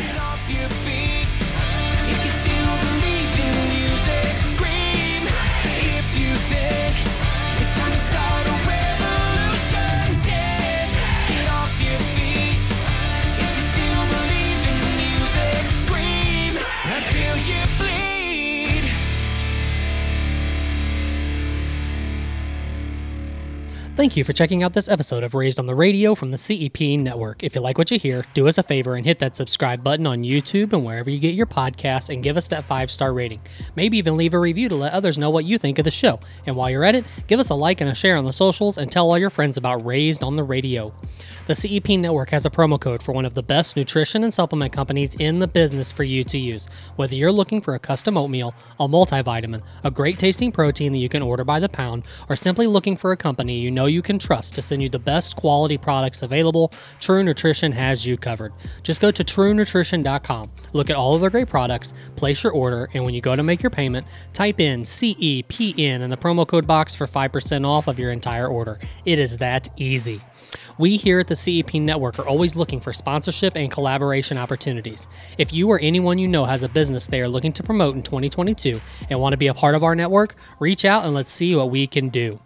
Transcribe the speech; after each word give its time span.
Get 0.00 0.16
off 0.16 0.40
your 0.48 0.70
feet. 0.70 1.09
Thank 24.00 24.16
you 24.16 24.24
for 24.24 24.32
checking 24.32 24.62
out 24.62 24.72
this 24.72 24.88
episode 24.88 25.22
of 25.24 25.34
Raised 25.34 25.58
on 25.58 25.66
the 25.66 25.74
Radio 25.74 26.14
from 26.14 26.30
the 26.30 26.38
CEP 26.38 26.98
Network. 26.98 27.44
If 27.44 27.54
you 27.54 27.60
like 27.60 27.76
what 27.76 27.90
you 27.90 27.98
hear, 27.98 28.24
do 28.32 28.48
us 28.48 28.56
a 28.56 28.62
favor 28.62 28.96
and 28.96 29.04
hit 29.04 29.18
that 29.18 29.36
subscribe 29.36 29.84
button 29.84 30.06
on 30.06 30.22
YouTube 30.22 30.72
and 30.72 30.86
wherever 30.86 31.10
you 31.10 31.18
get 31.18 31.34
your 31.34 31.44
podcasts 31.44 32.08
and 32.08 32.22
give 32.22 32.38
us 32.38 32.48
that 32.48 32.64
five 32.64 32.90
star 32.90 33.12
rating. 33.12 33.42
Maybe 33.76 33.98
even 33.98 34.16
leave 34.16 34.32
a 34.32 34.38
review 34.38 34.70
to 34.70 34.74
let 34.74 34.94
others 34.94 35.18
know 35.18 35.28
what 35.28 35.44
you 35.44 35.58
think 35.58 35.78
of 35.78 35.84
the 35.84 35.90
show. 35.90 36.18
And 36.46 36.56
while 36.56 36.70
you're 36.70 36.82
at 36.82 36.94
it, 36.94 37.04
give 37.26 37.38
us 37.38 37.50
a 37.50 37.54
like 37.54 37.82
and 37.82 37.90
a 37.90 37.94
share 37.94 38.16
on 38.16 38.24
the 38.24 38.32
socials 38.32 38.78
and 38.78 38.90
tell 38.90 39.10
all 39.10 39.18
your 39.18 39.28
friends 39.28 39.58
about 39.58 39.84
Raised 39.84 40.22
on 40.22 40.36
the 40.36 40.44
Radio. 40.44 40.94
The 41.46 41.54
CEP 41.54 41.90
Network 41.90 42.30
has 42.30 42.46
a 42.46 42.50
promo 42.50 42.80
code 42.80 43.02
for 43.02 43.12
one 43.12 43.26
of 43.26 43.34
the 43.34 43.42
best 43.42 43.76
nutrition 43.76 44.24
and 44.24 44.32
supplement 44.32 44.72
companies 44.72 45.14
in 45.16 45.40
the 45.40 45.46
business 45.46 45.92
for 45.92 46.04
you 46.04 46.24
to 46.24 46.38
use. 46.38 46.66
Whether 46.96 47.16
you're 47.16 47.30
looking 47.30 47.60
for 47.60 47.74
a 47.74 47.78
custom 47.78 48.16
oatmeal, 48.16 48.54
a 48.78 48.88
multivitamin, 48.88 49.62
a 49.84 49.90
great 49.90 50.18
tasting 50.18 50.52
protein 50.52 50.92
that 50.92 50.98
you 50.98 51.10
can 51.10 51.20
order 51.20 51.44
by 51.44 51.60
the 51.60 51.68
pound, 51.68 52.06
or 52.30 52.36
simply 52.36 52.66
looking 52.66 52.96
for 52.96 53.12
a 53.12 53.16
company 53.16 53.58
you 53.58 53.70
know 53.70 53.89
you 53.90 54.02
can 54.02 54.18
trust 54.18 54.54
to 54.54 54.62
send 54.62 54.82
you 54.82 54.88
the 54.88 54.98
best 54.98 55.36
quality 55.36 55.76
products 55.76 56.22
available, 56.22 56.72
True 57.00 57.22
Nutrition 57.22 57.72
has 57.72 58.06
you 58.06 58.16
covered. 58.16 58.52
Just 58.82 59.00
go 59.00 59.10
to 59.10 59.22
truenutrition.com, 59.22 60.50
look 60.72 60.90
at 60.90 60.96
all 60.96 61.14
of 61.14 61.20
their 61.20 61.30
great 61.30 61.48
products, 61.48 61.92
place 62.16 62.42
your 62.42 62.52
order, 62.52 62.88
and 62.94 63.04
when 63.04 63.14
you 63.14 63.20
go 63.20 63.36
to 63.36 63.42
make 63.42 63.62
your 63.62 63.70
payment, 63.70 64.06
type 64.32 64.60
in 64.60 64.82
CEPN 64.82 66.00
in 66.00 66.10
the 66.10 66.16
promo 66.16 66.46
code 66.46 66.66
box 66.66 66.94
for 66.94 67.06
5% 67.06 67.66
off 67.66 67.88
of 67.88 67.98
your 67.98 68.12
entire 68.12 68.46
order. 68.46 68.78
It 69.04 69.18
is 69.18 69.36
that 69.38 69.68
easy. 69.76 70.20
We 70.78 70.96
here 70.96 71.18
at 71.18 71.28
the 71.28 71.36
CEP 71.36 71.74
Network 71.74 72.18
are 72.18 72.26
always 72.26 72.56
looking 72.56 72.80
for 72.80 72.92
sponsorship 72.92 73.56
and 73.56 73.70
collaboration 73.70 74.38
opportunities. 74.38 75.08
If 75.36 75.52
you 75.52 75.70
or 75.70 75.78
anyone 75.80 76.18
you 76.18 76.28
know 76.28 76.44
has 76.46 76.62
a 76.62 76.68
business 76.68 77.06
they 77.06 77.20
are 77.20 77.28
looking 77.28 77.52
to 77.54 77.62
promote 77.62 77.94
in 77.94 78.02
2022 78.02 78.80
and 79.10 79.20
want 79.20 79.32
to 79.32 79.36
be 79.36 79.48
a 79.48 79.54
part 79.54 79.74
of 79.74 79.84
our 79.84 79.94
network, 79.94 80.36
reach 80.58 80.84
out 80.84 81.04
and 81.04 81.14
let's 81.14 81.32
see 81.32 81.54
what 81.54 81.70
we 81.70 81.86
can 81.86 82.08
do. 82.08 82.40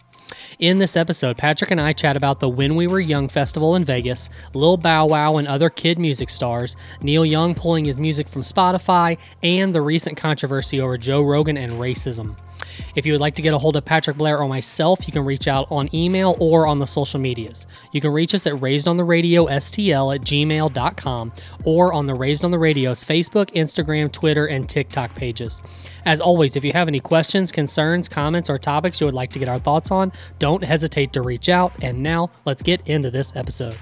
In 0.58 0.78
this 0.78 0.96
episode, 0.96 1.36
Patrick 1.36 1.70
and 1.70 1.80
I 1.80 1.92
chat 1.92 2.16
about 2.16 2.40
the 2.40 2.48
When 2.48 2.76
We 2.76 2.86
Were 2.86 3.00
Young 3.00 3.28
festival 3.28 3.74
in 3.74 3.84
Vegas, 3.84 4.30
Lil 4.54 4.76
Bow 4.76 5.06
Wow 5.06 5.36
and 5.36 5.48
other 5.48 5.68
kid 5.68 5.98
music 5.98 6.30
stars, 6.30 6.76
Neil 7.02 7.26
Young 7.26 7.54
pulling 7.54 7.84
his 7.84 7.98
music 7.98 8.28
from 8.28 8.42
Spotify, 8.42 9.18
and 9.42 9.74
the 9.74 9.82
recent 9.82 10.16
controversy 10.16 10.80
over 10.80 10.96
Joe 10.96 11.22
Rogan 11.22 11.56
and 11.56 11.72
racism. 11.72 12.36
If 12.94 13.06
you 13.06 13.12
would 13.12 13.20
like 13.20 13.34
to 13.36 13.42
get 13.42 13.54
a 13.54 13.58
hold 13.58 13.76
of 13.76 13.84
Patrick 13.84 14.16
Blair 14.16 14.38
or 14.38 14.48
myself, 14.48 15.06
you 15.06 15.12
can 15.12 15.24
reach 15.24 15.48
out 15.48 15.66
on 15.70 15.94
email 15.94 16.36
or 16.40 16.66
on 16.66 16.78
the 16.78 16.86
social 16.86 17.20
medias. 17.20 17.66
You 17.92 18.00
can 18.00 18.10
reach 18.10 18.34
us 18.34 18.46
at 18.46 18.54
raisedontheradio.stl 18.54 20.14
at 20.14 20.20
gmail.com 20.20 21.32
or 21.64 21.92
on 21.92 22.06
the 22.06 22.14
Raised 22.14 22.44
on 22.44 22.50
the 22.50 22.58
Radio's 22.58 23.04
Facebook, 23.04 23.50
Instagram, 23.52 24.10
Twitter, 24.10 24.46
and 24.46 24.68
TikTok 24.68 25.14
pages. 25.14 25.60
As 26.04 26.20
always, 26.20 26.56
if 26.56 26.64
you 26.64 26.72
have 26.72 26.88
any 26.88 27.00
questions, 27.00 27.52
concerns, 27.52 28.08
comments, 28.08 28.50
or 28.50 28.58
topics 28.58 29.00
you 29.00 29.06
would 29.06 29.14
like 29.14 29.30
to 29.30 29.38
get 29.38 29.48
our 29.48 29.58
thoughts 29.58 29.90
on, 29.90 30.12
don't 30.38 30.62
hesitate 30.62 31.12
to 31.14 31.22
reach 31.22 31.48
out. 31.48 31.72
And 31.82 32.02
now, 32.02 32.30
let's 32.44 32.62
get 32.62 32.86
into 32.88 33.10
this 33.10 33.34
episode. 33.36 33.76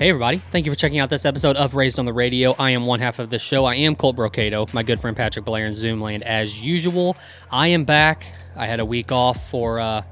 Hey, 0.00 0.08
everybody. 0.08 0.38
Thank 0.50 0.64
you 0.64 0.72
for 0.72 0.76
checking 0.76 0.98
out 0.98 1.10
this 1.10 1.26
episode 1.26 1.56
of 1.56 1.74
Raised 1.74 1.98
on 1.98 2.06
the 2.06 2.12
Radio. 2.14 2.54
I 2.58 2.70
am 2.70 2.86
one 2.86 3.00
half 3.00 3.18
of 3.18 3.28
this 3.28 3.42
show. 3.42 3.66
I 3.66 3.74
am 3.74 3.94
Colt 3.94 4.16
Brocado, 4.16 4.72
my 4.72 4.82
good 4.82 4.98
friend 4.98 5.14
Patrick 5.14 5.44
Blair 5.44 5.66
in 5.66 5.74
Zoomland. 5.74 6.22
As 6.22 6.58
usual, 6.58 7.18
I 7.50 7.68
am 7.68 7.84
back. 7.84 8.24
I 8.56 8.64
had 8.64 8.80
a 8.80 8.84
week 8.86 9.12
off 9.12 9.50
for 9.50 9.78
uh, 9.78 10.02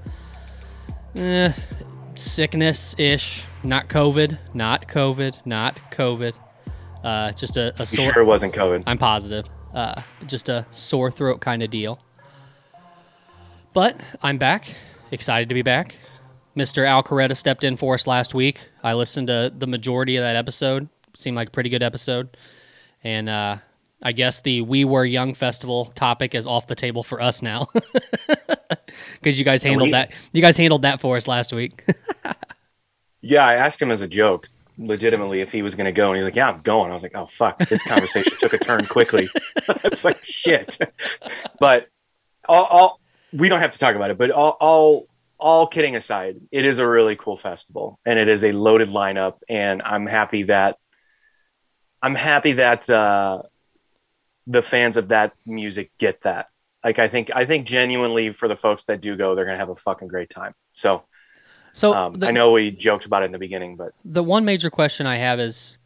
eh, 1.14 1.54
sickness 2.16 2.96
ish. 2.98 3.44
Not 3.64 3.88
COVID. 3.88 4.38
Not 4.52 4.88
COVID. 4.88 5.46
Not 5.46 5.80
COVID. 5.90 6.34
Uh, 7.02 7.32
just 7.32 7.56
a, 7.56 7.72
a 7.76 7.80
You 7.80 7.86
sore. 7.86 8.12
sure 8.12 8.22
it 8.22 8.26
wasn't 8.26 8.54
COVID? 8.54 8.82
I'm 8.86 8.98
positive. 8.98 9.46
Uh, 9.72 10.02
just 10.26 10.50
a 10.50 10.66
sore 10.70 11.10
throat 11.10 11.40
kind 11.40 11.62
of 11.62 11.70
deal. 11.70 11.98
But 13.72 13.98
I'm 14.22 14.36
back. 14.36 14.74
Excited 15.10 15.48
to 15.48 15.54
be 15.54 15.62
back. 15.62 15.96
Mr. 16.58 16.84
Al 16.84 17.02
Coretta 17.02 17.36
stepped 17.36 17.62
in 17.64 17.76
for 17.76 17.94
us 17.94 18.06
last 18.06 18.34
week. 18.34 18.60
I 18.82 18.94
listened 18.94 19.28
to 19.28 19.52
the 19.56 19.66
majority 19.66 20.16
of 20.16 20.22
that 20.22 20.36
episode. 20.36 20.88
Seemed 21.14 21.36
like 21.36 21.48
a 21.48 21.50
pretty 21.50 21.70
good 21.70 21.82
episode. 21.82 22.36
And 23.04 23.28
uh, 23.28 23.58
I 24.02 24.12
guess 24.12 24.40
the 24.40 24.62
We 24.62 24.84
Were 24.84 25.04
Young 25.04 25.34
Festival 25.34 25.86
topic 25.86 26.34
is 26.34 26.46
off 26.46 26.66
the 26.66 26.74
table 26.74 27.02
for 27.02 27.20
us 27.22 27.42
now. 27.42 27.68
Because 29.14 29.38
you 29.38 29.44
guys 29.44 29.62
handled 29.62 29.88
we- 29.88 29.92
that. 29.92 30.12
You 30.32 30.40
guys 30.40 30.56
handled 30.56 30.82
that 30.82 31.00
for 31.00 31.16
us 31.16 31.28
last 31.28 31.52
week. 31.52 31.84
Yeah, 33.20 33.44
I 33.44 33.54
asked 33.54 33.82
him 33.82 33.90
as 33.90 34.00
a 34.00 34.06
joke, 34.06 34.48
legitimately, 34.78 35.40
if 35.40 35.50
he 35.50 35.60
was 35.60 35.74
going 35.74 35.86
to 35.86 35.92
go, 35.92 36.10
and 36.10 36.16
he's 36.16 36.24
like, 36.24 36.36
"Yeah, 36.36 36.48
I'm 36.50 36.60
going." 36.60 36.92
I 36.92 36.94
was 36.94 37.02
like, 37.02 37.16
"Oh 37.16 37.26
fuck!" 37.26 37.58
This 37.58 37.82
conversation 37.82 38.32
took 38.38 38.52
a 38.52 38.58
turn 38.58 38.86
quickly. 38.86 39.28
it's 39.84 40.04
like 40.04 40.24
shit. 40.24 40.78
But 41.58 41.88
all, 42.48 42.64
all 42.66 43.00
we 43.32 43.48
don't 43.48 43.58
have 43.58 43.72
to 43.72 43.78
talk 43.78 43.96
about 43.96 44.12
it. 44.12 44.18
But 44.18 44.30
all, 44.30 44.56
all 44.60 45.08
all 45.38 45.66
kidding 45.66 45.96
aside, 45.96 46.36
it 46.50 46.64
is 46.64 46.78
a 46.78 46.86
really 46.86 47.16
cool 47.16 47.36
festival, 47.36 47.98
and 48.04 48.18
it 48.18 48.28
is 48.28 48.44
a 48.44 48.52
loaded 48.52 48.88
lineup, 48.88 49.34
and 49.48 49.82
I'm 49.84 50.06
happy 50.06 50.44
that 50.44 50.76
I'm 52.02 52.14
happy 52.14 52.52
that 52.52 52.88
uh, 52.88 53.42
the 54.46 54.62
fans 54.62 54.96
of 54.96 55.08
that 55.08 55.32
music 55.46 55.90
get 55.98 56.22
that. 56.22 56.46
Like, 56.84 56.98
I 56.98 57.08
think 57.08 57.30
I 57.34 57.44
think 57.44 57.66
genuinely 57.66 58.30
for 58.30 58.46
the 58.48 58.56
folks 58.56 58.84
that 58.84 59.00
do 59.00 59.16
go, 59.16 59.34
they're 59.34 59.44
gonna 59.44 59.58
have 59.58 59.68
a 59.68 59.74
fucking 59.74 60.08
great 60.08 60.30
time. 60.30 60.54
So. 60.72 61.04
So 61.74 61.92
Um, 61.92 62.14
the- 62.14 62.28
I 62.28 62.30
know 62.32 62.52
we 62.52 62.70
joked 62.70 63.04
about 63.04 63.22
it 63.22 63.26
in 63.26 63.32
the 63.32 63.38
beginning, 63.38 63.76
but 63.76 63.92
the 64.04 64.22
one 64.24 64.44
major 64.44 64.70
question 64.70 65.06
I 65.06 65.16
have 65.16 65.38
is 65.38 65.78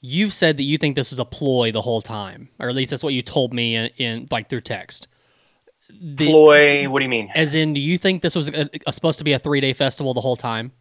you've 0.00 0.32
said 0.34 0.56
that 0.58 0.62
you 0.62 0.78
think 0.78 0.94
this 0.94 1.10
was 1.10 1.18
a 1.18 1.24
ploy 1.24 1.72
the 1.72 1.82
whole 1.82 2.02
time, 2.02 2.50
or 2.60 2.68
at 2.68 2.74
least 2.74 2.90
that's 2.90 3.02
what 3.02 3.14
you 3.14 3.22
told 3.22 3.52
me 3.52 3.74
in, 3.74 3.90
in 3.96 4.28
like 4.30 4.48
through 4.48 4.60
text. 4.60 5.08
The- 6.00 6.26
ploy. 6.26 6.88
What 6.88 7.00
do 7.00 7.04
you 7.04 7.08
mean? 7.10 7.30
As 7.34 7.54
in, 7.54 7.74
do 7.74 7.80
you 7.80 7.98
think 7.98 8.22
this 8.22 8.34
was 8.34 8.48
a, 8.48 8.68
a- 8.86 8.92
supposed 8.92 9.18
to 9.18 9.24
be 9.24 9.32
a 9.32 9.38
three 9.38 9.60
day 9.60 9.72
festival 9.72 10.14
the 10.14 10.20
whole 10.20 10.36
time? 10.36 10.72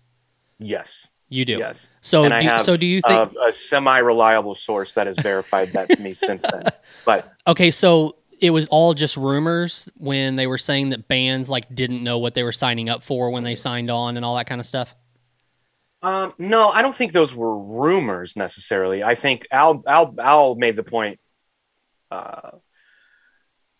Yes, 0.60 1.08
You 1.30 1.46
do. 1.46 1.54
yes. 1.58 1.94
So, 2.02 2.24
and 2.24 2.34
do, 2.34 2.38
you- 2.44 2.50
have 2.50 2.62
so 2.62 2.78
do 2.78 2.86
you 2.86 3.02
think? 3.02 3.34
a, 3.34 3.48
a 3.50 3.54
semi-reliable 3.54 4.56
source 4.56 4.94
that 4.94 5.08
has 5.08 5.18
verified 5.20 5.74
that 5.74 5.90
to 5.90 6.00
me 6.02 6.14
since 6.14 6.44
then? 6.44 6.64
But 7.06 7.32
okay, 7.46 7.70
so 7.72 8.16
it 8.42 8.50
was 8.52 8.68
all 8.68 8.94
just 8.94 9.18
rumors 9.18 9.90
when 9.98 10.36
they 10.36 10.46
were 10.48 10.58
saying 10.58 10.90
that 10.90 11.08
bands 11.08 11.50
like 11.50 11.74
didn't 11.74 12.04
know 12.04 12.18
what 12.20 12.34
they 12.34 12.44
were 12.44 12.52
signing 12.52 12.90
up 12.90 13.02
for 13.04 13.30
when 13.32 13.44
they 13.44 13.56
signed 13.56 13.90
on 13.92 14.16
and 14.18 14.26
all 14.26 14.36
that 14.36 14.46
kind 14.48 14.60
of 14.62 14.68
stuff. 14.68 14.96
um, 16.04 16.34
no, 16.38 16.70
I 16.70 16.82
don't 16.84 16.94
think 16.94 17.12
those 17.14 17.34
were 17.36 17.58
rumors 17.58 18.36
necessarily. 18.36 19.04
I 19.04 19.16
think 19.16 19.48
Al 19.52 19.84
Al 19.88 20.14
Al 20.20 20.56
made 20.56 20.76
the 20.76 20.84
point 20.84 21.20
uh, 22.12 22.52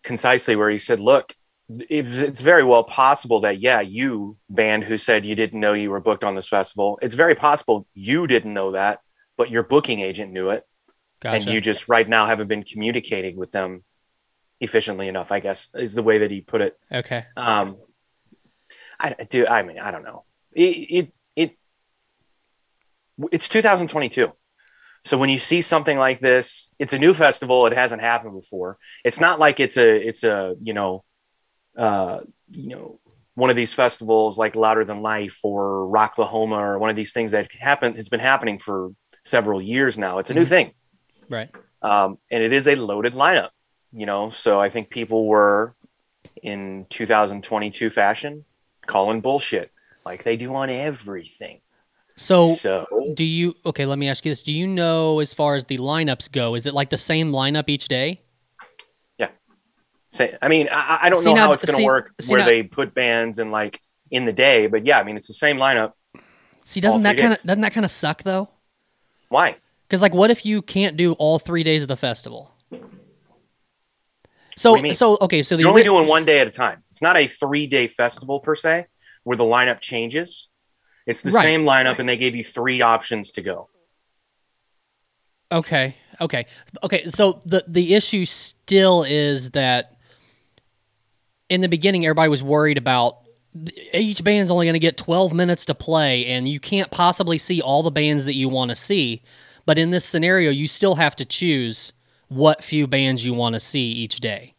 concisely 0.08 0.56
where 0.56 0.70
he 0.70 0.78
said, 0.78 1.00
"Look." 1.00 1.34
It's 1.70 2.40
very 2.40 2.64
well 2.64 2.82
possible 2.82 3.40
that 3.40 3.60
yeah, 3.60 3.82
you 3.82 4.38
band 4.48 4.84
who 4.84 4.96
said 4.96 5.26
you 5.26 5.34
didn't 5.34 5.60
know 5.60 5.74
you 5.74 5.90
were 5.90 6.00
booked 6.00 6.24
on 6.24 6.34
this 6.34 6.48
festival. 6.48 6.98
It's 7.02 7.14
very 7.14 7.34
possible 7.34 7.86
you 7.92 8.26
didn't 8.26 8.54
know 8.54 8.72
that, 8.72 9.00
but 9.36 9.50
your 9.50 9.62
booking 9.62 10.00
agent 10.00 10.32
knew 10.32 10.48
it. 10.48 10.64
Gotcha. 11.20 11.36
and 11.36 11.46
you 11.46 11.60
just 11.60 11.88
right 11.88 12.08
now 12.08 12.26
haven't 12.26 12.46
been 12.46 12.62
communicating 12.62 13.36
with 13.36 13.50
them 13.50 13.82
efficiently 14.60 15.08
enough 15.08 15.32
i 15.32 15.40
guess 15.40 15.68
is 15.74 15.94
the 15.94 16.02
way 16.02 16.18
that 16.18 16.30
he 16.30 16.40
put 16.40 16.60
it 16.60 16.78
okay. 16.92 17.26
um 17.36 17.76
i 19.00 19.14
do 19.28 19.46
i 19.46 19.62
mean 19.62 19.78
i 19.80 19.90
don't 19.90 20.04
know 20.04 20.24
it, 20.52 20.62
it 20.62 21.12
it 21.34 21.58
it's 23.32 23.48
2022 23.48 24.32
so 25.08 25.16
when 25.20 25.30
you 25.34 25.38
see 25.38 25.60
something 25.74 25.98
like 26.06 26.20
this 26.20 26.46
it's 26.82 26.92
a 26.92 26.98
new 27.04 27.14
festival. 27.24 27.66
It 27.66 27.72
hasn't 27.82 28.02
happened 28.10 28.34
before. 28.42 28.70
It's 29.08 29.20
not 29.26 29.36
like 29.44 29.56
it's 29.64 29.76
a 29.86 29.88
it's 30.08 30.22
a 30.34 30.36
you 30.68 30.74
know 30.74 30.90
uh 31.86 32.20
you 32.50 32.68
know 32.74 32.86
one 33.42 33.50
of 33.50 33.56
these 33.56 33.72
festivals 33.82 34.32
like 34.42 34.54
louder 34.64 34.84
than 34.84 34.98
life 35.14 35.36
or 35.50 35.86
rocklahoma 35.96 36.56
or 36.56 36.78
one 36.84 36.90
of 36.90 36.96
these 36.96 37.12
things 37.16 37.30
that 37.32 37.44
happened 37.70 37.96
has 37.96 38.08
been 38.14 38.20
happening 38.32 38.58
for 38.58 38.90
several 39.24 39.60
years 39.62 39.96
now. 40.06 40.18
It's 40.20 40.30
a 40.30 40.34
new 40.34 40.44
Mhm. 40.46 40.54
thing. 40.56 40.68
Right. 41.36 41.50
um, 41.82 42.18
and 42.32 42.40
it 42.42 42.52
is 42.52 42.66
a 42.68 42.74
loaded 42.74 43.14
lineup 43.24 43.50
you 44.00 44.06
know? 44.10 44.28
So 44.44 44.50
i 44.66 44.68
think 44.68 44.84
people 44.90 45.20
were 45.34 45.74
in 46.42 46.86
2022 46.90 47.90
fashion 47.90 48.44
calling 48.86 49.20
bullshit 49.20 49.70
like 50.08 50.20
they 50.24 50.36
do 50.36 50.54
on 50.54 50.68
everything 50.70 51.60
So, 52.18 52.48
so 52.48 52.86
do 53.14 53.24
you? 53.24 53.54
Okay, 53.64 53.86
let 53.86 53.98
me 53.98 54.08
ask 54.08 54.24
you 54.24 54.32
this: 54.32 54.42
Do 54.42 54.52
you 54.52 54.66
know, 54.66 55.20
as 55.20 55.32
far 55.32 55.54
as 55.54 55.64
the 55.66 55.78
lineups 55.78 56.30
go, 56.32 56.54
is 56.56 56.66
it 56.66 56.74
like 56.74 56.90
the 56.90 56.98
same 56.98 57.30
lineup 57.32 57.64
each 57.68 57.86
day? 57.88 58.20
Yeah. 59.18 59.28
Say, 60.10 60.36
i 60.42 60.48
mean 60.48 60.66
i, 60.72 60.98
I 61.02 61.10
don't 61.10 61.20
See, 61.22 61.28
know 61.30 61.34
now- 61.36 61.46
how 61.46 61.52
it's 61.52 61.64
see- 61.70 61.76
to 61.76 61.84
work 61.84 62.12
see, 62.20 62.32
where 62.32 62.40
now- 62.40 62.46
they 62.46 62.62
put 62.64 62.92
bands 62.94 63.38
and 63.38 63.52
like 63.52 63.80
in 64.10 64.24
the 64.24 64.32
day 64.32 64.66
but 64.66 64.84
yeah 64.84 64.98
i 64.98 65.04
mean 65.04 65.16
it's 65.18 65.26
the 65.26 65.32
same 65.34 65.58
lineup 65.58 65.92
See, 66.64 66.80
doesn't 66.80 67.02
that 67.04 67.16
kind 67.16 67.32
of 67.34 67.42
doesn't 67.42 67.60
that 67.62 67.72
kind 67.72 67.84
of 67.84 67.90
suck 67.90 68.24
though? 68.24 68.48
Why? 69.30 69.56
Because 69.86 70.02
like, 70.02 70.12
what 70.12 70.30
if 70.30 70.44
you 70.44 70.60
can't 70.60 70.96
do 70.98 71.12
all 71.14 71.38
three 71.38 71.62
days 71.62 71.80
of 71.82 71.88
the 71.88 71.96
festival? 71.96 72.52
So 74.56 74.72
What 74.72 74.76
do 74.76 74.80
you 74.80 74.82
mean? 74.82 74.94
so 74.94 75.16
okay, 75.22 75.40
so 75.42 75.56
the 75.56 75.62
You're 75.62 75.70
only 75.70 75.82
doing 75.84 76.06
one 76.08 76.24
day 76.26 76.40
at 76.40 76.46
a 76.46 76.50
time. 76.50 76.82
It's 76.90 77.00
not 77.00 77.16
a 77.16 77.26
three 77.26 77.66
day 77.66 77.86
festival 77.86 78.40
per 78.40 78.54
se, 78.54 78.86
where 79.24 79.36
the 79.36 79.44
lineup 79.44 79.80
changes. 79.80 80.47
It's 81.08 81.22
the 81.22 81.30
Right. 81.32 81.42
same 81.42 81.64
lineup, 81.64 81.98
and 81.98 82.08
they 82.08 82.18
gave 82.18 82.36
you 82.36 82.44
three 82.44 82.82
options 82.82 83.32
to 83.32 83.40
go. 83.40 83.68
Okay. 85.50 85.96
Okay. 86.20 86.44
Okay. 86.84 87.06
So 87.08 87.40
the 87.46 87.64
the 87.66 87.94
issue 87.94 88.26
still 88.26 89.02
is 89.04 89.50
that 89.50 89.96
in 91.48 91.62
the 91.62 91.68
beginning, 91.68 92.04
everybody 92.04 92.28
was 92.28 92.42
worried 92.42 92.76
about 92.76 93.16
each 93.94 94.22
band's 94.22 94.50
only 94.50 94.66
going 94.66 94.74
to 94.74 94.78
get 94.78 94.98
12 94.98 95.32
minutes 95.32 95.64
to 95.64 95.74
play, 95.74 96.26
and 96.26 96.46
you 96.46 96.60
can't 96.60 96.90
possibly 96.90 97.38
see 97.38 97.62
all 97.62 97.82
the 97.82 97.90
bands 97.90 98.26
that 98.26 98.34
you 98.34 98.50
want 98.50 98.70
to 98.70 98.74
see. 98.76 99.22
But 99.64 99.78
in 99.78 99.90
this 99.90 100.04
scenario, 100.04 100.50
you 100.50 100.68
still 100.68 100.96
have 100.96 101.16
to 101.16 101.24
choose 101.24 101.92
what 102.28 102.62
few 102.62 102.86
bands 102.86 103.24
you 103.24 103.32
want 103.32 103.54
to 103.54 103.60
see 103.60 103.80
each 103.80 104.20
day. 104.20 104.54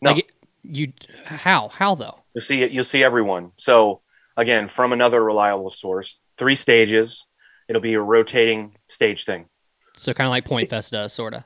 No. 0.00 0.12
Like, 0.12 0.32
you 0.62 0.94
how 1.26 1.68
how 1.68 1.94
though? 1.94 2.20
You'll 2.34 2.42
see 2.42 2.62
it. 2.62 2.70
You'll 2.70 2.84
see 2.84 3.04
everyone. 3.04 3.52
So 3.56 4.00
again, 4.40 4.66
from 4.66 4.92
another 4.92 5.22
reliable 5.22 5.70
source, 5.70 6.18
three 6.36 6.54
stages. 6.54 7.26
It'll 7.68 7.82
be 7.82 7.94
a 7.94 8.00
rotating 8.00 8.76
stage 8.88 9.24
thing. 9.24 9.46
So 9.94 10.12
kind 10.12 10.26
of 10.26 10.30
like 10.30 10.44
Point 10.44 10.70
Fest 10.70 10.92
does, 10.92 11.12
sort 11.12 11.34
of, 11.34 11.44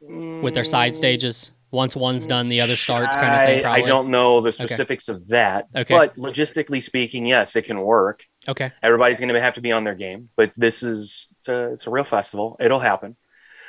with 0.00 0.54
their 0.54 0.64
side 0.64 0.92
mm. 0.92 0.96
stages. 0.96 1.52
Once 1.70 1.94
one's 1.94 2.26
done, 2.26 2.48
the 2.48 2.60
other 2.60 2.74
starts, 2.74 3.16
kind 3.16 3.34
of 3.34 3.46
thing. 3.46 3.58
I, 3.58 3.62
Probably. 3.62 3.82
I 3.82 3.86
don't 3.86 4.08
know 4.08 4.40
the 4.40 4.52
specifics 4.52 5.08
of 5.08 5.28
that, 5.28 5.66
Okay. 5.74 5.92
but 5.92 6.14
logistically 6.14 6.80
speaking, 6.80 7.26
yes, 7.26 7.54
it 7.54 7.62
can 7.62 7.80
work. 7.80 8.24
Okay. 8.48 8.72
Everybody's 8.82 9.20
going 9.20 9.34
to 9.34 9.40
have 9.40 9.54
to 9.54 9.60
be 9.60 9.72
on 9.72 9.84
their 9.84 9.94
game, 9.94 10.30
but 10.36 10.52
this 10.56 10.82
is 10.82 11.28
it's 11.36 11.48
a, 11.48 11.72
it's 11.72 11.86
a 11.86 11.90
real 11.90 12.04
festival. 12.04 12.56
It'll 12.60 12.80
happen. 12.80 13.16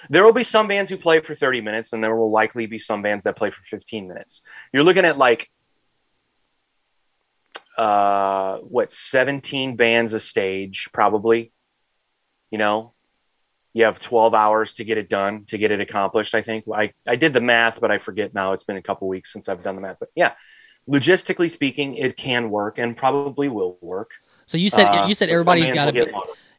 There 0.09 0.23
will 0.23 0.33
be 0.33 0.43
some 0.43 0.67
bands 0.67 0.89
who 0.89 0.97
play 0.97 1.19
for 1.19 1.35
30 1.35 1.61
minutes, 1.61 1.91
and 1.91 2.03
there 2.03 2.15
will 2.15 2.31
likely 2.31 2.67
be 2.67 2.77
some 2.77 3.01
bands 3.01 3.25
that 3.25 3.35
play 3.35 3.49
for 3.49 3.61
15 3.63 4.07
minutes. 4.07 4.41
You're 4.71 4.83
looking 4.83 5.05
at 5.05 5.17
like 5.17 5.49
uh 7.77 8.57
what 8.59 8.91
17 8.91 9.75
bands 9.75 10.13
a 10.13 10.19
stage 10.19 10.89
probably 10.91 11.51
you 12.51 12.57
know 12.57 12.93
you 13.73 13.83
have 13.83 13.99
12 13.99 14.33
hours 14.33 14.73
to 14.73 14.83
get 14.83 14.97
it 14.97 15.09
done 15.09 15.45
to 15.45 15.57
get 15.57 15.71
it 15.71 15.79
accomplished 15.79 16.33
i 16.33 16.41
think 16.41 16.65
i 16.73 16.91
i 17.07 17.15
did 17.15 17.33
the 17.33 17.41
math 17.41 17.79
but 17.79 17.91
i 17.91 17.99
forget 17.99 18.33
now 18.33 18.53
it's 18.53 18.63
been 18.63 18.77
a 18.77 18.81
couple 18.81 19.07
weeks 19.07 19.31
since 19.31 19.47
i've 19.47 19.61
done 19.63 19.75
the 19.75 19.81
math 19.81 19.97
but 19.99 20.09
yeah 20.15 20.33
logistically 20.89 21.51
speaking 21.51 21.93
it 21.95 22.17
can 22.17 22.49
work 22.49 22.79
and 22.79 22.97
probably 22.97 23.49
will 23.49 23.77
work 23.81 24.11
So 24.47 24.57
you 24.57 24.69
said 24.69 24.85
Uh, 24.85 25.05
you 25.07 25.13
said 25.13 25.29
everybody's 25.29 25.69
got 25.69 25.85
to 25.85 25.91
be. 25.91 26.11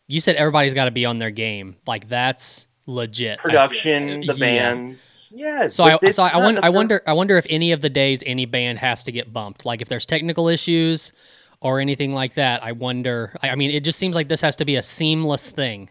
You 0.07 0.21
said 0.21 0.37
everybody's 0.37 0.75
got 0.75 0.85
to 0.85 0.91
be 0.91 1.05
on 1.05 1.19
their 1.19 1.31
game. 1.31 1.77
Like 1.87 2.09
that's 2.09 2.68
legit. 2.89 3.39
Production, 3.39 4.23
the 4.23 4.35
yeah. 4.35 4.35
bands. 4.35 5.33
Yeah. 5.37 5.69
So 5.69 5.85
I, 5.85 6.11
so 6.11 6.25
I, 6.25 6.39
wonder, 6.39 6.61
I 6.65 6.69
wonder, 6.71 7.03
I 7.07 7.13
wonder 7.13 7.37
if 7.37 7.47
any 7.49 7.71
of 7.71 7.81
the 7.81 7.91
days 7.91 8.23
any 8.27 8.47
band 8.47 8.79
has 8.79 9.05
to 9.05 9.13
get 9.13 9.33
bumped. 9.33 9.65
Like 9.65 9.81
if 9.81 9.89
there's 9.89 10.07
technical 10.07 10.49
issues 10.49 11.13
or 11.61 11.81
anything 11.81 12.13
like 12.13 12.35
that. 12.35 12.63
I 12.63 12.73
wonder. 12.73 13.35
I 13.43 13.51
I 13.51 13.55
mean, 13.55 13.71
it 13.71 13.85
just 13.85 13.99
seems 13.99 14.15
like 14.15 14.29
this 14.29 14.41
has 14.41 14.57
to 14.57 14.65
be 14.65 14.77
a 14.77 14.83
seamless 14.83 15.51
thing. 15.51 15.91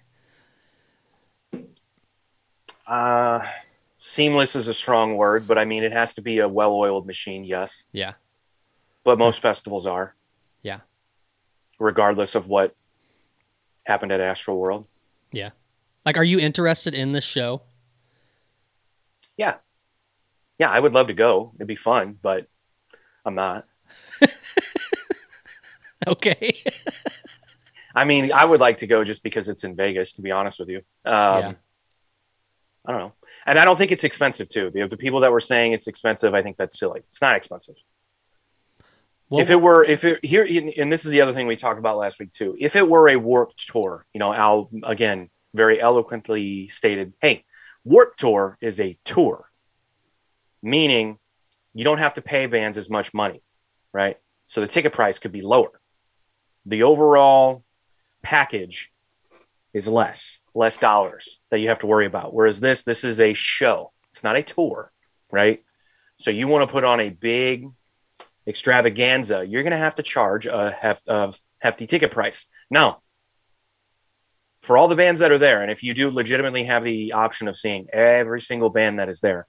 Uh, 2.88 3.46
seamless 3.98 4.56
is 4.56 4.68
a 4.68 4.74
strong 4.74 5.18
word, 5.18 5.48
but 5.48 5.58
I 5.58 5.66
mean 5.66 5.84
it 5.84 5.92
has 5.92 6.14
to 6.16 6.22
be 6.22 6.40
a 6.40 6.48
well-oiled 6.48 7.06
machine. 7.06 7.44
Yes, 7.44 7.86
Yeah. 7.92 8.14
but 9.04 9.20
most 9.20 9.42
festivals 9.42 9.86
are, 9.86 10.16
Yeah. 10.62 10.80
regardless 11.80 12.34
of 12.34 12.48
what 12.48 12.76
happened 13.86 14.14
at 14.14 14.22
Astroworld. 14.22 14.86
Yeah. 15.34 15.50
Like, 16.07 16.15
are 16.15 16.24
you 16.24 16.39
interested 16.39 16.95
in 16.95 17.12
this 17.12 17.25
show? 17.25 17.63
Yeah, 19.36 19.56
yeah, 20.57 20.71
I 20.71 20.80
would 20.80 20.94
love 20.94 21.07
to 21.07 21.13
go. 21.13 21.51
It'd 21.56 21.68
be 21.68 21.75
fun, 21.75 22.18
but 22.21 22.48
I'm 23.25 23.36
not. 23.36 23.65
Okay. 26.06 26.63
I 27.95 28.06
mean, 28.06 28.31
I 28.31 28.45
would 28.45 28.59
like 28.59 28.77
to 28.77 28.88
go 28.88 29.04
just 29.04 29.24
because 29.24 29.50
it's 29.50 29.63
in 29.63 29.75
Vegas. 29.75 30.13
To 30.13 30.21
be 30.21 30.31
honest 30.31 30.59
with 30.59 30.69
you, 30.69 30.77
um, 31.04 31.42
Yeah. 31.42 31.54
I 32.86 32.92
don't 32.92 33.01
know, 33.01 33.13
and 33.48 33.60
I 33.60 33.65
don't 33.65 33.75
think 33.77 33.92
it's 33.92 34.03
expensive 34.06 34.48
too. 34.48 34.69
The, 34.69 34.88
the 34.88 34.95
people 34.95 35.19
that 35.21 35.31
were 35.31 35.39
saying 35.42 35.74
it's 35.74 35.88
expensive, 35.88 36.36
I 36.36 36.44
think 36.44 36.56
that's 36.56 36.80
silly. 36.80 37.01
It's 37.10 37.21
not 37.21 37.36
expensive. 37.36 37.75
Well, 39.30 39.42
if 39.42 39.50
it 39.50 39.60
were, 39.60 39.83
if 39.83 40.06
it 40.06 40.24
here, 40.24 40.48
and 40.77 40.92
this 40.92 41.03
is 41.03 41.12
the 41.12 41.19
other 41.19 41.33
thing 41.33 41.48
we 41.48 41.56
talked 41.57 41.80
about 41.80 41.98
last 41.98 42.19
week 42.19 42.31
too. 42.31 42.56
If 42.60 42.75
it 42.77 42.88
were 42.88 43.10
a 43.10 43.18
warped 43.18 43.68
tour, 43.68 44.06
you 44.13 44.19
know, 44.19 44.33
Al 44.33 44.69
again 44.83 45.30
very 45.57 45.81
eloquently 45.81 46.68
stated, 46.68 47.13
"Hey, 47.21 47.45
warped 47.83 48.19
tour 48.19 48.57
is 48.62 48.80
a 48.80 48.98
tour, 49.04 49.50
meaning 50.62 51.19
you 51.74 51.83
don't 51.83 52.00
have 52.00 52.13
to 52.15 52.21
pay 52.21 52.45
bands 52.45 52.77
as 52.77 52.89
much 52.89 53.13
money, 53.13 53.42
right? 53.94 54.18
So 54.45 54.62
the 54.62 54.68
ticket 54.68 54.94
price 54.94 55.19
could 55.19 55.31
be 55.31 55.42
lower. 55.42 55.81
The 56.65 56.83
overall 56.83 57.63
package 58.24 58.92
is 59.74 59.88
less, 59.88 60.39
less 60.54 60.77
dollars 60.77 61.39
that 61.51 61.60
you 61.60 61.68
have 61.69 61.80
to 61.80 61.88
worry 61.88 62.06
about. 62.06 62.33
Whereas 62.33 62.60
this, 62.60 62.83
this 62.83 63.03
is 63.03 63.21
a 63.21 63.33
show. 63.33 63.94
It's 64.12 64.24
not 64.24 64.36
a 64.36 64.44
tour, 64.44 64.92
right? 65.31 65.63
So 66.18 66.31
you 66.31 66.48
want 66.48 66.68
to 66.68 66.71
put 66.71 66.83
on 66.83 67.00
a 67.00 67.10
big 67.10 67.68
extravaganza, 68.48 69.45
you're 69.45 69.63
going 69.63 69.71
to 69.71 69.77
have 69.77 69.95
to 69.95 70.03
charge 70.03 70.45
a 70.45 70.71
hef- 70.71 71.07
of 71.07 71.39
hefty 71.62 71.86
ticket 71.86 72.12
price. 72.12 72.48
Now, 72.69 73.01
for 74.68 74.78
all 74.78 74.90
the 74.90 74.98
bands 74.98 75.22
that 75.22 75.31
are 75.31 75.38
there, 75.38 75.62
and 75.62 75.72
if 75.72 75.81
you 75.81 75.94
do 75.94 76.12
legitimately 76.12 76.66
have 76.66 76.84
the 76.84 77.14
option 77.14 77.48
of 77.48 77.56
seeing 77.56 77.88
every 77.94 78.42
single 78.42 78.69
band 78.69 79.00
that 79.00 79.08
is 79.08 79.22
there, 79.22 79.48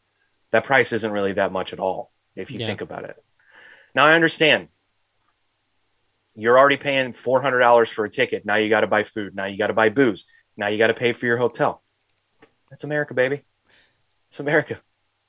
that 0.53 0.63
price 0.65 0.93
isn't 0.93 1.11
really 1.11 1.33
that 1.33 1.51
much 1.51 1.73
at 1.73 1.81
all 1.81 2.13
if 2.37 2.53
you 2.53 2.61
Yeah. 2.61 2.67
think 2.69 2.81
about 2.83 3.03
it. 3.03 3.17
Now, 3.97 4.07
I 4.07 4.15
understand 4.15 4.69
you're 6.37 6.57
already 6.57 6.77
paying 6.77 7.11
$400 7.13 7.91
for 7.91 8.05
a 8.05 8.09
ticket. 8.11 8.47
Now 8.47 8.55
you 8.55 8.69
got 8.69 8.83
to 8.83 8.87
buy 8.87 9.03
food. 9.03 9.35
Now 9.35 9.47
you 9.47 9.59
got 9.59 9.67
to 9.67 9.73
buy 9.73 9.89
booze. 9.89 10.25
Now 10.57 10.69
you 10.69 10.79
got 10.79 10.87
to 10.87 10.95
pay 10.95 11.13
for 11.13 11.27
your 11.27 11.37
hotel. 11.37 11.83
That's 12.71 12.85
America, 12.85 13.13
baby. 13.13 13.43
It's 14.29 14.39
America. 14.39 14.81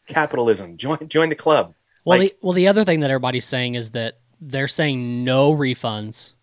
Capitalism. 0.06 0.78
Join 0.78 1.08
join 1.08 1.30
the 1.30 1.36
club. 1.36 1.74
well, 2.06 2.20
like- 2.20 2.32
the, 2.34 2.38
well, 2.44 2.54
the 2.54 2.68
other 2.68 2.84
thing 2.86 3.00
that 3.00 3.10
everybody's 3.10 3.46
saying 3.46 3.74
is 3.74 3.92
that 3.92 4.20
they're 4.40 4.68
saying 4.68 5.24
no 5.24 5.52
refunds 5.52 6.34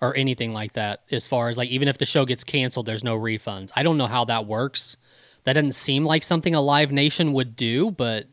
or 0.00 0.16
anything 0.16 0.52
like 0.52 0.72
that. 0.74 1.02
As 1.10 1.26
far 1.28 1.48
as 1.48 1.58
like, 1.58 1.68
even 1.70 1.88
if 1.88 1.98
the 1.98 2.06
show 2.06 2.24
gets 2.24 2.44
canceled, 2.44 2.86
there's 2.86 3.04
no 3.04 3.18
refunds. 3.18 3.70
I 3.76 3.82
don't 3.82 3.98
know 3.98 4.06
how 4.06 4.24
that 4.26 4.46
works. 4.46 4.96
That 5.44 5.54
doesn't 5.54 5.72
seem 5.72 6.04
like 6.04 6.22
something 6.22 6.54
a 6.54 6.60
Live 6.60 6.92
Nation 6.92 7.32
would 7.32 7.56
do, 7.56 7.90
but 7.90 8.26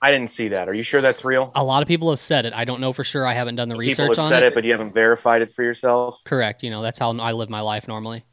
I 0.00 0.10
didn't 0.10 0.28
see 0.30 0.48
that. 0.48 0.68
Are 0.68 0.74
you 0.74 0.82
sure 0.82 1.00
that's 1.00 1.24
real? 1.24 1.50
a 1.54 1.64
lot 1.64 1.82
of 1.82 1.88
people 1.88 2.10
have 2.10 2.18
said 2.18 2.44
it. 2.44 2.52
I 2.54 2.64
don't 2.64 2.80
know 2.80 2.92
for 2.92 3.04
sure. 3.04 3.26
I 3.26 3.32
haven't 3.34 3.56
done 3.56 3.68
the 3.68 3.74
People 3.74 3.80
research 3.80 4.10
people 4.10 4.24
have 4.24 4.28
said 4.30 4.42
it. 4.42 4.46
it, 4.48 4.54
but 4.54 4.64
you 4.64 4.72
haven't 4.72 4.92
verified 4.92 5.40
it 5.42 5.50
for 5.50 5.62
yourself. 5.62 6.22
Correct. 6.24 6.62
You 6.62 6.70
know, 6.70 6.82
that's 6.82 6.98
how 6.98 7.12
I 7.18 7.32
live 7.32 7.48
my 7.48 7.60
life 7.60 7.88
normally. 7.88 8.24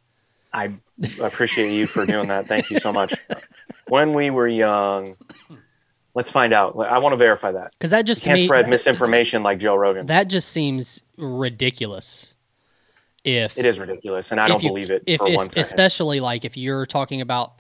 I 0.54 0.74
appreciate 1.22 1.74
you 1.74 1.88
for 1.88 2.06
doing 2.06 2.27
that. 2.27 2.48
Thank 2.48 2.70
you 2.72 2.80
so 2.80 2.92
much. 2.92 3.13
When 3.88 4.13
we 4.13 4.30
were 4.30 4.50
young, 4.50 5.15
let's 6.13 6.30
find 6.30 6.51
out. 6.54 6.77
I 6.77 7.00
want 7.00 7.13
to 7.13 7.18
verify 7.18 7.54
that. 7.54 7.72
Because 7.72 7.92
that 7.92 8.01
just 8.06 8.24
to 8.24 8.30
can't 8.32 8.39
me, 8.42 8.48
spread 8.48 8.68
misinformation 8.68 9.44
like 9.44 9.60
Joe 9.60 9.75
Rogan. 9.75 10.08
that 10.08 10.25
just 10.25 10.50
seems 10.50 11.04
ridiculous. 11.18 12.31
If 13.24 13.58
it 13.58 13.66
is 13.66 13.78
ridiculous, 13.80 14.32
and 14.32 14.42
I 14.42 14.48
don't 14.48 14.63
you- 14.63 14.70
believe 14.70 14.90
it 14.92 15.04
if 15.06 15.20
for 15.20 15.28
it's- 15.28 15.38
one 15.38 15.50
second. 15.50 15.62
Especially 15.62 16.20
like 16.20 16.44
if 16.46 16.58
you're 16.58 16.86
talking 16.86 17.22
about 17.22 17.54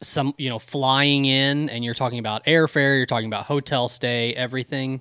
some, 0.00 0.34
you 0.38 0.48
know, 0.48 0.58
flying 0.58 1.24
in 1.24 1.68
and 1.70 1.84
you're 1.84 1.94
talking 1.94 2.18
about 2.18 2.44
airfare, 2.46 2.96
you're 2.96 3.06
talking 3.06 3.26
about 3.28 3.46
hotel 3.46 3.88
stay, 3.88 4.32
everything. 4.34 5.00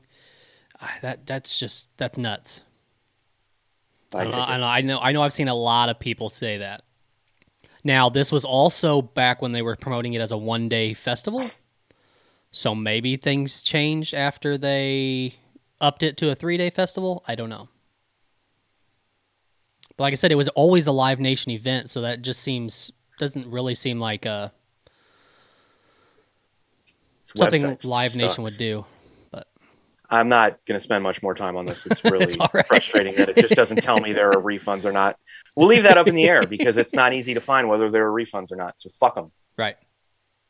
ah, 0.82 0.94
That 1.02 1.26
that's 1.26 1.60
just 1.60 1.88
that's 1.98 2.18
nuts. 2.18 2.62
I, 4.16 4.24
know, 4.26 4.38
I, 4.40 4.58
know, 4.58 4.68
I 4.68 4.82
know. 4.82 5.00
I 5.02 5.12
know. 5.12 5.22
I've 5.22 5.34
seen 5.34 5.48
a 5.50 5.56
lot 5.56 5.90
of 5.90 6.00
people 6.00 6.30
say 6.30 6.60
that. 6.60 6.82
Now, 7.84 8.10
this 8.10 8.32
was 8.32 8.46
also 8.46 9.02
back 9.02 9.42
when 9.42 9.52
they 9.52 9.62
were 9.62 9.76
promoting 9.76 10.14
it 10.14 10.22
as 10.22 10.32
a 10.32 10.38
one-day 10.38 10.94
festival, 10.94 11.50
so 12.52 12.74
maybe 12.74 13.18
things 13.18 13.64
changed 13.64 14.14
after 14.14 14.58
they 14.58 15.36
upped 15.82 16.04
it 16.04 16.18
to 16.18 16.30
a 16.32 16.36
three-day 16.36 16.70
festival. 16.70 17.24
I 17.28 17.36
don't 17.36 17.50
know. 17.50 17.70
But 19.98 20.04
like 20.06 20.14
I 20.14 20.16
said, 20.16 20.32
it 20.32 20.36
was 20.36 20.48
always 20.50 20.88
a 20.88 20.92
Live 20.92 21.20
Nation 21.20 21.52
event, 21.52 21.90
so 21.90 22.02
that 22.02 22.22
just 22.22 22.42
seems 22.42 22.92
doesn't 23.20 23.50
really 23.50 23.74
seem 23.74 24.00
like 24.00 24.26
uh 24.26 24.50
This 27.24 27.32
something 27.36 27.64
Live 27.84 28.16
Nation 28.16 28.30
sucks. 28.30 28.38
would 28.38 28.58
do. 28.58 28.86
But 29.32 29.48
I'm 30.10 30.30
not 30.30 30.64
going 30.66 30.76
to 30.76 30.80
spend 30.80 31.04
much 31.04 31.22
more 31.22 31.34
time 31.36 31.58
on 31.58 31.66
this. 31.66 31.86
It's 31.86 32.04
really 32.06 32.24
It's 32.26 32.38
right. 32.54 32.66
frustrating 32.66 33.16
that 33.16 33.30
it 33.30 33.38
just 33.38 33.56
doesn't 33.56 33.82
tell 33.82 34.00
me 34.00 34.14
there 34.14 34.30
are 34.32 34.42
refunds 34.42 34.86
or 34.86 34.92
not. 34.92 35.18
We'll 35.56 35.68
leave 35.68 35.84
that 35.84 35.98
up 35.98 36.08
in 36.08 36.16
the 36.16 36.28
air 36.28 36.46
because 36.46 36.78
it's 36.78 36.94
not 36.94 37.14
easy 37.14 37.34
to 37.34 37.42
find 37.42 37.68
whether 37.68 37.90
there 37.90 38.06
are 38.08 38.12
refunds 38.12 38.52
or 38.52 38.56
not. 38.56 38.80
So 38.80 38.90
fuck 38.90 39.16
them. 39.16 39.32
Right. 39.58 39.76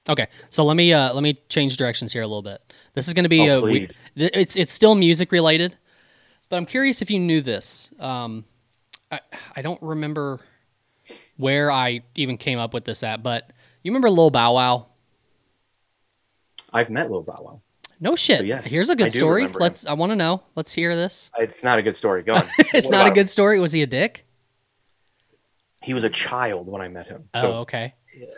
Okay, 0.10 0.28
so 0.50 0.64
let 0.64 0.78
me 0.78 0.94
uh, 0.94 1.14
let 1.14 1.22
me 1.22 1.38
change 1.50 1.76
directions 1.76 2.14
here 2.14 2.22
a 2.22 2.28
little 2.28 2.42
bit. 2.42 2.60
This 2.94 3.10
is 3.10 3.14
going 3.14 3.24
to 3.26 3.30
be 3.30 3.50
Oh, 3.50 3.60
a 3.60 3.62
we- 3.62 3.88
th- 3.88 4.32
it's 4.34 4.56
it's 4.56 4.72
still 4.72 4.96
music 4.96 5.34
related, 5.34 5.76
but 6.48 6.56
I'm 6.56 6.66
curious 6.66 7.02
if 7.02 7.12
you 7.12 7.20
knew 7.20 7.42
this. 7.42 7.90
Um, 8.00 8.46
I, 9.12 9.20
I 9.56 9.62
don't 9.62 9.82
remember 9.82 10.40
where 11.38 11.72
I 11.72 12.02
even 12.16 12.38
came 12.38 12.60
up 12.60 12.74
with 12.74 12.84
this 12.86 13.04
at, 13.04 13.24
but 13.24 13.52
you 13.84 13.92
remember 13.92 14.10
Lil 14.10 14.30
Bow 14.30 14.54
Wow? 14.54 14.88
I've 16.74 16.90
met 16.90 17.10
Lil 17.10 17.24
Bow 17.24 17.40
Wow. 17.42 17.62
No 18.00 18.16
shit. 18.16 18.40
So, 18.40 18.44
yes, 18.44 18.66
Here's 18.66 18.90
a 18.90 18.96
good 18.96 19.12
story. 19.12 19.48
Let's. 19.48 19.86
I 19.86 19.94
want 19.94 20.12
to 20.12 20.16
know. 20.16 20.44
Let's 20.56 20.72
hear 20.72 20.96
this. 20.96 21.32
It's 21.40 21.64
not 21.64 21.80
a 21.80 21.82
good 21.82 21.98
story. 21.98 22.22
Go 22.22 22.36
on. 22.36 22.44
it's 22.60 22.86
What 22.88 22.92
not 22.92 22.98
a 22.98 23.02
about 23.02 23.08
him? 23.08 23.14
good 23.16 23.30
story. 23.30 23.60
Was 23.60 23.72
he 23.72 23.82
a 23.82 23.88
dick? 23.88 24.26
He 25.82 25.94
was 25.94 26.04
a 26.04 26.10
child 26.10 26.68
when 26.68 26.82
I 26.82 26.90
met 26.90 27.08
him. 27.08 27.30
oh, 27.34 27.60
okay. 27.62 27.94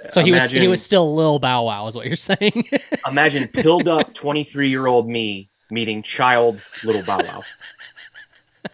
Uh, 0.06 0.10
so 0.12 0.22
he 0.24 0.32
was 0.32 0.52
he 0.52 0.68
was 0.68 0.84
still 0.86 1.14
Lil 1.16 1.40
Bow 1.40 1.64
Wow, 1.66 1.88
is 1.88 1.96
what 1.96 2.06
you're 2.06 2.16
saying. 2.16 2.70
imagine 3.08 3.48
pilled 3.48 3.88
up 3.88 4.14
23 4.14 4.70
year 4.70 4.88
old 4.88 5.08
me 5.10 5.50
meeting 5.72 6.04
child 6.04 6.62
little 6.84 7.02
Bow 7.04 7.18
Wow. 7.24 7.44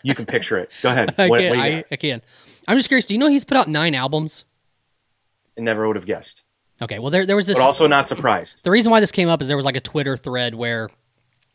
You 0.04 0.16
can 0.16 0.26
picture 0.26 0.58
it. 0.58 0.72
Go 0.82 0.90
ahead. 0.90 1.14
I 1.20 1.30
What- 1.30 1.40
can. 1.40 1.50
what 1.52 1.60
I, 1.60 1.84
I, 1.92 1.96
can. 1.96 2.22
I'm 2.68 2.78
just 2.78 2.88
curious. 2.90 3.06
Do 3.06 3.14
you 3.14 3.20
know 3.20 3.28
he's 3.28 3.46
put 3.46 3.58
out 3.58 3.68
nine 3.70 3.94
albums? 3.96 4.46
I 5.58 5.62
never 5.62 5.88
would 5.88 5.96
have 5.96 6.06
guessed, 6.06 6.44
Okay. 6.82 7.00
Well, 7.00 7.10
there 7.12 7.26
there 7.26 7.36
was 7.36 7.48
this. 7.48 7.58
but 7.58 7.64
also 7.66 7.88
not 7.88 8.08
surprised. 8.08 8.64
the 8.64 8.72
reason 8.72 8.92
why 8.92 9.00
this 9.00 9.12
came 9.12 9.30
up 9.30 9.42
is 9.42 9.48
there 9.48 9.56
was 9.58 9.66
like 9.66 9.78
a 9.78 9.82
Twitter 9.82 10.18
thread 10.18 10.54
where, 10.56 10.90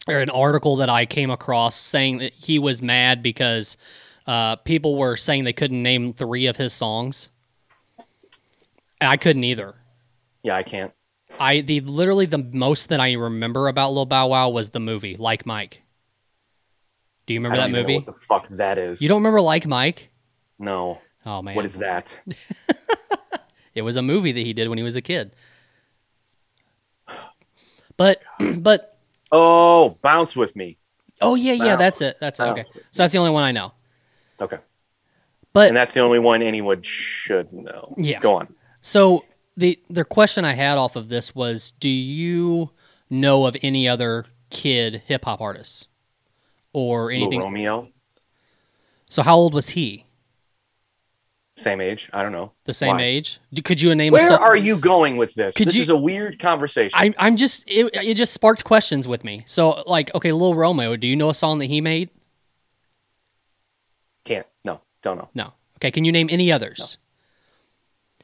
or 0.09 0.17
an 0.19 0.31
article 0.31 0.77
that 0.77 0.89
I 0.89 1.05
came 1.07 1.31
across 1.31 1.77
saying 1.77 2.19
that 2.19 2.33
he 2.33 2.59
was 2.59 2.83
mad 2.83 3.23
because 3.23 3.77
uh, 4.27 4.57
people 4.57 4.97
were 4.97 5.17
saying 5.17 5.45
they 5.45 5.53
couldn't 5.53 5.83
name 5.83 6.13
three 6.15 6.47
of 6.47 6.57
his 6.57 6.73
songs. 6.73 7.29
I 9.01 9.17
couldn't 9.17 9.45
either. 9.45 9.75
Yeah, 10.43 10.57
I 10.57 10.63
can't. 10.63 10.93
I 11.39 11.61
the 11.61 11.81
literally 11.81 12.27
the 12.27 12.39
most 12.53 12.89
that 12.89 13.01
I 13.01 13.13
remember 13.13 13.69
about 13.69 13.93
Lil 13.93 14.07
Bow 14.07 14.29
Wow 14.29 14.49
was 14.51 14.71
the 14.71 14.81
movie 14.81 15.17
Like 15.17 15.45
Mike. 15.47 15.83
Do 17.31 17.35
you 17.35 17.39
remember 17.39 17.59
that 17.59 17.71
movie? 17.71 17.95
what 17.95 18.07
the 18.07 18.13
fuck 18.13 18.49
that 18.49 18.77
is. 18.77 19.01
You 19.01 19.07
don't 19.09 19.19
remember 19.19 19.41
Like 19.41 19.65
Mike? 19.65 20.11
No. 20.59 20.99
Oh 21.25 21.41
man, 21.43 21.55
What 21.55 21.65
is 21.65 21.79
that? 21.79 22.19
It 23.73 23.83
was 23.83 23.95
a 23.95 24.03
movie 24.03 24.33
that 24.33 24.41
he 24.41 24.53
did 24.53 24.69
when 24.69 24.79
he 24.79 24.83
was 24.83 24.97
a 24.97 25.01
kid. 25.01 25.31
But 27.97 28.21
but 28.59 28.99
Oh, 29.31 29.97
bounce 30.03 30.35
with 30.35 30.57
me. 30.57 30.77
oh 31.21 31.37
yeah 31.37 31.53
yeah 31.53 31.75
Wow. 31.75 31.77
that's 31.77 32.01
it 32.01 32.17
that's 32.19 32.41
it 32.41 32.45
okay 32.47 32.63
so 32.91 33.05
that's 33.05 33.13
the 33.13 33.21
only 33.21 33.31
one 33.31 33.45
I 33.45 33.53
know. 33.53 33.75
Okay. 34.41 34.59
But 35.53 35.69
And 35.69 35.77
that's 35.77 35.95
the 35.95 36.01
only 36.01 36.19
one 36.19 36.43
anyone 36.43 36.83
should 36.83 37.53
know. 37.53 37.95
Yeah. 37.97 38.19
Go 38.19 38.35
on. 38.35 38.53
So 38.81 39.25
the 39.57 39.79
the 39.89 40.05
question 40.05 40.45
I 40.45 40.55
had 40.55 40.79
off 40.79 40.97
of 40.97 41.09
this 41.09 41.33
was, 41.33 41.71
do 41.79 41.89
you 41.89 42.71
know 43.09 43.47
of 43.47 43.57
any 43.63 43.89
other 43.89 44.27
kid 44.51 45.03
hip 45.07 45.25
hop 45.27 45.41
artists 45.41 45.87
or 46.73 47.11
anything? 47.11 47.41
Romeo, 47.41 47.89
So 49.09 49.23
how 49.23 49.37
old 49.37 49.55
was 49.55 49.71
he? 49.71 50.07
same 51.57 51.81
age. 51.83 52.09
I 52.15 52.23
don't 52.23 52.33
know. 52.33 52.53
The 52.65 52.73
same 52.73 52.97
Why? 52.97 53.03
age? 53.03 53.39
Could 53.65 53.83
you 53.83 53.95
name? 53.95 54.15
a 54.15 54.17
Where 54.17 54.29
song- 54.29 54.41
are 54.41 54.57
you 54.57 54.79
going 54.79 55.19
with 55.19 55.35
this? 55.35 55.55
Could 55.55 55.67
this 55.69 55.75
you- 55.77 55.83
is 55.83 55.91
a 55.91 55.97
weird 55.97 56.39
conversation. 56.39 56.99
I'm 56.99 57.15
I'm 57.19 57.37
just 57.37 57.65
it, 57.67 57.91
it 57.93 58.15
just 58.15 58.33
sparked 58.33 58.65
questions 58.65 59.07
with 59.07 59.25
me. 59.25 59.43
So 59.47 59.83
like, 59.87 60.15
okay, 60.15 60.33
Lil 60.33 60.55
Romeo, 60.55 60.97
do 60.97 61.07
you 61.07 61.17
know 61.17 61.29
a 61.29 61.35
song 61.35 61.59
that 61.59 61.67
he 61.67 61.83
made? 61.83 62.09
Can't. 64.25 64.47
No, 64.65 64.81
don't 65.03 65.19
know. 65.19 65.29
No. 65.35 65.53
Okay, 65.77 65.91
can 65.91 66.05
you 66.07 66.13
name 66.13 66.29
any 66.31 66.51
others? 66.51 66.97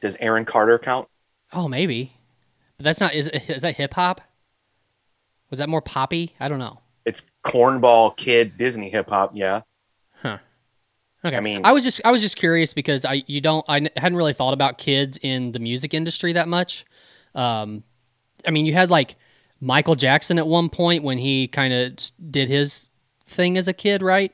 Does 0.01 0.15
Aaron 0.19 0.45
Carter 0.45 0.79
count? 0.79 1.07
Oh, 1.53 1.67
maybe. 1.67 2.13
But 2.77 2.85
that's 2.85 2.99
not 2.99 3.13
is 3.13 3.27
is 3.27 3.61
that 3.61 3.75
hip 3.75 3.93
hop? 3.93 4.19
Was 5.51 5.59
that 5.59 5.69
more 5.69 5.81
poppy? 5.81 6.33
I 6.39 6.47
don't 6.47 6.59
know. 6.59 6.79
It's 7.07 7.23
cornball 7.45 8.15
kid 8.17 8.57
Disney 8.57 8.89
hip 8.89 9.09
hop. 9.09 9.31
Yeah. 9.33 9.61
Huh. 10.21 10.39
Okay. 11.23 11.37
I 11.37 11.39
mean- 11.39 11.61
I 11.63 11.71
was 11.71 11.83
just 11.85 12.01
I 12.03 12.11
was 12.11 12.21
just 12.21 12.35
curious 12.35 12.73
because 12.73 13.05
I 13.05 13.23
you 13.27 13.39
don't 13.41 13.65
I 13.69 13.89
hadn't 13.95 14.17
really 14.17 14.33
thought 14.33 14.53
about 14.53 14.77
kids 14.77 15.17
in 15.21 15.53
the 15.53 15.59
music 15.59 15.93
industry 15.93 16.33
that 16.33 16.47
much. 16.49 16.85
Um, 17.33 17.83
I 18.45 18.51
mean, 18.51 18.65
you 18.65 18.73
had 18.73 18.89
like 18.91 19.15
Michael 19.61 19.95
Jackson 19.95 20.37
at 20.37 20.45
one 20.47 20.69
point 20.69 21.03
when 21.03 21.17
he 21.17 21.47
kind 21.47 21.73
of 21.73 21.97
did 22.29 22.49
his 22.49 22.89
thing 23.25 23.57
as 23.57 23.67
a 23.69 23.73
kid, 23.73 24.01
right? 24.01 24.33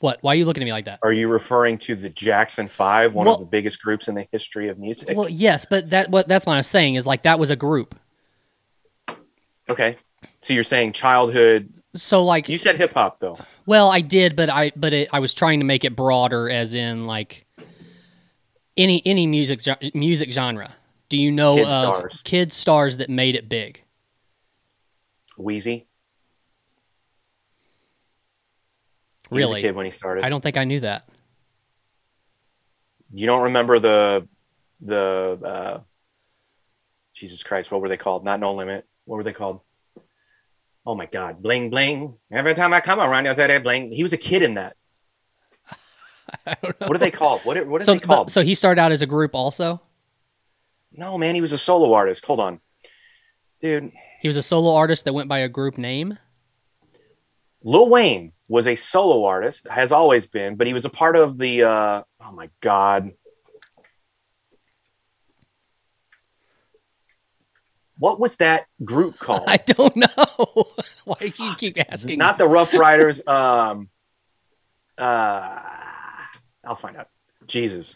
What? 0.00 0.18
Why 0.22 0.32
are 0.32 0.34
you 0.34 0.46
looking 0.46 0.62
at 0.62 0.66
me 0.66 0.72
like 0.72 0.86
that? 0.86 0.98
Are 1.02 1.12
you 1.12 1.28
referring 1.28 1.78
to 1.78 1.94
the 1.94 2.08
Jackson 2.08 2.66
Five, 2.66 3.14
one 3.14 3.26
Well- 3.26 3.34
of 3.34 3.40
the 3.40 3.46
biggest 3.46 3.80
groups 3.82 4.08
in 4.08 4.14
the 4.14 4.26
history 4.32 4.68
of 4.68 4.78
music? 4.78 5.16
Well, 5.16 5.28
yes, 5.28 5.64
but 5.68 5.90
that 5.90 6.10
what 6.10 6.26
that's 6.28 6.44
what 6.46 6.54
I 6.54 6.56
was 6.56 6.66
saying 6.66 6.96
is 6.96 7.06
like 7.06 7.22
that 7.22 7.38
was 7.38 7.50
a 7.50 7.56
group. 7.56 7.94
Okay. 9.72 9.96
So 10.40 10.54
you're 10.54 10.64
saying 10.64 10.92
childhood? 10.92 11.72
So 11.94 12.24
like 12.24 12.48
You 12.48 12.58
said 12.58 12.76
hip 12.76 12.92
hop 12.92 13.18
though. 13.18 13.38
Well, 13.66 13.90
I 13.90 14.00
did, 14.00 14.36
but 14.36 14.50
I 14.50 14.72
but 14.76 14.92
it, 14.92 15.08
I 15.12 15.18
was 15.18 15.34
trying 15.34 15.60
to 15.60 15.64
make 15.66 15.84
it 15.84 15.94
broader, 15.96 16.48
as 16.48 16.74
in 16.74 17.06
like 17.06 17.46
any 18.76 19.02
any 19.04 19.26
music 19.26 19.60
music 19.94 20.30
genre. 20.30 20.74
Do 21.08 21.18
you 21.18 21.30
know 21.30 21.56
Kid 21.56 21.66
of 21.66 21.70
stars. 21.72 22.22
kid 22.22 22.52
stars 22.52 22.98
that 22.98 23.10
made 23.10 23.34
it 23.34 23.48
big? 23.48 23.82
Weezy. 25.38 25.84
He 29.30 29.34
was 29.40 29.50
a 29.50 29.52
Really, 29.52 29.62
kid 29.62 29.74
when 29.74 29.86
he 29.86 29.90
started. 29.90 30.24
I 30.24 30.28
don't 30.28 30.42
think 30.42 30.56
I 30.56 30.64
knew 30.64 30.80
that. 30.80 31.08
You 33.12 33.26
don't 33.26 33.42
remember 33.42 33.78
the 33.78 34.28
the 34.80 35.38
uh, 35.44 35.80
Jesus 37.14 37.42
Christ? 37.42 37.70
What 37.70 37.80
were 37.80 37.88
they 37.88 37.96
called? 37.96 38.24
Not 38.24 38.40
No 38.40 38.54
Limit. 38.54 38.86
What 39.04 39.16
were 39.16 39.22
they 39.24 39.32
called? 39.32 39.60
Oh 40.84 40.94
my 40.94 41.06
God! 41.06 41.42
Bling 41.42 41.70
bling. 41.70 42.14
Every 42.30 42.54
time 42.54 42.72
I 42.72 42.80
come 42.80 42.98
around, 43.00 43.24
you 43.26 43.34
say 43.34 43.46
that 43.46 43.62
bling. 43.62 43.92
He 43.92 44.02
was 44.02 44.12
a 44.12 44.16
kid 44.16 44.42
in 44.42 44.54
that. 44.54 44.76
I 46.46 46.56
don't 46.62 46.80
know. 46.80 46.86
What 46.88 46.96
are 46.96 47.00
they 47.00 47.10
called? 47.10 47.40
What 47.42 47.56
are, 47.56 47.64
what 47.66 47.82
are 47.82 47.84
So, 47.84 47.94
they 47.94 48.00
called? 48.00 48.26
but, 48.26 48.32
so 48.32 48.42
he 48.42 48.54
started 48.54 48.80
out 48.80 48.90
as 48.92 49.02
a 49.02 49.06
group, 49.06 49.34
also. 49.34 49.80
no, 50.96 51.16
man, 51.18 51.34
he 51.34 51.40
was 51.40 51.52
a 51.52 51.58
solo 51.58 51.92
artist. 51.92 52.24
Hold 52.26 52.40
on, 52.40 52.60
dude. 53.60 53.92
He 54.20 54.28
was 54.28 54.36
a 54.36 54.42
solo 54.42 54.74
artist 54.74 55.04
that 55.04 55.12
went 55.12 55.28
by 55.28 55.38
a 55.40 55.48
group 55.48 55.78
name. 55.78 56.18
Lil 57.64 57.88
Wayne 57.88 58.32
was 58.48 58.66
a 58.66 58.74
solo 58.74 59.24
artist, 59.24 59.68
has 59.68 59.92
always 59.92 60.26
been, 60.26 60.56
but 60.56 60.66
he 60.66 60.74
was 60.74 60.84
a 60.84 60.90
part 60.90 61.14
of 61.16 61.38
the. 61.38 61.62
Uh, 61.62 62.02
oh 62.20 62.32
my 62.32 62.50
God. 62.60 63.12
What 68.02 68.18
was 68.18 68.34
that 68.36 68.66
group 68.84 69.16
called? 69.20 69.44
I 69.46 69.58
don't 69.58 69.94
know. 69.94 70.06
Why 71.04 71.16
do 71.20 71.44
you 71.44 71.54
keep 71.54 71.78
asking? 71.88 72.18
Not 72.18 72.36
the 72.36 72.48
Ruff 72.48 72.74
Ryders. 72.74 73.22
Um, 73.28 73.88
uh, 74.98 75.60
I'll 76.64 76.74
find 76.74 76.96
out. 76.96 77.08
Jesus. 77.46 77.94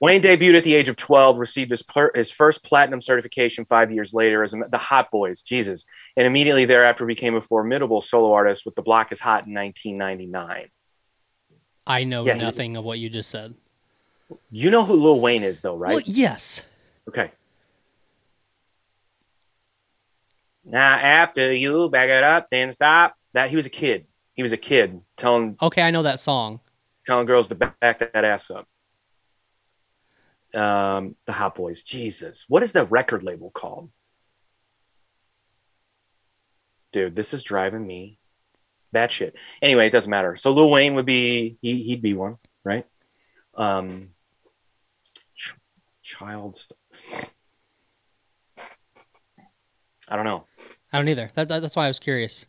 Wayne 0.00 0.20
debuted 0.20 0.56
at 0.56 0.64
the 0.64 0.74
age 0.74 0.88
of 0.88 0.96
12, 0.96 1.38
received 1.38 1.70
his, 1.70 1.82
per- 1.82 2.10
his 2.14 2.30
first 2.32 2.64
platinum 2.64 3.00
certification 3.00 3.64
five 3.64 3.92
years 3.92 4.12
later 4.12 4.42
as 4.42 4.52
a, 4.52 4.58
the 4.68 4.78
Hot 4.78 5.10
Boys, 5.12 5.42
Jesus, 5.42 5.86
and 6.16 6.26
immediately 6.26 6.64
thereafter 6.64 7.06
became 7.06 7.36
a 7.36 7.40
formidable 7.40 8.00
solo 8.00 8.32
artist 8.32 8.66
with 8.66 8.74
The 8.74 8.82
Block 8.82 9.12
is 9.12 9.20
Hot 9.20 9.46
in 9.46 9.54
1999. 9.54 10.68
I 11.86 12.04
know 12.04 12.24
Yeah, 12.24 12.34
nothing 12.34 12.76
of 12.76 12.84
what 12.84 12.98
you 12.98 13.08
just 13.08 13.30
said. 13.30 13.54
You 14.50 14.70
know 14.70 14.84
who 14.84 14.94
Lil 14.94 15.20
Wayne 15.20 15.44
is, 15.44 15.60
though, 15.60 15.76
right? 15.76 15.94
Well, 15.94 16.04
yes. 16.04 16.64
Okay. 17.08 17.30
Now, 20.70 20.94
after 20.94 21.52
you 21.52 21.88
back 21.88 22.10
it 22.10 22.22
up, 22.22 22.48
then 22.50 22.70
stop. 22.72 23.14
That 23.32 23.50
he 23.50 23.56
was 23.56 23.66
a 23.66 23.70
kid. 23.70 24.06
He 24.34 24.42
was 24.42 24.52
a 24.52 24.56
kid 24.56 25.00
telling 25.16 25.56
Okay, 25.60 25.82
I 25.82 25.90
know 25.90 26.02
that 26.02 26.20
song. 26.20 26.60
telling 27.04 27.26
girls 27.26 27.48
to 27.48 27.54
back 27.54 27.98
that 27.98 28.24
ass 28.24 28.50
up. 28.50 28.66
Um, 30.54 31.16
the 31.26 31.32
Hot 31.32 31.54
Boys. 31.54 31.82
Jesus, 31.82 32.44
what 32.48 32.62
is 32.62 32.72
the 32.72 32.84
record 32.84 33.22
label 33.22 33.50
called? 33.50 33.90
Dude, 36.92 37.14
this 37.16 37.34
is 37.34 37.42
driving 37.42 37.86
me 37.86 38.18
that 38.92 39.12
shit. 39.12 39.36
Anyway, 39.60 39.86
it 39.86 39.90
doesn't 39.90 40.10
matter. 40.10 40.36
So 40.36 40.52
Lil 40.52 40.70
Wayne 40.70 40.94
would 40.94 41.04
be 41.06 41.58
he 41.60 41.82
he'd 41.82 42.00
be 42.02 42.14
one, 42.14 42.36
right? 42.64 42.86
Um, 43.54 44.10
ch- 45.34 45.54
child. 46.02 46.56
st- 46.56 46.78
I 50.08 50.16
don't 50.16 50.24
know. 50.24 50.46
I 50.92 50.98
don't 50.98 51.08
either. 51.08 51.30
That, 51.34 51.48
that, 51.48 51.60
that's 51.60 51.76
why 51.76 51.84
I 51.84 51.88
was 51.88 51.98
curious. 51.98 52.46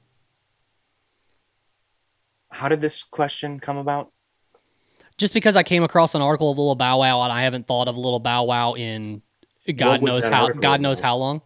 How 2.51 2.67
did 2.69 2.81
this 2.81 3.03
question 3.03 3.59
come 3.59 3.77
about? 3.77 4.11
just 5.19 5.33
because 5.33 5.55
I 5.55 5.63
came 5.63 5.83
across 5.83 6.15
an 6.15 6.21
article 6.21 6.49
of 6.49 6.57
a 6.57 6.61
Little 6.61 6.75
Bow 6.75 6.99
Wow 6.99 7.21
and 7.23 7.31
I 7.31 7.43
haven't 7.43 7.67
thought 7.67 7.87
of 7.87 7.95
a 7.95 7.99
Little 7.99 8.21
Bow 8.21 8.45
Wow 8.45 8.73
in 8.73 9.21
God 9.75 10.01
knows 10.01 10.27
how 10.27 10.47
God 10.47 10.81
knows 10.81 10.99
about? 10.99 11.07
how 11.07 11.15
long. 11.17 11.41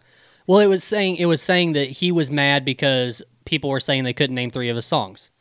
Well, 0.48 0.60
it 0.60 0.68
was 0.68 0.84
saying 0.84 1.18
it 1.18 1.26
was 1.26 1.42
saying 1.42 1.74
that 1.74 1.90
he 1.90 2.12
was 2.12 2.32
mad 2.32 2.64
because 2.64 3.22
people 3.46 3.70
were 3.70 3.80
saying 3.82 4.04
they 4.06 4.14
couldn't 4.14 4.36
name 4.36 4.50
three 4.50 4.70
of 4.70 4.76
his 4.76 4.86
songs. 4.86 5.32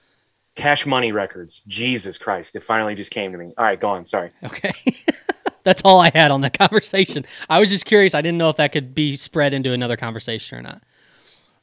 Cash 0.57 0.87
Money 0.87 1.13
Records. 1.13 1.63
Jesus 1.67 2.19
Christ! 2.19 2.57
It 2.57 2.63
finally 2.63 2.95
just 2.95 3.11
came 3.11 3.33
to 3.33 3.39
me. 3.39 3.53
All 3.57 3.65
right, 3.65 3.79
go 3.79 3.89
on. 3.89 4.05
Sorry. 4.05 4.33
Okay. 4.43 4.73
That's 5.65 5.83
all 5.85 6.01
I 6.01 6.11
had 6.13 6.33
on 6.33 6.41
that 6.41 6.59
conversation. 6.59 7.25
I 7.49 7.61
was 7.61 7.71
just 7.71 7.85
curious. 7.85 8.15
I 8.15 8.23
didn't 8.23 8.39
know 8.39 8.51
if 8.51 8.57
that 8.57 8.73
could 8.73 8.97
be 8.97 9.15
spread 9.15 9.55
into 9.55 9.73
another 9.73 9.97
conversation 9.97 10.59
or 10.59 10.63
not. 10.63 10.83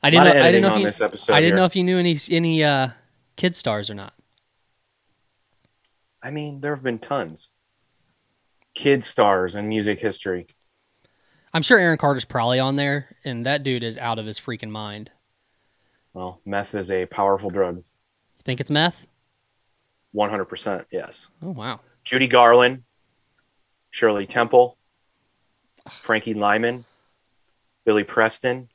I 0.01 0.09
didn't 0.09 0.25
know. 0.25 0.31
I 0.31 0.51
didn't 0.51 0.61
know 0.61 0.73
if 0.73 0.79
you, 0.79 0.85
this 0.85 1.01
episode 1.01 1.33
I 1.33 1.39
didn't 1.39 1.49
here. 1.49 1.55
know 1.57 1.65
if 1.65 1.75
you 1.75 1.83
knew 1.83 1.97
any 1.97 2.17
any 2.29 2.63
uh, 2.63 2.89
kid 3.35 3.55
stars 3.55 3.89
or 3.89 3.95
not? 3.95 4.13
I 6.21 6.31
mean, 6.31 6.61
there 6.61 6.73
have 6.75 6.83
been 6.83 6.99
tons. 6.99 7.49
Kid 8.73 9.03
stars 9.03 9.55
in 9.55 9.67
music 9.67 9.99
history. 9.99 10.47
I'm 11.53 11.63
sure 11.63 11.79
Aaron 11.79 11.97
Carter's 11.97 12.25
probably 12.25 12.59
on 12.59 12.75
there, 12.75 13.15
and 13.25 13.45
that 13.45 13.63
dude 13.63 13.83
is 13.83 13.97
out 13.97 14.19
of 14.19 14.25
his 14.25 14.39
freaking 14.39 14.69
mind. 14.69 15.11
Well, 16.13 16.41
meth 16.45 16.75
is 16.75 16.91
a 16.91 17.05
powerful 17.07 17.49
drug. 17.49 17.77
You 17.77 17.83
think 18.43 18.59
it's 18.59 18.71
meth? 18.71 19.07
100%, 20.15 20.85
yes. 20.91 21.27
Oh 21.41 21.51
wow. 21.51 21.79
Judy 22.03 22.27
Garland, 22.27 22.83
Shirley 23.89 24.25
Temple, 24.25 24.77
Frankie 25.89 26.33
Lymon, 26.33 26.85
Billy 27.85 28.03
Preston. 28.03 28.69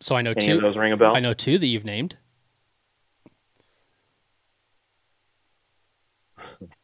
So 0.00 0.14
I 0.14 0.22
know 0.22 0.32
Any 0.32 0.46
two. 0.46 0.56
of 0.56 0.62
those 0.62 0.76
ring 0.76 0.92
a 0.92 0.96
bell? 0.96 1.16
I 1.16 1.20
know 1.20 1.32
two 1.32 1.58
that 1.58 1.66
you've 1.66 1.84
named. 1.84 2.16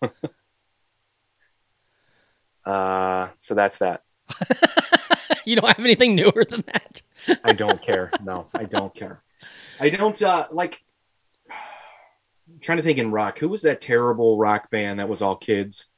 Uh, 2.65 3.29
so 3.39 3.55
that's 3.55 3.79
that. 3.79 4.03
you 5.45 5.57
don't 5.57 5.67
have 5.67 5.79
anything 5.85 6.15
newer 6.15 6.45
than 6.49 6.63
that. 6.67 7.03
I 7.45 7.53
don't 7.53 7.83
care. 7.83 8.11
No, 8.23 8.47
I 8.55 8.65
don't 8.65 8.95
care. 8.95 9.23
I 9.81 9.89
don't 9.89 10.21
uh 10.23 10.47
like 10.53 10.85
I'm 11.59 12.61
trying 12.61 12.77
to 12.79 12.83
think 12.83 12.99
in 12.99 13.11
rock. 13.11 13.39
Who 13.39 13.49
was 13.49 13.63
that 13.63 13.81
terrible 13.81 14.39
rock 14.39 14.71
band 14.71 15.01
that 15.01 15.09
was 15.09 15.23
all 15.23 15.37
kids? 15.37 15.89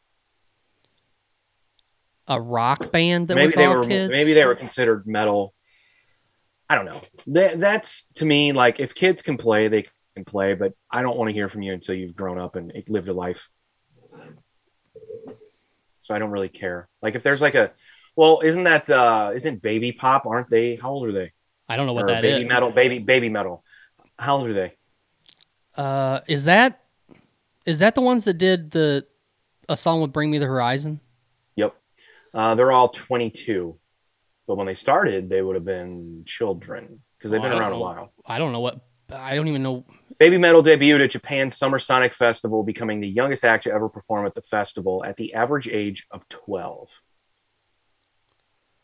A 2.29 2.41
rock 2.41 2.93
band 2.93 3.29
that 3.29 3.35
maybe 3.35 3.47
was 3.47 3.55
they 3.55 3.65
all 3.65 3.79
were 3.81 3.87
kids. 3.87 4.11
maybe 4.11 4.33
they 4.33 4.45
were 4.45 4.55
considered 4.55 5.07
metal. 5.07 5.55
I 6.69 6.75
don't 6.75 6.87
know. 6.87 7.01
That, 7.29 7.61
that's 7.61 8.05
to 8.15 8.25
me 8.25 8.53
like 8.53 8.81
if 8.81 8.95
kids 8.95 9.23
can 9.23 9.37
play, 9.37 9.69
they 9.69 9.87
can 10.15 10.25
play, 10.25 10.55
but 10.55 10.75
I 10.91 11.03
don't 11.03 11.17
want 11.17 11.29
to 11.29 11.35
hear 11.35 11.49
from 11.49 11.63
you 11.63 11.73
until 11.73 11.95
you've 11.95 12.17
grown 12.17 12.39
up 12.39 12.57
and 12.57 12.73
lived 12.89 13.09
a 13.09 13.13
life. 13.13 13.51
So 15.99 16.15
I 16.15 16.19
don't 16.19 16.31
really 16.31 16.49
care. 16.49 16.89
Like 17.01 17.15
if 17.15 17.23
there's 17.23 17.43
like 17.43 17.55
a 17.55 17.73
well, 18.17 18.41
isn't 18.43 18.65
that 18.65 18.91
uh 18.91 19.33
isn't 19.35 19.63
baby 19.63 19.93
pop? 19.93 20.27
Aren't 20.27 20.51
they? 20.51 20.77
How 20.77 20.91
old 20.91 21.07
are 21.07 21.13
they? 21.13 21.33
I 21.69 21.77
don't 21.77 21.87
know 21.87 21.93
what 21.93 22.05
or 22.05 22.09
that 22.09 22.23
baby 22.23 22.43
is. 22.43 22.49
metal, 22.49 22.71
baby 22.71 22.99
baby 22.99 23.29
metal. 23.29 23.65
How 24.19 24.37
old 24.37 24.49
are 24.49 24.53
they? 24.53 24.75
Uh, 25.77 26.21
is 26.29 26.45
that 26.45 26.83
is 27.65 27.79
that 27.79 27.95
the 27.95 28.01
ones 28.01 28.25
that 28.25 28.35
did 28.35 28.73
the 28.73 29.07
a 29.69 29.77
song 29.77 30.01
with 30.01 30.13
"Bring 30.13 30.31
Me 30.31 30.39
the 30.39 30.47
Horizon"? 30.47 31.01
Yep. 31.57 31.75
Uh, 32.35 32.55
they're 32.55 32.73
all 32.73 32.89
22. 32.89 33.79
But 34.53 34.59
when 34.59 34.67
they 34.67 34.75
started, 34.75 35.31
they 35.31 35.41
would 35.41 35.57
have 35.57 35.65
been 35.65 36.25
children 36.27 37.01
because 37.17 37.31
they've 37.31 37.41
Oh, 37.41 37.45
been 37.45 37.53
around 37.55 37.73
a 37.73 37.79
while. 37.79 38.13
I 38.27 38.37
don't 38.37 38.53
know 38.53 38.61
what. 38.61 38.83
I 39.11 39.35
don't 39.35 39.49
even 39.49 39.63
know. 39.63 39.87
Baby 40.19 40.37
Metal 40.37 40.63
debuted 40.63 41.03
at 41.03 41.11
Japan's 41.13 41.57
Summer 41.57 41.79
Sonic 41.79 42.13
Festival, 42.13 42.63
becoming 42.63 43.01
the 43.01 43.09
youngest 43.09 43.47
act 43.47 43.65
to 43.65 43.73
ever 43.73 43.89
perform 43.89 44.27
at 44.27 44.35
the 44.35 44.43
festival 44.43 45.07
at 45.07 45.17
the 45.17 45.33
average 45.33 45.69
age 45.69 46.07
of 46.11 46.29
12. 46.29 47.01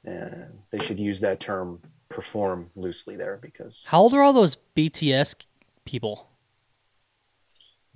And 0.07 0.61
they 0.71 0.79
should 0.79 0.99
use 0.99 1.21
that 1.21 1.39
term 1.39 1.83
perform 2.09 2.71
loosely 2.75 3.17
there 3.17 3.37
because 3.37 3.85
How 3.89 4.01
old 4.01 4.15
are 4.15 4.23
all 4.23 4.33
those 4.33 4.57
BTS 4.75 5.45
people? 5.85 6.28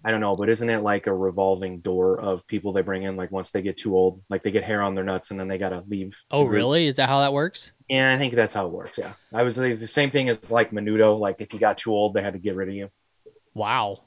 I 0.05 0.11
don't 0.11 0.21
know, 0.21 0.35
but 0.35 0.49
isn't 0.49 0.69
it 0.69 0.83
like 0.83 1.07
a 1.07 1.15
revolving 1.15 1.81
door 1.81 2.21
of 2.21 2.47
people 2.49 2.73
they 2.73 2.83
bring 2.83 3.05
in? 3.05 3.17
Like 3.17 3.31
once 3.31 3.53
they 3.53 3.63
get 3.63 3.77
too 3.77 3.97
old, 3.97 4.23
like 4.29 4.43
they 4.43 4.51
get 4.51 4.65
hair 4.65 4.83
on 4.83 4.95
their 4.95 5.05
nuts 5.05 5.31
and 5.31 5.39
then 5.39 5.47
they 5.49 5.59
got 5.59 5.69
to 5.69 5.85
leave. 5.87 6.21
Oh, 6.31 6.45
really? 6.45 6.87
Is 6.87 6.97
that 6.97 7.09
how 7.09 7.21
that 7.21 7.33
works? 7.33 7.73
Yeah, 7.89 8.13
I 8.13 8.19
think 8.19 8.35
that's 8.35 8.55
how 8.55 8.67
it 8.67 8.73
works. 8.73 8.99
Yeah, 8.99 9.13
I 9.33 9.43
was 9.45 9.57
the 9.57 9.77
same 9.77 10.11
thing 10.11 10.29
as 10.29 10.51
like 10.51 10.73
Menudo. 10.73 11.19
Like 11.19 11.41
if 11.41 11.53
you 11.53 11.61
got 11.61 11.79
too 11.79 11.93
old, 11.93 12.15
they 12.15 12.23
had 12.23 12.33
to 12.33 12.39
get 12.39 12.57
rid 12.57 12.69
of 12.69 12.75
you. 12.75 12.91
Wow. 13.55 14.03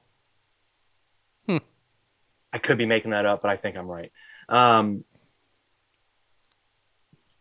I 2.54 2.58
could 2.58 2.78
be 2.78 2.86
making 2.86 3.12
that 3.12 3.26
up, 3.26 3.42
but 3.42 3.52
I 3.52 3.58
think 3.58 3.78
I'm 3.78 3.86
right. 3.86 4.10
Um, 4.48 5.04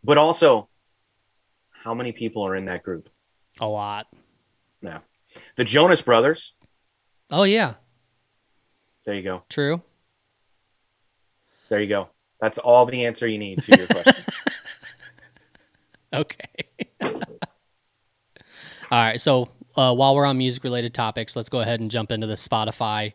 but 0.03 0.17
also, 0.17 0.67
how 1.71 1.93
many 1.93 2.11
people 2.11 2.45
are 2.45 2.53
in 2.53 2.65
that 2.65 2.83
group? 2.83 3.09
A 3.61 3.65
lot. 3.65 4.07
Now, 4.81 5.03
the 5.55 5.63
Jonas 5.63 6.01
Brothers. 6.01 6.53
Oh 7.31 7.43
yeah. 7.43 7.75
There 9.05 9.15
you 9.15 9.21
go. 9.21 9.43
True. 9.49 9.81
There 11.69 11.79
you 11.79 11.87
go. 11.87 12.09
That's 12.41 12.57
all 12.57 12.85
the 12.85 13.05
answer 13.05 13.27
you 13.27 13.37
need 13.37 13.61
to 13.63 13.77
your 13.77 13.87
question. 13.87 14.23
Okay. 16.13 16.47
All 17.01 17.11
right. 18.91 19.19
So 19.19 19.49
uh, 19.75 19.93
while 19.93 20.15
we're 20.15 20.25
on 20.25 20.37
music 20.37 20.63
related 20.63 20.93
topics, 20.93 21.35
let's 21.35 21.49
go 21.49 21.59
ahead 21.59 21.81
and 21.81 21.91
jump 21.91 22.11
into 22.11 22.25
the 22.25 22.35
Spotify 22.35 23.13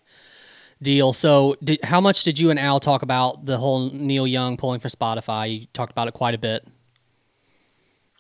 deal. 0.83 1.13
So, 1.13 1.57
did, 1.63 1.83
how 1.85 2.01
much 2.01 2.25
did 2.25 2.39
you 2.39 2.51
and 2.51 2.59
Al 2.59 2.81
talk 2.81 3.03
about 3.03 3.47
the 3.47 3.57
whole 3.57 3.91
Neil 3.91 4.27
Young 4.27 4.57
pulling 4.57 4.81
for 4.81 4.89
Spotify? 4.89 5.61
You 5.61 5.67
talked 5.73 5.93
about 5.93 6.09
it 6.09 6.15
quite 6.15 6.35
a 6.35 6.39
bit. 6.39 6.67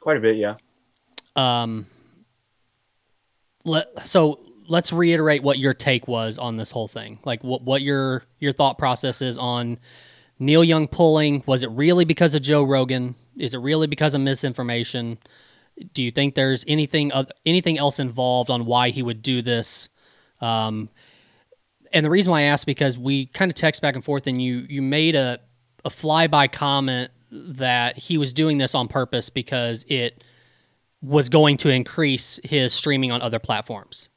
Quite 0.01 0.17
a 0.17 0.21
bit, 0.21 0.37
yeah. 0.37 0.55
Um, 1.37 1.87
let 3.65 4.07
so 4.07 4.41
let's 4.71 4.93
reiterate 4.93 5.43
what 5.43 5.59
your 5.59 5.75
take 5.75 6.07
was 6.07 6.39
on 6.39 6.57
this 6.57 6.71
whole 6.71 6.89
thing. 6.89 7.19
Like 7.25 7.43
what 7.43 7.63
what 7.63 7.83
your 7.83 8.23
your 8.39 8.53
thought 8.53 8.79
process 8.79 9.21
is 9.21 9.37
on 9.37 9.79
Neil 10.39 10.65
Young 10.65 10.87
pulling. 10.87 11.43
Was 11.47 11.63
it 11.63 11.71
really 11.73 12.05
because 12.05 12.35
of 12.35 12.43
Joe 12.43 12.63
Rogan? 12.63 13.17
Is 13.37 13.53
it 13.53 13.59
really 13.59 13.89
because 13.89 14.15
of 14.15 14.21
misinformation? 14.21 15.19
Do 15.93 16.03
you 16.03 16.11
think 16.11 16.35
there's 16.35 16.65
anything 16.69 17.11
of 17.13 17.31
anything 17.45 17.79
else 17.79 17.99
involved 17.99 18.49
on 18.49 18.65
why 18.65 18.91
he 18.91 19.03
would 19.03 19.23
do 19.23 19.43
this? 19.43 19.89
Um, 20.41 20.89
and 21.93 22.07
the 22.07 22.11
reason 22.11 22.31
why 22.31 22.41
I 22.41 22.45
asked 22.45 22.67
because 22.67 22.97
we 22.97 23.27
kind 23.27 23.51
of 23.51 23.57
text 23.57 23.83
back 23.83 23.97
and 23.97 24.05
forth, 24.05 24.29
and 24.29 24.41
you 24.41 24.67
you 24.69 24.83
made 24.83 25.17
a 25.17 25.41
a 25.85 25.91
flyby 25.91 26.51
comment 26.51 27.11
that 27.33 27.99
he 27.99 28.19
was 28.19 28.33
doing 28.33 28.59
this 28.59 28.75
on 28.75 28.87
purpose 28.87 29.31
because 29.31 29.85
it 29.89 30.23
was 31.03 31.29
going 31.29 31.57
to 31.57 31.71
increase 31.71 32.39
his 32.45 32.73
streaming 32.73 33.11
on 33.11 33.21
other 33.21 33.39
platforms. 33.39 34.10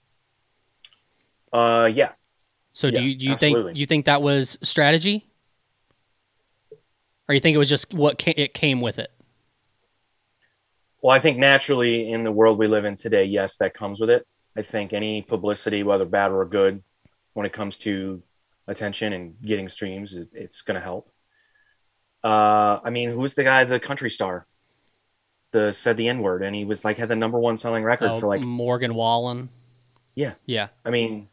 Uh, 1.53 1.89
yeah. 1.93 2.11
So 2.73 2.87
Yeah, 2.87 2.99
do 2.99 3.05
you 3.05 3.15
do 3.15 3.25
you 3.27 3.33
absolutely. 3.33 3.63
think 3.73 3.77
you 3.77 3.85
think 3.85 4.05
that 4.05 4.21
was 4.21 4.57
strategy, 4.63 5.25
or 7.29 7.35
you 7.35 7.39
think 7.39 7.53
it 7.55 7.59
was 7.59 7.69
just 7.69 7.93
what 7.93 8.19
ca- 8.19 8.33
it 8.35 8.53
came 8.53 8.81
with 8.81 8.97
it? 8.97 9.11
Well, 11.01 11.15
I 11.15 11.19
think 11.19 11.37
naturally 11.37 12.11
in 12.11 12.23
the 12.23 12.31
world 12.31 12.57
we 12.57 12.67
live 12.67 12.85
in 12.85 12.95
today, 12.95 13.25
yes, 13.25 13.57
that 13.57 13.73
comes 13.73 13.99
with 13.99 14.09
it. 14.09 14.25
I 14.57 14.61
think 14.63 14.93
any 14.93 15.21
publicity, 15.21 15.83
whether 15.83 16.05
bad 16.05 16.31
or 16.31 16.45
good, 16.45 16.81
when 17.33 17.45
it 17.45 17.53
comes 17.53 17.77
to 17.79 18.23
attention 18.67 19.13
and 19.13 19.35
getting 19.41 19.67
streams, 19.69 20.13
it- 20.15 20.33
it's 20.33 20.61
going 20.61 20.75
to 20.75 20.81
help. 20.81 21.11
Uh, 22.23 22.79
I 22.83 22.89
mean, 22.89 23.09
who's 23.09 23.33
the 23.33 23.43
guy, 23.43 23.65
the 23.65 23.79
country 23.81 24.09
star, 24.09 24.47
the 25.51 25.73
said 25.73 25.97
the 25.97 26.07
N 26.07 26.19
word, 26.19 26.41
and 26.41 26.55
he 26.55 26.63
was 26.65 26.85
like 26.85 26.97
had 26.97 27.09
the 27.09 27.15
number 27.17 27.37
one 27.37 27.57
selling 27.57 27.83
record 27.83 28.09
Oh, 28.11 28.19
for 28.19 28.27
like, 28.27 28.43
Morgan 28.43 28.95
Wallen. 28.95 29.49
Yeah. 30.15 30.35
yeah. 30.45 30.69
I 30.85 30.89
mean, 30.89 31.27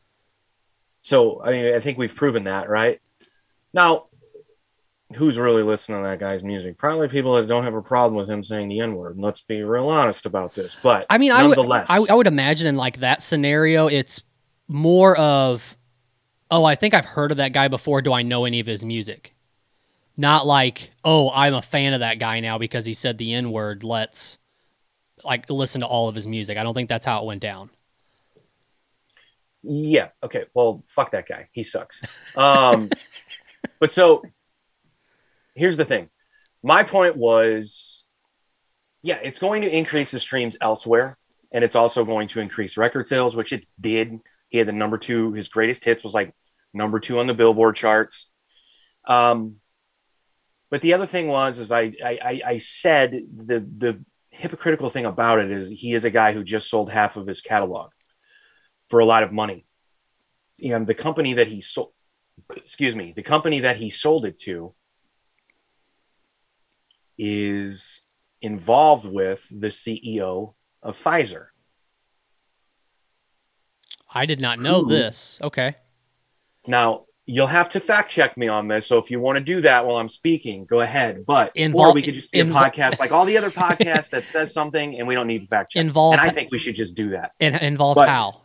so 1.01 1.43
I 1.43 1.51
mean, 1.51 1.75
I 1.75 1.81
think 1.81 1.99
we've 1.99 2.15
proven 2.15 2.45
that, 2.45 2.69
right? 2.69 3.01
Now, 3.73 4.07
who's 5.15 5.39
really 5.39 5.63
listening 5.63 6.03
to 6.03 6.09
that 6.09 6.21
guy's 6.21 6.45
music? 6.45 6.79
Probably 6.79 7.09
people 7.09 7.35
that 7.35 7.49
don't 7.49 7.65
have 7.65 7.75
a 7.75 7.83
problem 7.83 8.15
with 8.15 8.29
him 8.29 8.43
saying 8.43 8.69
the 8.69 8.81
N 8.81 8.95
word. 8.95 9.19
Let's 9.19 9.41
be 9.41 9.63
real 9.63 9.89
honest 9.89 10.27
about 10.27 10.55
this. 10.55 10.77
But 10.83 11.07
I 11.11 11.19
mean, 11.19 11.33
I 11.33 11.43
would, 11.43 11.57
nonetheless, 11.57 11.89
I, 11.91 12.05
I 12.09 12.15
would 12.15 12.27
imagine 12.27 12.67
in 12.67 12.77
like 12.77 13.01
that 13.01 13.23
scenario, 13.23 13.89
it's 13.89 14.23
more 14.69 15.17
of, 15.17 15.77
oh, 16.51 16.65
I 16.65 16.75
think 16.75 16.95
I've 16.95 17.05
heard 17.05 17.31
of 17.33 17.39
that 17.39 17.53
guy 17.53 17.69
before. 17.69 18.03
Do 18.03 18.13
I 18.13 18.23
know 18.23 18.45
any 18.45 18.61
of 18.61 18.67
his 18.67 18.85
music? 18.85 19.35
Not 20.17 20.47
like, 20.47 20.91
oh, 21.05 21.31
I'm 21.35 21.55
a 21.55 21.63
fan 21.63 21.93
of 21.95 22.01
that 22.01 22.19
guy 22.19 22.41
now 22.41 22.59
because 22.59 22.85
he 22.85 22.95
said 22.95 23.19
the 23.19 23.35
N 23.35 23.51
word. 23.51 23.83
Let's 23.83 24.39
like 25.25 25.49
listen 25.51 25.81
to 25.81 25.87
all 25.87 26.09
of 26.09 26.15
his 26.15 26.27
music. 26.27 26.57
I 26.57 26.63
don't 26.63 26.75
think 26.75 26.89
that's 26.89 27.07
how 27.07 27.23
it 27.23 27.27
went 27.27 27.41
down. 27.41 27.71
Yeah. 29.63 30.09
Okay. 30.23 30.45
Well, 30.55 30.83
fuck 30.87 31.11
that 31.13 31.27
guy. 31.27 31.49
He 31.53 31.63
sucks. 31.63 32.03
Um, 32.37 32.91
but 33.81 33.91
so 33.93 34.23
here's 35.55 35.77
the 35.77 35.85
thing. 35.85 36.09
My 36.63 36.83
point 36.83 37.17
was, 37.17 38.05
yeah, 39.03 39.19
it's 39.23 39.39
going 39.39 39.63
to 39.63 39.77
increase 39.77 40.11
the 40.11 40.19
streams 40.19 40.57
elsewhere, 40.61 41.17
and 41.53 41.65
it's 41.65 41.77
also 41.77 42.05
going 42.05 42.29
to 42.29 42.41
increase 42.41 42.77
record 42.77 43.07
sales, 43.09 43.35
which 43.37 43.53
it 43.53 43.67
did. 43.81 44.19
He 44.49 44.59
had 44.59 44.67
the 44.67 44.73
number 44.73 44.99
two. 44.99 45.33
His 45.33 45.49
greatest 45.49 45.85
hits 45.85 46.05
was 46.05 46.15
like 46.15 46.35
number 46.75 47.01
two 47.01 47.19
on 47.19 47.27
the 47.27 47.35
Billboard 47.35 47.77
charts. 47.77 48.29
Um, 49.07 49.57
but 50.71 50.83
the 50.83 50.93
other 50.95 51.07
thing 51.07 51.29
was, 51.29 51.59
is 51.59 51.73
I 51.73 51.93
I, 52.05 52.19
I- 52.23 52.41
I 52.47 52.57
said 52.59 53.13
the 53.13 53.61
the 53.61 54.05
hypocritical 54.31 54.89
thing 54.89 55.07
about 55.07 55.39
it 55.41 55.51
is 55.51 55.69
he 55.69 55.93
is 55.93 56.05
a 56.05 56.11
guy 56.11 56.33
who 56.33 56.45
just 56.45 56.71
sold 56.71 56.91
half 56.91 57.17
of 57.17 57.27
his 57.27 57.41
catalog 57.41 57.91
for 58.91 59.01
a 59.01 59.05
lot 59.07 59.23
of 59.23 59.33
money. 59.33 59.65
And 60.63 60.87
the 60.87 60.95
company 60.95 61.33
that 61.35 61.47
he 61.47 61.63
sold, 61.63 61.93
excuse 62.55 62.95
me, 62.95 63.13
the 63.17 63.23
company 63.23 63.61
that 63.61 63.77
he 63.77 63.89
sold 63.89 64.27
it 64.27 64.37
to 64.43 64.75
is 67.19 68.03
involved 68.43 69.07
with 69.11 69.47
the 69.59 69.69
CEO 69.69 70.55
of 70.83 70.97
Pfizer. 70.97 71.47
I 74.13 74.27
did 74.27 74.41
not 74.41 74.59
know 74.59 74.83
Who- 74.83 74.89
this. 74.91 75.39
Okay. 75.43 75.77
Now, 76.67 77.07
you'll 77.27 77.47
have 77.47 77.69
to 77.71 77.81
fact 77.81 78.11
check 78.11 78.37
me 78.37 78.49
on 78.49 78.67
this. 78.69 78.87
So 78.87 78.99
if 78.99 79.11
you 79.11 79.21
want 79.21 79.39
to 79.39 79.45
do 79.45 79.61
that 79.61 79.87
while 79.87 79.97
I'm 79.97 80.09
speaking, 80.09 80.65
go 80.65 80.81
ahead. 80.81 81.25
But 81.25 81.53
or 81.75 81.93
we 81.95 82.03
could 82.03 82.15
just 82.15 82.33
be 82.33 82.41
a 82.41 82.45
invol- 82.45 82.71
podcast 82.73 82.99
like 82.99 83.13
all 83.13 83.25
the 83.25 83.37
other 83.39 83.51
podcasts 83.51 84.11
that 84.11 84.25
says 84.27 84.53
something 84.53 84.99
and 84.99 85.07
we 85.07 85.15
don't 85.15 85.27
need 85.29 85.43
to 85.43 85.47
fact 85.47 85.71
check. 85.73 85.81
Involve 85.87 86.15
And 86.15 86.21
I 86.21 86.31
think 86.31 86.51
we 86.51 86.59
should 86.59 86.75
just 86.75 86.97
do 86.97 87.11
that. 87.11 87.33
in, 87.41 87.55
involve 87.57 87.95
but- 87.95 88.09
how? 88.09 88.40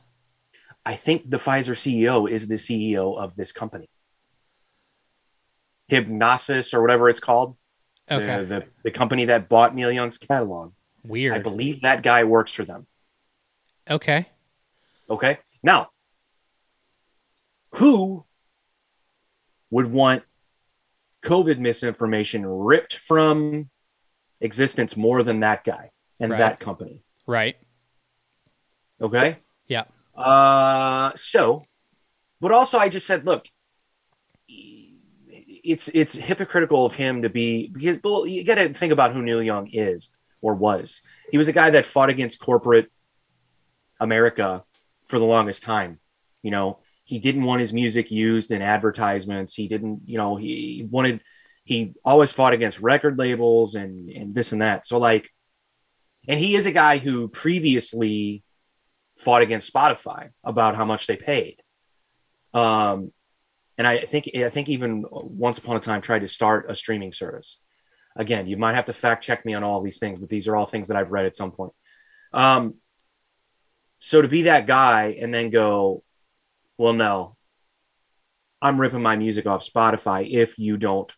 I 0.86 0.93
think 0.93 1.30
the 1.30 1.38
Pfizer 1.38 1.74
CEO 1.74 2.30
is 2.30 2.48
the 2.48 2.56
CEO 2.56 3.17
of 3.17 3.36
this 3.36 3.52
company. 3.52 3.89
Hipgnosis 5.91 6.74
or 6.74 6.82
whatever 6.82 7.10
it's 7.10 7.19
called. 7.19 7.56
Okay. 8.10 8.39
The, 8.39 8.45
the, 8.45 8.65
the 8.84 8.91
company 8.91 9.26
that 9.26 9.50
bought 9.50 9.74
Neil 9.74 9.91
Young's 9.91 10.17
catalog. 10.17 10.74
Weird. 11.04 11.34
I 11.34 11.39
believe 11.39 11.82
that 11.82 12.04
guy 12.04 12.24
works 12.24 12.52
for 12.54 12.63
them. 12.63 12.86
Okay. 13.89 14.28
Okay. 15.10 15.39
Now, 15.63 15.89
who 17.74 18.26
would 19.69 19.88
want 19.88 20.24
COVID 21.24 21.58
misinformation 21.58 22.45
ripped 22.45 22.95
from 22.95 23.69
existence 24.41 24.95
more 24.95 25.24
than 25.24 25.39
that 25.39 25.63
guy 25.63 25.91
and 26.19 26.32
Right. 26.32 26.38
that 26.38 26.60
company? 26.60 27.04
Right. 27.28 27.58
Okay. 29.02 29.39
Yeah. 29.67 29.86
Uh, 30.15 31.12
so, 31.15 31.63
but 32.39 32.51
also 32.51 32.78
I 32.78 32.89
just 32.89 33.08
said, 33.08 33.25
look, 33.25 33.45
it's 34.47 35.89
it's 35.89 36.15
hypocritical 36.15 36.86
of 36.86 36.95
him 36.95 37.23
to 37.23 37.30
be 37.30 37.69
because 37.69 37.99
well, 38.04 38.25
you 38.28 38.43
got 38.43 38.56
to 38.56 38.73
think 38.73 38.93
about 38.93 39.13
who 39.13 39.21
Neil 39.21 39.41
Young 39.41 39.67
is 39.67 40.10
or 40.41 40.54
was. 40.54 41.01
He 41.32 41.38
was 41.38 41.47
a 41.47 41.54
guy 41.54 41.71
that 41.71 41.86
fought 41.86 42.10
against 42.10 42.39
corporate 42.39 42.91
America 43.99 44.63
for 45.06 45.17
the 45.17 45.25
longest 45.25 45.63
time. 45.63 45.99
You 46.43 46.51
know, 46.51 46.80
he 47.04 47.19
didn't 47.19 47.43
want 47.43 47.62
his 47.62 47.73
music 47.73 48.12
used 48.12 48.51
in 48.51 48.62
advertisements. 48.62 49.54
He 49.54 49.67
didn't, 49.67 50.01
you 50.06 50.17
know, 50.17 50.36
he 50.36 50.88
wanted 50.89 51.21
he 51.63 51.95
always 52.06 52.32
fought 52.32 52.54
against 52.54 52.80
record 52.80 53.17
labels 53.17 53.75
and 53.75 54.10
and 54.10 54.36
this 54.36 54.51
and 54.51 54.62
that. 54.62 54.86
So 54.86 54.99
like 54.99 55.30
and 56.28 56.39
he 56.39 56.56
is 56.56 56.67
a 56.67 56.71
guy 56.71 56.97
who 56.97 57.28
previously 57.28 58.43
fought 59.17 59.41
against 59.41 59.73
Spotify 59.73 60.30
about 60.43 60.75
how 60.75 60.86
much 60.86 61.08
they 61.08 61.15
paid. 61.15 61.62
Um, 62.54 63.12
and 63.78 63.86
I 63.86 63.97
think 63.97 64.30
I 64.36 64.49
think 64.49 64.69
even 64.69 65.06
once 65.12 65.58
upon 65.58 65.75
a 65.75 65.80
time 65.80 66.01
tried 66.01 66.19
to 66.19 66.28
start 66.28 66.69
a 66.69 66.75
streaming 66.75 67.12
service. 67.12 67.60
Again, 68.15 68.47
you 68.47 68.56
might 68.56 68.75
have 68.75 68.86
to 68.86 68.93
fact 68.93 69.25
check 69.25 69.45
me 69.45 69.54
on 69.54 69.63
all 69.63 69.82
these 69.82 69.99
things, 69.99 70.19
but 70.21 70.30
these 70.30 70.47
are 70.47 70.56
all 70.56 70.65
things 70.65 70.88
that 70.88 70.95
I've 70.95 71.12
read 71.12 71.25
at 71.25 71.36
some 71.36 71.51
point. 71.51 71.73
Um, 72.32 72.75
so 73.97 74.21
to 74.21 74.28
be 74.30 74.43
that 74.43 74.67
guy 74.67 75.17
and 75.19 75.34
then 75.34 75.49
go, 75.49 76.04
well, 76.78 76.93
no, 76.93 77.36
I'm 78.62 78.80
ripping 78.80 79.01
my 79.01 79.17
music 79.17 79.45
off 79.45 79.67
Spotify 79.67 80.30
if 80.30 80.58
you 80.58 80.78
don't, 80.78 81.12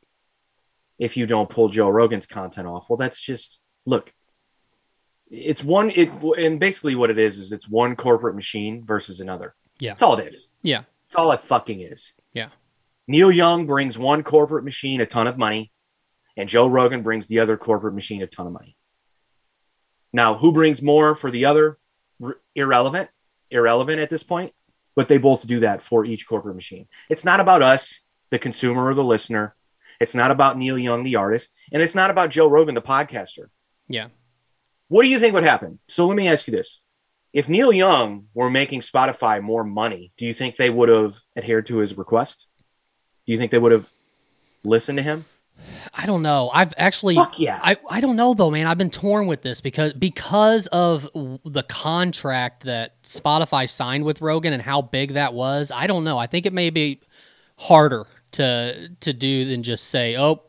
if 0.97 1.17
you 1.17 1.27
don't 1.27 1.49
pull 1.49 1.69
Joe 1.69 1.89
Rogan's 1.89 2.25
content 2.25 2.67
off. 2.67 2.89
Well, 2.89 2.97
that's 2.97 3.21
just 3.21 3.61
look, 3.85 4.11
it's 5.29 5.63
one 5.63 5.91
it 5.95 6.09
and 6.37 6.59
basically 6.59 6.95
what 6.95 7.09
it 7.09 7.19
is 7.19 7.37
is 7.37 7.51
it's 7.51 7.67
one 7.67 7.95
corporate 7.95 8.35
machine 8.35 8.85
versus 8.85 9.19
another. 9.19 9.55
Yeah. 9.79 9.91
That's 9.91 10.03
all 10.03 10.17
it 10.17 10.27
is. 10.27 10.49
Yeah. 10.63 10.83
That's 11.07 11.15
all 11.15 11.31
it 11.31 11.41
fucking 11.41 11.81
is. 11.81 12.13
Yeah. 12.33 12.49
Neil 13.07 13.31
Young 13.31 13.65
brings 13.65 13.97
one 13.97 14.23
corporate 14.23 14.63
machine 14.65 15.01
a 15.01 15.05
ton 15.05 15.27
of 15.27 15.37
money, 15.37 15.71
and 16.35 16.49
Joe 16.49 16.67
Rogan 16.67 17.03
brings 17.03 17.27
the 17.27 17.39
other 17.39 17.57
corporate 17.57 17.93
machine 17.93 18.21
a 18.21 18.27
ton 18.27 18.47
of 18.47 18.53
money. 18.53 18.75
Now, 20.11 20.33
who 20.35 20.51
brings 20.51 20.81
more 20.81 21.15
for 21.15 21.31
the 21.31 21.45
other? 21.45 21.77
R- 22.21 22.39
irrelevant, 22.55 23.09
irrelevant 23.51 23.99
at 23.99 24.09
this 24.09 24.23
point, 24.23 24.51
but 24.95 25.07
they 25.07 25.17
both 25.17 25.45
do 25.47 25.59
that 25.61 25.81
for 25.81 26.03
each 26.03 26.27
corporate 26.27 26.55
machine. 26.55 26.87
It's 27.09 27.23
not 27.23 27.39
about 27.39 27.61
us, 27.61 28.01
the 28.29 28.39
consumer 28.39 28.87
or 28.87 28.93
the 28.93 29.03
listener. 29.03 29.55
It's 29.99 30.15
not 30.15 30.31
about 30.31 30.57
Neil 30.57 30.77
Young, 30.77 31.03
the 31.03 31.15
artist, 31.15 31.53
and 31.71 31.81
it's 31.81 31.95
not 31.95 32.09
about 32.09 32.29
Joe 32.29 32.47
Rogan, 32.47 32.75
the 32.75 32.81
podcaster. 32.81 33.47
Yeah. 33.87 34.07
What 34.87 35.03
do 35.03 35.09
you 35.09 35.19
think 35.19 35.33
would 35.33 35.43
happen? 35.43 35.79
So 35.87 36.07
let 36.07 36.15
me 36.15 36.27
ask 36.27 36.47
you 36.47 36.51
this. 36.51 36.81
If 37.33 37.49
Neil 37.49 37.71
Young 37.71 38.25
were 38.33 38.49
making 38.49 38.79
Spotify 38.79 39.41
more 39.41 39.63
money, 39.63 40.11
do 40.17 40.25
you 40.25 40.33
think 40.33 40.55
they 40.55 40.69
would 40.69 40.89
have 40.89 41.13
adhered 41.35 41.65
to 41.67 41.77
his 41.77 41.97
request? 41.97 42.47
Do 43.25 43.33
you 43.33 43.37
think 43.37 43.51
they 43.51 43.59
would 43.59 43.73
have 43.73 43.91
listened 44.63 44.97
to 44.97 45.03
him? 45.03 45.25
I 45.93 46.05
don't 46.05 46.21
know. 46.21 46.49
I've 46.53 46.73
actually 46.77 47.15
Fuck 47.15 47.39
yeah. 47.39 47.59
I, 47.61 47.77
I 47.89 47.99
don't 47.99 48.15
know 48.15 48.33
though, 48.33 48.51
man. 48.51 48.67
I've 48.67 48.77
been 48.77 48.89
torn 48.89 49.27
with 49.27 49.41
this 49.41 49.61
because 49.61 49.93
because 49.93 50.67
of 50.67 51.09
the 51.43 51.63
contract 51.63 52.63
that 52.63 53.01
Spotify 53.03 53.67
signed 53.69 54.03
with 54.03 54.21
Rogan 54.21 54.53
and 54.53 54.61
how 54.61 54.81
big 54.81 55.13
that 55.13 55.33
was. 55.33 55.71
I 55.71 55.87
don't 55.87 56.03
know. 56.03 56.17
I 56.17 56.27
think 56.27 56.45
it 56.45 56.53
may 56.53 56.69
be 56.69 57.01
harder 57.57 58.05
to 58.31 58.89
to 58.99 59.13
do 59.13 59.45
than 59.45 59.63
just 59.63 59.85
say, 59.85 60.15
"Oh, 60.17 60.43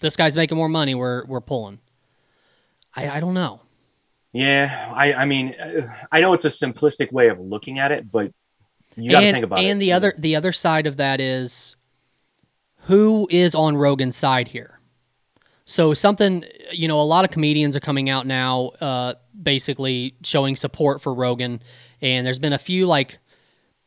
this 0.00 0.16
guy's 0.16 0.36
making 0.36 0.56
more 0.56 0.68
money. 0.68 0.94
We're 0.94 1.24
we're 1.26 1.40
pulling." 1.40 1.80
I 2.94 3.10
I 3.10 3.20
don't 3.20 3.34
know. 3.34 3.60
Yeah, 4.36 4.92
I, 4.94 5.14
I 5.14 5.24
mean, 5.24 5.54
I 6.12 6.20
know 6.20 6.34
it's 6.34 6.44
a 6.44 6.48
simplistic 6.48 7.10
way 7.10 7.28
of 7.28 7.40
looking 7.40 7.78
at 7.78 7.90
it, 7.90 8.12
but 8.12 8.32
you 8.94 9.10
got 9.10 9.20
to 9.20 9.26
and, 9.26 9.34
think 9.34 9.44
about 9.46 9.60
it. 9.60 9.64
and 9.64 9.80
the 9.80 9.92
other 9.92 10.12
the 10.18 10.36
other 10.36 10.52
side 10.52 10.86
of 10.86 10.98
that 10.98 11.22
is 11.22 11.74
who 12.80 13.26
is 13.30 13.54
on 13.54 13.78
Rogan's 13.78 14.14
side 14.14 14.48
here. 14.48 14.78
So 15.64 15.94
something 15.94 16.44
you 16.70 16.86
know, 16.86 17.00
a 17.00 17.02
lot 17.02 17.24
of 17.24 17.30
comedians 17.30 17.76
are 17.76 17.80
coming 17.80 18.10
out 18.10 18.26
now, 18.26 18.72
uh, 18.78 19.14
basically 19.42 20.16
showing 20.22 20.54
support 20.54 21.00
for 21.00 21.14
Rogan, 21.14 21.62
and 22.02 22.26
there's 22.26 22.38
been 22.38 22.52
a 22.52 22.58
few 22.58 22.86
like 22.86 23.16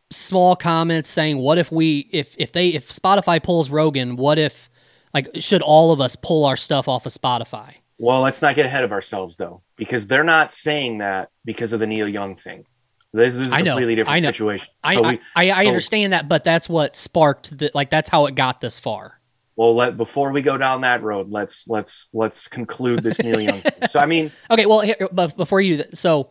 small 0.09 0.55
comments 0.55 1.11
saying, 1.11 1.37
"What 1.37 1.59
if 1.59 1.71
we 1.71 2.09
if 2.11 2.35
if 2.39 2.51
they 2.51 2.69
if 2.69 2.89
Spotify 2.89 3.41
pulls 3.41 3.69
Rogan, 3.69 4.15
what 4.15 4.39
if 4.39 4.67
like 5.13 5.29
should 5.35 5.61
all 5.61 5.91
of 5.91 6.01
us 6.01 6.15
pull 6.15 6.43
our 6.43 6.57
stuff 6.57 6.87
off 6.87 7.05
of 7.05 7.11
Spotify?" 7.11 7.75
Well, 7.99 8.21
let's 8.21 8.41
not 8.41 8.55
get 8.55 8.65
ahead 8.65 8.83
of 8.83 8.91
ourselves 8.91 9.35
though, 9.35 9.61
because 9.75 10.07
they're 10.07 10.23
not 10.23 10.51
saying 10.53 10.99
that 10.99 11.29
because 11.45 11.73
of 11.73 11.79
the 11.79 11.87
Neil 11.87 12.07
Young 12.07 12.35
thing. 12.35 12.65
This, 13.13 13.35
this 13.35 13.47
is 13.47 13.51
a 13.53 13.57
I 13.57 13.61
completely 13.63 13.95
different 13.95 14.17
I 14.23 14.25
situation. 14.27 14.67
I 14.83 14.95
So 14.95 15.03
I, 15.03 15.11
we- 15.11 15.19
I, 15.35 15.51
I 15.51 15.63
so- 15.63 15.67
understand 15.69 16.13
that, 16.13 16.27
but 16.27 16.43
that's 16.43 16.67
what 16.69 16.95
sparked 16.95 17.57
the 17.57 17.69
like 17.75 17.89
that's 17.89 18.09
how 18.09 18.25
it 18.27 18.35
got 18.35 18.61
this 18.61 18.79
far. 18.79 19.19
well, 19.55 19.75
let 19.75 19.97
before 19.97 20.31
we 20.31 20.41
go 20.41 20.57
down 20.57 20.81
that 20.81 21.01
road, 21.03 21.29
let's 21.29 21.67
let's 21.67 22.09
let's 22.13 22.47
conclude 22.47 23.03
this 23.03 23.19
Neil 23.21 23.41
Young. 23.41 23.59
thing. 23.61 23.87
So 23.89 23.99
I 23.99 24.05
mean, 24.05 24.31
Okay, 24.51 24.65
well, 24.65 24.79
here, 24.81 24.95
but 25.11 25.35
before 25.35 25.59
you, 25.59 25.83
so 25.93 26.29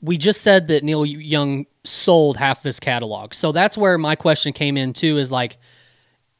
we 0.00 0.16
just 0.18 0.42
said 0.42 0.68
that 0.68 0.84
Neil 0.84 1.04
Young 1.06 1.66
sold 1.84 2.36
half 2.36 2.58
of 2.58 2.64
his 2.64 2.78
catalog. 2.78 3.34
So 3.34 3.50
that's 3.52 3.76
where 3.76 3.96
my 3.98 4.14
question 4.14 4.52
came 4.52 4.76
in 4.76 4.92
too. 4.92 5.16
Is 5.16 5.32
like, 5.32 5.56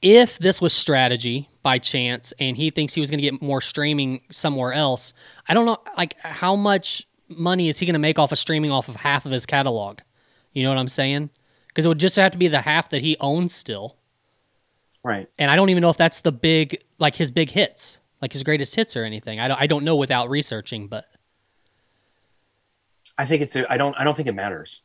if 0.04 0.38
this 0.38 0.60
was 0.60 0.74
strategy 0.74 1.48
by 1.62 1.78
chance, 1.78 2.34
and 2.38 2.58
he 2.58 2.68
thinks 2.68 2.92
he 2.92 3.00
was 3.00 3.10
going 3.10 3.18
to 3.18 3.30
get 3.30 3.40
more 3.40 3.62
streaming 3.62 4.20
somewhere 4.30 4.74
else, 4.74 5.14
I 5.48 5.54
don't 5.54 5.64
know, 5.64 5.78
like 5.96 6.20
how 6.20 6.54
much 6.54 7.06
money 7.28 7.68
is 7.70 7.78
he 7.78 7.86
going 7.86 7.94
to 7.94 7.98
make 7.98 8.18
off 8.18 8.30
of 8.30 8.38
streaming 8.38 8.70
off 8.70 8.88
of 8.88 8.96
half 8.96 9.24
of 9.24 9.32
his 9.32 9.46
catalog? 9.46 10.00
You 10.52 10.62
know 10.62 10.68
what 10.68 10.76
I'm 10.76 10.88
saying? 10.88 11.30
Because 11.68 11.86
it 11.86 11.88
would 11.88 11.98
just 11.98 12.16
have 12.16 12.32
to 12.32 12.38
be 12.38 12.48
the 12.48 12.60
half 12.60 12.90
that 12.90 13.00
he 13.00 13.16
owns 13.18 13.54
still, 13.54 13.96
right? 15.02 15.26
and 15.38 15.50
I 15.50 15.56
don't 15.56 15.70
even 15.70 15.80
know 15.80 15.88
if 15.88 15.96
that's 15.96 16.20
the 16.20 16.32
big, 16.32 16.84
like 16.98 17.14
his 17.14 17.30
big 17.30 17.48
hits, 17.48 17.98
like 18.20 18.34
his 18.34 18.42
greatest 18.42 18.74
hits 18.76 18.98
or 18.98 19.04
anything. 19.04 19.40
I 19.40 19.48
don't, 19.48 19.60
I 19.60 19.66
don't 19.66 19.84
know 19.84 19.96
without 19.96 20.28
researching, 20.28 20.86
but. 20.86 21.06
I 23.16 23.24
think 23.24 23.40
it's 23.40 23.56
a, 23.56 23.72
I 23.72 23.76
don't 23.78 23.96
I 23.96 24.04
don't 24.04 24.16
think 24.16 24.28
it 24.28 24.34
matters 24.34 24.82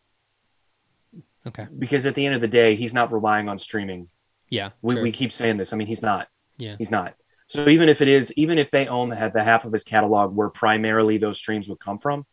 Okay. 1.48 1.68
because 1.78 2.06
at 2.06 2.16
the 2.16 2.26
end 2.26 2.36
of 2.36 2.42
the 2.42 2.48
day, 2.48 2.76
he's 2.76 2.94
not 2.94 3.12
relying 3.12 3.50
on 3.50 3.58
streaming. 3.58 4.08
Yeah. 4.50 4.72
We, 4.82 5.02
we 5.02 5.12
keep 5.12 5.32
saying 5.32 5.58
this. 5.58 5.74
I 5.74 5.78
mean, 5.78 5.88
he's 5.88 6.02
not. 6.02 6.28
Yeah. 6.58 6.76
He's 6.78 6.92
not. 6.92 7.16
So 7.48 7.68
even 7.68 7.90
if 7.90 8.02
it 8.02 8.08
is, 8.08 8.32
even 8.34 8.58
if 8.58 8.70
they 8.70 8.88
own 8.88 9.10
the, 9.10 9.32
the 9.34 9.44
half 9.44 9.66
of 9.66 9.74
his 9.74 9.84
catalog 9.84 10.36
where 10.36 10.50
primarily 10.50 11.18
those 11.18 11.38
streams 11.38 11.68
would 11.68 11.80
come 11.80 11.98
from, 11.98 12.26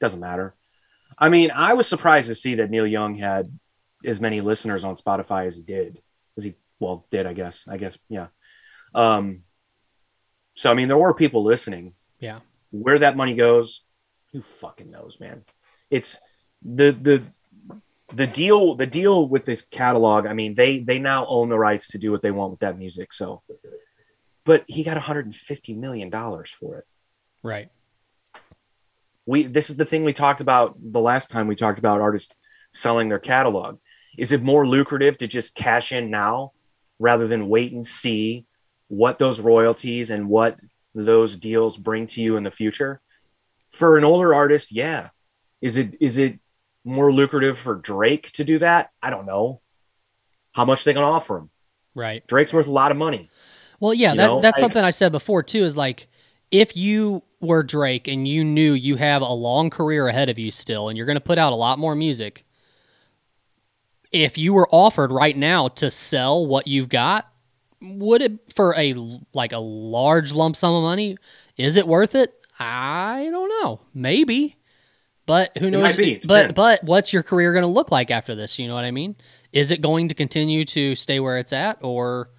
doesn't 0.00 0.20
matter. 0.20 0.54
I 1.16 1.28
mean, 1.28 1.50
I 1.54 1.74
was 1.74 1.86
surprised 1.86 2.28
to 2.28 2.34
see 2.34 2.56
that 2.56 2.70
Neil 2.70 2.86
Young 2.86 3.14
had 3.14 3.46
as 4.04 4.20
many 4.20 4.40
listeners 4.40 4.82
on 4.84 4.96
Spotify 4.96 5.46
as 5.46 5.56
he 5.56 5.62
did. 5.62 6.02
As 6.36 6.44
he 6.44 6.54
well 6.80 7.06
did, 7.10 7.26
I 7.26 7.32
guess. 7.32 7.68
I 7.68 7.76
guess, 7.76 7.98
yeah. 8.08 8.26
Um. 8.94 9.42
So 10.54 10.70
I 10.70 10.74
mean, 10.74 10.88
there 10.88 10.98
were 10.98 11.14
people 11.14 11.44
listening. 11.44 11.94
Yeah. 12.18 12.40
Where 12.70 12.98
that 12.98 13.16
money 13.16 13.34
goes, 13.34 13.84
who 14.32 14.40
fucking 14.40 14.90
knows, 14.90 15.20
man? 15.20 15.44
It's 15.90 16.20
the 16.62 16.90
the 16.90 17.22
the 18.12 18.26
deal 18.26 18.74
the 18.74 18.86
deal 18.86 19.28
with 19.28 19.44
this 19.44 19.62
catalog. 19.62 20.26
I 20.26 20.34
mean, 20.34 20.54
they 20.54 20.78
they 20.80 20.98
now 20.98 21.26
own 21.26 21.48
the 21.48 21.58
rights 21.58 21.88
to 21.88 21.98
do 21.98 22.10
what 22.10 22.22
they 22.22 22.30
want 22.30 22.50
with 22.50 22.60
that 22.60 22.78
music. 22.78 23.12
So, 23.12 23.42
but 24.44 24.64
he 24.66 24.84
got 24.84 24.94
150 24.94 25.74
million 25.74 26.10
dollars 26.10 26.50
for 26.50 26.78
it. 26.78 26.84
Right. 27.42 27.70
We 29.26 29.44
this 29.44 29.70
is 29.70 29.76
the 29.76 29.84
thing 29.84 30.04
we 30.04 30.12
talked 30.12 30.40
about 30.40 30.76
the 30.78 31.00
last 31.00 31.30
time 31.30 31.46
we 31.46 31.56
talked 31.56 31.78
about 31.78 32.00
artists 32.00 32.34
selling 32.72 33.08
their 33.08 33.18
catalog. 33.18 33.78
Is 34.18 34.32
it 34.32 34.42
more 34.42 34.66
lucrative 34.66 35.16
to 35.18 35.26
just 35.26 35.54
cash 35.54 35.90
in 35.92 36.10
now 36.10 36.52
rather 36.98 37.26
than 37.26 37.48
wait 37.48 37.72
and 37.72 37.84
see 37.84 38.46
what 38.88 39.18
those 39.18 39.40
royalties 39.40 40.10
and 40.10 40.28
what 40.28 40.58
those 40.94 41.36
deals 41.36 41.76
bring 41.76 42.06
to 42.08 42.20
you 42.20 42.36
in 42.36 42.44
the 42.44 42.50
future? 42.50 43.00
For 43.70 43.98
an 43.98 44.04
older 44.04 44.34
artist, 44.34 44.72
yeah. 44.72 45.08
Is 45.60 45.78
it 45.78 45.96
is 46.00 46.18
it 46.18 46.38
more 46.84 47.12
lucrative 47.12 47.56
for 47.56 47.74
Drake 47.76 48.30
to 48.32 48.44
do 48.44 48.58
that? 48.58 48.92
I 49.02 49.10
don't 49.10 49.26
know. 49.26 49.60
How 50.52 50.64
much 50.64 50.84
they 50.84 50.92
gonna 50.92 51.10
offer 51.10 51.38
him? 51.38 51.50
Right. 51.94 52.26
Drake's 52.26 52.52
worth 52.52 52.66
a 52.68 52.72
lot 52.72 52.90
of 52.90 52.96
money. 52.96 53.30
Well, 53.80 53.94
yeah, 53.94 54.14
that, 54.14 54.42
that's 54.42 54.58
I- 54.58 54.60
something 54.60 54.84
I 54.84 54.90
said 54.90 55.12
before 55.12 55.42
too. 55.42 55.64
Is 55.64 55.76
like 55.76 56.06
if 56.50 56.76
you 56.76 57.22
were 57.40 57.62
Drake 57.62 58.08
and 58.08 58.26
you 58.26 58.44
knew 58.44 58.72
you 58.72 58.96
have 58.96 59.20
a 59.22 59.32
long 59.32 59.70
career 59.70 60.06
ahead 60.08 60.28
of 60.28 60.38
you 60.38 60.50
still, 60.50 60.88
and 60.88 60.96
you're 60.96 61.06
going 61.06 61.16
to 61.16 61.20
put 61.20 61.38
out 61.38 61.52
a 61.52 61.56
lot 61.56 61.78
more 61.78 61.94
music. 61.94 62.44
If 64.12 64.38
you 64.38 64.52
were 64.52 64.68
offered 64.70 65.10
right 65.10 65.36
now 65.36 65.68
to 65.68 65.90
sell 65.90 66.46
what 66.46 66.68
you've 66.68 66.88
got, 66.88 67.28
would 67.82 68.22
it 68.22 68.32
for 68.54 68.74
a 68.76 68.94
like 69.32 69.52
a 69.52 69.58
large 69.58 70.32
lump 70.32 70.54
sum 70.56 70.72
of 70.74 70.82
money? 70.84 71.16
Is 71.56 71.76
it 71.76 71.86
worth 71.88 72.14
it? 72.14 72.32
I 72.58 73.28
don't 73.30 73.48
know. 73.48 73.80
Maybe, 73.92 74.56
but 75.26 75.56
who 75.58 75.70
knows? 75.70 75.82
might 75.82 75.96
be. 75.96 76.20
But 76.26 76.54
but 76.54 76.84
what's 76.84 77.12
your 77.12 77.22
career 77.22 77.52
going 77.52 77.62
to 77.62 77.68
look 77.68 77.90
like 77.90 78.10
after 78.10 78.34
this? 78.34 78.58
You 78.58 78.68
know 78.68 78.74
what 78.74 78.84
I 78.84 78.90
mean? 78.90 79.16
Is 79.52 79.70
it 79.70 79.80
going 79.80 80.08
to 80.08 80.14
continue 80.14 80.64
to 80.66 80.94
stay 80.94 81.20
where 81.20 81.38
it's 81.38 81.52
at, 81.52 81.78
or 81.82 82.30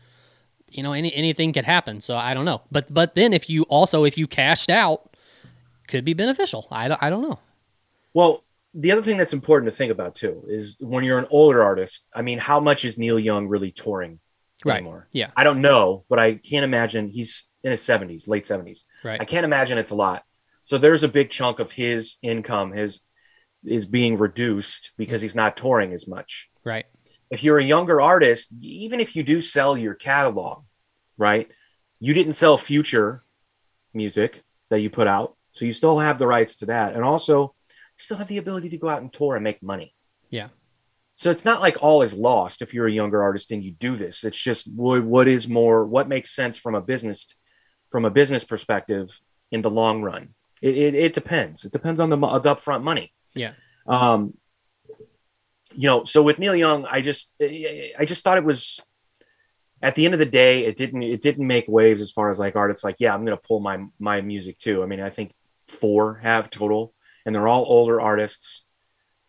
you 0.70 0.84
know 0.84 0.92
any 0.94 1.14
anything 1.14 1.54
could 1.54 1.64
happen 1.64 2.02
so 2.02 2.18
i 2.18 2.34
don't 2.34 2.44
know 2.44 2.62
but 2.72 2.92
but 2.94 3.16
then 3.16 3.32
if 3.32 3.50
you 3.50 3.64
also 3.70 4.04
if 4.04 4.18
you 4.18 4.28
cashed 4.28 4.70
out 4.70 5.16
could 5.88 6.04
be 6.04 6.14
beneficial 6.14 6.68
i 6.72 6.88
don't, 6.90 7.02
I 7.02 7.10
don't 7.10 7.22
know 7.22 7.40
Well, 8.14 8.44
the 8.74 8.92
other 8.92 9.02
thing 9.02 9.16
that's 9.16 9.32
important 9.32 9.72
to 9.72 9.76
think 9.78 9.90
about 9.92 10.16
too 10.16 10.44
is 10.48 10.76
when 10.82 11.06
you're 11.06 11.20
an 11.20 11.28
older 11.30 11.64
artist. 11.64 12.04
I 12.14 12.24
mean, 12.24 12.40
how 12.40 12.60
much 12.60 12.84
is 12.84 12.98
Neil 12.98 13.18
Young 13.20 13.48
really 13.48 13.72
touring 13.72 14.20
Right. 14.66 14.78
anymore? 14.78 15.08
Yeah. 15.14 15.30
I 15.38 15.44
don't 15.46 15.62
know, 15.62 16.04
but 16.10 16.20
I 16.20 16.36
can't 16.36 16.66
imagine 16.66 17.08
he's 17.08 17.48
in 17.64 17.72
his 17.72 17.82
70s, 17.82 18.28
late 18.28 18.44
70s. 18.44 18.84
right 19.04 19.22
I 19.22 19.26
can't 19.26 19.46
imagine 19.46 19.78
it's 19.78 19.92
a 19.92 19.96
lot. 19.96 20.26
So 20.66 20.78
there's 20.78 21.04
a 21.04 21.08
big 21.08 21.30
chunk 21.30 21.60
of 21.60 21.72
his 21.72 22.18
income 22.22 22.74
his 22.74 23.00
is 23.64 23.86
being 23.86 24.18
reduced 24.18 24.92
because 24.98 25.22
he's 25.22 25.36
not 25.36 25.58
touring 25.58 25.94
as 25.94 26.08
much. 26.08 26.50
right 26.64 26.86
If 27.32 27.44
you're 27.44 27.58
a 27.58 27.64
younger 27.64 28.02
artist, 28.02 28.54
even 28.60 29.00
if 29.00 29.16
you 29.16 29.24
do 29.24 29.42
sell 29.42 29.78
your 29.78 29.96
catalog, 29.96 30.64
right? 31.18 31.50
You 32.00 32.14
didn't 32.14 32.34
sell 32.34 32.58
future 32.58 33.24
music 33.94 34.44
that 34.70 34.82
you 34.82 34.90
put 34.90 35.08
out, 35.08 35.36
so 35.52 35.66
you 35.66 35.74
still 35.74 36.00
have 36.00 36.20
the 36.20 36.28
rights 36.28 36.58
to 36.58 36.68
that, 36.68 36.94
and 36.94 37.04
also 37.04 37.56
you 37.98 38.04
still 38.04 38.18
have 38.18 38.28
the 38.28 38.38
ability 38.38 38.70
to 38.70 38.78
go 38.78 38.90
out 38.90 39.02
and 39.02 39.12
tour 39.12 39.36
and 39.36 39.44
make 39.44 39.64
money. 39.64 39.96
Yeah. 40.30 40.50
So 41.14 41.32
it's 41.32 41.46
not 41.46 41.62
like 41.62 41.82
all 41.82 42.02
is 42.02 42.14
lost 42.14 42.62
if 42.62 42.74
you're 42.74 42.88
a 42.88 42.92
younger 42.92 43.24
artist 43.24 43.52
and 43.52 43.64
you 43.64 43.72
do 43.72 43.96
this. 43.96 44.24
It's 44.24 44.42
just 44.42 44.68
what, 44.68 45.04
what 45.04 45.28
is 45.28 45.48
more 45.48 45.86
what 45.86 46.10
makes 46.10 46.36
sense 46.36 46.58
from 46.58 46.76
a 46.76 46.82
business 46.82 47.36
from 47.90 48.04
a 48.04 48.12
business 48.12 48.44
perspective 48.44 49.22
in 49.52 49.62
the 49.62 49.70
long 49.70 50.02
run. 50.02 50.34
It, 50.66 50.76
it, 50.78 50.96
it 50.96 51.14
depends. 51.14 51.64
It 51.64 51.72
depends 51.72 52.00
on 52.00 52.10
the, 52.10 52.18
the 52.18 52.56
upfront 52.56 52.82
money. 52.82 53.14
Yeah. 53.36 53.54
Um, 53.86 54.34
you 55.76 55.88
know, 55.88 56.04
so 56.06 56.24
with 56.24 56.40
Neil 56.40 56.56
Young, 56.56 56.88
I 56.88 57.02
just 57.02 57.36
I 57.40 58.04
just 58.06 58.24
thought 58.24 58.40
it 58.40 58.44
was 58.44 58.82
at 59.84 59.94
the 59.94 60.06
end 60.06 60.16
of 60.16 60.20
the 60.20 60.26
day, 60.26 60.66
it 60.66 60.76
didn't 60.76 61.04
it 61.04 61.22
didn't 61.22 61.46
make 61.46 61.66
waves 61.68 62.02
as 62.02 62.10
far 62.10 62.32
as 62.32 62.40
like 62.40 62.56
artists 62.56 62.84
like, 62.84 62.96
yeah, 62.98 63.14
I'm 63.14 63.24
gonna 63.24 63.38
pull 63.38 63.60
my 63.60 63.86
my 64.00 64.22
music 64.22 64.58
too. 64.58 64.82
I 64.82 64.88
mean, 64.88 65.02
I 65.02 65.12
think 65.12 65.34
four 65.68 66.16
have 66.16 66.50
total, 66.50 66.96
and 67.28 67.36
they're 67.36 67.48
all 67.48 67.66
older 67.68 68.02
artists. 68.02 68.66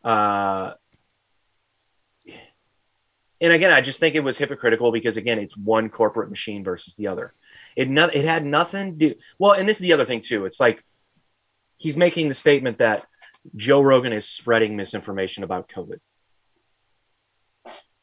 Uh 0.02 0.72
and 3.42 3.52
again, 3.52 3.72
I 3.72 3.82
just 3.82 4.00
think 4.00 4.14
it 4.14 4.24
was 4.24 4.38
hypocritical 4.38 4.90
because 4.90 5.18
again, 5.18 5.38
it's 5.38 5.54
one 5.54 5.90
corporate 5.90 6.30
machine 6.30 6.64
versus 6.64 6.94
the 6.94 7.08
other. 7.08 7.34
It 7.76 7.90
no, 7.90 8.06
it 8.06 8.24
had 8.24 8.46
nothing 8.46 8.98
to 8.98 9.08
do. 9.08 9.14
Well, 9.38 9.52
and 9.52 9.68
this 9.68 9.76
is 9.76 9.86
the 9.86 9.92
other 9.92 10.06
thing 10.06 10.22
too. 10.22 10.46
It's 10.46 10.60
like 10.60 10.82
he's 11.78 11.96
making 11.96 12.28
the 12.28 12.34
statement 12.34 12.78
that 12.78 13.06
Joe 13.54 13.80
Rogan 13.80 14.12
is 14.12 14.26
spreading 14.26 14.76
misinformation 14.76 15.44
about 15.44 15.68
COVID. 15.68 15.98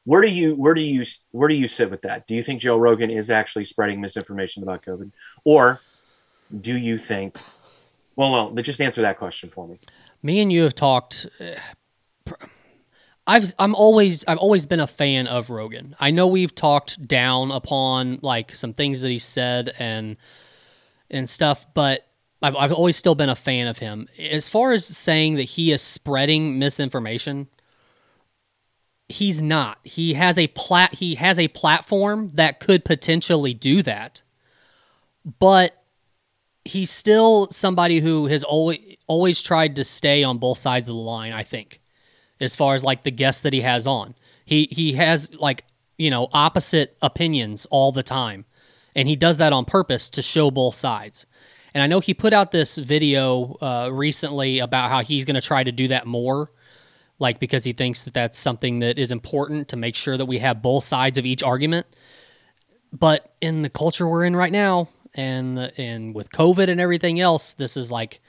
Where 0.06 0.22
do 0.22 0.30
you 0.30 0.56
where 0.56 0.74
do 0.74 0.82
you 0.82 1.06
where 1.32 1.48
do 1.48 1.56
you 1.56 1.68
sit 1.68 1.90
with 1.90 2.02
that? 2.02 2.28
Do 2.28 2.36
you 2.36 2.44
think 2.44 2.62
Joe 2.62 2.78
Rogan 2.78 3.10
is 3.10 3.30
actually 3.30 3.64
spreading 3.64 4.02
misinformation 4.02 4.62
about 4.62 4.84
COVID, 4.84 5.12
or 5.46 5.80
do 6.60 6.78
you 6.78 6.98
think? 6.98 7.38
Well, 8.16 8.52
no, 8.52 8.62
just 8.62 8.82
answer 8.82 9.02
that 9.02 9.18
question 9.18 9.50
for 9.50 9.68
me. 9.68 9.80
me 10.22 10.42
and 10.42 10.52
you 10.52 10.64
have 10.64 10.76
talked 10.76 11.26
uh, 11.40 11.56
I've 13.26 13.54
I'm 13.58 13.74
always 13.76 14.26
I've 14.28 14.38
always 14.38 14.66
been 14.66 14.80
a 14.80 14.88
fan 14.88 15.28
of 15.28 15.50
Rogan. 15.50 15.96
I 16.00 16.12
know 16.12 16.28
we've 16.28 16.54
talked 16.54 17.08
down 17.08 17.52
upon 17.52 18.20
like 18.22 18.54
some 18.54 18.74
things 18.74 19.02
that 19.02 19.10
he 19.10 19.20
said 19.20 19.72
and 19.80 20.18
and 21.10 21.30
stuff, 21.30 21.66
but 21.74 22.06
I've 22.44 22.56
I've 22.58 22.74
always 22.74 22.98
still 22.98 23.16
been 23.16 23.30
a 23.30 23.36
fan 23.36 23.68
of 23.68 23.80
him. 23.80 24.08
As 24.20 24.50
far 24.50 24.74
as 24.74 24.86
saying 24.86 25.36
that 25.36 25.44
he 25.44 25.72
is 25.72 25.82
spreading 25.82 26.60
misinformation, 26.60 27.48
he's 29.08 29.42
not. 29.42 29.80
He 29.84 30.14
has 30.16 30.38
a 30.38 30.48
plat 30.48 30.96
he 30.96 31.16
has 31.16 31.40
a 31.40 31.48
platform 31.48 32.32
that 32.34 32.60
could 32.60 32.84
potentially 32.84 33.54
do 33.54 33.82
that. 33.84 34.22
But 35.40 35.82
he's 36.66 36.92
still 36.92 37.50
somebody 37.50 38.02
who 38.02 38.28
has 38.28 38.44
always 38.44 38.98
always 39.08 39.42
tried 39.42 39.78
to 39.78 39.84
stay 39.86 40.24
on 40.24 40.38
both 40.38 40.58
sides 40.58 40.90
of 40.90 40.96
the 40.96 41.02
line, 41.02 41.32
I 41.32 41.44
think. 41.44 41.80
As 42.42 42.58
far 42.58 42.76
as 42.76 42.84
like 42.84 43.04
the 43.04 43.12
guests 43.12 43.42
that 43.44 43.54
he 43.54 43.62
has 43.62 43.88
on. 43.88 44.16
He 44.44 44.68
he 44.70 44.94
has 44.94 45.34
like, 45.36 45.64
you 45.98 46.10
know, 46.10 46.28
opposite 46.34 46.98
opinions 47.02 47.66
all 47.72 47.94
the 47.94 48.04
time. 48.04 48.44
And 48.96 49.08
he 49.08 49.16
does 49.16 49.38
that 49.38 49.54
on 49.54 49.64
purpose 49.66 50.10
to 50.12 50.22
show 50.22 50.52
both 50.52 50.76
sides. 50.76 51.26
And 51.74 51.82
I 51.82 51.88
know 51.88 52.00
he 52.00 52.14
put 52.14 52.34
out 52.34 52.52
this 52.52 52.78
video 52.78 53.58
uh, 53.60 53.90
recently 53.92 54.60
about 54.60 54.90
how 54.90 55.02
he's 55.02 55.26
going 55.26 55.36
to 55.36 55.42
try 55.42 55.64
to 55.64 55.72
do 55.72 55.88
that 55.88 56.06
more, 56.06 56.52
like 57.20 57.40
because 57.40 57.64
he 57.64 57.74
thinks 57.74 58.04
that 58.04 58.14
that's 58.14 58.38
something 58.38 58.80
that 58.80 59.00
is 59.00 59.12
important 59.12 59.70
to 59.70 59.78
make 59.78 59.96
sure 59.96 60.18
that 60.18 60.26
we 60.26 60.38
have 60.40 60.62
both 60.62 60.84
sides 60.84 61.18
of 61.18 61.26
each 61.26 61.42
argument. 61.42 61.88
But 62.92 63.34
in 63.42 63.64
the 63.64 63.70
culture 63.70 64.08
we're 64.08 64.24
in 64.26 64.36
right 64.36 64.52
now, 64.52 64.90
and 65.16 65.58
and 65.78 66.14
with 66.14 66.30
COVID 66.32 66.70
and 66.70 66.80
everything 66.80 67.20
else, 67.20 67.54
this 67.54 67.76
is 67.76 67.92
like 67.92 68.20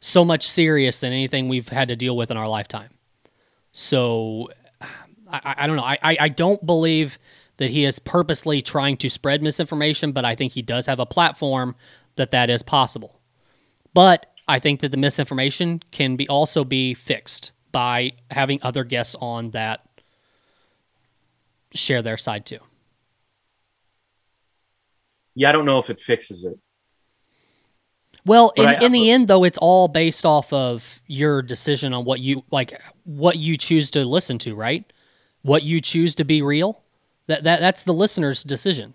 so 0.00 0.24
much 0.24 0.46
serious 0.46 1.00
than 1.00 1.12
anything 1.12 1.48
we've 1.48 1.68
had 1.68 1.88
to 1.88 1.96
deal 1.96 2.16
with 2.16 2.30
in 2.30 2.36
our 2.36 2.48
lifetime. 2.48 2.90
So 3.72 4.50
I, 5.30 5.54
I- 5.58 5.66
don't 5.66 5.76
know. 5.76 5.84
I, 5.84 5.98
I 6.02 6.28
don't 6.28 6.64
believe 6.64 7.18
that 7.58 7.70
he 7.70 7.84
is 7.84 7.98
purposely 7.98 8.62
trying 8.62 8.96
to 8.98 9.08
spread 9.10 9.42
misinformation, 9.42 10.12
but 10.12 10.24
I 10.24 10.36
think 10.36 10.52
he 10.52 10.62
does 10.62 10.86
have 10.86 11.00
a 11.00 11.06
platform 11.06 11.74
that 12.18 12.30
that 12.32 12.50
is 12.50 12.62
possible. 12.62 13.20
But 13.94 14.26
I 14.46 14.58
think 14.58 14.80
that 14.80 14.90
the 14.90 14.96
misinformation 14.98 15.82
can 15.90 16.16
be 16.16 16.28
also 16.28 16.62
be 16.64 16.94
fixed 16.94 17.52
by 17.72 18.12
having 18.30 18.58
other 18.62 18.84
guests 18.84 19.16
on 19.20 19.50
that 19.50 19.80
share 21.74 22.02
their 22.02 22.16
side 22.16 22.46
too. 22.46 22.58
Yeah, 25.34 25.48
I 25.48 25.52
don't 25.52 25.64
know 25.64 25.78
if 25.78 25.88
it 25.90 26.00
fixes 26.00 26.44
it. 26.44 26.58
Well, 28.26 28.52
But 28.56 28.62
in, 28.62 28.68
I- 28.82 28.86
in 28.86 28.92
the 28.92 29.10
end, 29.10 29.28
though, 29.28 29.44
it's 29.44 29.58
all 29.58 29.88
based 29.88 30.26
off 30.26 30.52
of 30.52 31.00
your 31.06 31.40
decision 31.42 31.94
on 31.94 32.04
what 32.04 32.20
you 32.20 32.44
like, 32.50 32.80
what 33.04 33.38
you 33.38 33.56
choose 33.56 33.90
to 33.92 34.04
listen 34.04 34.38
to, 34.38 34.54
right? 34.54 34.84
What 35.42 35.62
you 35.62 35.80
choose 35.80 36.14
to 36.16 36.24
be 36.24 36.42
real. 36.42 36.82
That 37.26 37.44
that 37.44 37.60
that's 37.60 37.84
the 37.84 37.92
listener's 37.94 38.42
decision. 38.42 38.94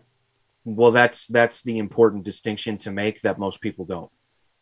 Well, 0.65 0.91
that's 0.91 1.27
that's 1.27 1.63
the 1.63 1.77
important 1.77 2.23
distinction 2.23 2.77
to 2.79 2.91
make 2.91 3.21
that 3.21 3.37
most 3.37 3.61
people 3.61 3.85
don't. 3.85 4.11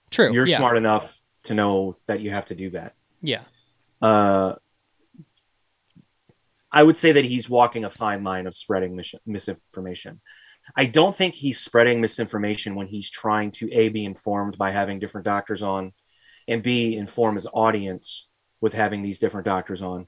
True. 0.09 0.33
You're 0.33 0.47
yeah. 0.47 0.57
smart 0.57 0.77
enough 0.77 1.19
to 1.43 1.53
know 1.53 1.97
that 2.07 2.21
you 2.21 2.31
have 2.31 2.47
to 2.47 2.55
do 2.55 2.71
that. 2.71 2.95
Yeah. 3.21 3.43
Uh, 4.01 4.55
I 6.71 6.83
would 6.83 6.97
say 6.97 7.11
that 7.11 7.25
he's 7.25 7.49
walking 7.49 7.85
a 7.85 7.89
fine 7.89 8.23
line 8.23 8.47
of 8.47 8.55
spreading 8.55 8.95
mis- 8.95 9.15
misinformation. 9.25 10.21
I 10.75 10.85
don't 10.85 11.13
think 11.13 11.35
he's 11.35 11.59
spreading 11.59 11.99
misinformation 11.99 12.75
when 12.75 12.87
he's 12.87 13.09
trying 13.09 13.51
to 13.51 13.71
a 13.71 13.89
be 13.89 14.05
informed 14.05 14.57
by 14.57 14.71
having 14.71 14.99
different 14.99 15.25
doctors 15.25 15.61
on, 15.61 15.91
and 16.47 16.63
b 16.63 16.95
inform 16.95 17.35
his 17.35 17.47
audience 17.53 18.27
with 18.61 18.73
having 18.73 19.01
these 19.01 19.19
different 19.19 19.45
doctors 19.45 19.81
on. 19.81 20.07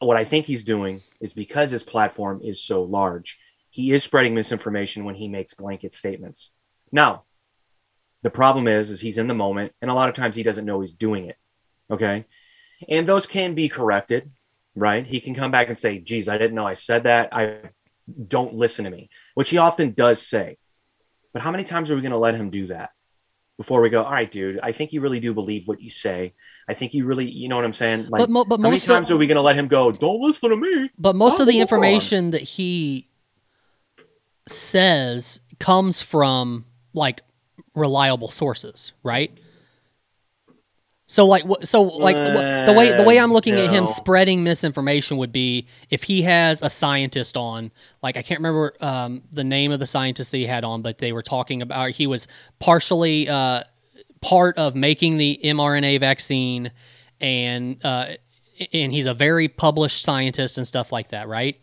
What 0.00 0.16
I 0.16 0.24
think 0.24 0.46
he's 0.46 0.64
doing 0.64 1.00
is 1.20 1.32
because 1.32 1.70
his 1.70 1.84
platform 1.84 2.40
is 2.42 2.60
so 2.60 2.82
large, 2.82 3.38
he 3.72 3.90
is 3.90 4.04
spreading 4.04 4.34
misinformation 4.34 5.04
when 5.04 5.14
he 5.14 5.28
makes 5.28 5.54
blanket 5.54 5.94
statements. 5.94 6.50
Now, 6.92 7.24
the 8.22 8.30
problem 8.30 8.68
is, 8.68 8.90
is 8.90 9.00
he's 9.00 9.16
in 9.16 9.28
the 9.28 9.34
moment, 9.34 9.72
and 9.80 9.90
a 9.90 9.94
lot 9.94 10.10
of 10.10 10.14
times 10.14 10.36
he 10.36 10.42
doesn't 10.42 10.66
know 10.66 10.82
he's 10.82 10.92
doing 10.92 11.24
it. 11.26 11.36
Okay, 11.90 12.26
and 12.86 13.06
those 13.06 13.26
can 13.26 13.54
be 13.54 13.70
corrected, 13.70 14.30
right? 14.76 15.06
He 15.06 15.20
can 15.20 15.34
come 15.34 15.50
back 15.50 15.70
and 15.70 15.78
say, 15.78 15.98
"Geez, 15.98 16.28
I 16.28 16.36
didn't 16.36 16.54
know 16.54 16.66
I 16.66 16.74
said 16.74 17.04
that. 17.04 17.30
I 17.32 17.60
don't 18.28 18.54
listen 18.54 18.84
to 18.84 18.90
me," 18.90 19.08
which 19.34 19.48
he 19.48 19.56
often 19.56 19.92
does 19.92 20.20
say. 20.20 20.58
But 21.32 21.40
how 21.40 21.50
many 21.50 21.64
times 21.64 21.90
are 21.90 21.94
we 21.94 22.02
going 22.02 22.12
to 22.12 22.18
let 22.18 22.34
him 22.34 22.50
do 22.50 22.66
that 22.66 22.90
before 23.56 23.80
we 23.80 23.88
go? 23.88 24.02
All 24.02 24.12
right, 24.12 24.30
dude. 24.30 24.60
I 24.62 24.72
think 24.72 24.92
you 24.92 25.00
really 25.00 25.18
do 25.18 25.32
believe 25.32 25.66
what 25.66 25.80
you 25.80 25.88
say. 25.88 26.34
I 26.68 26.74
think 26.74 26.92
you 26.92 27.06
really, 27.06 27.24
you 27.24 27.48
know 27.48 27.56
what 27.56 27.64
I'm 27.64 27.72
saying? 27.72 28.08
Like, 28.10 28.20
but 28.20 28.28
mo- 28.28 28.44
but 28.44 28.58
how 28.58 28.64
many 28.64 28.72
most 28.72 28.86
of, 28.86 28.96
times 28.96 29.10
are 29.10 29.16
we 29.16 29.26
going 29.26 29.36
to 29.36 29.42
let 29.42 29.56
him 29.56 29.66
go? 29.66 29.90
Don't 29.92 30.20
listen 30.20 30.50
to 30.50 30.56
me. 30.58 30.90
but 30.98 31.16
most 31.16 31.40
of 31.40 31.46
the 31.46 31.58
information 31.58 32.32
that 32.32 32.42
he 32.42 33.08
says 34.46 35.40
comes 35.58 36.00
from 36.00 36.64
like 36.94 37.22
reliable 37.74 38.28
sources, 38.28 38.92
right? 39.02 39.36
So 41.12 41.26
like 41.26 41.44
so 41.64 41.82
like 41.82 42.16
the 42.16 42.74
way 42.74 42.96
the 42.96 43.02
way 43.02 43.18
I'm 43.18 43.34
looking 43.34 43.54
at 43.56 43.68
him 43.68 43.86
spreading 43.86 44.44
misinformation 44.44 45.18
would 45.18 45.30
be 45.30 45.66
if 45.90 46.04
he 46.04 46.22
has 46.22 46.62
a 46.62 46.70
scientist 46.70 47.36
on 47.36 47.70
like 48.02 48.16
I 48.16 48.22
can't 48.22 48.40
remember 48.40 48.72
um, 48.80 49.20
the 49.30 49.44
name 49.44 49.72
of 49.72 49.78
the 49.78 49.84
scientist 49.84 50.30
that 50.30 50.38
he 50.38 50.46
had 50.46 50.64
on 50.64 50.80
but 50.80 50.96
they 50.96 51.12
were 51.12 51.20
talking 51.20 51.60
about 51.60 51.90
he 51.90 52.06
was 52.06 52.28
partially 52.60 53.28
uh, 53.28 53.62
part 54.22 54.56
of 54.56 54.74
making 54.74 55.18
the 55.18 55.38
mRNA 55.44 56.00
vaccine 56.00 56.70
and 57.20 57.84
uh, 57.84 58.06
and 58.72 58.90
he's 58.90 59.04
a 59.04 59.12
very 59.12 59.48
published 59.48 60.02
scientist 60.02 60.56
and 60.56 60.66
stuff 60.66 60.92
like 60.92 61.08
that 61.08 61.28
right 61.28 61.62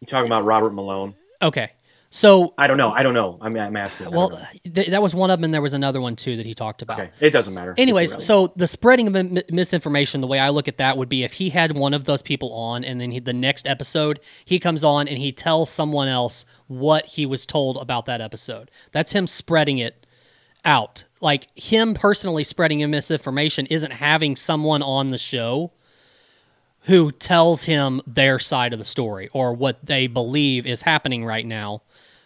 You 0.00 0.06
talking 0.06 0.26
about 0.26 0.44
Robert 0.44 0.72
Malone? 0.72 1.14
okay 1.42 1.70
so 2.12 2.54
I 2.58 2.66
don't 2.66 2.76
know. 2.76 2.90
I 2.90 3.04
don't 3.04 3.14
know. 3.14 3.38
I'm, 3.40 3.56
I'm 3.56 3.76
asking. 3.76 4.10
Well 4.10 4.36
th- 4.64 4.88
that 4.88 5.00
was 5.00 5.14
one 5.14 5.30
of 5.30 5.38
them 5.38 5.44
and 5.44 5.54
there 5.54 5.62
was 5.62 5.74
another 5.74 6.00
one 6.00 6.16
too 6.16 6.36
that 6.36 6.44
he 6.44 6.54
talked 6.54 6.82
about 6.82 6.98
okay, 6.98 7.10
it 7.20 7.30
doesn't 7.30 7.54
matter. 7.54 7.72
Anyways, 7.78 8.24
so 8.24 8.52
the 8.56 8.66
spreading 8.66 9.06
of 9.06 9.32
mi- 9.32 9.42
misinformation, 9.50 10.20
the 10.20 10.26
way 10.26 10.40
I 10.40 10.48
look 10.48 10.66
at 10.66 10.78
that 10.78 10.96
would 10.98 11.08
be 11.08 11.22
if 11.22 11.34
he 11.34 11.50
had 11.50 11.76
one 11.76 11.94
of 11.94 12.06
those 12.06 12.20
people 12.20 12.52
on, 12.52 12.82
and 12.82 13.00
then 13.00 13.12
he, 13.12 13.20
the 13.20 13.32
next 13.32 13.68
episode 13.68 14.18
he 14.44 14.58
comes 14.58 14.82
on 14.82 15.06
and 15.06 15.18
he 15.18 15.30
tells 15.30 15.70
someone 15.70 16.08
else 16.08 16.44
what 16.66 17.06
he 17.06 17.26
was 17.26 17.46
told 17.46 17.76
about 17.76 18.06
that 18.06 18.20
episode. 18.20 18.72
That's 18.90 19.12
him 19.12 19.28
spreading 19.28 19.78
it 19.78 20.04
out. 20.64 21.04
Like 21.20 21.46
him 21.56 21.94
personally 21.94 22.42
spreading 22.42 22.80
in 22.80 22.90
misinformation 22.90 23.66
isn't 23.66 23.92
having 23.92 24.34
someone 24.34 24.82
on 24.82 25.12
the 25.12 25.18
show 25.18 25.70
who 26.82 27.10
tells 27.10 27.64
him 27.64 28.00
their 28.06 28.38
side 28.38 28.72
of 28.72 28.78
the 28.78 28.84
story 28.84 29.28
or 29.32 29.52
what 29.52 29.84
they 29.84 30.06
believe 30.06 30.66
is 30.66 30.82
happening 30.82 31.24
right 31.24 31.46
now. 31.46 31.82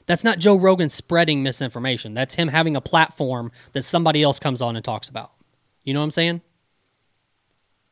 That's 0.07 0.25
not 0.25 0.39
Joe 0.39 0.57
Rogan 0.57 0.91
spreading 0.91 1.43
misinformation. 1.43 2.15
That's 2.15 2.35
him 2.35 2.49
having 2.49 2.77
a 2.77 2.81
platform 2.81 3.51
that 3.73 3.83
somebody 3.83 4.23
else 4.23 4.39
comes 4.39 4.61
on 4.61 4.77
and 4.77 4.85
talks 4.85 5.09
about. 5.09 5.33
You 5.83 5.95
know 5.95 6.01
what 6.01 6.05
I'm 6.05 6.11
saying? 6.11 6.41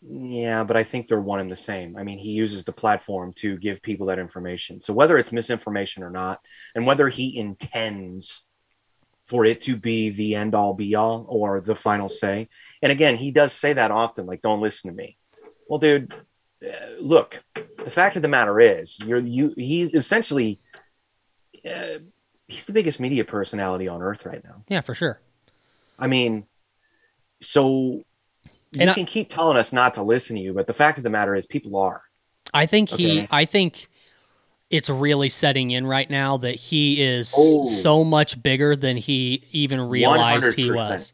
Yeah, 0.03 0.65
but 0.65 0.77
I 0.77 0.83
think 0.83 1.07
they're 1.07 1.21
one 1.21 1.41
and 1.41 1.51
the 1.51 1.57
same. 1.57 1.97
I 1.97 2.03
mean, 2.03 2.19
he 2.19 2.33
uses 2.33 2.65
the 2.65 2.73
platform 2.73 3.33
to 3.35 3.57
give 3.57 3.83
people 3.83 4.07
that 4.07 4.19
information. 4.19 4.81
So 4.81 4.93
whether 4.93 5.17
it's 5.17 5.33
misinformation 5.33 6.03
or 6.03 6.11
not, 6.11 6.41
and 6.75 6.87
whether 6.87 7.09
he 7.09 7.39
intends 7.39 8.43
for 9.23 9.45
it 9.45 9.61
to 9.63 9.77
be 9.77 10.11
the 10.11 10.35
end 10.35 10.55
all 10.55 10.75
be 10.75 10.95
all 10.97 11.25
or 11.29 11.61
the 11.61 11.77
final 11.77 12.09
say. 12.09 12.49
And 12.83 12.91
again, 12.91 13.15
he 13.15 13.31
does 13.31 13.53
say 13.53 13.73
that 13.73 13.93
often, 13.93 14.27
like, 14.27 14.43
don't 14.43 14.61
listen 14.61 14.91
to 14.91 14.97
me. 14.97 15.17
Well, 15.69 15.79
dude, 15.79 16.13
look, 17.01 17.43
the 17.85 17.91
fact 17.91 18.17
of 18.17 18.23
the 18.23 18.29
matter 18.29 18.61
is, 18.61 18.99
you're 19.01 19.19
you 19.19 19.53
he 19.57 19.83
essentially 19.85 20.61
uh, 21.69 21.99
he's 22.49 22.67
the 22.67 22.73
biggest 22.73 23.01
media 23.01 23.25
personality 23.25 23.89
on 23.89 24.03
earth 24.03 24.27
right 24.27 24.43
now. 24.45 24.65
Yeah, 24.69 24.81
for 24.81 24.95
sure. 24.95 25.21
I 25.99 26.07
mean, 26.07 26.47
so 27.41 28.03
you 28.73 28.81
And 28.81 28.91
I- 28.91 28.95
can 28.95 29.07
keep 29.07 29.29
telling 29.29 29.57
us 29.57 29.73
not 29.73 29.95
to 29.95 30.03
listen 30.03 30.37
to 30.37 30.43
you, 30.43 30.55
but 30.55 30.67
the 30.67 30.73
fact 30.73 30.99
of 30.99 31.05
the 31.05 31.11
matter 31.11 31.35
is, 31.35 31.47
people 31.47 31.77
are. 31.77 32.03
I 32.55 32.67
think 32.67 32.89
he 32.91 33.27
I 33.31 33.45
think 33.45 33.89
it's 34.71 34.89
really 34.91 35.29
setting 35.29 35.71
in 35.71 35.87
right 35.87 36.09
now 36.11 36.39
that 36.39 36.55
he 36.57 37.03
is 37.03 37.33
Oh. 37.37 37.67
so 37.69 38.05
much 38.05 38.43
bigger 38.43 38.75
than 38.75 38.97
he 38.97 39.45
even 39.53 39.81
realized 39.81 40.55
he 40.55 40.69
100%. 40.69 40.75
was. 40.75 41.13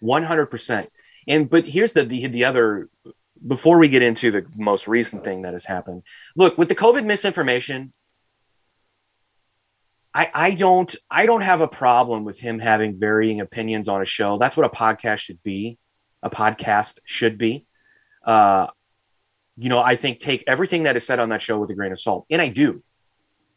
One 0.00 0.22
hundred 0.22 0.46
percent. 0.46 0.90
And 1.26 1.50
but 1.50 1.66
here's 1.66 1.92
the, 1.92 2.04
the 2.04 2.26
the 2.28 2.44
other. 2.44 2.88
Before 3.46 3.78
we 3.78 3.88
get 3.88 4.02
into 4.02 4.30
the 4.30 4.46
most 4.56 4.88
recent 4.88 5.24
thing 5.24 5.42
that 5.42 5.52
has 5.52 5.64
happened, 5.64 6.02
look 6.36 6.58
with 6.58 6.68
the 6.68 6.74
COVID 6.74 7.04
misinformation. 7.04 7.92
I 10.14 10.30
I 10.34 10.54
don't 10.54 10.94
I 11.10 11.26
don't 11.26 11.42
have 11.42 11.60
a 11.60 11.68
problem 11.68 12.24
with 12.24 12.40
him 12.40 12.58
having 12.58 12.98
varying 12.98 13.40
opinions 13.40 13.88
on 13.88 14.02
a 14.02 14.04
show. 14.04 14.38
That's 14.38 14.56
what 14.56 14.66
a 14.66 14.70
podcast 14.70 15.18
should 15.18 15.42
be. 15.42 15.78
A 16.22 16.30
podcast 16.30 16.98
should 17.04 17.38
be. 17.38 17.64
Uh, 18.24 18.66
you 19.56 19.68
know, 19.68 19.80
I 19.80 19.96
think 19.96 20.18
take 20.18 20.44
everything 20.46 20.84
that 20.84 20.96
is 20.96 21.06
said 21.06 21.20
on 21.20 21.28
that 21.28 21.42
show 21.42 21.58
with 21.58 21.70
a 21.70 21.74
grain 21.74 21.92
of 21.92 22.00
salt, 22.00 22.26
and 22.30 22.42
I 22.42 22.48
do, 22.48 22.82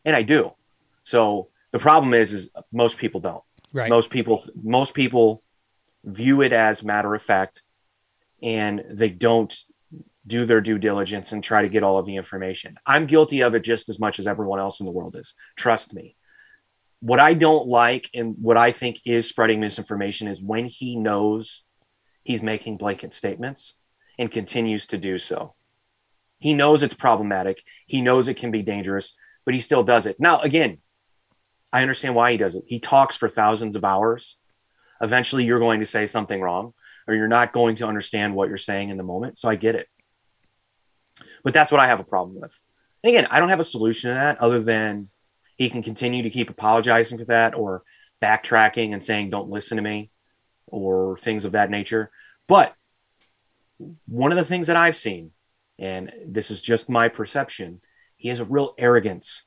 and 0.06 0.16
I 0.16 0.22
do. 0.22 0.52
So 1.04 1.50
the 1.72 1.80
problem 1.80 2.14
is, 2.14 2.34
is 2.34 2.50
most 2.72 2.98
people 2.98 3.22
don't 3.22 3.44
Right. 3.74 3.90
most 3.90 4.10
people 4.10 4.44
most 4.62 4.94
people 4.94 5.44
view 6.04 6.42
it 6.42 6.52
as 6.52 6.84
matter 6.84 7.14
of 7.14 7.22
fact 7.22 7.64
and 8.44 8.84
they 8.90 9.10
don't 9.10 9.54
do 10.28 10.46
their 10.46 10.62
due 10.62 10.78
diligence 10.78 11.32
and 11.32 11.44
try 11.44 11.62
to 11.62 11.70
get 11.70 11.84
all 11.84 11.98
of 11.98 12.06
the 12.06 12.16
information 12.16 12.78
i'm 12.86 13.06
guilty 13.06 13.42
of 13.42 13.56
it 13.56 13.64
just 13.64 13.90
as 13.90 14.00
much 14.00 14.20
as 14.20 14.28
everyone 14.28 14.60
else 14.60 14.80
in 14.80 14.86
the 14.86 14.92
world 14.92 15.16
is 15.16 15.34
trust 15.56 15.94
me 15.94 16.16
what 17.00 17.20
i 17.20 17.34
don't 17.34 17.68
like 17.68 18.10
and 18.14 18.36
what 18.40 18.58
i 18.58 18.72
think 18.72 19.00
is 19.06 19.28
spreading 19.28 19.60
misinformation 19.60 20.28
is 20.28 20.42
when 20.42 20.66
he 20.66 20.96
knows 20.96 21.64
he's 22.24 22.42
making 22.42 22.78
blanket 22.78 23.14
statements 23.14 23.76
and 24.20 24.30
continues 24.30 24.88
to 24.88 24.98
do 24.98 25.18
so 25.18 25.56
he 26.40 26.54
knows 26.54 26.84
it's 26.84 26.94
problematic 26.94 27.64
he 27.88 28.02
knows 28.02 28.28
it 28.28 28.38
can 28.38 28.52
be 28.52 28.62
dangerous 28.62 29.14
but 29.46 29.56
he 29.56 29.60
still 29.60 29.84
does 29.84 30.06
it 30.06 30.20
now 30.20 30.40
again 30.42 30.78
I 31.74 31.82
understand 31.82 32.16
why 32.16 32.32
he 32.32 32.38
does 32.38 32.56
it. 32.56 32.64
He 32.68 32.80
talks 32.80 33.16
for 33.16 33.30
thousands 33.30 33.76
of 33.76 33.86
hours. 33.86 34.38
Eventually, 35.02 35.46
you're 35.46 35.60
going 35.60 35.80
to 35.80 35.86
say 35.86 36.06
something 36.06 36.42
wrong, 36.42 36.74
or 37.08 37.16
you're 37.16 37.28
not 37.28 37.54
going 37.54 37.76
to 37.78 37.88
understand 37.88 38.36
what 38.36 38.50
you're 38.50 38.58
saying 38.58 38.90
in 38.90 38.98
the 38.98 39.04
moment. 39.04 39.38
So 39.38 39.50
I 39.50 39.56
get 39.56 39.76
it. 39.76 39.88
But 41.44 41.54
that's 41.54 41.72
what 41.72 41.82
I 41.82 41.88
have 41.88 42.00
a 42.00 42.06
problem 42.06 42.40
with. 42.40 42.62
And 43.04 43.10
again, 43.10 43.28
I 43.32 43.40
don't 43.40 43.50
have 43.50 43.60
a 43.60 43.64
solution 43.64 44.10
to 44.10 44.14
that 44.14 44.40
other 44.40 44.62
than 44.62 45.10
he 45.58 45.70
can 45.70 45.84
continue 45.84 46.24
to 46.24 46.30
keep 46.30 46.50
apologizing 46.50 47.18
for 47.18 47.26
that 47.26 47.56
or 47.56 47.84
backtracking 48.22 48.94
and 48.94 49.04
saying, 49.04 49.30
don't 49.30 49.50
listen 49.50 49.78
to 49.78 49.84
me 49.84 50.12
or 50.68 51.18
things 51.18 51.46
of 51.46 51.54
that 51.54 51.70
nature. 51.70 52.12
But 52.48 52.76
one 54.08 54.32
of 54.32 54.38
the 54.38 54.46
things 54.46 54.68
that 54.68 54.76
I've 54.76 54.96
seen, 54.96 55.32
and 55.80 56.12
this 56.28 56.52
is 56.52 56.62
just 56.62 56.90
my 56.90 57.10
perception, 57.10 57.82
he 58.16 58.30
has 58.30 58.40
a 58.40 58.46
real 58.46 58.76
arrogance 58.78 59.44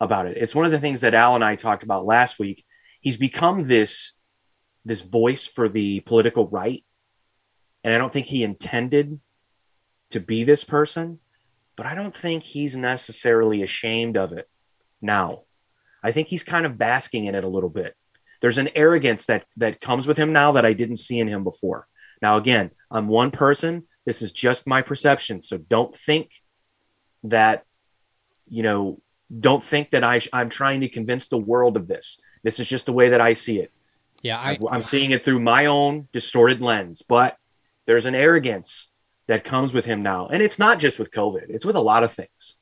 about 0.00 0.26
it. 0.26 0.36
It's 0.36 0.54
one 0.54 0.66
of 0.66 0.70
the 0.70 0.78
things 0.78 1.00
that 1.00 1.14
Al 1.14 1.34
and 1.34 1.44
I 1.44 1.56
talked 1.56 1.82
about 1.82 2.04
last 2.04 2.38
week. 2.38 2.64
He's 3.00 3.16
become 3.16 3.66
this 3.66 4.12
this 4.84 5.02
voice 5.02 5.46
for 5.46 5.68
the 5.68 6.00
political 6.00 6.48
right, 6.48 6.82
and 7.84 7.92
I 7.92 7.98
don't 7.98 8.12
think 8.12 8.26
he 8.26 8.42
intended 8.42 9.20
to 10.10 10.20
be 10.20 10.44
this 10.44 10.64
person, 10.64 11.18
but 11.78 11.86
I 11.86 11.94
don't 11.94 12.12
think 12.12 12.42
he's 12.42 12.76
necessarily 12.76 13.62
ashamed 13.62 14.16
of 14.16 14.32
it 14.32 14.48
now. 15.00 15.44
I 16.02 16.10
think 16.10 16.26
he's 16.26 16.42
kind 16.42 16.66
of 16.66 16.76
basking 16.76 17.26
in 17.26 17.36
it 17.36 17.44
a 17.44 17.48
little 17.48 17.70
bit. 17.70 17.94
There's 18.40 18.58
an 18.58 18.68
arrogance 18.74 19.26
that 19.26 19.44
that 19.56 19.80
comes 19.80 20.06
with 20.06 20.18
him 20.18 20.32
now 20.32 20.52
that 20.52 20.66
I 20.66 20.72
didn't 20.72 20.96
see 20.96 21.20
in 21.20 21.28
him 21.28 21.44
before. 21.44 21.86
Now 22.20 22.36
again, 22.36 22.72
I'm 22.90 23.06
one 23.06 23.30
person. 23.30 23.84
This 24.04 24.22
is 24.22 24.32
just 24.32 24.66
my 24.66 24.82
perception, 24.82 25.40
so 25.40 25.56
don't 25.56 25.94
think 25.94 26.32
that 27.22 27.64
you 28.48 28.64
know 28.64 29.00
don't 29.40 29.62
think 29.62 29.90
that 29.90 30.02
I, 30.02 30.20
I'm 30.32 30.48
trying 30.48 30.80
to 30.80 30.88
convince 30.88 31.28
the 31.28 31.38
world 31.38 31.76
of 31.76 31.86
this. 31.86 32.20
This 32.42 32.58
is 32.58 32.68
just 32.68 32.86
the 32.86 32.92
way 32.92 33.10
that 33.10 33.20
I 33.20 33.34
see 33.34 33.60
it. 33.60 33.70
Yeah, 34.22 34.38
I, 34.38 34.58
I, 34.68 34.74
am 34.74 34.82
seeing 34.82 35.12
it 35.12 35.22
through 35.22 35.40
my 35.40 35.66
own 35.66 36.08
distorted 36.12 36.60
lens, 36.60 37.02
but 37.02 37.36
there's 37.86 38.06
an 38.06 38.16
arrogance 38.16 38.88
that 39.28 39.44
comes 39.44 39.72
with 39.72 39.84
him 39.84 40.02
now. 40.02 40.26
And 40.26 40.42
it's 40.42 40.58
not 40.58 40.78
just 40.78 40.98
with 40.98 41.10
COVID, 41.12 41.46
it's 41.48 41.64
with 41.64 41.76
a 41.76 41.80
lot 41.80 42.02
of 42.02 42.12
things. 42.12 42.56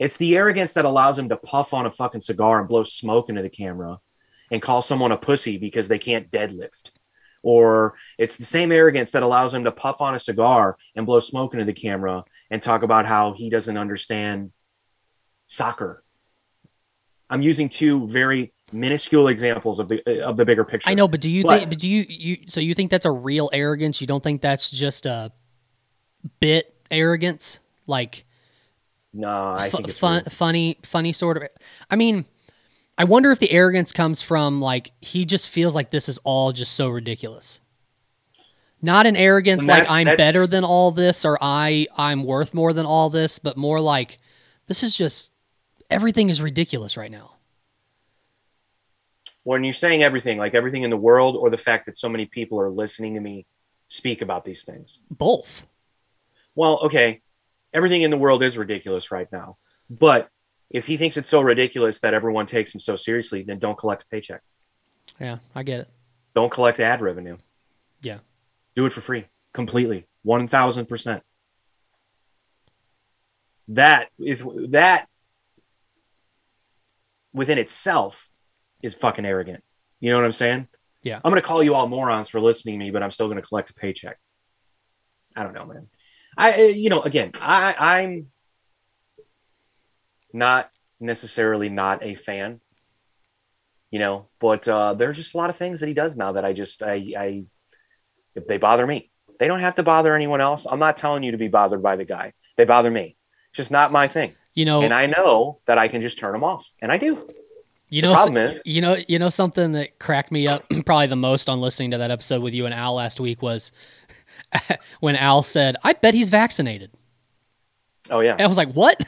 It's 0.00 0.16
the 0.16 0.36
arrogance 0.36 0.72
that 0.72 0.86
allows 0.86 1.18
him 1.18 1.28
to 1.28 1.36
puff 1.36 1.72
on 1.74 1.86
a 1.86 1.90
fucking 1.90 2.22
cigar 2.22 2.58
and 2.58 2.68
blow 2.68 2.82
smoke 2.84 3.28
into 3.28 3.42
the 3.42 3.50
camera 3.50 4.00
and 4.50 4.62
call 4.62 4.80
someone 4.82 5.12
a 5.12 5.16
pussy 5.18 5.58
because 5.58 5.88
they 5.88 5.98
can't 5.98 6.30
deadlift. 6.30 6.90
Or 7.42 7.94
it's 8.18 8.36
the 8.38 8.44
same 8.44 8.72
arrogance 8.72 9.12
that 9.12 9.22
allows 9.22 9.52
him 9.54 9.64
to 9.64 9.72
puff 9.72 10.00
on 10.00 10.14
a 10.14 10.18
cigar 10.18 10.76
and 10.96 11.06
blow 11.06 11.20
smoke 11.20 11.52
into 11.54 11.64
the 11.66 11.72
camera 11.72 12.24
and 12.50 12.62
talk 12.62 12.82
about 12.82 13.06
how 13.06 13.32
he 13.34 13.48
doesn't 13.50 13.76
understand 13.76 14.52
soccer. 15.46 16.02
I'm 17.28 17.42
using 17.42 17.68
two 17.68 18.08
very 18.08 18.52
minuscule 18.72 19.28
examples 19.28 19.78
of 19.78 19.88
the 19.88 20.26
of 20.26 20.36
the 20.36 20.44
bigger 20.44 20.64
picture. 20.64 20.90
I 20.90 20.94
know, 20.94 21.08
but 21.08 21.20
do 21.20 21.30
you 21.30 21.42
But- 21.44 21.58
think? 21.60 21.70
But 21.70 21.78
do 21.78 21.88
you 21.88 22.04
you? 22.08 22.36
So 22.48 22.60
you 22.60 22.74
think 22.74 22.90
that's 22.90 23.06
a 23.06 23.10
real 23.10 23.50
arrogance? 23.52 24.00
You 24.00 24.06
don't 24.06 24.22
think 24.22 24.40
that's 24.40 24.70
just 24.70 25.06
a 25.06 25.32
bit 26.40 26.74
arrogance, 26.90 27.60
like 27.86 28.24
No, 29.12 29.52
I 29.52 29.68
think 29.70 29.88
it's 29.88 29.98
fun, 29.98 30.24
funny, 30.24 30.78
funny 30.82 31.12
sort 31.12 31.36
of. 31.36 31.44
I 31.90 31.96
mean, 31.96 32.24
I 32.98 33.04
wonder 33.04 33.30
if 33.30 33.38
the 33.38 33.50
arrogance 33.50 33.92
comes 33.92 34.20
from 34.22 34.60
like 34.60 34.92
he 35.00 35.24
just 35.24 35.48
feels 35.48 35.74
like 35.74 35.90
this 35.90 36.08
is 36.08 36.18
all 36.24 36.52
just 36.52 36.72
so 36.72 36.88
ridiculous. 36.88 37.60
Not 38.82 39.06
an 39.06 39.14
arrogance 39.16 39.66
like 39.66 39.90
I'm 39.90 40.04
that's- 40.06 40.18
better 40.18 40.46
than 40.46 40.64
all 40.64 40.90
this 40.90 41.24
or 41.24 41.36
I 41.40 41.86
I'm 41.96 42.24
worth 42.24 42.54
more 42.54 42.72
than 42.72 42.86
all 42.86 43.10
this, 43.10 43.38
but 43.38 43.56
more 43.56 43.80
like 43.80 44.18
this 44.66 44.82
is 44.82 44.96
just 44.96 45.30
everything 45.90 46.28
is 46.30 46.40
ridiculous 46.40 46.96
right 46.96 47.10
now. 47.10 47.36
when 49.42 49.64
you're 49.64 49.72
saying 49.72 50.02
everything, 50.02 50.38
like 50.38 50.54
everything 50.54 50.82
in 50.82 50.90
the 50.90 50.96
world, 50.96 51.34
or 51.36 51.50
the 51.50 51.56
fact 51.56 51.86
that 51.86 51.96
so 51.96 52.08
many 52.08 52.26
people 52.26 52.60
are 52.60 52.70
listening 52.70 53.14
to 53.14 53.20
me 53.20 53.46
speak 53.88 54.22
about 54.22 54.44
these 54.44 54.64
things. 54.64 55.00
Both. 55.10 55.66
Well, 56.54 56.80
okay, 56.84 57.22
everything 57.72 58.02
in 58.02 58.10
the 58.10 58.18
world 58.18 58.42
is 58.42 58.58
ridiculous 58.58 59.10
right 59.10 59.28
now, 59.32 59.56
but 59.88 60.28
if 60.70 60.86
he 60.86 60.96
thinks 60.96 61.16
it's 61.16 61.28
so 61.28 61.40
ridiculous 61.40 62.00
that 62.00 62.14
everyone 62.14 62.46
takes 62.46 62.72
him 62.74 62.80
so 62.80 62.96
seriously, 62.96 63.42
then 63.42 63.58
don't 63.58 63.76
collect 63.76 64.02
a 64.02 64.06
paycheck. 64.06 64.42
Yeah, 65.20 65.38
I 65.54 65.62
get 65.62 65.80
it. 65.80 65.88
Don't 66.34 66.50
collect 66.50 66.78
ad 66.78 67.00
revenue. 67.00 67.36
Yeah. 68.02 68.18
Do 68.74 68.86
it 68.86 68.92
for 68.92 69.00
free, 69.00 69.26
completely, 69.52 70.06
one 70.22 70.46
thousand 70.46 70.86
percent. 70.86 71.22
That 73.68 74.08
is 74.18 74.44
that 74.70 75.08
within 77.32 77.58
itself 77.58 78.30
is 78.82 78.94
fucking 78.94 79.26
arrogant. 79.26 79.62
You 80.00 80.10
know 80.10 80.16
what 80.16 80.24
I'm 80.24 80.32
saying? 80.32 80.68
Yeah. 81.02 81.20
I'm 81.24 81.30
gonna 81.30 81.42
call 81.42 81.62
you 81.62 81.74
all 81.74 81.88
morons 81.88 82.28
for 82.28 82.40
listening 82.40 82.78
to 82.78 82.84
me, 82.84 82.90
but 82.90 83.02
I'm 83.02 83.10
still 83.10 83.28
gonna 83.28 83.42
collect 83.42 83.70
a 83.70 83.74
paycheck. 83.74 84.18
I 85.36 85.42
don't 85.42 85.52
know, 85.52 85.66
man. 85.66 85.88
I, 86.40 86.66
you 86.66 86.88
know, 86.90 87.02
again, 87.02 87.32
I, 87.40 87.74
I'm 87.78 88.26
not 90.32 90.70
necessarily 90.98 91.68
not 91.68 92.02
a 92.02 92.14
fan, 92.14 92.60
you 93.90 93.98
know, 93.98 94.28
but 94.38 94.66
uh, 94.68 94.94
there's 94.94 95.16
just 95.16 95.34
a 95.34 95.36
lot 95.36 95.50
of 95.50 95.56
things 95.56 95.80
that 95.80 95.86
he 95.86 95.94
does 95.94 96.16
now 96.16 96.32
that 96.32 96.44
I 96.44 96.52
just, 96.52 96.82
I, 96.82 97.12
I, 97.16 97.44
they 98.48 98.58
bother 98.58 98.86
me. 98.86 99.10
They 99.38 99.46
don't 99.46 99.60
have 99.60 99.74
to 99.76 99.82
bother 99.82 100.14
anyone 100.14 100.40
else. 100.40 100.66
I'm 100.70 100.78
not 100.78 100.96
telling 100.96 101.22
you 101.22 101.32
to 101.32 101.38
be 101.38 101.48
bothered 101.48 101.82
by 101.82 101.96
the 101.96 102.04
guy. 102.04 102.32
They 102.56 102.64
bother 102.64 102.90
me. 102.90 103.16
It's 103.50 103.56
just 103.56 103.70
not 103.70 103.90
my 103.90 104.06
thing. 104.06 104.34
You 104.54 104.64
know, 104.64 104.82
And 104.82 104.92
I 104.92 105.06
know 105.06 105.60
that 105.66 105.78
I 105.78 105.88
can 105.88 106.00
just 106.00 106.18
turn 106.18 106.32
them 106.32 106.44
off, 106.44 106.68
and 106.82 106.90
I 106.92 106.98
do. 106.98 107.26
you 107.88 108.02
the 108.02 108.08
know, 108.08 108.14
problem 108.14 108.36
is- 108.36 108.62
you 108.66 108.80
know, 108.80 108.96
you 109.08 109.18
know, 109.18 109.28
something 109.28 109.72
that 109.72 109.98
cracked 109.98 110.30
me 110.32 110.46
up 110.48 110.64
probably 110.84 111.06
the 111.06 111.16
most 111.16 111.48
on 111.48 111.60
listening 111.60 111.92
to 111.92 111.98
that 111.98 112.10
episode 112.10 112.42
with 112.42 112.52
you 112.52 112.66
and 112.66 112.74
Al 112.74 112.94
last 112.94 113.20
week 113.20 113.42
was 113.42 113.70
when 115.00 115.16
Al 115.16 115.42
said, 115.42 115.76
"I 115.84 115.92
bet 115.92 116.14
he's 116.14 116.30
vaccinated." 116.30 116.90
Oh 118.10 118.20
yeah. 118.20 118.32
And 118.32 118.42
I 118.42 118.46
was 118.46 118.56
like, 118.58 118.72
"What?" 118.72 119.00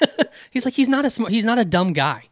he's 0.50 0.64
like, 0.64 0.74
"He's 0.74 0.88
not 0.88 1.04
a 1.04 1.10
smart. 1.10 1.32
He's 1.32 1.44
not 1.44 1.58
a 1.58 1.64
dumb 1.64 1.92
guy." 1.92 2.24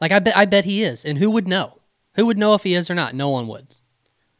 Like 0.00 0.12
I 0.12 0.18
bet, 0.18 0.36
I 0.36 0.44
bet 0.44 0.64
he 0.64 0.82
is. 0.82 1.04
And 1.04 1.18
who 1.18 1.30
would 1.30 1.48
know? 1.48 1.78
Who 2.16 2.26
would 2.26 2.38
know 2.38 2.54
if 2.54 2.62
he 2.64 2.74
is 2.74 2.90
or 2.90 2.94
not? 2.94 3.14
No 3.14 3.30
one 3.30 3.46
would. 3.48 3.68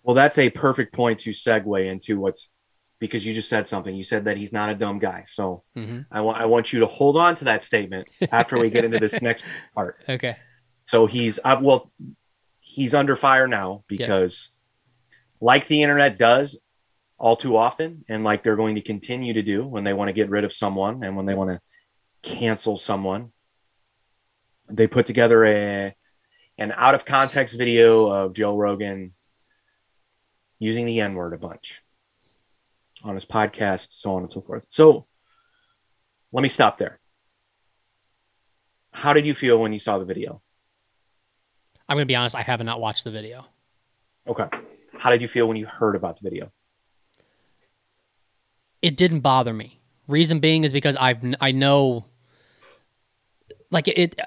Well, 0.03 0.15
that's 0.15 0.39
a 0.39 0.51
perfect 0.51 0.93
point 0.93 1.21
to 1.21 1.31
segue 1.31 1.87
into 1.87 2.19
what's 2.21 2.53
because 2.99 3.25
you 3.27 3.33
just 3.35 3.49
said 3.49 3.67
something. 3.67 3.95
You 3.95 4.03
said 4.05 4.25
that 4.27 4.37
he's 4.37 4.53
not 4.53 4.71
a 4.71 4.75
dumb 4.75 4.99
guy. 4.99 5.23
So 5.27 5.63
Mhm. 5.77 6.07
I 6.11 6.21
want 6.21 6.39
I 6.39 6.47
want 6.47 6.73
you 6.73 6.81
to 6.81 6.87
hold 6.87 7.17
on 7.17 7.35
to 7.37 7.45
that 7.45 7.63
statement 7.63 8.11
after 8.31 8.59
we 8.59 8.71
get 8.71 8.85
into 8.85 8.99
this 8.99 9.23
next 9.23 9.45
part. 9.75 9.97
Okay. 10.09 10.37
So 10.85 11.07
he's 11.07 11.39
uh, 11.45 11.59
well, 11.61 11.91
he's 12.61 12.95
under 12.95 13.17
fire 13.17 13.49
now 13.49 13.85
because, 13.89 14.51
like 15.41 15.67
the 15.67 15.83
internet 15.83 16.19
does 16.19 16.59
all 17.25 17.37
too 17.37 17.57
often, 17.57 18.05
and 18.07 18.23
like 18.23 18.43
they're 18.43 18.55
going 18.55 18.75
to 18.75 18.83
continue 18.83 19.33
to 19.33 19.41
do 19.41 19.67
when 19.67 19.83
they 19.83 19.95
want 19.95 20.11
to 20.11 20.13
get 20.13 20.29
rid 20.29 20.45
of 20.45 20.53
someone 20.53 21.03
and 21.03 21.17
when 21.17 21.25
they 21.25 21.35
want 21.35 21.49
to 21.49 21.59
cancel 22.23 22.77
someone, 22.77 23.33
they 24.69 24.87
put 24.87 25.07
together 25.07 25.43
a 25.47 25.95
an 26.59 26.75
out 26.77 26.95
of 26.95 27.07
context 27.07 27.57
video 27.57 28.11
of 28.11 28.35
Joe 28.35 28.55
Rogan 28.55 29.15
using 30.59 30.85
the 30.85 31.01
N 31.01 31.15
word 31.15 31.33
a 31.33 31.39
bunch 31.39 31.81
on 33.03 33.15
his 33.15 33.25
podcast, 33.25 33.93
so 33.93 34.17
on 34.17 34.23
and 34.25 34.31
so 34.31 34.43
forth. 34.43 34.67
So 34.69 35.07
let 36.31 36.43
me 36.43 36.51
stop 36.51 36.77
there. 36.77 37.01
How 38.93 39.15
did 39.15 39.25
you 39.25 39.33
feel 39.33 39.63
when 39.63 39.73
you 39.73 39.79
saw 39.79 39.97
the 39.97 40.05
video? 40.05 40.43
I'm 41.89 41.97
gonna 41.97 42.05
be 42.05 42.17
honest. 42.17 42.37
I 42.37 42.43
have 42.43 42.63
not 42.63 42.83
watched 42.83 43.05
the 43.05 43.11
video. 43.11 43.47
Okay. 44.27 44.47
How 44.99 45.09
did 45.09 45.23
you 45.23 45.29
feel 45.29 45.49
when 45.49 45.57
you 45.57 45.65
heard 45.65 45.97
about 45.97 46.21
the 46.21 46.29
video? 46.29 46.53
It 48.85 48.99
didn't 48.99 49.21
bother 49.21 49.55
me. 49.55 49.81
Reason 50.07 50.41
being 50.41 50.63
is 50.65 50.73
because 50.73 50.95
I've 50.97 51.25
I 51.41 51.53
know, 51.53 52.05
like 53.71 53.89
it. 53.89 54.21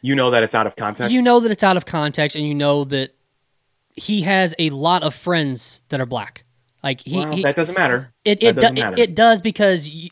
You 0.00 0.14
know 0.14 0.30
that 0.30 0.42
it's 0.42 0.54
out 0.54 0.66
of 0.66 0.74
context. 0.74 1.12
You 1.12 1.20
know 1.20 1.40
that 1.40 1.50
it's 1.50 1.62
out 1.62 1.76
of 1.76 1.84
context, 1.84 2.34
and 2.34 2.46
you 2.46 2.54
know 2.54 2.84
that 2.84 3.14
he 3.94 4.22
has 4.22 4.54
a 4.58 4.70
lot 4.70 5.02
of 5.02 5.14
friends 5.14 5.82
that 5.90 6.00
are 6.00 6.06
black. 6.06 6.44
Like 6.82 7.00
he, 7.02 7.16
well, 7.16 7.32
he 7.32 7.42
that 7.42 7.56
doesn't 7.56 7.74
matter. 7.74 8.14
it 8.24 8.42
it, 8.42 8.54
doesn't 8.56 8.78
it 8.78 8.80
matter. 8.80 8.96
it 9.02 9.14
does 9.14 9.42
because 9.42 9.90
you, 9.90 10.10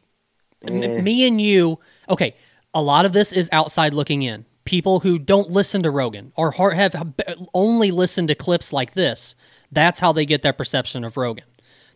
Eh. 0.67 1.01
me 1.01 1.27
and 1.27 1.41
you. 1.41 1.79
Okay, 2.11 2.37
a 2.75 2.83
lot 2.83 3.07
of 3.07 3.13
this 3.13 3.33
is 3.33 3.49
outside 3.53 3.95
looking 3.95 4.23
in. 4.23 4.45
People 4.67 5.01
who 5.01 5.19
don't 5.19 5.49
listen 5.49 5.83
to 5.85 5.91
Rogan 5.91 6.33
or 6.37 6.51
have 6.73 7.15
only 7.55 7.91
listened 7.91 8.29
to 8.29 8.35
clips 8.35 8.73
like 8.73 8.93
this. 8.95 9.35
That's 9.73 10.01
how 10.01 10.13
they 10.13 10.27
get 10.27 10.43
their 10.43 10.53
perception 10.53 11.05
of 11.05 11.17
Rogan. 11.17 11.45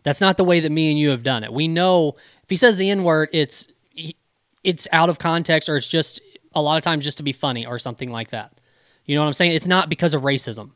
That's 0.03 0.21
not 0.21 0.37
the 0.37 0.43
way 0.43 0.59
that 0.59 0.71
me 0.71 0.89
and 0.89 0.99
you 0.99 1.09
have 1.09 1.23
done 1.23 1.43
it. 1.43 1.53
We 1.53 1.67
know 1.67 2.13
if 2.43 2.49
he 2.49 2.55
says 2.55 2.77
the 2.77 2.89
N 2.89 3.03
word, 3.03 3.29
it's 3.31 3.67
it's 4.63 4.87
out 4.91 5.09
of 5.09 5.19
context 5.19 5.69
or 5.69 5.77
it's 5.77 5.87
just 5.87 6.21
a 6.53 6.61
lot 6.61 6.77
of 6.77 6.83
times 6.83 7.03
just 7.03 7.17
to 7.17 7.23
be 7.23 7.33
funny 7.33 7.65
or 7.65 7.79
something 7.79 8.11
like 8.11 8.29
that. 8.29 8.53
You 9.05 9.15
know 9.15 9.21
what 9.21 9.27
I'm 9.27 9.33
saying? 9.33 9.53
It's 9.53 9.67
not 9.67 9.89
because 9.89 10.13
of 10.13 10.21
racism. 10.21 10.71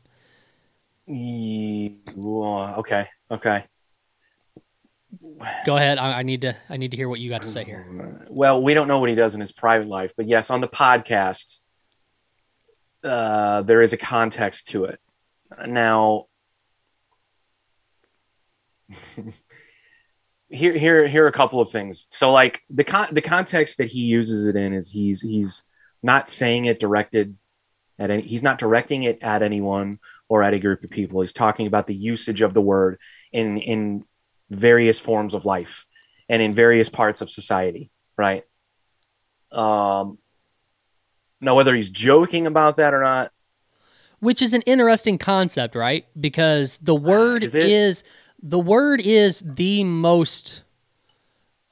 Okay. 1.08 3.06
Okay. 3.30 3.64
Go 5.64 5.76
ahead. 5.76 5.98
I, 5.98 6.20
I 6.20 6.22
need 6.22 6.40
to. 6.42 6.56
I 6.68 6.76
need 6.76 6.90
to 6.92 6.96
hear 6.96 7.08
what 7.08 7.20
you 7.20 7.30
got 7.30 7.42
to 7.42 7.48
say 7.48 7.64
here. 7.64 7.86
Well, 8.30 8.62
we 8.62 8.74
don't 8.74 8.88
know 8.88 8.98
what 8.98 9.08
he 9.08 9.14
does 9.14 9.34
in 9.34 9.40
his 9.40 9.52
private 9.52 9.88
life, 9.88 10.14
but 10.16 10.26
yes, 10.26 10.50
on 10.50 10.60
the 10.60 10.68
podcast, 10.68 11.58
uh, 13.04 13.62
there 13.62 13.82
is 13.82 13.92
a 13.92 13.96
context 13.96 14.68
to 14.68 14.84
it. 14.84 14.98
Now, 15.66 16.26
here, 20.48 20.76
here, 20.76 21.08
here 21.08 21.24
are 21.24 21.28
a 21.28 21.32
couple 21.32 21.60
of 21.60 21.70
things. 21.70 22.06
So, 22.10 22.30
like 22.30 22.62
the 22.68 22.84
con- 22.84 23.12
the 23.12 23.22
context 23.22 23.78
that 23.78 23.88
he 23.88 24.00
uses 24.00 24.46
it 24.46 24.56
in 24.56 24.72
is 24.72 24.90
he's 24.90 25.20
he's 25.20 25.64
not 26.02 26.28
saying 26.28 26.66
it 26.66 26.80
directed 26.80 27.36
at 27.98 28.10
any. 28.10 28.22
He's 28.22 28.42
not 28.42 28.58
directing 28.58 29.02
it 29.02 29.22
at 29.22 29.42
anyone 29.42 29.98
or 30.28 30.42
at 30.42 30.54
a 30.54 30.58
group 30.58 30.84
of 30.84 30.90
people. 30.90 31.20
He's 31.20 31.32
talking 31.32 31.66
about 31.66 31.86
the 31.86 31.94
usage 31.94 32.42
of 32.42 32.54
the 32.54 32.62
word 32.62 32.98
in 33.32 33.58
in 33.58 34.04
various 34.50 35.00
forms 35.00 35.34
of 35.34 35.44
life 35.44 35.86
and 36.28 36.42
in 36.42 36.54
various 36.54 36.88
parts 36.88 37.20
of 37.20 37.30
society, 37.30 37.90
right? 38.16 38.42
Um, 39.52 40.18
now, 41.40 41.54
whether 41.54 41.74
he's 41.74 41.90
joking 41.90 42.46
about 42.46 42.76
that 42.76 42.94
or 42.94 43.02
not, 43.02 43.30
which 44.20 44.42
is 44.42 44.52
an 44.52 44.62
interesting 44.62 45.18
concept, 45.18 45.74
right? 45.74 46.06
Because 46.18 46.78
the 46.78 46.94
word 46.94 47.44
Is 47.44 47.54
is, 47.54 48.04
the 48.42 48.58
word 48.58 49.00
is 49.00 49.42
the 49.42 49.84
most 49.84 50.62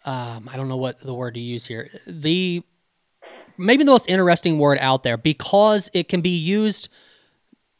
um, 0.05 0.49
I 0.53 0.57
don't 0.57 0.69
know 0.69 0.77
what 0.77 1.01
the 1.01 1.15
word 1.15 1.35
to 1.35 1.41
use 1.41 1.67
here. 1.67 1.89
The 2.07 2.63
maybe 3.57 3.85
the 3.85 3.91
most 3.91 4.09
interesting 4.09 4.59
word 4.59 4.79
out 4.81 5.03
there 5.03 5.17
because 5.17 5.91
it 5.95 6.09
can 6.09 6.21
be 6.21 6.37
used 6.37 6.89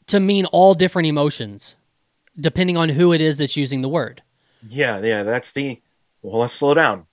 to 0.07 0.19
mean 0.19 0.45
all 0.45 0.73
different 0.73 1.07
emotions 1.07 1.75
depending 2.39 2.77
on 2.77 2.89
who 2.89 3.13
it 3.13 3.21
is 3.21 3.37
that's 3.37 3.55
using 3.55 3.81
the 3.81 3.89
word. 3.89 4.21
yeah, 4.67 4.99
yeah, 5.01 5.23
that's 5.23 5.53
the. 5.53 5.81
Well, 6.21 6.39
let's 6.39 6.53
slow 6.53 6.73
down. 6.73 7.05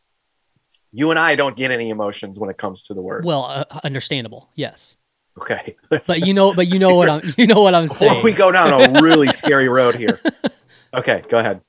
You 0.91 1.11
and 1.11 1.19
I 1.19 1.37
don't 1.37 1.57
get 1.57 1.71
any 1.71 1.91
emotions 1.91 2.39
when 2.39 2.51
it 2.51 2.57
comes 2.59 2.85
to 2.85 2.95
the 2.95 3.03
word. 3.03 3.25
Well, 3.25 3.45
uh, 3.45 3.81
understandable, 3.85 4.51
yes. 4.55 4.97
Okay, 5.41 5.77
But 5.91 6.21
you 6.27 6.35
know, 6.35 6.55
but 6.55 6.67
you 6.67 6.79
know 6.79 6.95
what 6.95 7.09
I'm 7.09 7.23
you 7.37 7.47
know 7.47 7.61
what 7.63 7.75
I'm 7.75 7.89
saying. 7.89 8.23
we 8.25 8.33
go 8.33 8.51
down 8.53 8.73
a 8.73 9.01
really 9.03 9.31
scary 9.33 9.69
road 9.69 9.95
here. 9.95 10.21
Okay, 10.95 11.23
go 11.29 11.39
ahead. 11.39 11.61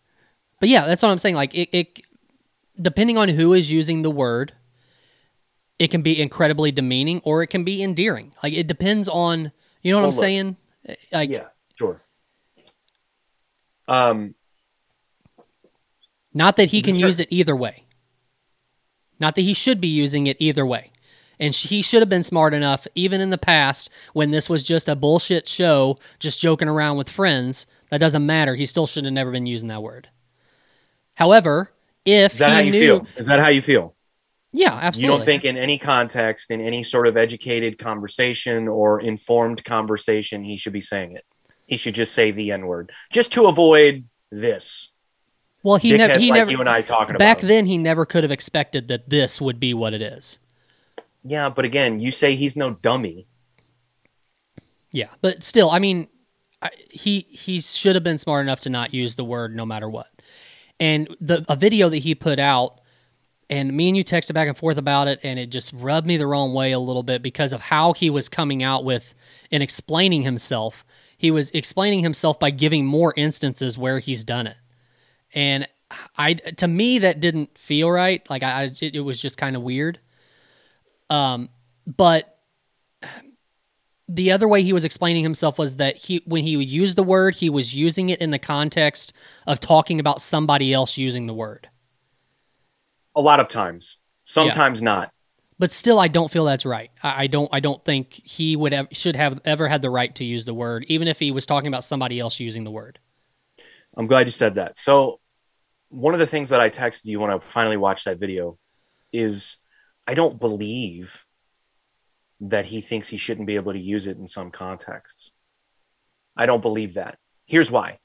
But 0.59 0.69
yeah, 0.69 0.85
that's 0.85 1.03
what 1.03 1.09
I'm 1.09 1.17
saying. 1.17 1.35
Like 1.35 1.53
it, 1.55 1.69
it 1.71 2.01
depending 2.81 3.17
on 3.17 3.29
who 3.29 3.53
is 3.53 3.71
using 3.71 4.01
the 4.01 4.09
word, 4.11 4.53
it 5.79 5.89
can 5.91 6.01
be 6.01 6.21
incredibly 6.21 6.71
demeaning 6.71 7.21
or 7.23 7.43
it 7.43 7.47
can 7.47 7.63
be 7.63 7.83
endearing. 7.83 8.33
Like 8.41 8.53
it 8.53 8.67
depends 8.67 9.07
on 9.09 9.51
you 9.81 9.91
know 9.91 9.97
what 9.97 10.01
Well, 10.03 10.09
I'm 10.09 10.15
look. 10.15 10.19
saying? 10.21 10.57
Like 11.11 11.29
Yeah, 11.29 11.47
sure. 11.75 12.01
Um, 13.87 14.35
not 16.33 16.55
that 16.55 16.69
he 16.69 16.81
can 16.81 16.95
Sure. 16.95 17.07
use 17.09 17.19
it 17.19 17.27
either 17.29 17.55
way. 17.55 17.83
Not 19.19 19.35
that 19.35 19.41
he 19.41 19.53
should 19.53 19.79
be 19.81 19.89
using 19.89 20.25
it 20.27 20.37
either 20.39 20.65
way. 20.65 20.91
And 21.39 21.55
he 21.55 21.81
should 21.81 22.01
have 22.01 22.09
been 22.09 22.23
smart 22.23 22.53
enough, 22.53 22.87
even 22.95 23.19
in 23.19 23.29
the 23.29 23.37
past, 23.37 23.89
when 24.13 24.31
this 24.31 24.49
was 24.49 24.63
just 24.63 24.87
a 24.87 24.95
bullshit 24.95 25.47
show, 25.47 25.97
just 26.19 26.39
joking 26.39 26.67
around 26.67 26.97
with 26.97 27.09
friends. 27.09 27.65
That 27.89 27.99
doesn't 27.99 28.25
matter. 28.25 28.55
He 28.55 28.65
still 28.65 28.87
should 28.87 29.05
have 29.05 29.13
never 29.13 29.31
been 29.31 29.45
using 29.45 29.69
that 29.69 29.83
word. 29.83 30.09
However, 31.15 31.71
if 32.05 32.33
is 32.33 32.39
that 32.39 32.49
he 32.49 32.53
how 32.53 32.59
you 32.61 32.71
knew, 32.71 32.79
feel? 32.79 33.07
Is 33.17 33.25
that 33.25 33.39
how 33.39 33.49
you 33.49 33.61
feel? 33.61 33.95
yeah, 34.53 34.73
absolutely. 34.73 35.13
You 35.13 35.17
don't 35.17 35.25
think 35.25 35.45
in 35.45 35.57
any 35.57 35.79
context, 35.79 36.51
in 36.51 36.61
any 36.61 36.83
sort 36.83 37.07
of 37.07 37.17
educated 37.17 37.79
conversation 37.79 38.67
or 38.67 39.01
informed 39.01 39.63
conversation, 39.63 40.43
he 40.43 40.57
should 40.57 40.73
be 40.73 40.81
saying 40.81 41.15
it. 41.15 41.23
He 41.65 41.75
should 41.75 41.95
just 41.95 42.13
say 42.13 42.29
the 42.29 42.51
N 42.51 42.67
word, 42.67 42.91
just 43.11 43.33
to 43.33 43.47
avoid 43.47 44.05
this. 44.31 44.91
Well, 45.63 45.77
he 45.77 45.95
never. 45.97 46.19
He 46.19 46.29
like 46.29 46.39
never. 46.39 46.51
you 46.51 46.59
and 46.59 46.69
I 46.69 46.81
talking 46.81 47.15
back 47.17 47.39
about. 47.39 47.47
then, 47.47 47.65
he 47.65 47.77
never 47.77 48.05
could 48.05 48.23
have 48.23 48.31
expected 48.31 48.89
that 48.89 49.09
this 49.09 49.41
would 49.41 49.59
be 49.59 49.73
what 49.73 49.93
it 49.93 50.01
is. 50.01 50.37
Yeah, 51.23 51.49
but 51.49 51.65
again, 51.65 51.99
you 51.99 52.11
say 52.11 52.35
he's 52.35 52.55
no 52.55 52.71
dummy. 52.71 53.27
Yeah, 54.91 55.09
but 55.21 55.43
still, 55.43 55.69
I 55.71 55.79
mean, 55.79 56.07
he 56.89 57.21
he 57.29 57.59
should 57.61 57.95
have 57.95 58.03
been 58.03 58.17
smart 58.17 58.45
enough 58.45 58.59
to 58.61 58.69
not 58.69 58.93
use 58.93 59.15
the 59.15 59.25
word 59.25 59.55
no 59.55 59.65
matter 59.65 59.89
what. 59.89 60.07
And 60.79 61.15
the 61.21 61.45
a 61.49 61.55
video 61.55 61.89
that 61.89 61.99
he 61.99 62.15
put 62.15 62.39
out, 62.39 62.81
and 63.49 63.73
me 63.73 63.89
and 63.89 63.97
you 63.97 64.03
texted 64.03 64.33
back 64.33 64.47
and 64.47 64.57
forth 64.57 64.77
about 64.77 65.07
it, 65.07 65.19
and 65.23 65.39
it 65.39 65.47
just 65.47 65.73
rubbed 65.73 66.07
me 66.07 66.17
the 66.17 66.27
wrong 66.27 66.53
way 66.53 66.71
a 66.71 66.79
little 66.79 67.03
bit 67.03 67.21
because 67.23 67.53
of 67.53 67.61
how 67.61 67.93
he 67.93 68.09
was 68.09 68.29
coming 68.29 68.63
out 68.63 68.83
with 68.85 69.15
and 69.51 69.63
explaining 69.63 70.23
himself. 70.23 70.85
He 71.17 71.31
was 71.31 71.51
explaining 71.51 72.01
himself 72.03 72.39
by 72.39 72.51
giving 72.51 72.85
more 72.85 73.13
instances 73.17 73.77
where 73.77 73.99
he's 73.99 74.23
done 74.23 74.47
it. 74.47 74.57
and 75.33 75.67
I 76.17 76.33
to 76.35 76.67
me 76.67 76.99
that 76.99 77.19
didn't 77.19 77.57
feel 77.57 77.91
right. 77.91 78.27
Like 78.29 78.43
I, 78.43 78.63
I 78.63 78.63
it, 78.81 78.95
it 78.95 79.01
was 79.01 79.21
just 79.21 79.37
kind 79.37 79.55
of 79.55 79.61
weird. 79.61 79.99
Um, 81.13 81.49
but 81.85 82.39
the 84.07 84.31
other 84.31 84.47
way 84.47 84.63
he 84.63 84.73
was 84.73 84.83
explaining 84.83 85.21
himself 85.21 85.59
was 85.59 85.77
that 85.77 85.95
he 85.95 86.23
when 86.25 86.43
he 86.43 86.57
would 86.57 86.71
use 86.71 86.95
the 86.95 87.03
word, 87.03 87.35
he 87.35 87.51
was 87.51 87.75
using 87.75 88.09
it 88.09 88.19
in 88.19 88.31
the 88.31 88.39
context 88.39 89.13
of 89.45 89.59
talking 89.59 89.99
about 89.99 90.21
somebody 90.21 90.73
else 90.73 90.97
using 90.97 91.27
the 91.27 91.33
word. 91.33 91.69
A 93.15 93.21
lot 93.21 93.39
of 93.39 93.47
times, 93.47 93.97
sometimes 94.23 94.81
not. 94.81 95.11
But 95.59 95.71
still, 95.71 95.99
I 95.99 96.07
don't 96.07 96.31
feel 96.31 96.45
that's 96.45 96.65
right. 96.65 96.89
I, 97.03 97.23
I 97.23 97.27
don't. 97.27 97.47
I 97.53 97.59
don't 97.59 97.85
think 97.85 98.13
he 98.13 98.55
would 98.55 98.73
have 98.73 98.87
should 98.91 99.15
have 99.15 99.39
ever 99.45 99.67
had 99.67 99.83
the 99.83 99.91
right 99.91 100.13
to 100.15 100.23
use 100.23 100.45
the 100.45 100.53
word, 100.53 100.83
even 100.87 101.07
if 101.07 101.19
he 101.19 101.31
was 101.31 101.45
talking 101.45 101.67
about 101.67 101.83
somebody 101.83 102.19
else 102.19 102.39
using 102.39 102.63
the 102.63 102.71
word. 102.71 102.97
I'm 103.95 104.07
glad 104.07 104.25
you 104.25 104.31
said 104.31 104.55
that. 104.55 104.77
So, 104.77 105.19
one 105.89 106.15
of 106.15 106.19
the 106.19 106.25
things 106.25 106.49
that 106.49 106.59
I 106.59 106.71
texted 106.71 107.05
you 107.05 107.19
when 107.19 107.29
I 107.29 107.37
finally 107.37 107.77
watched 107.77 108.05
that 108.05 108.19
video 108.19 108.57
is 109.11 109.57
I 110.07 110.13
don't 110.13 110.39
believe 110.39 111.25
that 112.39 112.65
he 112.65 112.81
thinks 112.81 113.07
he 113.07 113.17
shouldn't 113.17 113.47
be 113.47 113.55
able 113.55 113.73
to 113.73 113.79
use 113.79 114.07
it 114.07 114.17
in 114.17 114.27
some 114.27 114.51
contexts. 114.51 115.31
I 116.35 116.45
don't 116.45 116.61
believe 116.61 116.95
that. 116.95 117.17
Here's 117.45 117.71
why 117.71 117.99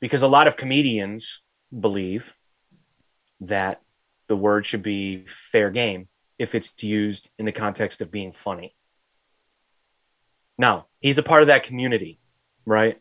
because 0.00 0.22
a 0.22 0.28
lot 0.28 0.48
of 0.48 0.56
comedians 0.56 1.42
believe 1.78 2.34
that 3.40 3.80
the 4.26 4.36
word 4.36 4.66
should 4.66 4.82
be 4.82 5.24
fair 5.26 5.70
game 5.70 6.08
if 6.38 6.54
it's 6.54 6.82
used 6.82 7.30
in 7.38 7.44
the 7.44 7.52
context 7.52 8.00
of 8.00 8.10
being 8.10 8.32
funny. 8.32 8.74
Now, 10.56 10.86
he's 11.00 11.18
a 11.18 11.22
part 11.22 11.42
of 11.42 11.48
that 11.48 11.62
community, 11.62 12.18
right? 12.64 12.96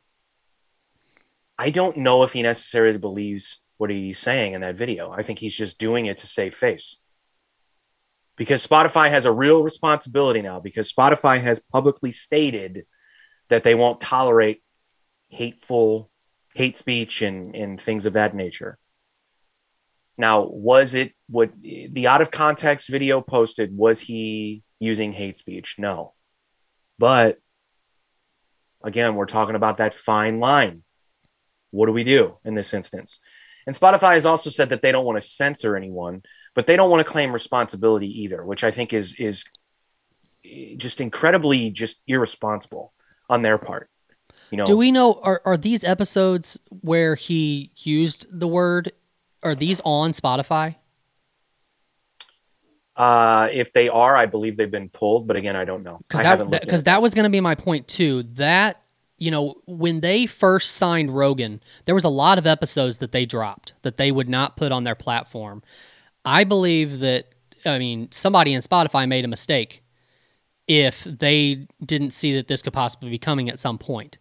I 1.58 1.70
don't 1.70 1.98
know 1.98 2.24
if 2.24 2.34
he 2.34 2.42
necessarily 2.42 2.98
believes 2.98 3.62
what 3.78 3.90
he's 3.90 4.20
saying 4.20 4.54
in 4.54 4.62
that 4.62 4.78
video. 4.78 5.12
I 5.12 5.24
think 5.24 5.40
he's 5.40 5.56
just 5.56 5.78
doing 5.78 6.06
it 6.06 6.18
to 6.20 6.28
save 6.28 6.54
face. 6.54 7.00
Because 8.40 8.66
Spotify 8.66 9.10
has 9.10 9.26
a 9.26 9.34
real 9.34 9.62
responsibility 9.62 10.42
now, 10.42 10.62
because 10.62 10.94
Spotify 10.94 11.42
has 11.42 11.62
publicly 11.74 12.12
stated 12.12 12.86
that 13.50 13.64
they 13.64 13.76
won't 13.76 14.00
tolerate 14.00 14.64
hateful 15.28 16.10
hate 16.56 16.78
speech 16.78 17.22
and, 17.22 17.54
and 17.54 17.80
things 17.80 18.06
of 18.06 18.14
that 18.14 18.34
nature. 18.34 18.80
Now, 20.18 20.46
was 20.46 20.96
it 20.96 21.12
what 21.28 21.52
the 21.62 22.08
out 22.08 22.22
of 22.22 22.32
context 22.32 22.90
video 22.90 23.20
posted? 23.20 23.76
Was 23.76 24.00
he 24.00 24.64
using 24.80 25.12
hate 25.12 25.38
speech? 25.38 25.76
No. 25.78 26.14
But 26.98 27.40
again, 28.82 29.16
we're 29.16 29.26
talking 29.26 29.56
about 29.56 29.80
that 29.80 29.94
fine 29.94 30.38
line. 30.38 30.84
What 31.72 31.88
do 31.88 31.92
we 31.92 32.06
do 32.06 32.38
in 32.46 32.54
this 32.54 32.74
instance? 32.74 33.20
And 33.70 33.78
Spotify 33.80 34.14
has 34.14 34.26
also 34.26 34.50
said 34.50 34.70
that 34.70 34.82
they 34.82 34.92
don't 34.92 35.06
want 35.06 35.18
to 35.18 35.22
censor 35.22 35.76
anyone, 35.76 36.24
but 36.56 36.66
they 36.66 36.76
don't 36.76 36.90
want 36.90 37.06
to 37.06 37.12
claim 37.12 37.32
responsibility 37.32 38.08
either, 38.24 38.44
which 38.44 38.64
I 38.64 38.72
think 38.72 38.94
is 38.94 39.14
is 39.20 39.46
just 40.76 41.00
incredibly 41.00 41.70
just 41.70 42.02
irresponsible 42.08 42.94
on 43.30 43.44
their 43.44 43.60
part. 43.60 43.92
You 44.50 44.58
know, 44.58 44.66
Do 44.66 44.76
we 44.76 44.92
know 44.92 45.20
are 45.22 45.44
are 45.46 45.56
these 45.56 45.84
episodes 45.84 46.60
where 46.82 47.14
he 47.14 47.72
used 47.78 48.26
the 48.32 48.48
word? 48.48 48.92
Are 49.44 49.54
these 49.54 49.82
on 49.86 50.14
Spotify? 50.14 50.74
uh, 52.96 53.50
if 53.54 53.72
they 53.72 53.88
are, 53.88 54.18
I 54.18 54.26
believe 54.26 54.58
they've 54.58 54.72
been 54.72 54.90
pulled, 54.90 55.28
but 55.28 55.36
again, 55.38 55.56
I 55.56 55.64
don't 55.64 55.84
know. 55.84 56.00
because 56.08 56.22
that 56.22 56.62
because 56.62 56.84
that 56.86 57.04
was 57.04 57.14
going 57.14 57.26
to 57.26 57.30
be 57.30 57.40
my 57.40 57.54
point 57.54 57.88
too. 57.88 58.24
That 58.34 58.82
you 59.20 59.32
know 59.32 59.56
when 59.66 60.02
they 60.02 60.26
first 60.26 60.72
signed 60.72 61.16
Rogan, 61.16 61.62
there 61.86 61.96
was 61.96 62.04
a 62.04 62.10
lot 62.10 62.38
of 62.38 62.48
episodes 62.48 62.98
that 63.00 63.12
they 63.12 63.26
dropped 63.26 63.74
that 63.82 63.98
they 63.98 64.12
would 64.12 64.30
not 64.30 64.58
put 64.58 64.72
on 64.72 64.84
their 64.84 64.96
platform. 64.96 65.62
I 66.26 66.44
believe 66.44 67.00
that 67.00 67.30
I 67.66 67.80
mean 67.80 68.12
somebody 68.12 68.54
in 68.54 68.62
Spotify 68.62 69.08
made 69.08 69.26
a 69.26 69.30
mistake 69.30 69.84
if 70.68 71.04
they 71.04 71.68
didn't 71.84 72.12
see 72.12 72.36
that 72.36 72.48
this 72.48 72.62
could 72.62 72.74
possibly 72.74 73.10
be 73.10 73.18
coming 73.18 73.50
at 73.50 73.60
some 73.60 73.78
point. 73.78 74.18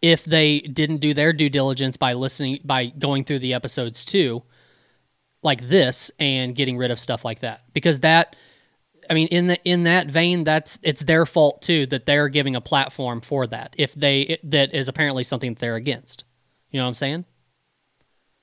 If 0.00 0.24
they 0.24 0.60
didn't 0.60 0.98
do 0.98 1.14
their 1.14 1.32
due 1.32 1.48
diligence 1.48 1.96
by 1.96 2.12
listening 2.14 2.58
by 2.64 2.86
going 2.86 3.24
through 3.24 3.38
the 3.38 3.54
episodes 3.54 4.04
too, 4.04 4.42
like 5.42 5.68
this 5.68 6.10
and 6.18 6.54
getting 6.54 6.76
rid 6.76 6.90
of 6.90 6.98
stuff 6.98 7.24
like 7.24 7.40
that 7.40 7.62
because 7.74 8.00
that 8.00 8.34
I 9.10 9.14
mean, 9.14 9.28
in 9.28 9.46
the 9.46 9.62
in 9.64 9.84
that 9.84 10.08
vein, 10.08 10.44
that's 10.44 10.78
it's 10.82 11.02
their 11.02 11.26
fault 11.26 11.62
too 11.62 11.86
that 11.86 12.06
they're 12.06 12.28
giving 12.28 12.56
a 12.56 12.60
platform 12.60 13.20
for 13.20 13.46
that. 13.46 13.74
If 13.78 13.94
they 13.94 14.22
it, 14.22 14.50
that 14.50 14.74
is 14.74 14.88
apparently 14.88 15.24
something 15.24 15.54
that 15.54 15.60
they're 15.60 15.76
against. 15.76 16.24
You 16.70 16.78
know 16.78 16.84
what 16.84 16.88
I'm 16.88 16.94
saying? 16.94 17.24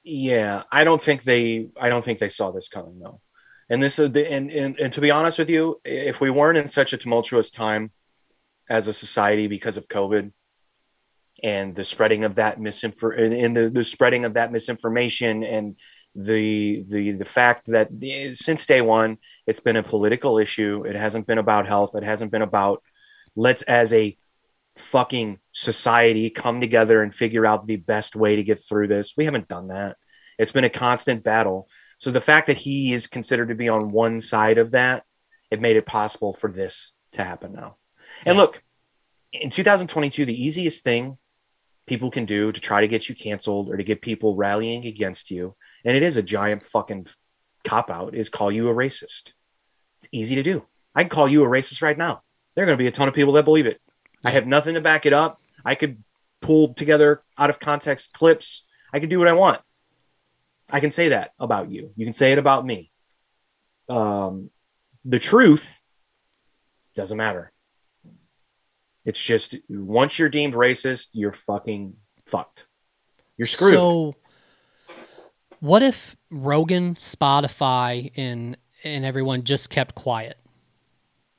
Yeah, 0.03 0.63
I 0.71 0.83
don't 0.83 1.01
think 1.01 1.23
they. 1.23 1.69
I 1.79 1.89
don't 1.89 2.03
think 2.03 2.19
they 2.19 2.29
saw 2.29 2.51
this 2.51 2.69
coming 2.69 2.99
though. 2.99 3.21
And 3.69 3.81
this 3.81 3.99
is 3.99 4.11
the 4.11 4.31
and, 4.31 4.51
and 4.51 4.79
and 4.79 4.93
to 4.93 5.01
be 5.01 5.11
honest 5.11 5.39
with 5.39 5.49
you, 5.49 5.79
if 5.85 6.19
we 6.19 6.29
weren't 6.29 6.57
in 6.57 6.67
such 6.67 6.93
a 6.93 6.97
tumultuous 6.97 7.51
time 7.51 7.91
as 8.69 8.87
a 8.87 8.93
society 8.93 9.47
because 9.47 9.77
of 9.77 9.87
COVID 9.87 10.31
and 11.43 11.75
the 11.75 11.83
spreading 11.83 12.23
of 12.23 12.35
that 12.35 12.59
misinfor 12.59 13.17
in 13.17 13.53
the, 13.53 13.69
the 13.69 13.83
spreading 13.83 14.25
of 14.25 14.33
that 14.33 14.51
misinformation 14.51 15.43
and 15.43 15.77
the 16.15 16.83
the 16.89 17.11
the 17.11 17.25
fact 17.25 17.67
that 17.67 17.87
the, 17.99 18.35
since 18.35 18.65
day 18.65 18.81
one 18.81 19.17
it's 19.51 19.59
been 19.59 19.75
a 19.75 19.83
political 19.83 20.39
issue. 20.39 20.85
It 20.85 20.95
hasn't 20.95 21.27
been 21.27 21.37
about 21.37 21.67
health. 21.67 21.93
It 21.93 22.03
hasn't 22.03 22.31
been 22.31 22.41
about 22.41 22.81
let's 23.35 23.63
as 23.63 23.91
a 23.91 24.17
fucking 24.77 25.39
society 25.51 26.29
come 26.29 26.61
together 26.61 27.03
and 27.03 27.13
figure 27.13 27.45
out 27.45 27.65
the 27.65 27.75
best 27.75 28.15
way 28.15 28.37
to 28.37 28.43
get 28.43 28.59
through 28.63 28.87
this. 28.87 29.15
We 29.17 29.25
haven't 29.25 29.49
done 29.49 29.67
that. 29.67 29.97
It's 30.39 30.53
been 30.53 30.63
a 30.63 30.69
constant 30.69 31.21
battle. 31.25 31.67
So 31.97 32.11
the 32.11 32.21
fact 32.21 32.47
that 32.47 32.59
he 32.59 32.93
is 32.93 33.07
considered 33.07 33.49
to 33.49 33.55
be 33.55 33.67
on 33.67 33.91
one 33.91 34.21
side 34.21 34.57
of 34.57 34.71
that 34.71 35.03
it 35.51 35.59
made 35.59 35.75
it 35.75 35.85
possible 35.85 36.31
for 36.31 36.49
this 36.49 36.93
to 37.11 37.25
happen 37.25 37.51
now. 37.51 37.75
And 38.25 38.37
look 38.37 38.63
in 39.33 39.49
2022 39.49 40.23
the 40.23 40.43
easiest 40.43 40.85
thing 40.85 41.17
people 41.87 42.09
can 42.09 42.23
do 42.23 42.53
to 42.53 42.61
try 42.61 42.79
to 42.79 42.87
get 42.87 43.09
you 43.09 43.15
canceled 43.15 43.69
or 43.69 43.75
to 43.75 43.83
get 43.83 44.01
people 44.01 44.37
rallying 44.37 44.85
against 44.85 45.29
you 45.29 45.57
and 45.83 45.97
it 45.97 46.03
is 46.03 46.15
a 46.15 46.23
giant 46.23 46.63
fucking 46.63 47.05
cop 47.63 47.89
out 47.89 48.13
is 48.13 48.29
call 48.29 48.51
you 48.51 48.69
a 48.69 48.73
racist 48.73 49.33
it's 50.01 50.09
easy 50.11 50.35
to 50.35 50.43
do. 50.43 50.65
I 50.95 51.03
can 51.03 51.09
call 51.09 51.27
you 51.27 51.43
a 51.43 51.47
racist 51.47 51.81
right 51.81 51.97
now. 51.97 52.23
There 52.55 52.63
are 52.63 52.65
going 52.65 52.77
to 52.77 52.81
be 52.81 52.87
a 52.87 52.91
ton 52.91 53.07
of 53.07 53.13
people 53.13 53.33
that 53.33 53.45
believe 53.45 53.67
it. 53.67 53.79
I 54.25 54.31
have 54.31 54.47
nothing 54.47 54.73
to 54.73 54.81
back 54.81 55.05
it 55.05 55.13
up. 55.13 55.39
I 55.63 55.75
could 55.75 56.03
pull 56.41 56.73
together 56.73 57.23
out 57.37 57.49
of 57.49 57.59
context 57.59 58.13
clips. 58.13 58.65
I 58.91 58.99
can 58.99 59.09
do 59.09 59.19
what 59.19 59.27
i 59.27 59.33
want. 59.33 59.61
I 60.69 60.79
can 60.79 60.91
say 60.91 61.09
that 61.09 61.33
about 61.39 61.69
you. 61.69 61.91
You 61.95 62.05
can 62.05 62.13
say 62.13 62.31
it 62.31 62.39
about 62.39 62.65
me. 62.65 62.91
Um, 63.89 64.49
the 65.05 65.19
truth 65.19 65.81
doesn't 66.95 67.17
matter. 67.17 67.51
It's 69.05 69.23
just 69.23 69.55
once 69.69 70.17
you're 70.17 70.29
deemed 70.29 70.53
racist 70.53 71.09
you're 71.13 71.31
fucking 71.31 71.93
fucked. 72.25 72.67
You're 73.37 73.47
screwed. 73.47 73.73
So, 73.73 74.15
what 75.59 75.81
if 75.81 76.15
Rogan, 76.29 76.95
Spotify, 76.95 78.11
and 78.15 78.57
and 78.83 79.05
everyone 79.05 79.43
just 79.43 79.69
kept 79.69 79.95
quiet? 79.95 80.37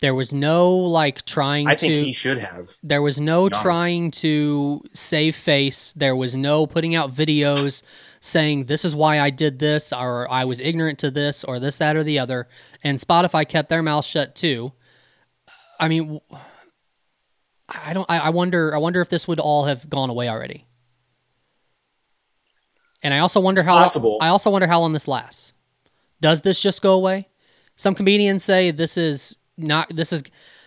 There 0.00 0.16
was 0.16 0.32
no 0.32 0.74
like 0.74 1.24
trying 1.24 1.68
i 1.68 1.76
think 1.76 1.92
to. 1.92 2.02
he 2.02 2.12
should 2.12 2.38
have 2.38 2.76
there 2.82 3.00
was 3.00 3.20
no 3.20 3.48
trying 3.48 4.10
to 4.10 4.82
save 4.92 5.36
face. 5.36 5.92
There 5.92 6.16
was 6.16 6.34
no 6.34 6.66
putting 6.66 6.96
out 6.96 7.14
videos 7.14 7.84
saying 8.20 8.64
this 8.64 8.84
is 8.84 8.96
why 8.96 9.20
I 9.20 9.30
did 9.30 9.60
this, 9.60 9.92
or 9.92 10.28
I 10.28 10.44
was 10.44 10.60
ignorant 10.60 10.98
to 11.00 11.10
this, 11.12 11.44
or 11.44 11.60
this, 11.60 11.78
that, 11.78 11.94
or 11.94 12.02
the 12.02 12.18
other. 12.18 12.48
And 12.82 12.98
Spotify 12.98 13.46
kept 13.46 13.68
their 13.68 13.80
mouth 13.80 14.04
shut 14.04 14.34
too. 14.34 14.72
I 15.78 15.86
mean, 15.86 16.20
I 17.68 17.92
don't. 17.92 18.10
I, 18.10 18.18
I 18.18 18.28
wonder. 18.30 18.74
I 18.74 18.78
wonder 18.78 19.00
if 19.00 19.08
this 19.08 19.28
would 19.28 19.38
all 19.38 19.66
have 19.66 19.88
gone 19.88 20.10
away 20.10 20.28
already. 20.28 20.66
And 23.04 23.14
I 23.14 23.20
also 23.20 23.40
wonder 23.40 23.62
how. 23.62 23.78
possible. 23.78 24.18
I 24.20 24.28
also 24.28 24.50
wonder 24.50 24.66
how 24.66 24.80
long 24.80 24.92
this 24.92 25.06
lasts. 25.06 25.52
Does 26.20 26.42
this 26.42 26.60
just 26.60 26.82
go 26.82 26.94
away? 26.94 27.28
Some 27.74 27.94
comedians 27.94 28.44
say 28.44 28.70
this 28.70 28.96
is 28.96 29.36
not. 29.56 29.94
This 29.94 30.12
is 30.12 30.22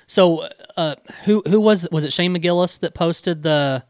so. 0.07 0.47
Uh, 0.77 0.95
who 1.23 1.43
who 1.47 1.61
was 1.61 1.87
was 1.91 2.03
it? 2.03 2.11
Shane 2.13 2.35
McGillis 2.35 2.79
that 2.81 2.93
posted 2.93 3.43
the 3.43 3.85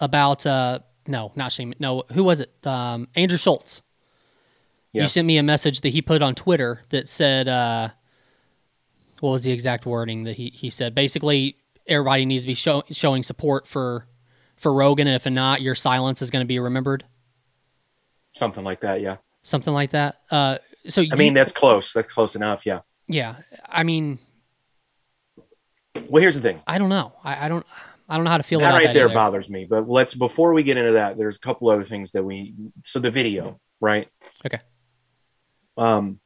about. 0.00 0.46
Uh, 0.46 0.80
no, 1.06 1.32
not 1.36 1.52
Shane. 1.52 1.74
No, 1.78 2.04
who 2.12 2.24
was 2.24 2.40
it? 2.40 2.52
Um, 2.64 3.08
Andrew 3.14 3.38
Schulz. 3.38 3.82
Yeah. 4.92 5.02
You 5.02 5.08
sent 5.08 5.26
me 5.26 5.38
a 5.38 5.42
message 5.42 5.80
that 5.82 5.88
he 5.90 6.02
put 6.02 6.22
on 6.22 6.34
Twitter 6.34 6.80
that 6.90 7.08
said, 7.08 7.48
uh, 7.48 7.90
"What 9.20 9.30
was 9.30 9.44
the 9.44 9.52
exact 9.52 9.86
wording 9.86 10.24
that 10.24 10.36
he 10.36 10.50
he 10.50 10.70
said? 10.70 10.94
Basically, 10.94 11.56
everybody 11.86 12.26
needs 12.26 12.44
to 12.44 12.48
be 12.48 12.54
show, 12.54 12.82
showing 12.90 13.22
support 13.22 13.66
for 13.66 14.06
for 14.56 14.72
Rogan, 14.72 15.06
and 15.06 15.16
if 15.16 15.30
not, 15.30 15.62
your 15.62 15.74
silence 15.74 16.22
is 16.22 16.30
going 16.30 16.44
to 16.44 16.48
be 16.48 16.58
remembered." 16.58 17.04
something 18.36 18.64
like 18.64 18.80
that 18.80 19.00
yeah 19.00 19.16
Something 19.44 19.74
like 19.74 19.90
that. 19.90 20.22
Uh, 20.30 20.56
so 20.86 21.04
i 21.12 21.16
mean 21.16 21.34
that's 21.34 21.52
close 21.52 21.92
that's 21.92 22.12
close 22.12 22.36
enough 22.36 22.66
yeah 22.66 22.80
yeah. 23.08 23.36
I 23.68 23.82
mean, 23.82 24.18
well 26.08 26.20
here's 26.20 26.34
the 26.34 26.40
thing 26.40 26.60
I 26.66 26.78
don't 26.78 26.88
know. 26.88 27.12
I, 27.22 27.46
I 27.46 27.48
don't. 27.48 27.66
I 28.06 28.16
don't 28.16 28.24
know 28.24 28.30
how 28.30 28.36
to 28.36 28.42
feel 28.42 28.60
that 28.60 28.72
right 28.72 28.86
that 28.86 28.92
there 28.92 29.06
either. 29.06 29.14
bothers 29.14 29.48
me. 29.48 29.64
But 29.64 29.88
let's 29.88 30.14
before 30.14 30.52
we 30.52 30.62
get 30.62 30.76
into 30.76 30.92
that, 30.92 31.16
there's 31.16 31.36
a 31.36 31.40
couple 31.40 31.70
other 31.70 31.84
things 31.84 32.12
that 32.12 32.22
we. 32.22 32.54
So 32.84 32.98
the 32.98 33.10
video, 33.10 33.60
right? 33.80 34.08
Okay. 34.46 34.58
Um. 35.76 36.20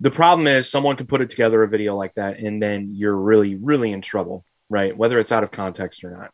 The 0.00 0.10
problem 0.10 0.46
is 0.46 0.70
someone 0.70 0.96
could 0.96 1.08
put 1.08 1.22
it 1.22 1.30
together 1.30 1.62
a 1.62 1.68
video 1.68 1.96
like 1.96 2.14
that, 2.16 2.38
and 2.38 2.62
then 2.62 2.90
you're 2.92 3.16
really, 3.16 3.56
really 3.56 3.92
in 3.92 4.02
trouble, 4.02 4.44
right? 4.68 4.94
Whether 4.94 5.18
it's 5.18 5.32
out 5.32 5.42
of 5.42 5.50
context 5.50 6.04
or 6.04 6.10
not. 6.10 6.30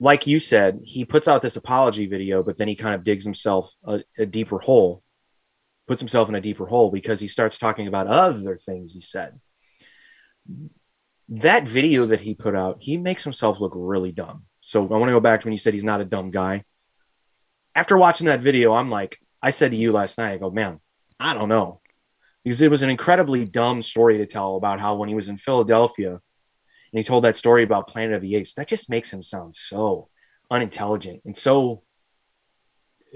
Like 0.00 0.26
you 0.26 0.40
said, 0.40 0.80
he 0.82 1.04
puts 1.04 1.28
out 1.28 1.40
this 1.42 1.56
apology 1.56 2.06
video, 2.06 2.42
but 2.42 2.56
then 2.56 2.68
he 2.68 2.74
kind 2.74 2.94
of 2.94 3.04
digs 3.04 3.24
himself 3.24 3.74
a, 3.84 4.02
a 4.18 4.26
deeper 4.26 4.58
hole, 4.58 5.02
puts 5.86 6.00
himself 6.00 6.28
in 6.28 6.34
a 6.34 6.40
deeper 6.40 6.66
hole 6.66 6.90
because 6.90 7.20
he 7.20 7.28
starts 7.28 7.58
talking 7.58 7.86
about 7.86 8.06
other 8.06 8.56
things 8.56 8.92
he 8.92 9.00
said 9.00 9.38
that 11.28 11.66
video 11.66 12.06
that 12.06 12.20
he 12.20 12.34
put 12.34 12.54
out, 12.54 12.78
he 12.80 12.98
makes 12.98 13.24
himself 13.24 13.60
look 13.60 13.72
really 13.74 14.12
dumb. 14.12 14.44
So 14.60 14.82
I 14.82 14.98
want 14.98 15.06
to 15.06 15.12
go 15.12 15.20
back 15.20 15.40
to 15.40 15.46
when 15.46 15.52
you 15.52 15.58
said 15.58 15.74
he's 15.74 15.84
not 15.84 16.00
a 16.00 16.04
dumb 16.04 16.30
guy. 16.30 16.64
After 17.74 17.96
watching 17.96 18.26
that 18.26 18.40
video, 18.40 18.74
I'm 18.74 18.90
like, 18.90 19.18
I 19.42 19.50
said 19.50 19.72
to 19.72 19.76
you 19.76 19.92
last 19.92 20.18
night, 20.18 20.32
I 20.32 20.36
go, 20.38 20.50
man, 20.50 20.80
I 21.18 21.34
don't 21.34 21.48
know. 21.48 21.80
Because 22.42 22.60
it 22.60 22.70
was 22.70 22.82
an 22.82 22.90
incredibly 22.90 23.46
dumb 23.46 23.82
story 23.82 24.18
to 24.18 24.26
tell 24.26 24.56
about 24.56 24.80
how 24.80 24.96
when 24.96 25.08
he 25.08 25.14
was 25.14 25.28
in 25.28 25.36
Philadelphia 25.36 26.20
and 26.94 27.00
he 27.00 27.04
told 27.04 27.24
that 27.24 27.36
story 27.36 27.64
about 27.64 27.88
Planet 27.88 28.14
of 28.14 28.22
the 28.22 28.36
Apes, 28.36 28.54
that 28.54 28.68
just 28.68 28.88
makes 28.88 29.12
him 29.12 29.20
sound 29.20 29.56
so 29.56 30.08
unintelligent 30.48 31.20
and 31.24 31.36
so 31.36 31.82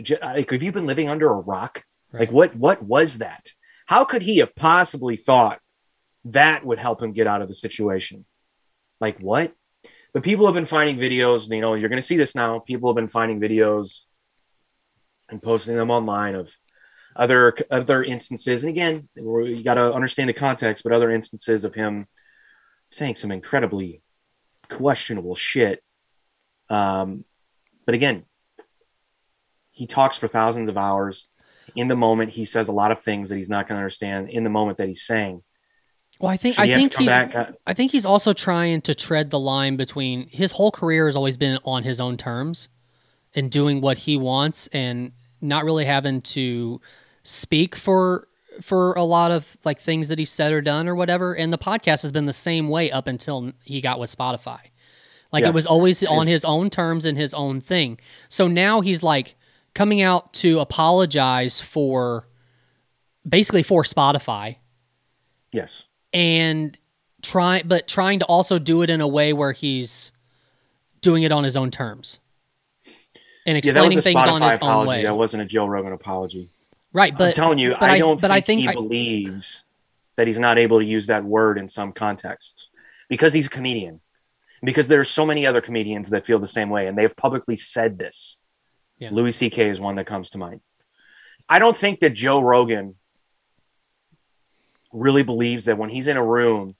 uh, 0.00 0.32
like 0.34 0.50
have 0.50 0.62
you 0.62 0.72
been 0.72 0.86
living 0.86 1.08
under 1.08 1.28
a 1.28 1.40
rock? 1.40 1.84
Like 2.12 2.32
what 2.32 2.56
what 2.56 2.82
was 2.82 3.18
that? 3.18 3.52
How 3.86 4.04
could 4.04 4.22
he 4.22 4.38
have 4.38 4.56
possibly 4.56 5.14
thought 5.14 5.60
that 6.24 6.64
would 6.64 6.80
help 6.80 7.00
him 7.00 7.12
get 7.12 7.28
out 7.28 7.40
of 7.40 7.46
the 7.46 7.54
situation? 7.54 8.24
Like 9.00 9.20
what? 9.20 9.54
But 10.12 10.24
people 10.24 10.46
have 10.46 10.54
been 10.54 10.66
finding 10.66 10.96
videos, 10.96 11.48
you 11.54 11.60
know, 11.60 11.74
you're 11.74 11.88
going 11.88 11.98
to 11.98 12.02
see 12.02 12.16
this 12.16 12.34
now. 12.34 12.58
People 12.58 12.90
have 12.90 12.96
been 12.96 13.06
finding 13.06 13.40
videos 13.40 14.02
and 15.28 15.40
posting 15.40 15.76
them 15.76 15.90
online 15.90 16.34
of 16.34 16.52
other 17.14 17.54
other 17.70 18.02
instances. 18.02 18.64
And 18.64 18.70
again, 18.70 19.08
you 19.14 19.62
got 19.62 19.74
to 19.74 19.94
understand 19.94 20.30
the 20.30 20.34
context, 20.34 20.82
but 20.82 20.92
other 20.92 21.10
instances 21.10 21.62
of 21.62 21.74
him 21.74 22.08
saying 22.90 23.16
some 23.16 23.30
incredibly 23.30 24.02
questionable 24.68 25.34
shit. 25.34 25.82
Um, 26.70 27.24
but 27.86 27.94
again, 27.94 28.24
he 29.72 29.86
talks 29.86 30.18
for 30.18 30.28
thousands 30.28 30.68
of 30.68 30.76
hours. 30.76 31.28
In 31.76 31.88
the 31.88 31.96
moment, 31.96 32.30
he 32.30 32.44
says 32.44 32.68
a 32.68 32.72
lot 32.72 32.90
of 32.90 33.00
things 33.00 33.28
that 33.28 33.36
he's 33.36 33.48
not 33.48 33.68
going 33.68 33.76
to 33.76 33.80
understand 33.80 34.28
in 34.30 34.44
the 34.44 34.50
moment 34.50 34.78
that 34.78 34.88
he's 34.88 35.02
saying. 35.02 35.42
Well, 36.18 36.30
I 36.30 36.36
think 36.36 36.56
Should 36.56 36.62
I 36.62 36.66
he 36.66 36.72
have 36.72 36.80
to 36.80 36.88
think 36.88 37.00
he's 37.00 37.08
back? 37.08 37.34
Uh, 37.34 37.52
I 37.66 37.74
think 37.74 37.92
he's 37.92 38.04
also 38.04 38.32
trying 38.32 38.80
to 38.82 38.94
tread 38.94 39.30
the 39.30 39.38
line 39.38 39.76
between 39.76 40.28
his 40.28 40.52
whole 40.52 40.72
career 40.72 41.06
has 41.06 41.14
always 41.14 41.36
been 41.36 41.58
on 41.64 41.84
his 41.84 42.00
own 42.00 42.16
terms 42.16 42.68
and 43.34 43.50
doing 43.50 43.80
what 43.80 43.98
he 43.98 44.16
wants 44.16 44.66
and 44.68 45.12
not 45.40 45.64
really 45.64 45.84
having 45.84 46.20
to 46.22 46.80
speak 47.22 47.76
for 47.76 48.27
for 48.60 48.92
a 48.94 49.04
lot 49.04 49.30
of 49.30 49.56
like 49.64 49.80
things 49.80 50.08
that 50.08 50.18
he 50.18 50.24
said 50.24 50.52
or 50.52 50.60
done 50.60 50.88
or 50.88 50.94
whatever. 50.94 51.34
And 51.34 51.52
the 51.52 51.58
podcast 51.58 52.02
has 52.02 52.12
been 52.12 52.26
the 52.26 52.32
same 52.32 52.68
way 52.68 52.90
up 52.90 53.06
until 53.06 53.52
he 53.64 53.80
got 53.80 53.98
with 54.00 54.14
Spotify. 54.14 54.60
Like 55.32 55.44
it 55.44 55.54
was 55.54 55.66
always 55.66 56.02
on 56.04 56.26
his 56.26 56.44
own 56.44 56.70
terms 56.70 57.04
and 57.04 57.18
his 57.18 57.34
own 57.34 57.60
thing. 57.60 57.98
So 58.28 58.48
now 58.48 58.80
he's 58.80 59.02
like 59.02 59.34
coming 59.74 60.00
out 60.00 60.32
to 60.34 60.58
apologize 60.58 61.60
for 61.60 62.26
basically 63.28 63.62
for 63.62 63.82
Spotify 63.82 64.56
yes. 65.52 65.86
and 66.12 66.76
try 67.22 67.62
but 67.64 67.86
trying 67.86 68.20
to 68.20 68.24
also 68.24 68.58
do 68.58 68.80
it 68.82 68.88
in 68.88 69.00
a 69.00 69.08
way 69.08 69.32
where 69.32 69.52
he's 69.52 70.12
doing 71.02 71.24
it 71.24 71.32
on 71.32 71.44
his 71.44 71.56
own 71.56 71.70
terms 71.70 72.18
and 73.46 73.54
Yeah, 73.54 73.58
explaining 73.58 73.98
a 73.98 74.02
things 74.02 74.16
on 74.16 74.40
his 74.40 74.52
own 74.52 74.56
apology. 74.56 74.88
way. 74.88 75.02
That 75.02 75.16
wasn't 75.16 75.42
a 75.42 75.46
Joe 75.46 75.66
Rogan 75.66 75.92
apology. 75.92 76.48
Right, 76.92 77.16
but 77.16 77.28
I'm 77.28 77.32
telling 77.32 77.58
you, 77.58 77.74
I, 77.74 77.92
I- 77.92 77.98
don't 77.98 78.20
but 78.20 78.28
think, 78.28 78.32
I 78.32 78.40
think 78.40 78.60
he 78.62 78.68
I- 78.68 78.74
believes 78.74 79.64
that 80.16 80.26
he's 80.26 80.38
not 80.38 80.58
able 80.58 80.80
to 80.80 80.84
use 80.84 81.06
that 81.06 81.24
word 81.24 81.58
in 81.58 81.68
some 81.68 81.92
contexts 81.92 82.70
because 83.08 83.32
he's 83.32 83.46
a 83.46 83.50
comedian. 83.50 84.00
Because 84.60 84.88
there's 84.88 85.08
so 85.08 85.24
many 85.24 85.46
other 85.46 85.60
comedians 85.60 86.10
that 86.10 86.26
feel 86.26 86.40
the 86.40 86.46
same 86.48 86.68
way, 86.68 86.88
and 86.88 86.98
they've 86.98 87.16
publicly 87.16 87.54
said 87.54 87.96
this. 87.96 88.40
Yeah. 88.98 89.10
Louis 89.12 89.30
C.K. 89.30 89.68
is 89.68 89.80
one 89.80 89.94
that 89.94 90.06
comes 90.06 90.30
to 90.30 90.38
mind. 90.38 90.60
I 91.48 91.60
don't 91.60 91.76
think 91.76 92.00
that 92.00 92.10
Joe 92.14 92.40
Rogan 92.40 92.96
really 94.92 95.22
believes 95.22 95.66
that 95.66 95.78
when 95.78 95.90
he's 95.90 96.08
in 96.08 96.16
a 96.16 96.24
room, 96.26 96.74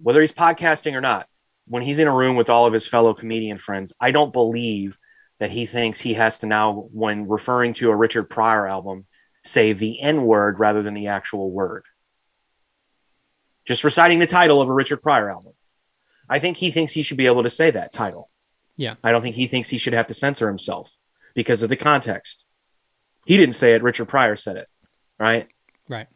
whether 0.00 0.20
he's 0.20 0.32
podcasting 0.32 0.94
or 0.94 1.00
not, 1.00 1.28
when 1.66 1.84
he's 1.84 1.98
in 2.00 2.08
a 2.08 2.14
room 2.14 2.34
with 2.34 2.50
all 2.50 2.66
of 2.66 2.72
his 2.72 2.88
fellow 2.88 3.14
comedian 3.14 3.58
friends, 3.58 3.92
I 4.00 4.10
don't 4.10 4.32
believe 4.32 4.98
that 5.38 5.50
he 5.50 5.66
thinks 5.66 6.00
he 6.00 6.14
has 6.14 6.40
to 6.40 6.46
now, 6.46 6.88
when 6.92 7.28
referring 7.28 7.74
to 7.74 7.90
a 7.90 7.96
Richard 7.96 8.24
Pryor 8.24 8.66
album, 8.66 9.06
say 9.48 9.72
the 9.72 10.00
N 10.00 10.24
word 10.24 10.60
rather 10.60 10.82
than 10.82 10.94
the 10.94 11.08
actual 11.08 11.50
word. 11.50 11.84
Just 13.64 13.84
reciting 13.84 14.18
the 14.18 14.26
title 14.26 14.60
of 14.60 14.68
a 14.68 14.72
Richard 14.72 15.02
Pryor 15.02 15.30
album. 15.30 15.52
I 16.28 16.38
think 16.38 16.56
he 16.56 16.70
thinks 16.70 16.92
he 16.92 17.02
should 17.02 17.16
be 17.16 17.26
able 17.26 17.42
to 17.42 17.50
say 17.50 17.70
that 17.70 17.92
title. 17.92 18.30
Yeah. 18.76 18.94
I 19.02 19.12
don't 19.12 19.22
think 19.22 19.34
he 19.34 19.46
thinks 19.46 19.68
he 19.68 19.78
should 19.78 19.92
have 19.92 20.06
to 20.06 20.14
censor 20.14 20.48
himself 20.48 20.96
because 21.34 21.62
of 21.62 21.68
the 21.68 21.76
context. 21.76 22.46
He 23.26 23.36
didn't 23.36 23.54
say 23.54 23.74
it, 23.74 23.82
Richard 23.82 24.06
Pryor 24.06 24.36
said 24.36 24.56
it, 24.56 24.68
right? 25.18 25.46
right. 25.88 26.06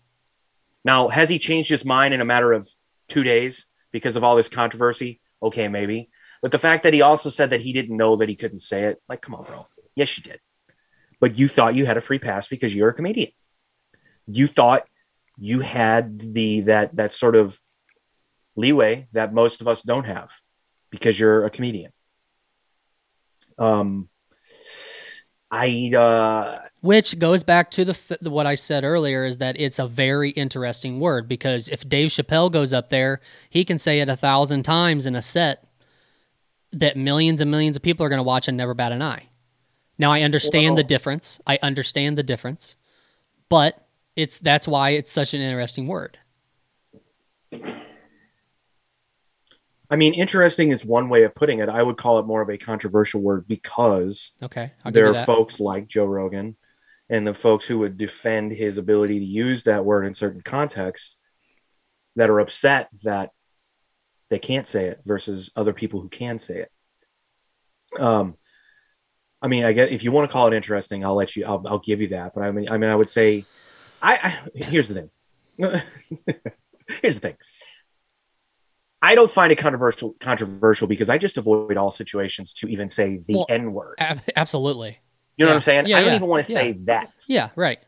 Now, 0.85 1.09
has 1.09 1.29
he 1.29 1.39
changed 1.39 1.69
his 1.69 1.85
mind 1.85 2.15
in 2.15 2.21
a 2.21 2.25
matter 2.25 2.53
of 2.53 2.69
two 3.09 3.23
days 3.23 3.67
because 3.91 4.17
of 4.17 4.25
all 4.25 4.37
this 4.37 4.49
controversy? 4.49 5.21
Okay, 5.43 5.69
maybe. 5.69 6.09
But 6.41 6.53
the 6.53 6.59
fact 6.59 6.85
that 6.85 6.95
he 6.95 7.03
also 7.03 7.29
said 7.29 7.51
that 7.51 7.61
he 7.61 7.73
didn't 7.73 7.97
know 7.97 8.17
that 8.17 8.29
he 8.29 8.35
couldn't 8.35 8.59
say 8.59 8.85
it, 8.85 9.03
like, 9.09 9.21
come 9.21 9.35
on, 9.35 9.45
bro. 9.45 9.67
Yes, 9.95 10.17
you 10.17 10.25
did. 10.25 10.41
But 11.23 11.39
you 11.39 11.47
thought 11.47 11.77
you 11.77 11.87
had 11.87 11.97
a 11.97 12.01
free 12.01 12.19
pass 12.19 12.49
because 12.49 12.75
you're 12.75 12.89
a 12.89 12.95
comedian. 12.95 13.31
You 14.27 14.49
thought 14.49 14.83
you 15.39 15.61
had 15.61 16.35
the 16.35 16.63
that 16.63 16.97
that 16.97 17.13
sort 17.13 17.37
of 17.37 17.61
leeway 18.57 19.07
that 19.13 19.33
most 19.33 19.61
of 19.61 19.69
us 19.69 19.83
don't 19.83 20.05
have 20.05 20.33
because 20.91 21.21
you're 21.21 21.47
a 21.47 21.51
comedian. 21.51 21.93
Um, 23.57 24.09
I 25.49 25.93
uh, 25.97 26.67
Which 26.81 27.17
goes 27.21 27.45
back 27.45 27.71
to 27.73 27.85
the 27.85 27.93
f- 27.93 28.23
what 28.23 28.49
I 28.49 28.57
said 28.57 28.83
earlier 28.83 29.25
is 29.25 29.39
that 29.39 29.61
it's 29.61 29.79
a 29.79 29.87
very 29.87 30.31
interesting 30.31 30.99
word 30.99 31.29
because 31.29 31.69
if 31.69 31.89
Dave 31.89 32.11
Chappelle 32.11 32.51
goes 32.51 32.73
up 32.73 32.89
there, 32.89 33.21
he 33.49 33.65
can 33.65 33.79
say 33.79 34.01
it 34.01 34.09
a 34.09 34.17
thousand 34.17 34.65
times 34.65 35.07
in 35.07 35.15
a 35.15 35.23
set 35.23 35.69
that 36.73 36.97
millions 36.97 37.41
and 37.41 37.49
millions 37.49 37.77
of 37.77 37.83
people 37.83 38.05
are 38.05 38.09
going 38.09 38.19
to 38.19 38.25
watch 38.25 38.49
and 38.49 38.57
never 38.57 38.75
bat 38.75 38.91
an 38.91 39.03
eye. 39.03 39.29
Now 40.03 40.11
I 40.11 40.23
understand 40.23 40.77
the 40.77 40.83
difference. 40.83 41.39
I 41.47 41.61
understand 41.63 42.19
the 42.19 42.25
difference, 42.25 42.75
but 43.49 43.79
it's 44.17 44.37
that's 44.41 44.67
why 44.67 44.91
it's 44.91 45.13
such 45.13 45.33
an 45.33 45.41
interesting 45.41 45.87
word. 45.87 46.19
I 49.89 49.95
mean, 49.95 50.13
interesting 50.15 50.71
is 50.71 50.85
one 50.85 51.09
way 51.09 51.23
of 51.23 51.37
putting 51.37 51.61
it. 51.61 51.69
I 51.69 51.85
would 51.85 51.99
call 51.99 52.19
it 52.19 52.27
more 52.27 52.43
of 52.43 52.49
a 52.49 52.59
controversial 52.59 53.21
word 53.21 53.47
because 53.47 54.33
Okay, 54.43 54.73
there 54.87 55.07
are 55.07 55.25
folks 55.25 55.61
like 55.61 55.87
Joe 55.87 56.07
Rogan 56.07 56.57
and 57.09 57.25
the 57.25 57.33
folks 57.33 57.65
who 57.65 57.79
would 57.79 57.97
defend 57.97 58.51
his 58.51 58.79
ability 58.79 59.21
to 59.21 59.25
use 59.25 59.63
that 59.63 59.85
word 59.85 60.05
in 60.05 60.15
certain 60.15 60.41
contexts 60.41 61.19
that 62.17 62.29
are 62.29 62.41
upset 62.41 62.89
that 63.05 63.31
they 64.31 64.41
can't 64.41 64.67
say 64.67 64.87
it 64.87 64.99
versus 65.05 65.53
other 65.55 65.73
people 65.73 66.01
who 66.01 66.09
can 66.09 66.41
say 66.41 66.63
it. 66.63 66.73
Um, 68.03 68.35
I 69.43 69.49
mean, 69.49 69.65
I 69.65 69.73
guess 69.73 69.91
if 69.91 70.05
you 70.05 70.13
want 70.13 70.31
to 70.31 70.33
call 70.33 70.47
it 70.47 70.55
interesting, 70.55 71.05
I'll 71.05 71.17
let 71.17 71.35
you. 71.35 71.45
I'll, 71.45 71.63
I'll 71.67 71.79
give 71.81 72.01
you 72.01 72.09
that. 72.09 72.33
But 72.35 72.45
I 72.45 72.53
mean, 72.53 72.71
I 72.71 72.79
mean, 72.79 72.91
I 72.91 72.95
would 72.95 73.11
say, 73.11 73.45
I, 74.01 74.15
I 74.15 74.49
here's 74.55 74.89
the 74.89 74.95
thing. 74.95 75.11
here's 77.03 77.19
the 77.19 77.29
thing. 77.29 77.37
I 79.03 79.17
don't 79.17 79.31
find 79.31 79.51
it 79.51 79.59
controversial 79.59 80.15
controversial 80.21 80.87
because 80.87 81.11
I 81.11 81.19
just 81.19 81.37
avoid 81.37 81.77
all 81.77 81.91
situations 81.91 82.53
to 82.55 82.69
even 82.69 82.89
say 82.89 83.19
the 83.19 83.35
Well, 83.35 83.47
N 83.49 83.73
word. 83.73 83.97
Ab- 83.99 84.21
absolutely. 84.37 85.01
You 85.37 85.47
know 85.47 85.51
what 85.51 85.57
I'm 85.57 85.63
saying? 85.63 85.87
yeah, 85.87 85.97
I 85.97 86.01
don't 86.01 86.11
yeah, 86.11 86.17
even 86.17 86.29
want 86.29 86.47
to 86.47 86.53
yeah. 86.53 86.59
say 86.59 86.73
that. 86.85 87.13
Yeah, 87.27 87.51
right. 87.57 87.81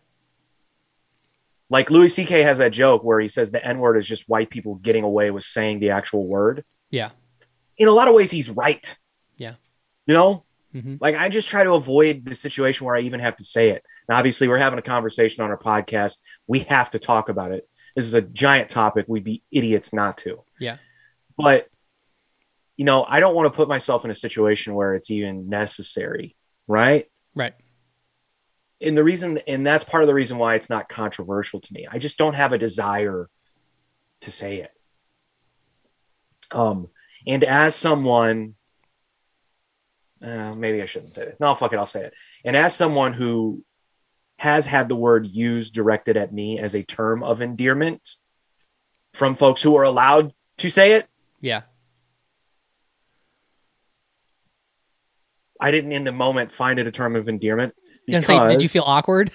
Like 1.71 1.91
Louis 1.91 2.09
C.K. 2.09 2.43
has 2.43 2.59
that 2.59 2.73
joke 2.73 3.05
where 3.05 3.21
he 3.21 3.29
says 3.29 3.51
the 3.51 3.65
N 3.65 3.79
word 3.79 3.97
is 3.97 4.07
just 4.07 4.29
white 4.29 4.51
people 4.51 4.75
getting 4.77 5.05
away 5.05 5.31
with 5.31 5.45
saying 5.45 5.81
the 5.81 5.91
actual 5.91 6.27
word. 6.27 6.65
Yeah. 6.91 7.11
In 7.77 7.89
a 7.89 7.93
lot 7.93 8.09
of 8.09 8.15
ways, 8.15 8.31
he's 8.31 8.51
right. 8.51 8.97
Yeah. 9.37 9.55
You 10.07 10.15
know, 10.15 10.45
Mhm. 10.75 10.99
like 11.01 11.15
I 11.15 11.29
just 11.29 11.49
try 11.49 11.63
to 11.65 11.73
avoid 11.75 12.25
the 12.25 12.35
situation 12.35 12.85
where 12.87 12.97
I 12.97 13.01
even 13.01 13.21
have 13.21 13.37
to 13.37 13.45
say 13.45 13.71
it. 13.71 13.85
Now, 14.09 14.17
obviously, 14.17 14.49
we're 14.49 14.59
having 14.59 14.79
a 14.79 14.83
conversation 14.83 15.43
on 15.45 15.51
our 15.51 15.59
podcast. 15.59 16.19
We 16.47 16.61
have 16.61 16.91
to 16.91 16.99
talk 16.99 17.29
about 17.29 17.53
it. 17.53 17.69
This 17.95 18.07
is 18.07 18.15
a 18.15 18.23
giant 18.23 18.71
topic. 18.71 19.07
We'd 19.09 19.23
be 19.25 19.43
idiots 19.53 19.93
not 19.93 20.19
to. 20.19 20.43
Yeah. 20.59 20.79
But, 21.37 21.69
you 22.77 22.85
know, 22.85 23.05
I 23.09 23.21
don't 23.21 23.37
want 23.37 23.53
to 23.53 23.57
put 23.57 23.69
myself 23.69 24.05
in 24.05 24.11
a 24.11 24.15
situation 24.15 24.75
where 24.75 24.95
it's 24.95 25.11
even 25.11 25.49
necessary. 25.49 26.35
Right. 26.67 27.07
Right. 27.37 27.55
and 28.81 28.97
the 28.97 29.05
reason 29.05 29.39
and 29.47 29.65
that's 29.67 29.85
part 29.85 30.03
of 30.03 30.09
the 30.09 30.15
reason 30.15 30.37
why 30.39 30.57
it's 30.57 30.69
not 30.69 30.89
controversial 30.89 31.61
to 31.61 31.73
me 31.73 31.87
i 31.91 31.97
just 31.99 32.19
don't 32.19 32.35
have 32.35 32.53
a 32.53 32.59
desire 32.59 33.29
to 34.21 34.31
say 34.33 34.57
it 34.59 34.71
Um, 36.51 36.89
and 37.27 37.45
as 37.45 37.75
someone, 37.75 38.57
uh, 40.25 40.55
maybe 40.55 40.83
I 40.83 40.87
shouldn't 40.87 41.15
say 41.15 41.23
it. 41.23 41.37
No, 41.41 41.55
fuck 41.55 41.73
it, 41.73 41.77
I'll 41.77 41.87
say 41.87 42.05
it. 42.05 42.15
And 42.45 42.57
as 42.57 42.75
someone 42.75 43.13
who 43.13 43.65
has 44.39 44.67
had 44.67 44.89
the 44.89 44.97
word 44.97 45.27
used 45.27 45.75
directed 45.75 46.17
at 46.17 46.33
me 46.33 46.59
as 46.59 46.75
a 46.75 46.83
term 46.83 47.23
of 47.23 47.41
endearment 47.41 48.17
from 49.13 49.35
folks 49.35 49.63
who 49.63 49.77
are 49.77 49.85
allowed 49.85 50.33
to 50.59 50.71
say 50.71 50.93
it, 50.93 51.07
Yeah. 51.41 51.63
I 55.61 55.71
didn't 55.71 55.93
in 55.93 56.05
the 56.05 56.13
moment 56.13 56.51
find 56.51 56.79
it 56.79 56.87
a 56.87 56.91
term 56.91 57.17
of 57.17 57.29
endearment. 57.29 57.75
I 58.13 58.21
say, 58.21 58.49
did 58.49 58.61
you 58.61 58.69
feel 58.69 58.83
awkward? 58.87 59.31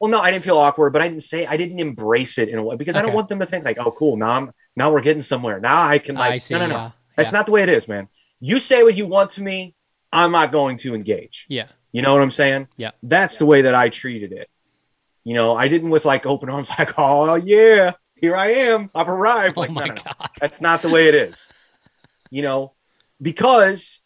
Well, 0.00 0.10
no, 0.10 0.20
I 0.20 0.30
didn't 0.30 0.44
feel 0.44 0.58
awkward, 0.58 0.92
but 0.92 1.00
I 1.00 1.08
didn't 1.08 1.22
say 1.22 1.46
I 1.46 1.56
didn't 1.56 1.78
embrace 1.78 2.36
it 2.36 2.48
in 2.48 2.58
a 2.58 2.62
way 2.62 2.76
because 2.76 2.96
I 2.96 3.02
don't 3.02 3.14
want 3.14 3.28
them 3.28 3.38
to 3.38 3.46
think 3.46 3.64
like, 3.64 3.78
oh, 3.78 3.92
cool. 3.92 4.16
Now 4.16 4.30
I'm 4.30 4.52
now 4.76 4.92
we're 4.92 5.00
getting 5.00 5.22
somewhere. 5.22 5.60
Now 5.60 5.86
I 5.86 5.98
can 5.98 6.16
like 6.16 6.32
I 6.32 6.38
see. 6.38 6.54
no, 6.54 6.60
no, 6.60 6.66
no. 6.66 6.74
Yeah. 6.74 6.90
That's 7.16 7.32
yeah. 7.32 7.38
not 7.38 7.46
the 7.46 7.52
way 7.52 7.62
it 7.62 7.68
is, 7.68 7.88
man. 7.88 8.08
You 8.40 8.58
say 8.58 8.82
what 8.82 8.96
you 8.96 9.06
want 9.06 9.30
to 9.30 9.42
me, 9.42 9.74
I'm 10.14 10.32
not 10.32 10.52
going 10.52 10.76
to 10.78 10.94
engage. 10.94 11.46
Yeah. 11.48 11.66
You 11.92 12.02
know 12.02 12.12
what 12.12 12.22
I'm 12.22 12.30
saying? 12.30 12.68
Yeah. 12.76 12.92
That's 13.02 13.36
the 13.36 13.46
way 13.46 13.62
that 13.62 13.74
I 13.74 13.88
treated 13.88 14.32
it. 14.32 14.48
You 15.24 15.34
know, 15.34 15.54
I 15.56 15.68
didn't 15.68 15.90
with 15.90 16.04
like 16.04 16.24
open 16.26 16.48
arms, 16.48 16.70
like, 16.78 16.92
oh 16.98 17.34
yeah, 17.34 17.92
here 18.14 18.36
I 18.36 18.52
am. 18.52 18.90
I've 18.94 19.08
arrived. 19.08 19.56
Oh 19.58 19.62
Like, 19.62 19.70
my 19.70 19.86
no, 19.86 19.94
no, 19.94 20.02
no. 20.04 20.26
That's 20.40 20.60
not 20.60 20.82
the 20.82 20.88
way 20.88 21.08
it 21.08 21.14
is. 21.14 21.48
You 22.30 22.42
know, 22.42 22.72
because 23.20 24.02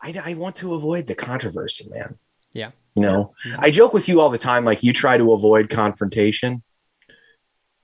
I, 0.00 0.14
I 0.24 0.34
want 0.34 0.56
to 0.56 0.74
avoid 0.74 1.06
the 1.06 1.14
controversy, 1.14 1.88
man. 1.90 2.18
Yeah. 2.52 2.70
You 2.94 3.02
know, 3.02 3.34
Mhm. 3.46 3.56
I 3.58 3.70
joke 3.70 3.92
with 3.92 4.08
you 4.08 4.20
all 4.20 4.30
the 4.30 4.38
time, 4.38 4.64
like 4.64 4.82
you 4.82 4.92
try 4.92 5.18
to 5.18 5.32
avoid 5.32 5.68
confrontation, 5.68 6.62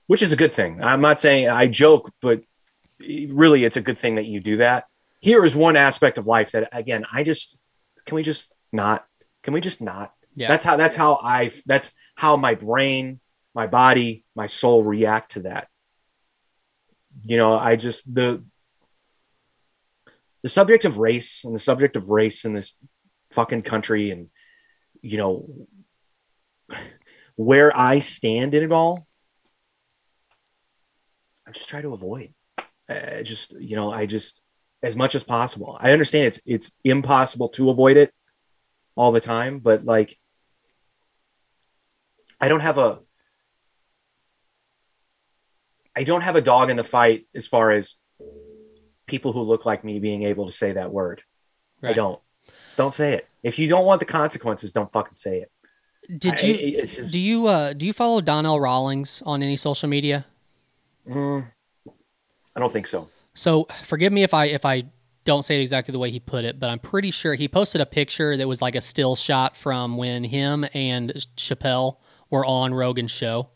which 0.07 0.21
is 0.23 0.33
a 0.33 0.35
good 0.37 0.51
thing. 0.53 0.81
I'm 0.83 1.01
not 1.01 1.19
saying 1.19 1.49
I 1.49 1.67
joke, 1.67 2.11
but 2.21 2.41
really 3.29 3.63
it's 3.65 3.77
a 3.77 3.81
good 3.81 3.97
thing 3.97 4.15
that 4.15 4.25
you 4.25 4.39
do 4.39 4.57
that. 4.57 4.85
Here 5.23 5.45
is 5.45 5.55
one 5.55 5.77
aspect 5.77 6.17
of 6.17 6.27
life 6.27 6.51
that, 6.51 6.67
again, 6.73 7.05
I 7.09 7.23
just, 7.23 7.57
can 8.05 8.15
we 8.15 8.23
just 8.23 8.51
not, 8.73 9.05
can 9.41 9.53
we 9.53 9.61
just 9.61 9.81
not? 9.81 10.11
Yeah. 10.35 10.49
That's 10.49 10.65
how, 10.65 10.75
that's 10.75 10.97
how 10.97 11.19
I, 11.23 11.49
that's 11.65 11.93
how 12.15 12.35
my 12.35 12.55
brain, 12.55 13.21
my 13.55 13.65
body, 13.67 14.25
my 14.35 14.47
soul 14.47 14.83
react 14.83 15.31
to 15.31 15.43
that. 15.43 15.69
You 17.25 17.37
know, 17.37 17.53
I 17.57 17.77
just, 17.77 18.13
the, 18.13 18.43
the 20.41 20.49
subject 20.49 20.83
of 20.83 20.97
race 20.97 21.45
and 21.45 21.55
the 21.55 21.59
subject 21.59 21.95
of 21.95 22.09
race 22.09 22.43
in 22.43 22.53
this 22.53 22.75
fucking 23.31 23.61
country 23.61 24.11
and 24.11 24.27
you 25.01 25.17
know 25.17 25.47
where 27.35 27.75
I 27.75 27.99
stand 27.99 28.53
in 28.53 28.63
it 28.63 28.71
all, 28.71 29.07
I 31.47 31.51
just 31.51 31.69
try 31.69 31.81
to 31.81 31.93
avoid. 31.93 32.33
Uh, 32.89 33.23
just 33.23 33.53
you 33.59 33.77
know, 33.77 33.91
I 33.91 34.05
just 34.05 34.42
as 34.83 34.95
much 34.95 35.15
as 35.15 35.23
possible. 35.23 35.77
I 35.79 35.91
understand 35.93 36.27
it's 36.27 36.41
it's 36.45 36.73
impossible 36.83 37.49
to 37.49 37.69
avoid 37.71 37.97
it 37.97 38.13
all 38.95 39.11
the 39.11 39.21
time, 39.21 39.59
but 39.59 39.85
like 39.85 40.19
I 42.39 42.49
don't 42.49 42.59
have 42.59 42.77
a 42.77 42.99
I 45.95 46.03
don't 46.03 46.21
have 46.21 46.35
a 46.35 46.41
dog 46.41 46.69
in 46.69 46.75
the 46.77 46.83
fight 46.83 47.27
as 47.33 47.47
far 47.47 47.71
as 47.71 47.97
people 49.07 49.31
who 49.31 49.41
look 49.41 49.65
like 49.65 49.83
me 49.83 49.99
being 49.99 50.23
able 50.23 50.45
to 50.47 50.51
say 50.51 50.73
that 50.73 50.91
word. 50.91 51.23
I 51.81 51.93
don't. 51.93 52.19
Don't 52.77 52.93
say 52.93 53.13
it. 53.13 53.27
If 53.43 53.59
you 53.59 53.67
don't 53.67 53.85
want 53.85 53.99
the 53.99 54.05
consequences, 54.05 54.71
don't 54.71 54.91
fucking 54.91 55.15
say 55.15 55.39
it. 55.41 55.51
Did 56.17 56.33
I- 56.33 56.45
you 56.45 56.81
just- 56.81 57.11
do 57.11 57.21
you 57.21 57.47
uh 57.47 57.73
do 57.73 57.85
you 57.85 57.93
follow 57.93 58.19
Donnell 58.21 58.59
Rawlings 58.59 59.21
on 59.25 59.41
any 59.43 59.55
social 59.55 59.87
media? 59.87 60.25
Mm, 61.07 61.51
I 62.55 62.59
don't 62.59 62.71
think 62.71 62.87
so. 62.87 63.09
So 63.33 63.67
forgive 63.83 64.13
me 64.13 64.23
if 64.23 64.33
I 64.33 64.45
if 64.45 64.65
I 64.65 64.85
don't 65.25 65.43
say 65.43 65.57
it 65.57 65.61
exactly 65.61 65.91
the 65.91 65.99
way 65.99 66.11
he 66.11 66.19
put 66.19 66.45
it, 66.45 66.59
but 66.59 66.69
I'm 66.69 66.79
pretty 66.79 67.11
sure 67.11 67.35
he 67.35 67.47
posted 67.47 67.81
a 67.81 67.85
picture 67.85 68.35
that 68.37 68.47
was 68.47 68.61
like 68.61 68.75
a 68.75 68.81
still 68.81 69.15
shot 69.15 69.55
from 69.55 69.97
when 69.97 70.23
him 70.23 70.65
and 70.73 71.11
Chappelle 71.37 71.97
were 72.29 72.45
on 72.45 72.73
Rogan's 72.73 73.11
show. 73.11 73.49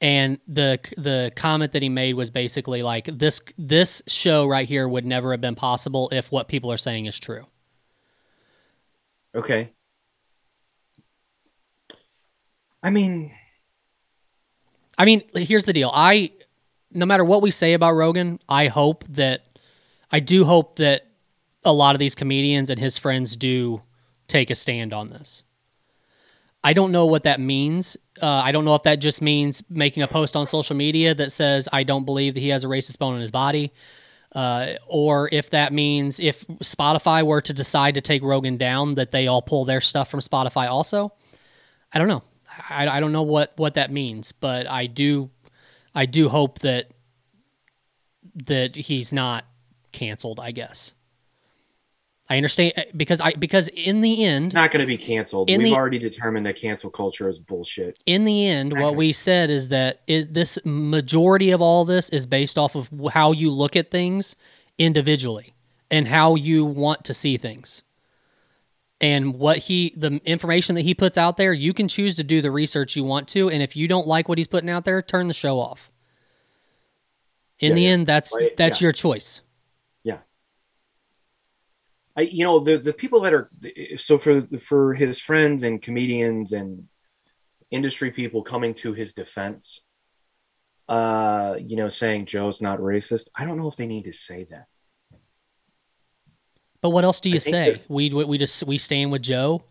And 0.00 0.38
the 0.46 0.78
the 0.96 1.32
comment 1.34 1.72
that 1.72 1.82
he 1.82 1.88
made 1.88 2.14
was 2.14 2.30
basically 2.30 2.82
like 2.82 3.06
this 3.06 3.40
this 3.56 4.02
show 4.06 4.46
right 4.46 4.68
here 4.68 4.86
would 4.86 5.06
never 5.06 5.30
have 5.32 5.40
been 5.40 5.54
possible 5.54 6.10
if 6.12 6.30
what 6.30 6.48
people 6.48 6.70
are 6.70 6.76
saying 6.76 7.06
is 7.06 7.18
true. 7.18 7.46
Okay. 9.34 9.72
I 12.82 12.90
mean, 12.90 13.32
I 14.98 15.06
mean, 15.06 15.22
here's 15.34 15.64
the 15.64 15.72
deal. 15.72 15.90
I 15.94 16.32
no 16.94 17.06
matter 17.06 17.24
what 17.24 17.42
we 17.42 17.50
say 17.50 17.74
about 17.74 17.92
Rogan, 17.92 18.38
I 18.48 18.68
hope 18.68 19.04
that 19.10 19.58
I 20.10 20.20
do 20.20 20.44
hope 20.44 20.76
that 20.76 21.06
a 21.64 21.72
lot 21.72 21.94
of 21.94 21.98
these 21.98 22.14
comedians 22.14 22.70
and 22.70 22.78
his 22.78 22.96
friends 22.96 23.36
do 23.36 23.82
take 24.28 24.50
a 24.50 24.54
stand 24.54 24.92
on 24.92 25.08
this. 25.08 25.42
I 26.62 26.72
don't 26.72 26.92
know 26.92 27.06
what 27.06 27.24
that 27.24 27.40
means. 27.40 27.96
Uh, 28.22 28.26
I 28.26 28.52
don't 28.52 28.64
know 28.64 28.74
if 28.74 28.84
that 28.84 28.96
just 28.96 29.20
means 29.20 29.62
making 29.68 30.02
a 30.02 30.08
post 30.08 30.36
on 30.36 30.46
social 30.46 30.76
media 30.76 31.14
that 31.14 31.32
says 31.32 31.68
I 31.72 31.82
don't 31.82 32.04
believe 32.04 32.34
that 32.34 32.40
he 32.40 32.48
has 32.50 32.64
a 32.64 32.68
racist 32.68 32.98
bone 32.98 33.14
in 33.14 33.20
his 33.20 33.30
body, 33.30 33.72
uh, 34.34 34.74
or 34.88 35.28
if 35.32 35.50
that 35.50 35.72
means 35.72 36.20
if 36.20 36.46
Spotify 36.46 37.22
were 37.22 37.40
to 37.42 37.52
decide 37.52 37.96
to 37.96 38.00
take 38.00 38.22
Rogan 38.22 38.56
down, 38.56 38.94
that 38.94 39.10
they 39.10 39.26
all 39.26 39.42
pull 39.42 39.64
their 39.64 39.80
stuff 39.80 40.10
from 40.10 40.20
Spotify 40.20 40.68
also. 40.68 41.12
I 41.92 41.98
don't 41.98 42.08
know. 42.08 42.22
I, 42.70 42.86
I 42.88 43.00
don't 43.00 43.12
know 43.12 43.22
what 43.22 43.52
what 43.56 43.74
that 43.74 43.90
means, 43.90 44.32
but 44.32 44.68
I 44.68 44.86
do 44.86 45.30
I 45.94 46.06
do 46.06 46.28
hope 46.28 46.60
that 46.60 46.90
that 48.46 48.74
he's 48.74 49.12
not 49.12 49.44
canceled. 49.92 50.40
I 50.40 50.50
guess. 50.50 50.94
I 52.28 52.36
understand 52.38 52.72
eh, 52.76 52.84
because 52.96 53.20
I 53.20 53.34
because 53.34 53.68
in 53.68 54.00
the 54.00 54.24
end, 54.24 54.54
not 54.54 54.70
going 54.70 54.80
to 54.80 54.86
be 54.86 54.96
canceled. 54.96 55.50
We've 55.50 55.60
the- 55.60 55.74
already 55.74 55.98
determined 55.98 56.46
that 56.46 56.56
cancel 56.56 56.90
culture 56.90 57.28
is 57.28 57.38
bullshit. 57.38 57.98
in 58.06 58.24
the 58.24 58.46
end, 58.46 58.72
what 58.72 58.96
we 58.96 59.12
said 59.12 59.50
is 59.50 59.68
that 59.68 59.98
it, 60.06 60.32
this 60.32 60.58
majority 60.64 61.50
of 61.50 61.60
all 61.60 61.84
this 61.84 62.08
is 62.08 62.26
based 62.26 62.56
off 62.56 62.74
of 62.74 62.90
how 63.12 63.32
you 63.32 63.50
look 63.50 63.76
at 63.76 63.90
things 63.90 64.36
individually 64.78 65.54
and 65.90 66.08
how 66.08 66.34
you 66.34 66.64
want 66.64 67.04
to 67.04 67.14
see 67.14 67.36
things. 67.36 67.83
And 69.00 69.34
what 69.34 69.58
he, 69.58 69.92
the 69.96 70.20
information 70.24 70.76
that 70.76 70.82
he 70.82 70.94
puts 70.94 71.18
out 71.18 71.36
there, 71.36 71.52
you 71.52 71.74
can 71.74 71.88
choose 71.88 72.16
to 72.16 72.24
do 72.24 72.40
the 72.40 72.50
research 72.50 72.96
you 72.96 73.04
want 73.04 73.28
to. 73.28 73.50
And 73.50 73.62
if 73.62 73.76
you 73.76 73.88
don't 73.88 74.06
like 74.06 74.28
what 74.28 74.38
he's 74.38 74.46
putting 74.46 74.70
out 74.70 74.84
there, 74.84 75.02
turn 75.02 75.26
the 75.26 75.34
show 75.34 75.58
off. 75.58 75.90
In 77.58 77.70
Yeah, 77.70 77.74
the 77.74 77.80
yeah. 77.82 77.90
end, 77.90 78.06
that's 78.06 78.34
that's 78.56 78.80
yeah. 78.80 78.86
your 78.86 78.92
choice. 78.92 79.42
Yeah. 80.04 80.20
I, 82.16 82.22
you 82.22 82.44
know, 82.44 82.60
the 82.60 82.78
the 82.78 82.92
people 82.92 83.20
that 83.22 83.34
are 83.34 83.48
so 83.96 84.16
for 84.16 84.42
for 84.58 84.94
his 84.94 85.20
friends 85.20 85.64
and 85.64 85.82
comedians 85.82 86.52
and 86.52 86.88
industry 87.70 88.10
people 88.10 88.42
coming 88.42 88.74
to 88.74 88.92
his 88.92 89.12
defense, 89.12 89.82
uh, 90.88 91.58
you 91.60 91.76
know, 91.76 91.88
saying 91.88 92.26
Joe's 92.26 92.62
not 92.62 92.78
racist. 92.78 93.28
I 93.34 93.44
don't 93.44 93.58
know 93.58 93.68
if 93.68 93.76
they 93.76 93.86
need 93.86 94.04
to 94.04 94.12
say 94.12 94.46
that. 94.50 94.66
But 96.84 96.90
what 96.90 97.02
else 97.02 97.18
do 97.18 97.30
you 97.30 97.40
say? 97.40 97.80
We 97.88 98.10
we 98.10 98.36
just 98.36 98.62
we 98.64 98.76
stand 98.76 99.10
with 99.10 99.22
Joe 99.22 99.64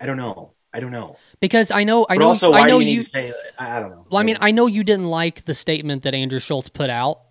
I 0.00 0.06
don't 0.06 0.16
know. 0.16 0.52
I 0.72 0.78
don't 0.78 0.92
know. 0.92 1.16
because 1.40 1.72
I 1.72 1.82
know 1.82 2.04
I 2.08 2.14
But 2.14 2.20
know 2.20 2.28
also, 2.28 2.52
I 2.52 2.68
know 2.68 2.78
you, 2.78 2.92
you 2.92 3.02
say? 3.02 3.32
I, 3.58 3.76
I 3.76 3.80
don't 3.80 3.90
know. 3.90 4.06
Well, 4.08 4.20
I 4.20 4.22
mean, 4.22 4.36
I 4.40 4.52
know 4.52 4.68
you 4.68 4.84
didn't 4.84 5.08
like 5.08 5.44
the 5.44 5.54
statement 5.54 6.04
that 6.04 6.14
Andrew 6.14 6.38
Schulz 6.38 6.68
put 6.68 6.88
out, 6.88 7.22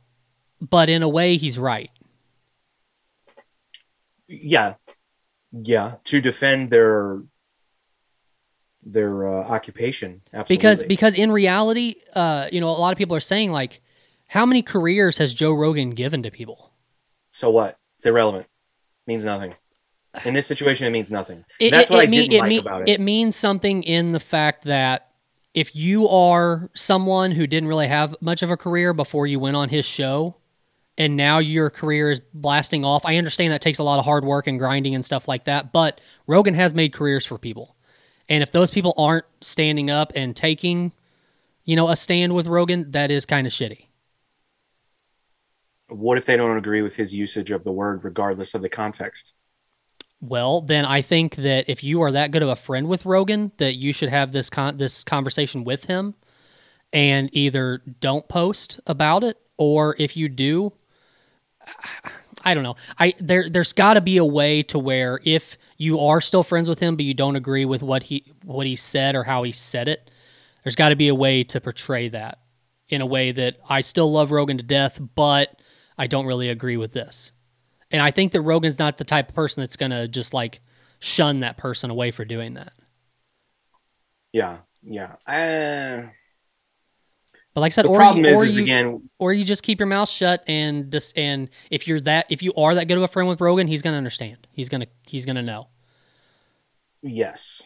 but 0.59 0.89
in 0.89 1.01
a 1.01 1.07
way, 1.07 1.37
he's 1.37 1.57
right. 1.57 1.89
yeah, 4.27 4.73
yeah, 5.53 5.95
to 6.03 6.19
defend 6.19 6.71
their 6.71 7.23
their 8.83 9.29
uh, 9.29 9.47
occupation. 9.47 10.23
Absolutely. 10.33 10.57
Because 10.57 10.83
because 10.83 11.15
in 11.15 11.31
reality, 11.31 11.95
uh, 12.15 12.49
you 12.51 12.59
know, 12.59 12.67
a 12.67 12.71
lot 12.71 12.91
of 12.91 12.97
people 12.97 13.15
are 13.15 13.21
saying 13.21 13.53
like, 13.53 13.79
how 14.27 14.45
many 14.45 14.61
careers 14.61 15.19
has 15.19 15.33
Joe 15.33 15.53
Rogan 15.53 15.91
given 15.91 16.21
to 16.23 16.31
people? 16.31 16.73
so 17.29 17.49
what? 17.49 17.77
It's 17.97 18.05
irrelevant. 18.05 18.47
Means 19.07 19.25
nothing. 19.25 19.53
In 20.25 20.33
this 20.33 20.47
situation, 20.47 20.87
it 20.87 20.91
means 20.91 21.11
nothing. 21.11 21.43
It, 21.59 21.71
That's 21.71 21.89
it- 21.89 21.93
what 21.93 22.03
it 22.03 22.07
I 22.07 22.09
mean- 22.11 22.21
didn't 22.29 22.33
it 22.33 22.39
like 22.39 22.49
mean- 22.49 22.59
about 22.59 22.81
it. 22.83 22.89
It 22.89 22.99
means 23.01 23.35
something 23.35 23.83
in 23.83 24.11
the 24.11 24.19
fact 24.19 24.63
that 24.65 25.09
if 25.53 25.75
you 25.75 26.07
are 26.09 26.69
someone 26.73 27.31
who 27.31 27.47
didn't 27.47 27.69
really 27.69 27.87
have 27.87 28.15
much 28.21 28.41
of 28.43 28.49
a 28.51 28.57
career 28.57 28.93
before 28.93 29.25
you 29.27 29.39
went 29.39 29.55
on 29.55 29.69
his 29.69 29.85
show, 29.85 30.35
and 30.97 31.15
now 31.15 31.39
your 31.39 31.69
career 31.69 32.11
is 32.11 32.21
blasting 32.33 32.83
off, 32.85 33.05
I 33.05 33.17
understand 33.17 33.51
that 33.53 33.61
takes 33.61 33.79
a 33.79 33.83
lot 33.83 33.99
of 33.99 34.05
hard 34.05 34.23
work 34.25 34.47
and 34.47 34.57
grinding 34.59 34.95
and 34.95 35.03
stuff 35.03 35.27
like 35.27 35.45
that. 35.45 35.71
But 35.73 36.01
Rogan 36.27 36.53
has 36.55 36.73
made 36.73 36.91
careers 36.93 37.25
for 37.25 37.37
people, 37.37 37.75
and 38.27 38.41
if 38.43 38.51
those 38.51 38.69
people 38.71 38.93
aren't 38.97 39.25
standing 39.41 39.89
up 39.89 40.11
and 40.15 40.35
taking, 40.35 40.91
you 41.63 41.75
know, 41.77 41.87
a 41.89 41.95
stand 41.95 42.33
with 42.35 42.47
Rogan, 42.47 42.91
that 42.91 43.09
is 43.11 43.25
kind 43.25 43.45
of 43.47 43.53
shitty. 43.53 43.85
What 45.87 46.17
if 46.17 46.25
they 46.25 46.37
don't 46.37 46.57
agree 46.57 46.81
with 46.81 46.95
his 46.95 47.13
usage 47.13 47.51
of 47.51 47.63
the 47.63 47.71
word, 47.71 48.03
regardless 48.03 48.55
of 48.55 48.61
the 48.61 48.69
context? 48.69 49.33
Well, 50.19 50.61
then 50.61 50.85
I 50.85 51.01
think 51.01 51.35
that 51.35 51.69
if 51.69 51.83
you 51.83 52.01
are 52.01 52.11
that 52.11 52.31
good 52.31 52.41
of 52.41 52.49
a 52.49 52.55
friend 52.55 52.87
with 52.87 53.05
Rogan, 53.05 53.51
that 53.57 53.75
you 53.75 53.93
should 53.93 54.09
have 54.09 54.31
this 54.31 54.49
con- 54.49 54.77
this 54.77 55.03
conversation 55.03 55.63
with 55.63 55.85
him, 55.85 56.15
and 56.91 57.29
either 57.33 57.81
don't 57.99 58.27
post 58.27 58.79
about 58.87 59.23
it 59.23 59.37
or 59.57 59.95
if 59.99 60.17
you 60.17 60.29
do, 60.29 60.73
I 62.43 62.53
don't 62.53 62.63
know. 62.63 62.75
I 62.97 63.13
there 63.17 63.49
there's 63.49 63.73
got 63.73 63.95
to 63.95 64.01
be 64.01 64.17
a 64.17 64.25
way 64.25 64.63
to 64.63 64.79
where 64.79 65.19
if 65.23 65.57
you 65.77 65.99
are 65.99 66.21
still 66.21 66.43
friends 66.43 66.69
with 66.69 66.79
him 66.79 66.95
but 66.95 67.05
you 67.05 67.13
don't 67.13 67.35
agree 67.35 67.65
with 67.65 67.83
what 67.83 68.03
he 68.03 68.23
what 68.43 68.67
he 68.67 68.75
said 68.75 69.15
or 69.15 69.23
how 69.23 69.43
he 69.43 69.51
said 69.51 69.87
it, 69.87 70.09
there's 70.63 70.75
got 70.75 70.89
to 70.89 70.95
be 70.95 71.07
a 71.07 71.15
way 71.15 71.43
to 71.43 71.61
portray 71.61 72.09
that 72.09 72.39
in 72.89 73.01
a 73.01 73.05
way 73.05 73.31
that 73.31 73.57
I 73.69 73.81
still 73.81 74.11
love 74.11 74.31
Rogan 74.31 74.57
to 74.57 74.63
death, 74.63 74.99
but 75.15 75.59
I 75.97 76.07
don't 76.07 76.25
really 76.25 76.49
agree 76.49 76.77
with 76.77 76.93
this. 76.93 77.31
And 77.91 78.01
I 78.01 78.11
think 78.11 78.31
that 78.33 78.41
Rogan's 78.41 78.79
not 78.79 78.97
the 78.97 79.03
type 79.05 79.29
of 79.29 79.35
person 79.35 79.61
that's 79.61 79.77
going 79.77 79.91
to 79.91 80.07
just 80.07 80.33
like 80.33 80.61
shun 80.99 81.41
that 81.41 81.57
person 81.57 81.89
away 81.89 82.11
for 82.11 82.25
doing 82.25 82.55
that. 82.55 82.73
Yeah, 84.33 84.59
yeah. 84.83 85.15
Uh, 85.27 86.11
But 87.53 87.61
like 87.61 87.71
I 87.71 87.75
said, 87.75 87.85
the 87.85 87.89
or 87.89 87.97
problem 87.97 88.25
you, 88.25 88.31
is, 88.31 88.41
or 88.41 88.45
is 88.45 88.57
you, 88.57 88.63
again, 88.63 89.09
or 89.17 89.31
you 89.33 89.43
just 89.45 89.63
keep 89.63 89.79
your 89.79 89.87
mouth 89.87 90.09
shut 90.09 90.43
and 90.47 90.91
just 90.91 91.17
and 91.17 91.49
if 91.71 91.87
you're 91.87 92.01
that 92.01 92.25
if 92.29 92.43
you 92.43 92.53
are 92.55 92.75
that 92.75 92.87
good 92.87 92.97
of 92.97 93.03
a 93.03 93.07
friend 93.07 93.29
with 93.29 93.39
Rogan, 93.39 93.67
he's 93.67 93.81
gonna 93.81 93.97
understand. 93.97 94.47
He's 94.51 94.67
gonna 94.69 94.87
he's 95.07 95.25
gonna 95.25 95.41
know. 95.41 95.69
yes. 97.01 97.61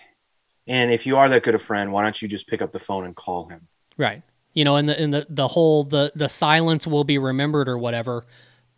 And 0.67 0.91
if 0.91 1.05
you 1.05 1.17
are 1.17 1.27
that 1.29 1.43
good 1.43 1.55
of 1.55 1.61
a 1.61 1.63
friend, 1.63 1.91
why 1.91 2.03
don't 2.03 2.21
you 2.21 2.27
just 2.27 2.47
pick 2.47 2.61
up 2.61 2.71
the 2.71 2.79
phone 2.79 3.05
and 3.05 3.15
call 3.15 3.49
him? 3.49 3.67
Right. 3.97 4.23
You 4.53 4.65
know, 4.65 4.75
and 4.75 4.89
the 4.89 4.99
and 4.99 5.13
the, 5.13 5.27
the 5.29 5.47
whole 5.47 5.83
the 5.83 6.11
the 6.15 6.29
silence 6.29 6.87
will 6.87 7.03
be 7.03 7.17
remembered 7.17 7.69
or 7.69 7.77
whatever 7.77 8.25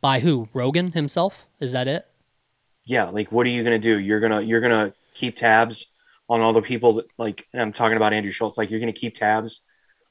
by 0.02 0.20
who? 0.20 0.50
Rogan 0.54 0.92
himself? 0.92 1.48
Is 1.60 1.72
that 1.72 1.88
it? 1.88 2.06
Yeah, 2.86 3.06
like 3.06 3.32
what 3.32 3.46
are 3.46 3.50
you 3.52 3.64
gonna 3.64 3.80
do? 3.80 4.00
You're 4.00 4.20
gonna 4.20 4.42
you're 4.42 4.62
gonna 4.62 4.94
keep 5.14 5.36
tabs 5.36 5.88
on 6.30 6.42
all 6.42 6.54
the 6.54 6.62
people 6.62 6.94
that 6.94 7.06
like 7.18 7.48
and 7.54 7.62
I'm 7.62 7.74
talking 7.74 7.98
about 7.98 8.14
Andrew 8.14 8.32
Schulz, 8.32 8.58
like 8.58 8.70
you're 8.70 8.80
gonna 8.80 8.92
keep 8.92 9.16
tabs 9.16 9.62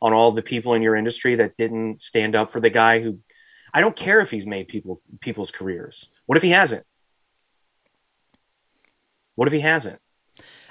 on 0.03 0.13
all 0.13 0.33
the 0.33 0.43
people 0.43 0.75
in 0.75 0.83
your 0.83 0.97
industry 0.97 1.35
that 1.37 1.57
didn't 1.57 2.01
stand 2.01 2.35
up 2.35 2.51
for 2.51 2.61
the 2.61 2.71
guy 2.71 3.01
who 3.01 3.19
I 3.73 3.81
don't 3.81 3.97
care 3.97 4.21
if 4.21 4.31
he's 4.31 4.47
made 4.47 4.69
people 4.69 5.01
people's 5.21 5.51
careers. 5.51 6.09
What 6.27 6.37
if 6.37 6.43
he 6.43 6.51
hasn't? 6.51 6.85
What 9.35 9.49
if 9.49 9.53
he 9.53 9.61
hasn't? 9.61 10.01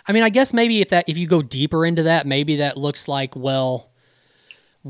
I 0.07 0.11
mean, 0.11 0.23
I 0.23 0.29
guess 0.29 0.53
maybe 0.53 0.81
if 0.81 0.89
that 0.89 1.07
if 1.07 1.17
you 1.17 1.27
go 1.27 1.41
deeper 1.41 1.85
into 1.85 2.03
that, 2.03 2.25
maybe 2.25 2.57
that 2.57 2.77
looks 2.77 3.07
like 3.07 3.35
well, 3.35 3.88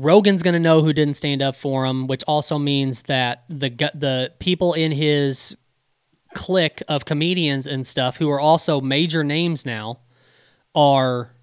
Rogan's 0.00 0.42
going 0.42 0.54
to 0.54 0.60
know 0.60 0.80
who 0.80 0.94
didn't 0.94 1.14
stand 1.14 1.42
up 1.42 1.54
for 1.54 1.84
him, 1.84 2.06
which 2.06 2.24
also 2.26 2.58
means 2.58 3.02
that 3.02 3.44
the 3.48 3.68
the 3.94 4.32
people 4.38 4.72
in 4.72 4.92
his 4.92 5.56
clique 6.34 6.82
of 6.88 7.04
comedians 7.04 7.66
and 7.66 7.86
stuff 7.86 8.16
who 8.16 8.30
are 8.30 8.40
also 8.40 8.80
major 8.80 9.22
names 9.22 9.66
now 9.66 10.00
are 10.74 11.34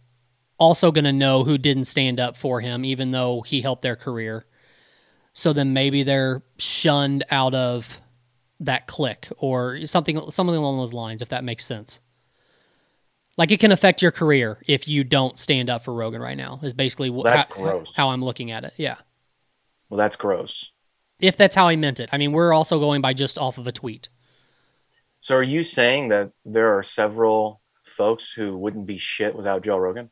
also 0.57 0.91
going 0.91 1.03
to 1.03 1.13
know 1.13 1.43
who 1.43 1.57
didn't 1.57 1.85
stand 1.85 2.19
up 2.19 2.35
for 2.35 2.61
him 2.61 2.83
even 2.83 3.11
though 3.11 3.41
he 3.41 3.61
helped 3.61 3.83
their 3.83 3.95
career. 3.95 4.45
So 5.33 5.53
then 5.53 5.73
maybe 5.73 6.01
they're 6.01 6.41
shunned 6.57 7.23
out 7.29 7.53
of 7.53 8.01
that 8.59 8.87
clique 8.87 9.27
or 9.37 9.85
something 9.85 10.31
something 10.31 10.55
along 10.55 10.79
those 10.79 10.93
lines 10.93 11.21
if 11.21 11.29
that 11.29 11.43
makes 11.43 11.63
sense. 11.63 11.99
Like 13.37 13.51
it 13.51 13.59
can 13.59 13.71
affect 13.71 14.01
your 14.01 14.11
career 14.11 14.57
if 14.67 14.87
you 14.87 15.03
don't 15.03 15.37
stand 15.37 15.69
up 15.69 15.83
for 15.83 15.93
Rogan 15.93 16.21
right 16.21 16.37
now. 16.37 16.59
Is 16.63 16.73
basically 16.73 17.09
wh- 17.09 17.23
That's 17.23 17.53
how, 17.53 17.61
gross. 17.63 17.95
how 17.95 18.09
I'm 18.09 18.23
looking 18.23 18.49
at 18.51 18.63
it. 18.63 18.73
Yeah, 18.77 18.95
Well, 19.89 19.97
that's 19.97 20.15
gross. 20.15 20.71
if 21.19 21.37
that's 21.37 21.55
how 21.55 21.69
he 21.69 21.75
meant 21.75 21.99
it. 21.99 22.09
I 22.11 22.17
mean, 22.17 22.31
we're 22.31 22.53
also 22.53 22.79
going 22.79 23.01
by 23.01 23.13
just 23.13 23.37
off 23.37 23.57
of 23.57 23.67
a 23.67 23.71
tweet. 23.71 24.09
So 25.19 25.35
are 25.35 25.43
you 25.43 25.63
saying 25.63 26.09
that 26.09 26.31
there 26.45 26.77
are 26.77 26.83
several 26.83 27.61
folks 27.83 28.31
who 28.33 28.57
wouldn't 28.57 28.85
be 28.87 28.97
shit 28.97 29.35
without 29.35 29.63
Joe 29.63 29.77
Rogan? 29.77 30.09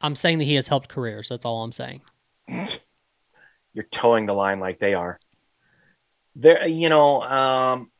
I'm 0.00 0.14
saying 0.14 0.38
that 0.38 0.44
he 0.44 0.54
has 0.54 0.68
helped 0.68 0.88
careers. 0.88 1.28
That's 1.28 1.44
all 1.44 1.62
I'm 1.62 1.72
saying. 1.72 2.02
You're 3.74 3.84
towing 3.90 4.26
the 4.26 4.32
line 4.34 4.60
like 4.60 4.78
they 4.78 4.94
are. 4.94 5.18
There, 6.36 6.66
you 6.68 6.88
know, 6.88 7.20
um, 7.22 7.90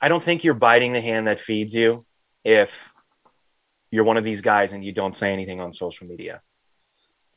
I 0.00 0.08
don't 0.08 0.22
think 0.22 0.44
you're 0.44 0.54
biting 0.54 0.92
the 0.92 1.00
hand 1.00 1.26
that 1.26 1.40
feeds 1.40 1.74
you 1.74 2.04
if 2.44 2.92
you're 3.90 4.04
one 4.04 4.16
of 4.16 4.24
these 4.24 4.40
guys 4.40 4.72
and 4.72 4.84
you 4.84 4.92
don't 4.92 5.16
say 5.16 5.32
anything 5.32 5.60
on 5.60 5.72
social 5.72 6.06
media. 6.06 6.42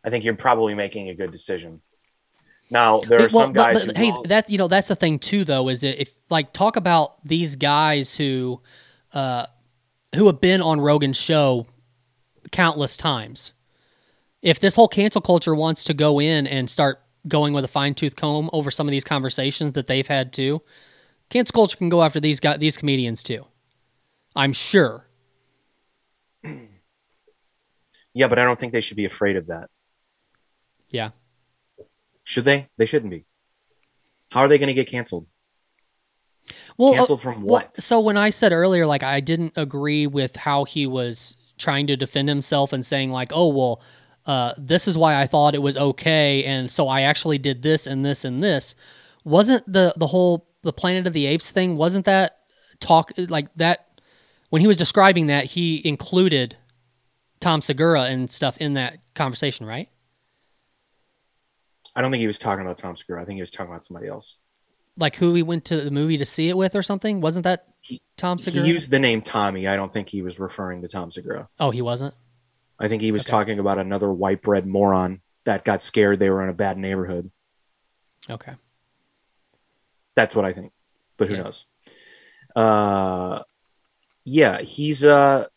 I 0.03 0.09
think 0.09 0.23
you're 0.23 0.35
probably 0.35 0.75
making 0.75 1.09
a 1.09 1.15
good 1.15 1.31
decision. 1.31 1.81
Now 2.69 3.01
there 3.01 3.19
are 3.19 3.29
well, 3.33 3.45
some 3.45 3.53
guys. 3.53 3.85
but, 3.85 3.97
who 3.97 4.03
hey, 4.03 4.13
that 4.25 4.49
you 4.49 4.57
know 4.57 4.67
that's 4.67 4.87
the 4.87 4.95
thing 4.95 5.19
too, 5.19 5.43
though, 5.43 5.69
is 5.69 5.83
if 5.83 6.13
like 6.29 6.53
talk 6.53 6.77
about 6.77 7.23
these 7.25 7.55
guys 7.55 8.15
who, 8.15 8.61
uh, 9.13 9.45
who 10.15 10.27
have 10.27 10.39
been 10.39 10.61
on 10.61 10.79
Rogan's 10.79 11.17
show 11.17 11.67
countless 12.51 12.97
times. 12.97 13.53
If 14.41 14.59
this 14.59 14.75
whole 14.75 14.87
cancel 14.87 15.21
culture 15.21 15.53
wants 15.53 15.83
to 15.85 15.93
go 15.93 16.19
in 16.19 16.47
and 16.47 16.69
start 16.69 17.01
going 17.27 17.53
with 17.53 17.63
a 17.63 17.67
fine 17.67 17.93
tooth 17.93 18.15
comb 18.15 18.49
over 18.51 18.71
some 18.71 18.87
of 18.87 18.91
these 18.91 19.03
conversations 19.03 19.73
that 19.73 19.87
they've 19.87 20.07
had 20.07 20.33
too, 20.33 20.61
cancel 21.31 21.53
culture 21.53 21.77
can 21.77 21.89
go 21.89 22.03
after 22.03 22.19
these 22.19 22.39
guys, 22.39 22.59
these 22.59 22.77
comedians 22.77 23.23
too. 23.23 23.45
I'm 24.35 24.53
sure. 24.53 25.07
yeah, 28.13 28.27
but 28.27 28.37
I 28.37 28.43
don't 28.43 28.59
think 28.59 28.73
they 28.73 28.81
should 28.81 28.97
be 28.97 29.05
afraid 29.05 29.35
of 29.35 29.47
that. 29.47 29.69
Yeah. 30.89 31.11
Should 32.23 32.45
they? 32.45 32.69
They 32.77 32.85
shouldn't 32.85 33.11
be. 33.11 33.25
How 34.29 34.41
are 34.41 34.47
they 34.47 34.57
going 34.57 34.67
to 34.67 34.73
get 34.73 34.87
canceled? 34.87 35.25
Well, 36.77 36.93
uh, 36.93 36.97
Canceled 36.97 37.21
from 37.21 37.43
well, 37.43 37.61
what? 37.61 37.77
so 37.77 37.99
when 37.99 38.17
I 38.17 38.29
said 38.29 38.51
earlier, 38.51 38.85
like 38.85 39.03
I 39.03 39.19
didn't 39.19 39.53
agree 39.55 40.07
with 40.07 40.35
how 40.35 40.65
he 40.65 40.87
was 40.87 41.37
trying 41.57 41.87
to 41.87 41.95
defend 41.95 42.29
himself 42.29 42.73
and 42.73 42.85
saying 42.85 43.11
like, 43.11 43.29
oh 43.31 43.49
well, 43.49 43.81
uh, 44.25 44.53
this 44.57 44.87
is 44.87 44.97
why 44.97 45.19
I 45.19 45.27
thought 45.27 45.55
it 45.55 45.61
was 45.61 45.77
okay, 45.77 46.43
and 46.43 46.69
so 46.69 46.87
I 46.87 47.01
actually 47.01 47.37
did 47.37 47.61
this 47.61 47.87
and 47.87 48.05
this 48.05 48.25
and 48.25 48.43
this. 48.43 48.75
Wasn't 49.23 49.71
the 49.71 49.93
the 49.97 50.07
whole 50.07 50.47
the 50.63 50.73
Planet 50.73 51.07
of 51.07 51.13
the 51.13 51.25
Apes 51.25 51.51
thing? 51.51 51.75
Wasn't 51.77 52.05
that 52.05 52.37
talk 52.79 53.11
like 53.17 53.53
that? 53.55 53.87
When 54.49 54.61
he 54.61 54.67
was 54.67 54.77
describing 54.77 55.27
that, 55.27 55.45
he 55.45 55.81
included 55.87 56.57
Tom 57.39 57.61
Segura 57.61 58.03
and 58.03 58.29
stuff 58.29 58.57
in 58.57 58.73
that 58.73 58.97
conversation, 59.15 59.65
right? 59.65 59.89
I 61.95 62.01
don't 62.01 62.11
think 62.11 62.21
he 62.21 62.27
was 62.27 62.39
talking 62.39 62.63
about 62.65 62.77
Tom 62.77 62.95
Segura. 62.95 63.21
I 63.21 63.25
think 63.25 63.35
he 63.37 63.41
was 63.41 63.51
talking 63.51 63.71
about 63.71 63.83
somebody 63.83 64.07
else. 64.07 64.37
Like 64.97 65.15
who 65.17 65.33
he 65.33 65.43
went 65.43 65.65
to 65.65 65.81
the 65.81 65.91
movie 65.91 66.17
to 66.17 66.25
see 66.25 66.49
it 66.49 66.57
with 66.57 66.75
or 66.75 66.83
something? 66.83 67.21
Wasn't 67.21 67.43
that 67.43 67.65
He- 67.81 68.01
Tom 68.17 68.37
Segura? 68.37 68.65
He 68.65 68.71
used 68.71 68.91
the 68.91 68.99
name 68.99 69.21
Tommy. 69.21 69.67
I 69.67 69.75
don't 69.75 69.91
think 69.91 70.09
he 70.09 70.21
was 70.21 70.39
referring 70.39 70.81
to 70.81 70.87
Tom 70.87 71.11
Segura. 71.11 71.49
oh, 71.59 71.71
he 71.71 71.81
wasn't. 71.81 72.13
I 72.79 72.87
think 72.87 73.01
he 73.01 73.11
was 73.11 73.21
Okay. 73.23 73.31
talking 73.31 73.59
about 73.59 73.77
another 73.77 74.11
white 74.11 74.41
bread 74.41 74.65
moron 74.65 75.21
that 75.45 75.63
got 75.65 75.81
scared 75.81 76.19
they 76.19 76.29
were 76.29 76.43
in 76.43 76.49
a 76.49 76.53
bad 76.53 76.77
neighborhood. 76.77 77.31
Okay. 78.29 78.53
That's 80.15 80.35
what 80.35 80.45
I 80.45 80.53
think. 80.53 80.73
But 81.17 81.27
who 81.29 81.35
Yeah. 81.35 81.43
knows? 81.43 81.65
Uh 82.55 83.43
yeah, 84.25 84.61
he's 84.61 85.03
uh 85.05 85.47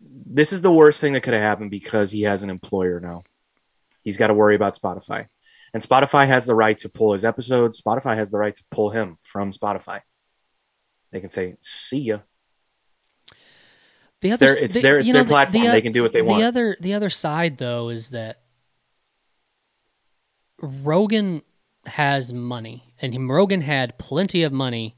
this 0.00 0.52
is 0.52 0.62
the 0.62 0.72
worst 0.72 1.00
thing 1.00 1.12
that 1.12 1.22
could 1.22 1.34
have 1.34 1.42
happened 1.42 1.70
because 1.70 2.10
he 2.10 2.22
has 2.22 2.42
an 2.42 2.50
employer 2.50 3.00
now. 3.00 3.22
He's 4.02 4.16
got 4.16 4.28
to 4.28 4.34
worry 4.34 4.54
about 4.54 4.78
Spotify. 4.78 5.26
And 5.74 5.82
Spotify 5.82 6.26
has 6.26 6.46
the 6.46 6.54
right 6.54 6.76
to 6.78 6.88
pull 6.88 7.12
his 7.12 7.24
episodes. 7.24 7.80
Spotify 7.80 8.16
has 8.16 8.30
the 8.30 8.38
right 8.38 8.54
to 8.54 8.64
pull 8.70 8.90
him 8.90 9.18
from 9.20 9.52
Spotify. 9.52 10.00
They 11.12 11.20
can 11.20 11.30
say, 11.30 11.56
"See 11.62 12.00
ya." 12.00 12.20
The 14.20 14.28
It's 14.28 14.34
other, 14.34 14.46
their- 14.54 14.64
it's 14.64 14.74
the- 14.74 14.80
their- 14.82 14.98
it's 14.98 15.12
their 15.12 15.22
know, 15.24 15.28
platform. 15.28 15.64
the 15.64 15.70
They 15.70 15.80
can 15.82 15.92
do 15.92 16.02
what 16.02 16.12
they 16.12 16.22
want. 16.22 16.40
the 16.40 16.46
other, 16.46 16.76
the 16.80 16.94
other 16.94 17.10
side 17.10 17.58
though 17.58 17.88
is 17.88 18.10
that 18.10 18.42
Rogan 20.60 21.42
has 21.86 22.32
money, 22.32 22.89
and 23.00 23.14
him- 23.14 23.30
Rogan 23.30 23.62
had 23.62 23.98
plenty 23.98 24.42
of 24.42 24.52
money 24.52 24.96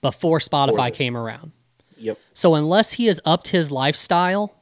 before 0.00 0.38
Spotify 0.38 0.92
came 0.92 1.16
around. 1.16 1.52
Yep. 1.98 2.18
So 2.34 2.54
unless 2.54 2.92
he 2.92 3.06
has 3.06 3.20
upped 3.24 3.48
his 3.48 3.72
lifestyle 3.72 4.54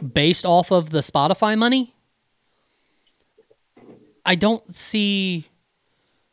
based 0.00 0.46
off 0.46 0.70
of 0.70 0.90
the 0.90 1.00
Spotify 1.00 1.58
money, 1.58 1.94
I 4.24 4.36
don't 4.36 4.66
see 4.68 5.48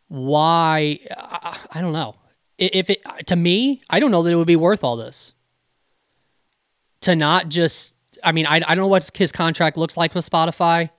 why. 0.08 1.00
I, 1.18 1.58
I 1.72 1.82
don't 1.82 1.94
know. 1.94 2.16
If 2.58 2.90
it 2.90 3.02
to 3.28 3.36
me, 3.36 3.82
I 3.90 4.00
don't 4.00 4.12
know 4.12 4.24
that 4.24 4.32
it 4.32 4.36
would 4.36 4.48
be 4.48 4.56
worth 4.56 4.84
all 4.84 4.98
this. 4.98 5.34
To 7.02 7.16
not 7.16 7.50
just, 7.50 7.94
I 8.24 8.32
mean, 8.32 8.46
I, 8.46 8.56
I 8.56 8.60
don't 8.60 8.78
know 8.78 8.88
what 8.88 9.10
his 9.16 9.32
contract 9.32 9.78
looks 9.78 9.96
like 9.96 10.14
with 10.16 10.28
Spotify, 10.28 10.90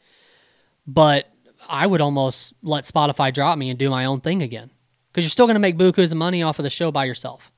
but 0.86 1.28
I 1.68 1.86
would 1.86 2.00
almost 2.00 2.54
let 2.62 2.84
Spotify 2.84 3.32
drop 3.32 3.58
me 3.58 3.70
and 3.70 3.78
do 3.78 3.90
my 3.90 4.04
own 4.04 4.20
thing 4.20 4.40
again 4.42 4.70
because 5.18 5.24
you're 5.24 5.30
still 5.30 5.46
going 5.46 5.56
to 5.56 5.60
make 5.60 5.76
bukus 5.76 6.12
of 6.12 6.16
money 6.16 6.44
off 6.44 6.60
of 6.60 6.62
the 6.62 6.70
show 6.70 6.92
by 6.92 7.04
yourself. 7.04 7.50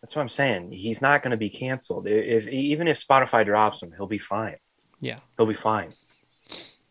That's 0.00 0.14
what 0.14 0.22
I'm 0.22 0.28
saying. 0.28 0.70
He's 0.70 1.02
not 1.02 1.24
going 1.24 1.32
to 1.32 1.36
be 1.36 1.50
canceled. 1.50 2.06
If 2.06 2.46
even 2.46 2.86
if 2.86 3.04
Spotify 3.04 3.44
drops 3.44 3.82
him, 3.82 3.92
he'll 3.96 4.06
be 4.06 4.18
fine. 4.18 4.54
Yeah. 5.00 5.18
He'll 5.36 5.46
be 5.46 5.54
fine. 5.54 5.92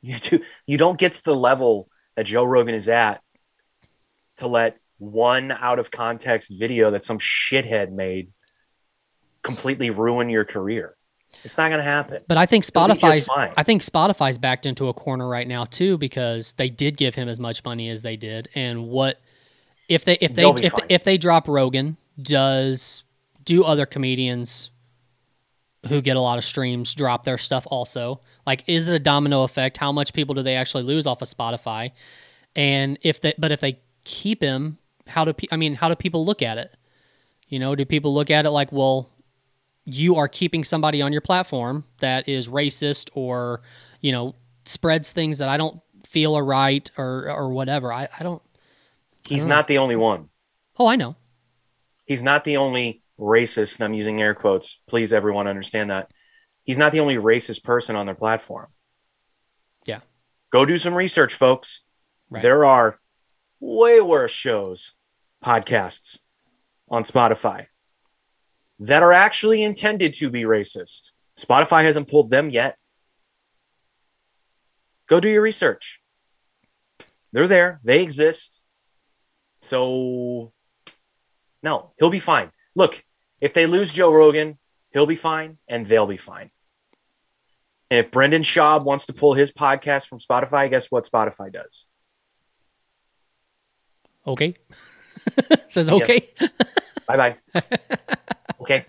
You 0.01 0.15
do. 0.15 0.41
You 0.67 0.77
don't 0.77 0.99
get 0.99 1.13
to 1.13 1.23
the 1.23 1.33
level 1.33 1.87
that 2.15 2.25
Joe 2.25 2.43
Rogan 2.43 2.75
is 2.75 2.89
at 2.89 3.21
to 4.37 4.47
let 4.47 4.77
one 4.97 5.53
out 5.53 5.79
of 5.79 5.89
context 5.89 6.59
video 6.59 6.91
that 6.91 7.05
some 7.05 7.17
shithead 7.17 7.93
made 7.93 8.33
completely 9.41 9.89
ruin 9.89 10.29
your 10.29 10.43
career. 10.43 10.97
It's 11.43 11.57
not 11.57 11.69
going 11.69 11.79
to 11.79 11.83
happen. 11.83 12.23
But 12.27 12.37
I 12.37 12.45
think 12.45 12.65
He'll 12.65 12.87
be 12.87 12.93
just 12.95 13.27
Spotify's. 13.29 13.53
I 13.57 13.63
think 13.63 13.81
Spotify's 13.81 14.37
backed 14.37 14.65
into 14.65 14.87
a 14.87 14.93
corner 14.93 15.27
right 15.27 15.47
now 15.47 15.65
too 15.65 15.97
because 15.97 16.53
they 16.53 16.69
did 16.69 16.97
give 16.97 17.15
him 17.15 17.27
as 17.27 17.39
much 17.39 17.63
money 17.63 17.89
as 17.89 18.01
they 18.01 18.15
did, 18.15 18.49
and 18.55 18.87
what 18.87 19.19
if 19.89 20.05
they 20.05 20.17
if 20.21 20.33
they 20.33 20.49
if, 20.49 20.73
if 20.89 21.03
they 21.03 21.17
drop 21.17 21.47
Rogan, 21.47 21.97
does 22.21 23.03
do 23.43 23.63
other 23.63 23.85
comedians 23.85 24.69
who 25.89 26.01
get 26.01 26.15
a 26.15 26.21
lot 26.21 26.37
of 26.37 26.45
streams 26.45 26.93
drop 26.95 27.25
their 27.25 27.37
stuff 27.37 27.67
also? 27.69 28.21
Like, 28.47 28.63
is 28.67 28.87
it 28.87 28.95
a 28.95 28.99
domino 28.99 29.43
effect? 29.43 29.77
How 29.77 29.91
much 29.91 30.13
people 30.13 30.35
do 30.35 30.41
they 30.41 30.55
actually 30.55 30.83
lose 30.83 31.05
off 31.05 31.21
of 31.21 31.27
Spotify? 31.27 31.91
And 32.55 32.97
if 33.01 33.19
they 33.21 33.33
but 33.37 33.51
if 33.51 33.59
they 33.59 33.79
keep 34.03 34.41
him, 34.41 34.77
how 35.07 35.25
do 35.25 35.33
pe- 35.33 35.47
I 35.51 35.57
mean 35.57 35.75
how 35.75 35.89
do 35.89 35.95
people 35.95 36.25
look 36.25 36.41
at 36.41 36.57
it? 36.57 36.73
You 37.47 37.59
know, 37.59 37.75
do 37.75 37.85
people 37.85 38.13
look 38.13 38.31
at 38.31 38.45
it 38.45 38.51
like, 38.51 38.71
well, 38.71 39.09
you 39.85 40.15
are 40.15 40.27
keeping 40.27 40.63
somebody 40.63 41.01
on 41.01 41.11
your 41.11 41.21
platform 41.21 41.83
that 41.99 42.29
is 42.29 42.47
racist 42.47 43.09
or, 43.13 43.61
you 43.99 44.11
know, 44.11 44.35
spreads 44.65 45.11
things 45.11 45.39
that 45.39 45.49
I 45.49 45.57
don't 45.57 45.79
feel 46.05 46.37
are 46.37 46.45
right 46.45 46.89
or 46.97 47.29
or 47.29 47.49
whatever. 47.49 47.91
I, 47.91 48.07
I 48.17 48.23
don't 48.23 48.41
He's 49.27 49.43
don't 49.43 49.49
know. 49.49 49.61
the 49.67 49.77
only 49.77 49.95
one. 49.95 50.29
oh 50.77 50.87
I 50.87 50.95
know. 50.95 51.15
He's 52.05 52.23
not 52.23 52.43
the 52.43 52.57
only 52.57 53.01
racist. 53.19 53.77
And 53.77 53.85
I'm 53.85 53.93
using 53.93 54.21
air 54.21 54.33
quotes. 54.33 54.79
Please, 54.87 55.13
everyone, 55.13 55.47
understand 55.47 55.89
that. 55.89 56.11
He's 56.63 56.77
not 56.77 56.91
the 56.91 56.99
only 56.99 57.17
racist 57.17 57.63
person 57.63 57.95
on 57.95 58.05
their 58.05 58.15
platform. 58.15 58.67
Yeah. 59.85 59.99
Go 60.49 60.65
do 60.65 60.77
some 60.77 60.93
research, 60.93 61.33
folks. 61.33 61.81
Right. 62.29 62.41
There 62.41 62.65
are 62.65 62.99
way 63.59 64.01
worse 64.01 64.31
shows, 64.31 64.93
podcasts 65.43 66.19
on 66.89 67.03
Spotify 67.03 67.67
that 68.79 69.03
are 69.03 69.13
actually 69.13 69.63
intended 69.63 70.13
to 70.13 70.29
be 70.29 70.43
racist. 70.43 71.11
Spotify 71.37 71.83
hasn't 71.83 72.09
pulled 72.09 72.29
them 72.29 72.49
yet. 72.49 72.77
Go 75.07 75.19
do 75.19 75.29
your 75.29 75.41
research. 75.41 76.01
They're 77.31 77.47
there, 77.47 77.79
they 77.83 78.03
exist. 78.03 78.61
So, 79.61 80.51
no, 81.61 81.93
he'll 81.97 82.09
be 82.09 82.19
fine. 82.19 82.51
Look, 82.75 83.03
if 83.39 83.53
they 83.53 83.65
lose 83.65 83.93
Joe 83.93 84.11
Rogan, 84.11 84.59
he'll 84.91 85.05
be 85.05 85.15
fine 85.15 85.57
and 85.67 85.85
they'll 85.85 86.07
be 86.07 86.17
fine. 86.17 86.51
And 87.89 87.99
if 87.99 88.11
Brendan 88.11 88.41
Schaub 88.41 88.83
wants 88.83 89.05
to 89.07 89.13
pull 89.13 89.33
his 89.33 89.51
podcast 89.51 90.07
from 90.07 90.19
Spotify, 90.19 90.69
guess 90.69 90.87
what 90.91 91.09
Spotify 91.09 91.51
does? 91.51 91.87
Okay. 94.25 94.55
Says 95.67 95.89
okay. 95.89 96.29
Bye 97.07 97.37
bye. 97.53 97.61
okay. 98.63 98.85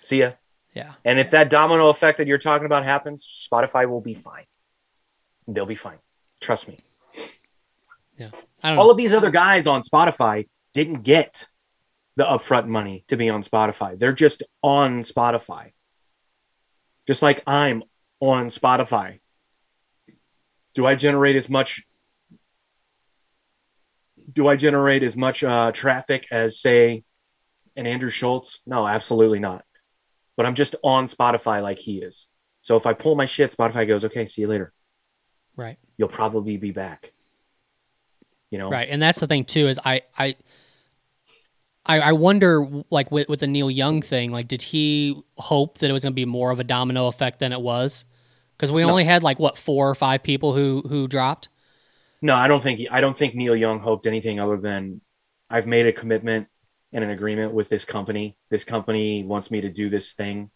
See 0.00 0.20
ya. 0.20 0.32
Yeah. 0.74 0.94
And 1.04 1.18
if 1.18 1.30
that 1.30 1.50
domino 1.50 1.88
effect 1.88 2.18
that 2.18 2.26
you're 2.26 2.38
talking 2.38 2.66
about 2.66 2.84
happens, 2.84 3.48
Spotify 3.50 3.88
will 3.88 4.00
be 4.00 4.14
fine. 4.14 4.44
They'll 5.46 5.66
be 5.66 5.74
fine. 5.74 5.98
Trust 6.40 6.68
me. 6.68 6.78
I 8.64 8.70
don't 8.70 8.78
All 8.78 8.86
know. 8.86 8.90
of 8.92 8.96
these 8.96 9.12
other 9.12 9.30
guys 9.30 9.66
on 9.66 9.82
Spotify 9.82 10.46
didn't 10.72 11.02
get 11.02 11.46
the 12.16 12.24
upfront 12.24 12.66
money 12.66 13.04
to 13.08 13.16
be 13.16 13.28
on 13.28 13.42
Spotify. 13.42 13.98
They're 13.98 14.12
just 14.12 14.42
on 14.62 15.00
Spotify. 15.00 15.72
Just 17.06 17.22
like 17.22 17.42
I'm 17.46 17.82
on 18.20 18.46
Spotify. 18.46 19.20
Do 20.74 20.86
I 20.86 20.94
generate 20.94 21.36
as 21.36 21.48
much 21.48 21.82
do 24.32 24.48
I 24.48 24.56
generate 24.56 25.02
as 25.02 25.16
much 25.16 25.44
uh, 25.44 25.70
traffic 25.72 26.26
as 26.30 26.58
say 26.58 27.04
an 27.76 27.86
Andrew 27.86 28.10
Schulz? 28.10 28.60
No, 28.66 28.86
absolutely 28.86 29.40
not. 29.40 29.64
But 30.36 30.46
I'm 30.46 30.54
just 30.54 30.76
on 30.82 31.06
Spotify 31.06 31.62
like 31.62 31.78
he 31.78 31.98
is. 31.98 32.28
So 32.60 32.76
if 32.76 32.86
I 32.86 32.92
pull 32.92 33.14
my 33.14 33.24
shit, 33.24 33.50
Spotify 33.50 33.86
goes, 33.86 34.04
okay, 34.04 34.26
see 34.26 34.42
you 34.42 34.48
later. 34.48 34.72
Right. 35.56 35.78
You'll 35.96 36.08
probably 36.08 36.56
be 36.56 36.70
back. 36.72 37.12
You 38.50 38.58
know? 38.58 38.70
Right. 38.70 38.88
And 38.88 39.00
that's 39.00 39.20
the 39.20 39.26
thing 39.26 39.44
too 39.44 39.68
is 39.68 39.78
I 39.84 40.02
I 40.18 40.36
I, 41.86 42.00
I 42.00 42.12
wonder 42.12 42.66
like 42.90 43.10
with 43.12 43.28
with 43.28 43.40
the 43.40 43.46
Neil 43.46 43.70
Young 43.70 44.00
thing, 44.00 44.32
like 44.32 44.48
did 44.48 44.62
he 44.62 45.22
hope 45.36 45.78
that 45.78 45.90
it 45.90 45.92
was 45.92 46.02
going 46.02 46.12
to 46.12 46.16
be 46.16 46.24
more 46.24 46.50
of 46.50 46.58
a 46.58 46.64
domino 46.64 47.08
effect 47.08 47.38
than 47.40 47.52
it 47.52 47.60
was? 47.60 48.04
Because 48.56 48.72
we 48.72 48.82
No. 48.82 48.90
only 48.90 49.04
had 49.04 49.22
like 49.22 49.38
what 49.38 49.58
four 49.58 49.90
or 49.90 49.94
five 49.94 50.22
people 50.22 50.54
who 50.54 50.82
who 50.88 51.06
dropped. 51.06 51.48
No, 52.22 52.34
I 52.34 52.48
don't 52.48 52.62
think 52.62 52.80
I 52.90 53.00
don't 53.00 53.16
think 53.16 53.34
Neil 53.34 53.54
Young 53.54 53.80
hoped 53.80 54.06
anything 54.06 54.40
other 54.40 54.56
than 54.56 55.02
I've 55.50 55.66
made 55.66 55.86
a 55.86 55.92
commitment 55.92 56.48
and 56.94 57.04
an 57.04 57.10
agreement 57.10 57.52
with 57.52 57.68
this 57.68 57.84
company. 57.84 58.38
This 58.48 58.64
company 58.64 59.24
wants 59.24 59.50
me 59.50 59.60
to 59.62 59.70
do 59.70 59.90
this 59.90 60.14
thing. 60.14 60.50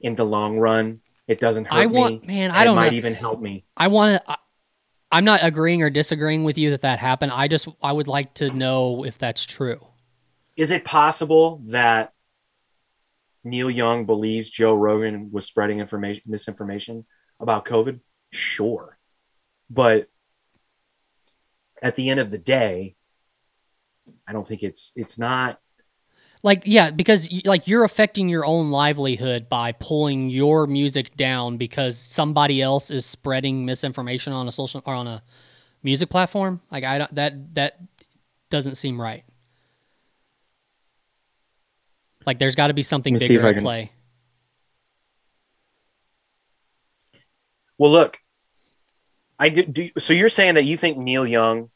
In 0.00 0.16
the 0.16 0.24
long 0.24 0.58
run, 0.58 1.00
it 1.28 1.38
doesn't 1.38 1.66
hurt 1.66 1.74
I 1.74 1.86
want 1.86 2.22
me. 2.22 2.26
man, 2.26 2.50
I 2.50 2.64
don't 2.64 2.72
it 2.72 2.80
might 2.80 2.92
know. 2.92 2.96
even 2.96 3.14
help 3.14 3.40
me. 3.40 3.64
I 3.76 3.88
want 3.88 4.20
to. 4.26 4.36
I'm 5.12 5.24
not 5.24 5.44
agreeing 5.44 5.82
or 5.82 5.90
disagreeing 5.90 6.42
with 6.42 6.58
you 6.58 6.70
that 6.70 6.80
that 6.80 6.98
happened. 6.98 7.30
I 7.32 7.46
just 7.46 7.68
I 7.82 7.92
would 7.92 8.08
like 8.08 8.34
to 8.34 8.50
know 8.50 9.04
if 9.04 9.18
that's 9.18 9.46
true. 9.46 9.78
Is 10.56 10.70
it 10.70 10.84
possible 10.84 11.60
that 11.66 12.12
Neil 13.44 13.70
Young 13.70 14.06
believes 14.06 14.50
Joe 14.50 14.74
Rogan 14.74 15.30
was 15.30 15.44
spreading 15.44 15.78
information 15.78 16.24
misinformation 16.26 17.06
about 17.38 17.64
COVID? 17.64 18.00
Sure. 18.32 18.98
But 19.70 20.06
at 21.82 21.96
the 21.96 22.08
end 22.08 22.20
of 22.20 22.30
the 22.30 22.38
day, 22.38 22.96
I 24.26 24.32
don't 24.32 24.46
think 24.46 24.62
it's 24.62 24.92
it's 24.96 25.18
not 25.18 25.60
Like 26.44 26.64
yeah, 26.66 26.90
because 26.90 27.32
like 27.46 27.66
you're 27.66 27.84
affecting 27.84 28.28
your 28.28 28.44
own 28.44 28.70
livelihood 28.70 29.48
by 29.48 29.72
pulling 29.72 30.28
your 30.28 30.66
music 30.66 31.16
down 31.16 31.56
because 31.56 31.98
somebody 31.98 32.60
else 32.60 32.90
is 32.90 33.06
spreading 33.06 33.64
misinformation 33.64 34.34
on 34.34 34.46
a 34.46 34.52
social 34.52 34.82
or 34.84 34.94
on 34.94 35.06
a 35.06 35.22
music 35.82 36.10
platform. 36.10 36.60
Like 36.70 36.84
I 36.84 36.98
don't 36.98 37.14
that 37.14 37.54
that 37.54 37.80
doesn't 38.50 38.74
seem 38.74 39.00
right. 39.00 39.24
Like 42.26 42.38
there's 42.38 42.54
got 42.54 42.66
to 42.66 42.74
be 42.74 42.82
something 42.82 43.14
Let 43.14 43.22
me 43.22 43.26
see 43.26 43.34
if 43.36 43.38
bigger 43.38 43.48
at 43.48 43.54
can- 43.54 43.62
play. 43.62 43.92
Well, 47.78 47.90
look, 47.90 48.18
I 49.38 49.48
did. 49.48 49.72
Do, 49.72 49.88
so 49.96 50.12
you're 50.12 50.28
saying 50.28 50.56
that 50.56 50.64
you 50.64 50.76
think 50.76 50.98
Neil 50.98 51.26
Young 51.26 51.70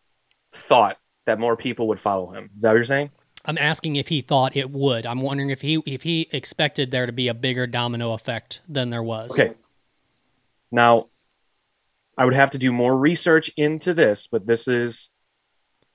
thought 0.53 0.99
that 1.25 1.39
more 1.39 1.57
people 1.57 1.89
would 1.89 1.99
follow 1.99 2.33
him? 2.33 2.51
Is 2.55 2.61
that 2.61 2.69
what 2.69 2.75
you're 2.75 2.85
saying? 2.85 3.11
I'm 3.45 3.59
asking 3.59 3.97
if 3.97 4.09
he 4.09 4.21
thought 4.21 4.57
it 4.57 4.71
would. 4.71 5.07
I'm 5.07 5.21
wondering 5.21 5.51
if 5.51 5.61
he 5.61 5.83
if 5.87 6.03
he 6.03 6.29
expected 6.33 6.91
there 6.91 7.07
to 7.07 7.13
be 7.13 7.29
a 7.29 7.35
bigger 7.35 7.67
domino 7.67 8.13
effect 8.13 8.61
than 8.69 8.91
there 8.91 9.03
was. 9.03 9.31
Okay. 9.31 9.55
Now, 10.71 11.07
I 12.19 12.25
would 12.25 12.35
have 12.35 12.51
to 12.51 12.59
do 12.59 12.73
more 12.73 12.99
research 12.99 13.51
into 13.57 13.95
this, 13.95 14.27
but 14.27 14.47
this 14.47 14.69
is 14.69 15.11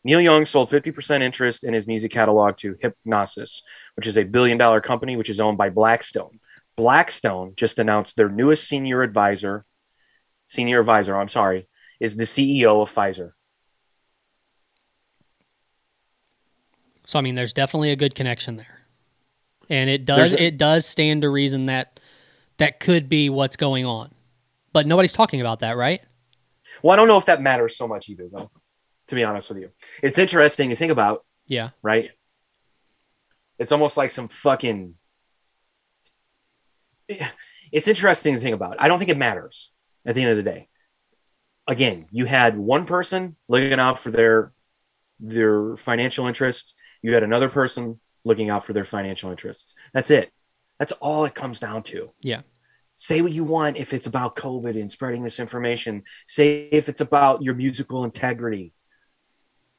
Neil 0.04 0.20
Young 0.20 0.46
sold 0.46 0.70
50% 0.70 1.22
interest 1.22 1.64
in 1.64 1.74
his 1.74 1.88
music 1.88 2.12
catalog 2.12 2.58
to 2.58 2.76
Hipgnosis, 2.76 3.62
which 3.96 4.08
is 4.08 4.18
a 4.18 4.24
billion 4.24 4.58
dollar 4.58 4.82
company 4.82 5.16
which 5.16 5.30
is 5.30 5.40
owned 5.40 5.58
by 5.58 5.70
Blackstone. 5.70 6.40
Blackstone 6.76 7.54
just 7.56 7.80
announced 7.80 8.16
their 8.16 8.30
newest 8.30 8.68
senior 8.68 9.02
advisor, 9.02 9.66
senior 10.48 10.80
advisor, 10.80 11.16
I'm 11.16 11.28
sorry, 11.28 11.68
is 12.00 12.16
the 12.16 12.24
CEO 12.24 12.82
of 12.82 12.90
Pfizer. 12.90 13.32
So 17.06 17.20
I 17.20 17.22
mean, 17.22 17.36
there's 17.36 17.54
definitely 17.54 17.92
a 17.92 17.96
good 17.96 18.16
connection 18.16 18.58
there, 18.58 18.82
and 19.70 19.90
it 19.90 20.06
does 20.06 20.34
a- 20.34 20.44
it 20.44 20.58
does 20.58 20.86
stand 20.86 21.22
to 21.24 21.30
reason 21.30 21.66
that 21.68 22.00
that 22.58 22.80
could 22.80 23.10
be 23.10 23.30
what's 23.30 23.56
going 23.56 23.86
on, 23.86 24.12
but 24.72 24.88
nobody's 24.88 25.14
talking 25.14 25.42
about 25.42 25.60
that, 25.60 25.76
right? 25.76 26.02
Well, 26.82 26.94
I 26.94 26.96
don't 26.96 27.08
know 27.08 27.18
if 27.18 27.26
that 27.26 27.42
matters 27.42 27.76
so 27.78 27.88
much 27.88 28.10
either, 28.10 28.28
though, 28.32 28.50
to 29.08 29.16
be 29.16 29.24
honest 29.24 29.50
with 29.50 29.60
you. 29.60 29.70
It's 30.02 30.18
interesting 30.18 30.70
to 30.70 30.76
think 30.76 30.92
about, 30.92 31.26
Yeah, 31.48 31.70
right? 31.82 32.12
It's 33.60 33.72
almost 33.72 33.98
like 33.98 34.12
some 34.12 34.28
fucking. 34.28 34.96
It's 37.72 37.88
interesting 37.88 38.36
to 38.36 38.40
think 38.40 38.56
about. 38.56 38.78
I 38.80 38.88
don't 38.88 38.98
think 38.98 39.10
it 39.10 39.18
matters 39.18 39.72
at 40.06 40.16
the 40.16 40.22
end 40.22 40.32
of 40.32 40.38
the 40.38 40.44
day. 40.44 40.70
Again, 41.68 42.08
you 42.12 42.26
had 42.26 42.58
one 42.58 42.86
person 42.86 43.36
looking 43.48 43.80
out 43.80 44.00
for 44.00 44.12
their 44.12 44.54
their 45.20 45.76
financial 45.76 46.28
interests. 46.28 46.76
You 47.04 47.14
had 47.14 47.22
another 47.24 47.50
person 47.50 48.00
looking 48.26 48.50
out 48.50 48.66
for 48.66 48.74
their 48.74 48.86
financial 48.86 49.30
interests. 49.30 49.76
That's 49.94 50.10
it. 50.10 50.32
That's 50.80 50.94
all 50.94 51.26
it 51.26 51.36
comes 51.36 51.60
down 51.60 51.84
to. 51.84 52.12
yeah, 52.22 52.42
say 52.96 53.22
what 53.22 53.32
you 53.32 53.44
want 53.44 53.78
if 53.78 53.94
it's 53.94 54.08
about 54.08 54.36
COVID 54.36 54.80
and 54.80 54.92
spreading 54.92 55.24
this 55.24 55.40
information. 55.40 56.04
Say 56.26 56.68
if 56.72 56.90
it's 56.90 57.02
about 57.02 57.42
your 57.44 57.54
musical 57.56 58.04
integrity. 58.04 58.74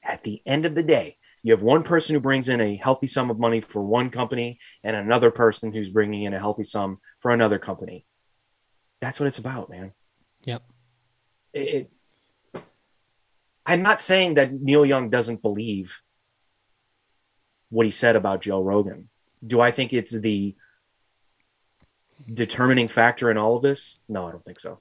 At 0.06 0.22
the 0.22 0.42
end 0.44 0.66
of 0.66 0.74
the 0.74 0.82
day, 0.82 1.16
you 1.42 1.52
have 1.52 1.62
one 1.62 1.82
person 1.82 2.14
who 2.14 2.20
brings 2.20 2.48
in 2.50 2.60
a 2.60 2.76
healthy 2.76 3.06
sum 3.06 3.30
of 3.30 3.38
money 3.38 3.60
for 3.62 3.82
one 3.82 4.10
company 4.10 4.58
and 4.82 4.94
another 4.96 5.30
person 5.30 5.72
who's 5.72 5.88
bringing 5.90 6.24
in 6.24 6.34
a 6.34 6.38
healthy 6.38 6.62
sum 6.64 6.98
for 7.18 7.30
another 7.30 7.58
company. 7.58 8.04
That's 9.00 9.18
what 9.18 9.26
it's 9.26 9.38
about, 9.38 9.70
man. 9.70 9.92
Yep. 10.44 10.62
It, 11.54 11.60
it- 11.60 11.90
I'm 13.66 13.80
not 13.82 14.00
saying 14.02 14.34
that 14.34 14.52
Neil 14.52 14.84
Young 14.84 15.08
doesn't 15.08 15.40
believe 15.40 16.02
what 17.74 17.84
he 17.86 17.90
said 17.90 18.14
about 18.14 18.40
Joe 18.40 18.62
Rogan. 18.62 19.08
Do 19.44 19.60
I 19.60 19.72
think 19.72 19.92
it's 19.92 20.16
the 20.16 20.54
determining 22.32 22.86
factor 22.86 23.30
in 23.32 23.36
all 23.36 23.56
of 23.56 23.62
this? 23.62 23.98
No, 24.08 24.28
I 24.28 24.30
don't 24.30 24.44
think 24.44 24.60
so. 24.60 24.78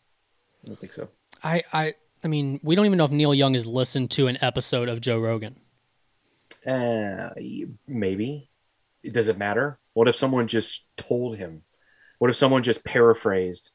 I 0.63 0.67
don't 0.67 0.79
think 0.79 0.93
so. 0.93 1.09
I, 1.43 1.63
I, 1.73 1.95
I 2.23 2.27
mean, 2.27 2.59
we 2.63 2.75
don't 2.75 2.85
even 2.85 2.99
know 2.99 3.05
if 3.05 3.11
Neil 3.11 3.33
Young 3.33 3.55
has 3.55 3.65
listened 3.65 4.11
to 4.11 4.27
an 4.27 4.37
episode 4.41 4.89
of 4.89 5.01
Joe 5.01 5.19
Rogan. 5.19 5.59
Uh, 6.65 7.29
maybe. 7.87 8.49
Does 9.03 9.27
it 9.27 9.39
matter? 9.39 9.79
What 9.93 10.07
if 10.07 10.15
someone 10.15 10.47
just 10.47 10.85
told 10.95 11.37
him? 11.37 11.63
What 12.19 12.29
if 12.29 12.35
someone 12.37 12.61
just 12.61 12.85
paraphrased? 12.85 13.71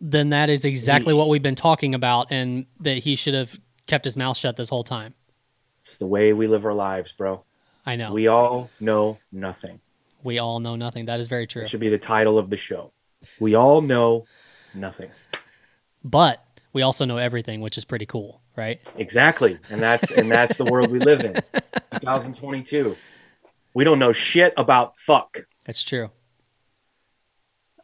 Then 0.00 0.30
that 0.30 0.48
is 0.50 0.64
exactly 0.64 1.12
He- 1.12 1.18
what 1.18 1.28
we've 1.28 1.42
been 1.42 1.56
talking 1.56 1.94
about, 1.94 2.30
and 2.30 2.66
that 2.80 2.98
he 2.98 3.16
should 3.16 3.34
have 3.34 3.58
kept 3.86 4.04
his 4.04 4.16
mouth 4.16 4.36
shut 4.36 4.56
this 4.56 4.68
whole 4.68 4.84
time. 4.84 5.14
It's 5.80 5.96
the 5.96 6.06
way 6.06 6.32
we 6.32 6.46
live 6.46 6.64
our 6.64 6.72
lives, 6.72 7.12
bro. 7.12 7.44
I 7.84 7.96
know. 7.96 8.12
We 8.12 8.28
all 8.28 8.70
know 8.80 9.18
nothing. 9.32 9.80
we 10.22 10.38
all 10.38 10.60
know 10.60 10.76
nothing. 10.76 11.06
That 11.06 11.18
is 11.20 11.26
very 11.26 11.46
true. 11.46 11.62
That 11.62 11.68
should 11.68 11.80
be 11.80 11.88
the 11.88 11.98
title 11.98 12.38
of 12.38 12.48
the 12.50 12.56
show. 12.56 12.92
We 13.40 13.54
all 13.54 13.80
know 13.82 14.24
nothing. 14.74 15.10
But 16.04 16.44
we 16.72 16.82
also 16.82 17.04
know 17.04 17.18
everything, 17.18 17.60
which 17.60 17.76
is 17.76 17.84
pretty 17.84 18.06
cool, 18.06 18.40
right? 18.56 18.80
Exactly. 18.96 19.58
And 19.70 19.80
that's 19.82 20.10
and 20.10 20.30
that's 20.30 20.56
the 20.56 20.64
world 20.64 20.90
we 20.90 20.98
live 21.00 21.20
in. 21.20 21.34
2022. 22.00 22.96
We 23.74 23.84
don't 23.84 23.98
know 23.98 24.12
shit 24.12 24.52
about 24.56 24.96
fuck. 24.96 25.38
That's 25.64 25.82
true. 25.82 26.10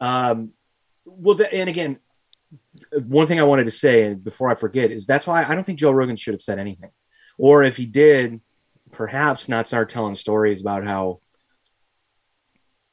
Um, 0.01 0.51
well, 1.05 1.35
the, 1.35 1.51
and 1.53 1.69
again, 1.69 1.99
one 3.05 3.27
thing 3.27 3.39
I 3.39 3.43
wanted 3.43 3.65
to 3.65 3.71
say, 3.71 4.03
and 4.03 4.23
before 4.23 4.49
I 4.49 4.55
forget, 4.55 4.91
is 4.91 5.05
that's 5.05 5.27
why 5.27 5.43
I 5.43 5.55
don't 5.55 5.63
think 5.63 5.79
Joe 5.79 5.91
Rogan 5.91 6.15
should 6.15 6.33
have 6.33 6.41
said 6.41 6.59
anything, 6.59 6.91
or 7.37 7.63
if 7.63 7.77
he 7.77 7.85
did, 7.85 8.39
perhaps 8.99 9.47
not 9.47 9.65
start 9.65 9.87
telling 9.87 10.13
stories 10.13 10.59
about 10.59 10.83
how 10.83 11.21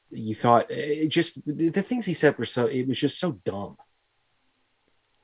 you 0.09 0.33
thought 0.33 0.65
it 0.69 1.09
just 1.09 1.45
the 1.45 1.67
the 1.67 1.81
things 1.81 2.05
he 2.05 2.13
said 2.13 2.37
were 2.37 2.45
so 2.45 2.65
it 2.65 2.87
was 2.87 2.97
just 2.97 3.19
so 3.19 3.33
dumb. 3.43 3.75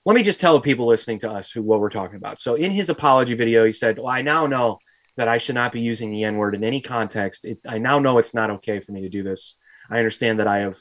Let 0.03 0.13
me 0.13 0.23
just 0.23 0.41
tell 0.41 0.55
the 0.55 0.59
people 0.59 0.85
listening 0.85 1.19
to 1.19 1.31
us 1.31 1.51
who 1.51 1.63
what 1.63 1.79
we're 1.79 1.89
talking 1.89 2.17
about. 2.17 2.37
So 2.37 2.55
in 2.55 2.69
his 2.69 2.89
apology 2.89 3.33
video, 3.33 3.63
he 3.63 3.71
said, 3.71 3.97
"Well, 3.97 4.09
I 4.09 4.21
now 4.23 4.45
know 4.45 4.79
that 5.15 5.29
I 5.29 5.37
should 5.37 5.55
not 5.55 5.71
be 5.71 5.79
using 5.79 6.11
the 6.11 6.25
N 6.25 6.35
word 6.35 6.53
in 6.53 6.65
any 6.65 6.81
context. 6.81 7.45
It, 7.45 7.59
I 7.65 7.77
now 7.77 7.99
know 7.99 8.17
it's 8.17 8.33
not 8.33 8.51
okay 8.55 8.81
for 8.81 8.91
me 8.91 9.03
to 9.03 9.09
do 9.09 9.23
this. 9.23 9.55
I 9.89 9.99
understand 9.99 10.41
that 10.41 10.47
I 10.49 10.57
have." 10.57 10.75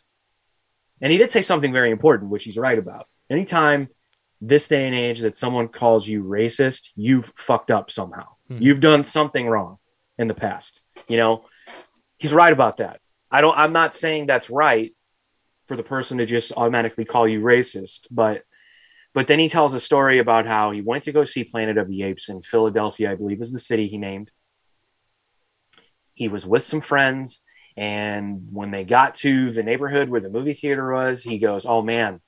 And 1.00 1.12
he 1.12 1.18
did 1.18 1.30
say 1.30 1.42
something 1.42 1.72
very 1.72 1.92
important, 1.92 2.32
which 2.32 2.42
he's 2.42 2.58
right 2.58 2.76
about. 2.76 3.06
Anytime 3.30 3.86
this 4.40 4.66
day 4.66 4.88
and 4.88 4.96
age 4.96 5.20
that 5.20 5.36
someone 5.36 5.68
calls 5.68 6.08
you 6.08 6.24
racist, 6.24 6.90
you've 6.96 7.26
fucked 7.36 7.70
up 7.70 7.88
somehow. 7.88 8.26
Hmm. 8.48 8.58
You've 8.58 8.80
done 8.80 9.04
something 9.04 9.46
wrong 9.46 9.78
in 10.22 10.28
the 10.28 10.34
past. 10.34 10.80
You 11.08 11.18
know, 11.18 11.44
he's 12.18 12.32
right 12.32 12.52
about 12.52 12.78
that. 12.78 13.00
I 13.30 13.40
don't. 13.40 13.56
I'm 13.56 13.72
not 13.72 13.94
saying 13.94 14.26
that's 14.26 14.48
right 14.48 14.92
for 15.66 15.76
the 15.76 15.82
person 15.82 16.18
to 16.18 16.26
just 16.26 16.52
automatically 16.56 17.04
call 17.04 17.28
you 17.28 17.40
racist, 17.40 18.06
but 18.10 18.42
but 19.14 19.26
then 19.26 19.38
he 19.38 19.48
tells 19.48 19.74
a 19.74 19.80
story 19.80 20.18
about 20.18 20.46
how 20.46 20.70
he 20.70 20.80
went 20.80 21.04
to 21.04 21.12
go 21.12 21.24
see 21.24 21.44
Planet 21.44 21.76
of 21.76 21.88
the 21.88 22.02
Apes 22.02 22.30
in 22.30 22.40
Philadelphia, 22.40 23.12
I 23.12 23.14
believe 23.14 23.42
is 23.42 23.52
the 23.52 23.60
city 23.60 23.88
he 23.88 23.98
named. 23.98 24.30
He 26.14 26.28
was 26.28 26.46
with 26.46 26.62
some 26.62 26.80
friends, 26.80 27.42
and 27.76 28.48
when 28.50 28.70
they 28.70 28.84
got 28.84 29.14
to 29.16 29.50
the 29.50 29.62
neighborhood 29.62 30.08
where 30.08 30.20
the 30.20 30.30
movie 30.30 30.54
theater 30.54 30.92
was, 30.92 31.22
he 31.22 31.38
goes, 31.38 31.66
"Oh 31.66 31.82
man, 31.82 32.20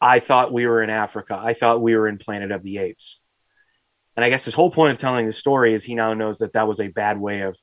I 0.00 0.18
thought 0.18 0.52
we 0.52 0.66
were 0.66 0.82
in 0.82 0.90
Africa. 0.90 1.38
I 1.40 1.54
thought 1.54 1.82
we 1.82 1.96
were 1.96 2.08
in 2.08 2.18
Planet 2.18 2.52
of 2.52 2.62
the 2.62 2.78
Apes." 2.78 3.20
And 4.18 4.24
I 4.24 4.30
guess 4.30 4.44
his 4.46 4.54
whole 4.54 4.72
point 4.72 4.90
of 4.90 4.98
telling 4.98 5.26
the 5.26 5.32
story 5.32 5.72
is 5.72 5.84
he 5.84 5.94
now 5.94 6.12
knows 6.12 6.38
that 6.38 6.54
that 6.54 6.66
was 6.66 6.80
a 6.80 6.88
bad 6.88 7.20
way 7.20 7.42
of 7.42 7.56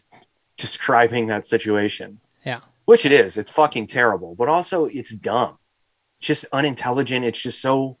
describing 0.56 1.26
that 1.26 1.44
situation 1.44 2.18
Yeah. 2.46 2.60
which 2.86 3.04
it 3.04 3.12
is. 3.12 3.36
It's 3.36 3.50
fucking 3.50 3.88
terrible, 3.88 4.34
but 4.34 4.48
also 4.48 4.86
it's 4.86 5.14
dumb. 5.14 5.58
It's 6.18 6.28
just 6.28 6.46
unintelligent. 6.50 7.26
It's 7.26 7.42
just 7.42 7.60
so 7.60 7.98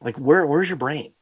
like 0.00 0.16
where 0.16 0.44
where's 0.44 0.68
your 0.68 0.76
brain? 0.76 1.12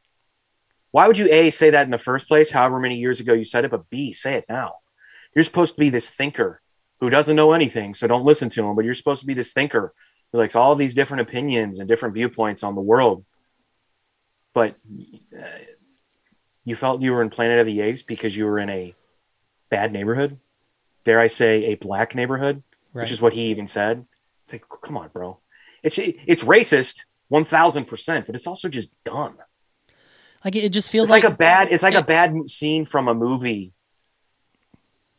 Why 0.93 1.07
would 1.09 1.19
you 1.19 1.29
a 1.31 1.51
say 1.51 1.69
that 1.69 1.85
in 1.85 1.91
the 1.91 1.99
first 1.99 2.27
place? 2.27 2.51
However 2.51 2.81
many 2.81 2.97
years 2.97 3.21
ago 3.21 3.35
you 3.35 3.45
said 3.45 3.67
it, 3.67 3.71
but 3.71 3.91
b 3.91 4.15
say 4.15 4.33
it 4.37 4.47
now. 4.49 4.77
You're 5.35 5.43
supposed 5.43 5.75
to 5.75 5.81
be 5.81 5.91
this 5.91 6.09
thinker 6.09 6.63
who 7.01 7.11
doesn't 7.11 7.37
know 7.37 7.53
anything, 7.53 7.93
so 7.93 8.07
don't 8.07 8.25
listen 8.25 8.49
to 8.49 8.67
him. 8.67 8.75
But 8.77 8.87
you're 8.87 8.95
supposed 8.95 9.21
to 9.21 9.27
be 9.27 9.35
this 9.35 9.53
thinker 9.53 9.93
who 10.33 10.39
likes 10.39 10.57
all 10.57 10.75
these 10.75 10.95
different 10.95 11.21
opinions 11.21 11.79
and 11.81 11.87
different 11.87 12.15
viewpoints 12.15 12.63
on 12.63 12.75
the 12.77 12.81
world. 12.81 13.27
But 14.55 14.77
uh, 15.39 15.47
you 16.65 16.77
felt 16.77 17.03
you 17.03 17.13
were 17.13 17.23
in 17.23 17.31
Planet 17.31 17.59
of 17.59 17.67
the 17.67 17.81
Apes 17.81 18.03
because 18.03 18.37
you 18.37 18.45
were 18.47 18.59
in 18.59 18.71
a 18.71 18.95
bad 19.69 19.93
neighborhood. 19.93 20.39
Dare 21.05 21.19
I 21.21 21.27
say, 21.27 21.65
a 21.67 21.75
black 21.77 22.15
neighborhood? 22.15 22.63
Right. 22.95 23.03
which 23.03 23.13
is 23.13 23.23
what 23.23 23.33
he 23.33 23.47
even 23.47 23.67
said. 23.67 24.05
It's 24.43 24.53
like, 24.53 24.65
come 24.83 24.99
on, 24.99 25.09
bro. 25.09 25.41
It's 25.83 25.99
it's 25.99 26.45
racist, 26.45 27.05
one 27.29 27.45
thousand 27.45 27.87
percent, 27.87 28.27
but 28.27 28.35
it's 28.35 28.47
also 28.47 28.69
just 28.69 28.91
dumb. 29.03 29.39
like 30.45 30.55
it 30.57 30.69
just 30.71 30.91
feels 30.91 31.07
It's 31.09 31.11
like, 31.11 31.25
like, 31.25 31.33
a 31.33 31.37
bad. 31.37 31.73
It's 31.73 31.83
like 31.83 31.95
a 31.95 32.03
bad 32.03 32.49
scene 32.51 32.85
from 32.85 33.09
a 33.09 33.15
movie. 33.15 33.73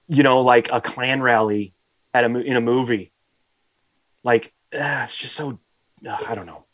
You 0.08 0.22
know, 0.22 0.42
like 0.42 0.70
a 0.72 0.82
Klan 0.82 1.22
rally 1.22 1.74
at 2.14 2.24
a 2.24 2.28
in 2.28 2.56
a 2.56 2.62
movie. 2.62 3.12
Like 4.24 4.54
uh, 4.74 5.02
it's 5.04 5.20
just 5.20 5.36
so. 5.36 5.60
Uh, 6.08 6.18
I 6.28 6.36
don't 6.36 6.46
know. 6.46 6.66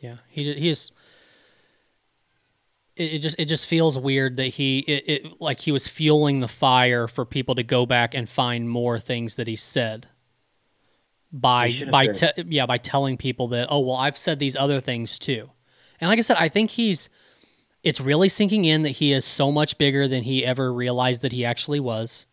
yeah. 0.00 0.18
He 0.28 0.52
he 0.54 0.68
is. 0.68 0.92
It, 2.98 3.14
it 3.14 3.18
just 3.20 3.38
it 3.38 3.46
just 3.46 3.66
feels 3.66 3.98
weird 3.98 4.36
that 4.36 4.48
he 4.48 4.80
it, 4.80 5.08
it 5.08 5.40
like 5.40 5.60
he 5.60 5.72
was 5.72 5.88
fueling 5.88 6.40
the 6.40 6.48
fire 6.48 7.08
for 7.08 7.24
people 7.24 7.54
to 7.54 7.62
go 7.62 7.86
back 7.86 8.14
and 8.14 8.28
find 8.28 8.68
more 8.68 8.98
things 8.98 9.36
that 9.36 9.46
he 9.46 9.56
said. 9.56 10.08
By 11.32 11.70
by 11.90 12.08
te- 12.08 12.44
yeah 12.48 12.66
by 12.66 12.78
telling 12.78 13.16
people 13.16 13.48
that 13.48 13.68
oh 13.70 13.80
well 13.80 13.96
I've 13.96 14.16
said 14.16 14.38
these 14.38 14.56
other 14.56 14.80
things 14.80 15.18
too, 15.18 15.50
and 16.00 16.08
like 16.08 16.18
I 16.18 16.22
said 16.22 16.38
I 16.38 16.48
think 16.48 16.70
he's 16.70 17.10
it's 17.82 18.00
really 18.00 18.28
sinking 18.28 18.64
in 18.64 18.82
that 18.82 18.90
he 18.90 19.12
is 19.12 19.24
so 19.24 19.52
much 19.52 19.78
bigger 19.78 20.08
than 20.08 20.24
he 20.24 20.44
ever 20.44 20.72
realized 20.72 21.22
that 21.22 21.32
he 21.32 21.44
actually 21.44 21.80
was. 21.80 22.26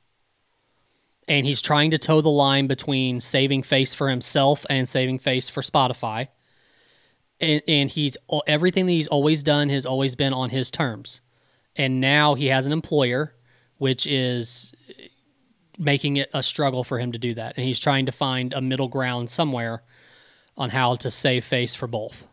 And 1.28 1.46
he's 1.46 1.62
trying 1.62 1.92
to 1.92 1.98
toe 1.98 2.22
the 2.22 2.30
line 2.30 2.68
between 2.68 3.20
saving 3.20 3.64
face 3.64 3.94
for 3.94 4.10
himself 4.10 4.66
and 4.70 4.88
saving 4.88 5.20
face 5.20 5.50
for 5.50 5.62
Spotify. 5.62 6.28
And, 7.42 7.62
and 7.68 7.90
he's 7.92 8.16
everything 8.48 8.86
that 8.86 8.92
he's 8.94 9.08
always 9.08 9.44
done 9.44 9.70
has 9.70 9.86
always 9.86 10.16
been 10.16 10.34
on 10.34 10.50
his 10.50 10.72
terms. 10.72 11.22
And 11.76 12.00
now 12.00 12.36
he 12.36 12.48
has 12.48 12.66
an 12.66 12.72
employer, 12.72 13.34
which 13.78 14.08
is 14.08 14.74
making 15.78 16.16
it 16.18 16.30
a 16.34 16.42
struggle 16.42 16.84
for 16.86 16.98
him 17.00 17.12
to 17.12 17.18
do 17.20 17.34
that. 17.34 17.56
And 17.58 17.66
he's 17.66 17.80
trying 17.80 18.06
to 18.06 18.14
find 18.14 18.54
a 18.54 18.62
middle 18.62 18.88
ground 18.88 19.30
somewhere 19.30 19.84
on 20.58 20.70
how 20.70 20.96
to 20.96 21.12
save 21.12 21.44
face 21.44 21.76
for 21.76 21.88
both. 21.88 22.26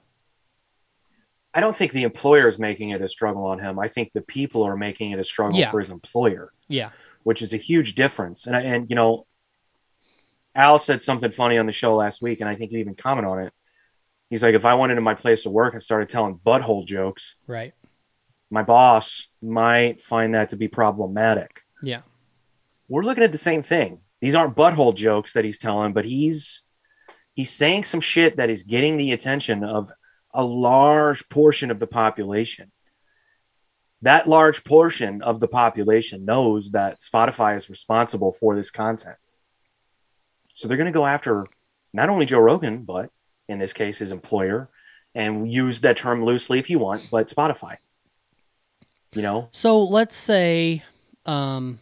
I 1.54 1.60
don't 1.60 1.74
think 1.74 1.92
the 1.92 2.04
employer 2.04 2.46
is 2.46 2.58
making 2.58 2.90
it 2.90 3.02
a 3.02 3.08
struggle 3.08 3.44
on 3.46 3.58
him. 3.58 3.78
I 3.78 3.88
think 3.88 4.12
the 4.12 4.22
people 4.22 4.62
are 4.62 4.76
making 4.76 5.10
it 5.10 5.18
a 5.18 5.24
struggle 5.24 5.58
Yeah. 5.58 5.70
for 5.70 5.80
his 5.80 5.90
employer. 5.90 6.52
Yeah. 6.68 6.90
which 7.24 7.40
is 7.42 7.52
a 7.52 7.56
huge 7.56 7.94
difference. 7.94 8.46
And 8.48 8.56
and 8.56 8.88
you 8.90 8.96
know, 8.96 9.24
Al 10.56 10.78
said 10.78 11.00
something 11.02 11.30
funny 11.30 11.56
on 11.58 11.66
the 11.66 11.72
show 11.72 11.94
last 11.94 12.20
week, 12.22 12.40
and 12.40 12.48
I 12.48 12.56
think 12.56 12.72
you 12.72 12.78
even 12.78 12.94
comment 12.96 13.26
on 13.28 13.38
it. 13.40 13.52
He's 14.32 14.42
like, 14.42 14.54
if 14.54 14.64
I 14.64 14.72
went 14.72 14.90
into 14.92 15.02
my 15.02 15.12
place 15.12 15.44
of 15.44 15.52
work 15.52 15.74
and 15.74 15.82
started 15.82 16.08
telling 16.08 16.38
butthole 16.38 16.86
jokes, 16.86 17.36
Right. 17.46 17.74
my 18.48 18.62
boss 18.62 19.28
might 19.42 20.00
find 20.00 20.34
that 20.34 20.48
to 20.48 20.56
be 20.56 20.68
problematic. 20.68 21.60
Yeah. 21.82 22.00
We're 22.88 23.02
looking 23.02 23.24
at 23.24 23.32
the 23.32 23.36
same 23.36 23.60
thing. 23.60 23.98
These 24.22 24.34
aren't 24.34 24.56
butthole 24.56 24.96
jokes 24.96 25.34
that 25.34 25.44
he's 25.44 25.58
telling, 25.58 25.92
but 25.92 26.06
he's 26.06 26.62
he's 27.34 27.50
saying 27.50 27.84
some 27.84 28.00
shit 28.00 28.38
that 28.38 28.48
is 28.48 28.62
getting 28.62 28.96
the 28.96 29.12
attention 29.12 29.62
of 29.64 29.90
a 30.32 30.42
large 30.42 31.28
portion 31.28 31.70
of 31.70 31.78
the 31.78 31.86
population. 31.86 32.72
That 34.00 34.26
large 34.26 34.64
portion 34.64 35.20
of 35.20 35.40
the 35.40 35.48
population 35.48 36.24
knows 36.24 36.70
that 36.70 37.00
Spotify 37.00 37.54
is 37.54 37.68
responsible 37.68 38.32
for 38.32 38.56
this 38.56 38.70
content. 38.70 39.16
So 40.54 40.68
they're 40.68 40.78
going 40.78 40.86
to 40.86 40.98
go 40.98 41.04
after 41.04 41.46
not 41.92 42.08
only 42.08 42.24
Joe 42.24 42.38
Rogan, 42.38 42.84
but 42.84 43.10
in 43.48 43.58
this 43.58 43.72
case, 43.72 43.98
his 43.98 44.12
employer, 44.12 44.68
and 45.14 45.50
use 45.50 45.80
that 45.82 45.96
term 45.96 46.24
loosely 46.24 46.58
if 46.58 46.70
you 46.70 46.78
want, 46.78 47.08
but 47.10 47.28
Spotify. 47.28 47.76
You 49.14 49.20
know, 49.22 49.48
So 49.52 49.82
let's 49.82 50.16
say, 50.16 50.82
um, 51.26 51.78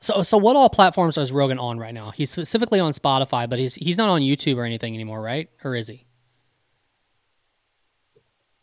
so 0.00 0.22
so 0.22 0.38
what 0.38 0.54
all 0.54 0.70
platforms 0.70 1.18
is 1.18 1.32
Rogan 1.32 1.58
on 1.58 1.78
right 1.78 1.92
now? 1.92 2.12
He's 2.12 2.30
specifically 2.30 2.78
on 2.78 2.92
Spotify, 2.92 3.50
but 3.50 3.58
he's 3.58 3.74
he's 3.74 3.98
not 3.98 4.08
on 4.08 4.20
YouTube 4.20 4.56
or 4.56 4.64
anything 4.64 4.94
anymore, 4.94 5.20
right? 5.20 5.50
Or 5.64 5.74
is 5.74 5.88
he? 5.88 6.06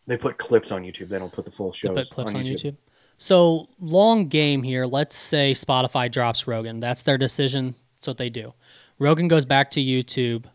they 0.08 0.18
put 0.18 0.38
clips 0.38 0.72
on 0.72 0.84
YouTube. 0.84 1.10
They 1.10 1.20
don't 1.20 1.32
put 1.32 1.46
the 1.46 1.52
full 1.52 1.72
They 1.72 1.78
shows 1.78 2.10
put 2.10 2.16
clips 2.16 2.34
on 2.34 2.44
YouTube. 2.44 2.78
So 3.18 3.70
long 3.80 4.28
game 4.28 4.62
here. 4.64 4.86
Let's 4.86 5.16
say 5.16 5.54
Spotify 5.54 6.12
drops 6.12 6.48
Rogan. 6.48 6.80
That's 6.80 7.04
their 7.04 7.18
decision. 7.18 7.76
That's 7.96 8.08
what 8.08 8.18
they 8.18 8.30
do. 8.30 8.54
Rogan 9.00 9.28
goes 9.28 9.46
back 9.46 9.72
to 9.72 9.82
YouTube, 9.82 10.46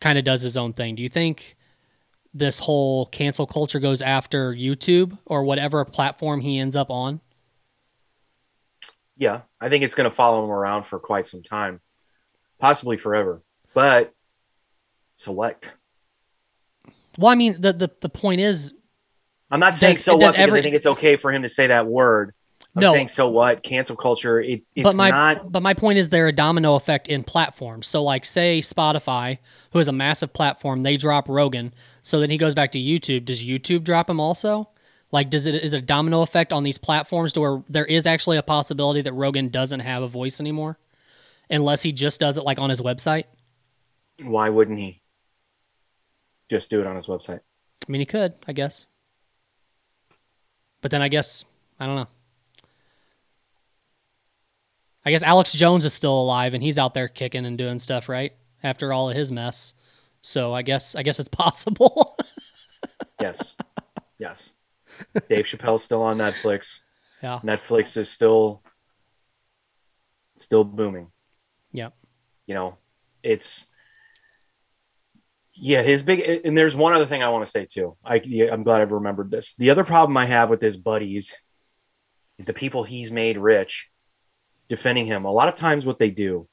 kind 0.00 0.18
of 0.18 0.24
does 0.24 0.42
his 0.42 0.56
own 0.56 0.72
thing. 0.72 0.94
Do 0.94 1.02
you 1.02 1.08
think 1.08 1.56
this 2.34 2.58
whole 2.60 3.06
cancel 3.06 3.46
culture 3.46 3.80
goes 3.80 4.02
after 4.02 4.52
YouTube 4.52 5.18
or 5.26 5.42
whatever 5.44 5.84
platform 5.84 6.40
he 6.40 6.58
ends 6.58 6.76
up 6.76 6.90
on? 6.90 7.20
Yeah, 9.16 9.42
I 9.60 9.68
think 9.68 9.82
it's 9.82 9.94
going 9.94 10.08
to 10.08 10.14
follow 10.14 10.44
him 10.44 10.50
around 10.50 10.84
for 10.84 11.00
quite 11.00 11.26
some 11.26 11.42
time, 11.42 11.80
possibly 12.60 12.96
forever. 12.96 13.42
But 13.74 14.14
So 15.14 15.32
what? 15.32 15.72
Well, 17.18 17.32
I 17.32 17.34
mean, 17.34 17.60
the 17.60 17.72
the, 17.72 17.90
the 18.00 18.08
point 18.08 18.40
is, 18.40 18.72
I'm 19.50 19.58
not 19.58 19.74
saying 19.74 19.94
Does- 19.94 20.04
so 20.04 20.12
what 20.14 20.20
because 20.20 20.34
every- 20.36 20.60
I 20.60 20.62
think 20.62 20.76
it's 20.76 20.86
okay 20.86 21.16
for 21.16 21.32
him 21.32 21.42
to 21.42 21.48
say 21.48 21.66
that 21.66 21.86
word. 21.86 22.32
I'm 22.78 22.82
No. 22.82 22.92
saying 22.92 23.08
so 23.08 23.28
what? 23.28 23.62
Cancel 23.62 23.96
culture. 23.96 24.40
It, 24.40 24.62
it's 24.74 24.84
but 24.84 24.94
my 24.94 25.10
not. 25.10 25.50
but 25.50 25.62
my 25.62 25.74
point 25.74 25.98
is 25.98 26.08
there 26.08 26.28
a 26.28 26.32
domino 26.32 26.74
effect 26.76 27.08
in 27.08 27.24
platforms. 27.24 27.86
So 27.88 28.02
like 28.02 28.24
say 28.24 28.60
Spotify, 28.60 29.38
who 29.72 29.78
is 29.80 29.88
a 29.88 29.92
massive 29.92 30.32
platform, 30.32 30.82
they 30.82 30.96
drop 30.96 31.28
Rogan, 31.28 31.74
so 32.02 32.20
then 32.20 32.30
he 32.30 32.38
goes 32.38 32.54
back 32.54 32.70
to 32.72 32.78
YouTube. 32.78 33.24
Does 33.24 33.44
YouTube 33.44 33.84
drop 33.84 34.08
him 34.08 34.20
also? 34.20 34.68
Like 35.10 35.30
does 35.30 35.46
it 35.46 35.54
is 35.56 35.74
it 35.74 35.78
a 35.78 35.82
domino 35.82 36.22
effect 36.22 36.52
on 36.52 36.62
these 36.62 36.78
platforms 36.78 37.32
to 37.32 37.40
where 37.40 37.62
there 37.68 37.86
is 37.86 38.06
actually 38.06 38.36
a 38.36 38.42
possibility 38.42 39.00
that 39.02 39.12
Rogan 39.12 39.48
doesn't 39.48 39.80
have 39.80 40.02
a 40.02 40.08
voice 40.08 40.38
anymore? 40.40 40.78
Unless 41.50 41.82
he 41.82 41.92
just 41.92 42.20
does 42.20 42.36
it 42.36 42.44
like 42.44 42.58
on 42.58 42.70
his 42.70 42.80
website? 42.80 43.24
Why 44.22 44.48
wouldn't 44.50 44.78
he 44.78 45.02
just 46.50 46.70
do 46.70 46.80
it 46.80 46.86
on 46.86 46.94
his 46.94 47.06
website? 47.06 47.40
I 47.88 47.90
mean 47.92 48.00
he 48.00 48.06
could, 48.06 48.34
I 48.46 48.52
guess. 48.52 48.86
But 50.80 50.90
then 50.90 51.02
I 51.02 51.08
guess 51.08 51.44
I 51.80 51.86
don't 51.86 51.96
know. 51.96 52.06
I 55.08 55.10
guess 55.10 55.22
Alex 55.22 55.54
Jones 55.54 55.86
is 55.86 55.94
still 55.94 56.20
alive 56.20 56.52
and 56.52 56.62
he's 56.62 56.76
out 56.76 56.92
there 56.92 57.08
kicking 57.08 57.46
and 57.46 57.56
doing 57.56 57.78
stuff, 57.78 58.10
right? 58.10 58.34
After 58.62 58.92
all 58.92 59.08
of 59.08 59.16
his 59.16 59.32
mess. 59.32 59.72
So 60.20 60.52
I 60.52 60.60
guess 60.60 60.94
I 60.94 61.02
guess 61.02 61.18
it's 61.18 61.28
possible. 61.32 62.14
Yes. 63.18 63.56
yes. 64.18 64.52
Dave 65.30 65.46
Chappelle's 65.46 65.82
still 65.82 66.02
on 66.02 66.18
Netflix. 66.18 66.80
yeah. 67.22 67.40
Netflix 67.42 67.96
is 67.96 68.10
still 68.10 68.62
still 70.36 70.62
booming. 70.62 71.10
Yep. 71.72 71.94
You 72.46 72.54
know, 72.54 72.76
it's 73.22 73.66
yeah, 75.54 75.80
his 75.80 76.02
big 76.02 76.20
and 76.44 76.56
there's 76.56 76.76
one 76.76 76.92
other 76.92 77.06
thing 77.06 77.22
I 77.22 77.30
want 77.30 77.46
to 77.46 77.50
say 77.50 77.64
too. 77.64 77.96
I 78.04 78.20
I'm 78.52 78.62
glad 78.62 78.82
I've 78.82 78.92
remembered 78.92 79.30
this. 79.30 79.54
The 79.54 79.70
other 79.70 79.84
problem 79.84 80.18
I 80.18 80.26
have 80.26 80.50
with 80.50 80.60
his 80.60 80.76
buddies, 80.76 81.34
the 82.38 82.52
people 82.52 82.84
he's 82.84 83.10
made 83.10 83.38
rich, 83.38 83.90
defending 84.68 85.06
him. 85.06 85.24
A 85.24 85.32
lot 85.32 85.48
of 85.48 85.54
times 85.54 85.86
what 85.86 85.98
they 85.98 86.10
do 86.10 86.48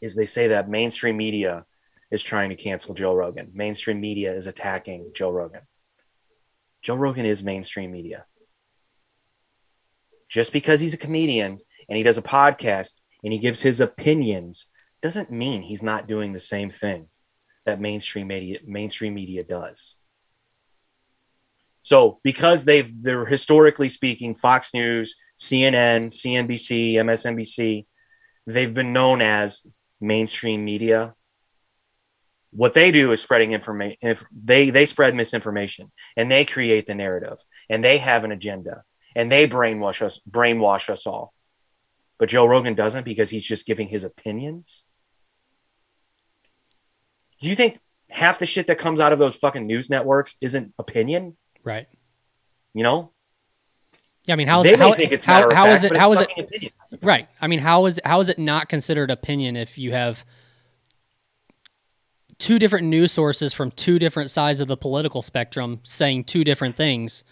is 0.00 0.14
they 0.14 0.24
say 0.24 0.48
that 0.48 0.68
mainstream 0.68 1.16
media 1.16 1.64
is 2.10 2.22
trying 2.22 2.50
to 2.50 2.56
cancel 2.56 2.94
Joe 2.94 3.14
Rogan. 3.14 3.50
Mainstream 3.54 4.00
media 4.00 4.34
is 4.34 4.46
attacking 4.46 5.12
Joe 5.14 5.30
Rogan. 5.30 5.62
Joe 6.82 6.96
Rogan 6.96 7.26
is 7.26 7.42
mainstream 7.42 7.90
media. 7.90 8.26
Just 10.28 10.52
because 10.52 10.80
he's 10.80 10.94
a 10.94 10.98
comedian 10.98 11.58
and 11.88 11.96
he 11.96 12.02
does 12.02 12.18
a 12.18 12.22
podcast 12.22 13.02
and 13.24 13.32
he 13.32 13.38
gives 13.38 13.62
his 13.62 13.80
opinions 13.80 14.66
doesn't 15.02 15.30
mean 15.30 15.62
he's 15.62 15.82
not 15.82 16.08
doing 16.08 16.32
the 16.32 16.40
same 16.40 16.70
thing 16.70 17.08
that 17.64 17.80
mainstream 17.80 18.28
media 18.28 18.58
mainstream 18.64 19.14
media 19.14 19.42
does. 19.42 19.96
So 21.82 22.18
because 22.22 22.64
they've 22.64 22.90
they're 23.02 23.26
historically 23.26 23.88
speaking 23.88 24.34
Fox 24.34 24.74
News, 24.74 25.16
CNN, 25.38 26.06
CNBC, 26.06 26.94
MSNBC, 26.94 27.86
they've 28.46 28.74
been 28.74 28.92
known 28.92 29.20
as 29.20 29.66
mainstream 30.00 30.64
media. 30.64 31.14
What 32.52 32.74
they 32.74 32.90
do 32.90 33.12
is 33.12 33.20
spreading 33.20 33.52
information. 33.52 33.98
If 34.00 34.24
they 34.32 34.70
they 34.70 34.86
spread 34.86 35.14
misinformation 35.14 35.92
and 36.16 36.30
they 36.30 36.44
create 36.44 36.86
the 36.86 36.94
narrative 36.94 37.38
and 37.68 37.84
they 37.84 37.98
have 37.98 38.24
an 38.24 38.32
agenda 38.32 38.82
and 39.14 39.30
they 39.30 39.46
brainwash 39.46 40.00
us 40.00 40.20
brainwash 40.28 40.88
us 40.88 41.06
all. 41.06 41.34
But 42.18 42.30
Joe 42.30 42.46
Rogan 42.46 42.74
doesn't 42.74 43.04
because 43.04 43.28
he's 43.28 43.44
just 43.44 43.66
giving 43.66 43.88
his 43.88 44.04
opinions. 44.04 44.84
Do 47.40 47.50
you 47.50 47.56
think 47.56 47.78
half 48.10 48.38
the 48.38 48.46
shit 48.46 48.68
that 48.68 48.78
comes 48.78 49.00
out 49.00 49.12
of 49.12 49.18
those 49.18 49.36
fucking 49.36 49.66
news 49.66 49.90
networks 49.90 50.36
isn't 50.40 50.72
opinion? 50.78 51.36
Right. 51.62 51.86
You 52.72 52.82
know, 52.82 53.12
Yeah, 54.26 54.34
I 54.34 54.36
mean 54.36 54.48
how 54.48 54.60
is 54.60 54.64
they 54.64 54.72
it, 54.74 54.78
how, 54.78 54.92
think 54.92 55.12
it's 55.12 55.24
how, 55.24 55.42
how 55.54 55.64
fact, 55.64 55.74
is 55.78 55.84
it 55.84 55.96
how 55.96 56.12
is 56.12 56.20
it 56.20 56.28
opinion. 56.36 56.72
right. 57.02 57.28
I 57.40 57.46
mean 57.46 57.60
how 57.60 57.86
is 57.86 58.00
how 58.04 58.20
is 58.20 58.28
it 58.28 58.38
not 58.38 58.68
considered 58.68 59.10
opinion 59.10 59.56
if 59.56 59.78
you 59.78 59.92
have 59.92 60.24
two 62.38 62.58
different 62.58 62.86
news 62.86 63.12
sources 63.12 63.52
from 63.52 63.70
two 63.70 63.98
different 63.98 64.30
sides 64.30 64.60
of 64.60 64.68
the 64.68 64.76
political 64.76 65.22
spectrum 65.22 65.80
saying 65.84 66.24
two 66.24 66.44
different 66.44 66.76
things? 66.76 67.24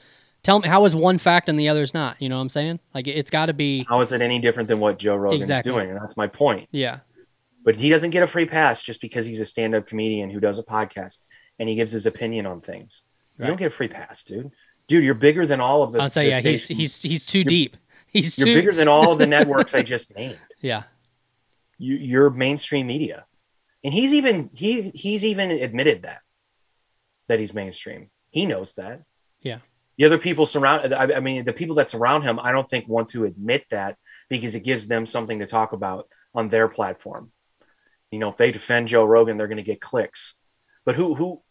Tell 0.43 0.61
me 0.61 0.69
how 0.69 0.85
is 0.85 0.95
one 0.95 1.19
fact 1.19 1.49
and 1.49 1.59
the 1.59 1.69
other's 1.69 1.95
not? 1.95 2.21
You 2.21 2.29
know 2.29 2.37
what 2.37 2.43
I'm 2.43 2.49
saying? 2.51 2.81
Like 2.95 3.09
it's 3.09 3.31
got 3.31 3.47
to 3.47 3.55
be 3.55 3.85
How 3.89 4.01
is 4.01 4.12
it 4.12 4.23
any 4.23 4.39
different 4.39 4.69
than 4.69 4.79
what 4.79 4.99
Joe 4.99 5.16
Rogan's 5.16 5.45
Exactly. 5.45 5.73
doing? 5.73 5.91
And 5.91 5.99
that's 5.99 6.16
my 6.16 6.27
point. 6.27 6.69
yeah. 6.71 7.01
But 7.65 7.77
he 7.77 7.89
doesn't 7.89 8.11
get 8.11 8.23
a 8.23 8.27
free 8.27 8.45
pass 8.45 8.83
just 8.83 9.01
because 9.01 9.25
he's 9.25 9.41
a 9.41 9.47
stand-up 9.47 9.87
comedian 9.87 10.29
who 10.29 10.39
does 10.39 10.59
a 10.59 10.62
podcast 10.62 11.27
and 11.59 11.66
he 11.66 11.75
gives 11.75 11.93
his 11.93 12.05
opinion 12.05 12.45
on 12.45 12.61
things. 12.61 13.05
You 13.39 13.47
don't 13.47 13.57
get 13.59 13.69
a 13.69 13.71
free 13.71 13.89
pass, 13.89 14.23
dude. 14.23 14.51
Dude, 14.86 15.05
you're 15.05 15.15
bigger 15.15 15.47
than 15.47 15.61
all 15.61 15.82
of 15.82 15.93
the. 15.93 16.01
I'll 16.01 16.09
say 16.09 16.24
the 16.24 16.31
yeah, 16.31 16.40
he's 16.40 16.65
stations. 16.65 16.78
he's 16.78 17.02
he's 17.02 17.27
too 17.27 17.44
deep. 17.44 17.77
He's 18.06 18.39
You're 18.39 18.47
too 18.47 18.55
bigger 18.55 18.73
than 18.73 18.86
all 18.86 19.12
of 19.12 19.19
the 19.19 19.27
networks 19.27 19.74
I 19.74 19.82
just 19.82 20.15
named. 20.16 20.39
Yeah. 20.61 20.85
You, 21.78 21.97
you're 21.97 22.31
mainstream 22.31 22.86
media, 22.86 23.27
and 23.82 23.93
he's 23.93 24.15
even 24.15 24.51
he 24.55 24.90
he's 24.90 25.24
even 25.24 25.51
admitted 25.51 26.02
that 26.02 26.20
that 27.28 27.40
he's 27.40 27.52
mainstream. 27.52 28.11
He 28.31 28.47
knows 28.47 28.74
that. 28.74 29.02
Yeah. 29.40 29.59
The 29.97 30.05
other 30.05 30.19
people 30.19 30.47
surround. 30.47 30.94
I, 30.94 31.16
I 31.16 31.20
mean, 31.20 31.44
the 31.44 31.52
people 31.52 31.77
that 31.77 31.90
surround 31.90 32.24
him, 32.24 32.39
I 32.39 32.52
don't 32.52 32.69
think 32.69 32.89
want 32.89 33.09
to 33.11 33.24
admit 33.24 33.65
that 33.70 33.97
because 34.28 34.55
it 34.55 34.61
gives 34.61 34.86
them 34.86 35.06
something 35.06 35.40
to 35.40 35.47
talk 35.47 35.73
about 35.73 36.09
on 36.35 36.48
their 36.48 36.69
platform. 36.69 37.32
You 38.11 38.19
know, 38.19 38.28
if 38.28 38.36
they 38.36 38.52
defend 38.52 38.89
Joe 38.89 39.05
Rogan, 39.05 39.36
they're 39.36 39.48
going 39.48 39.56
to 39.56 39.62
get 39.62 39.81
clicks. 39.81 40.35
But 40.85 40.94
who 40.94 41.15
who 41.15 41.43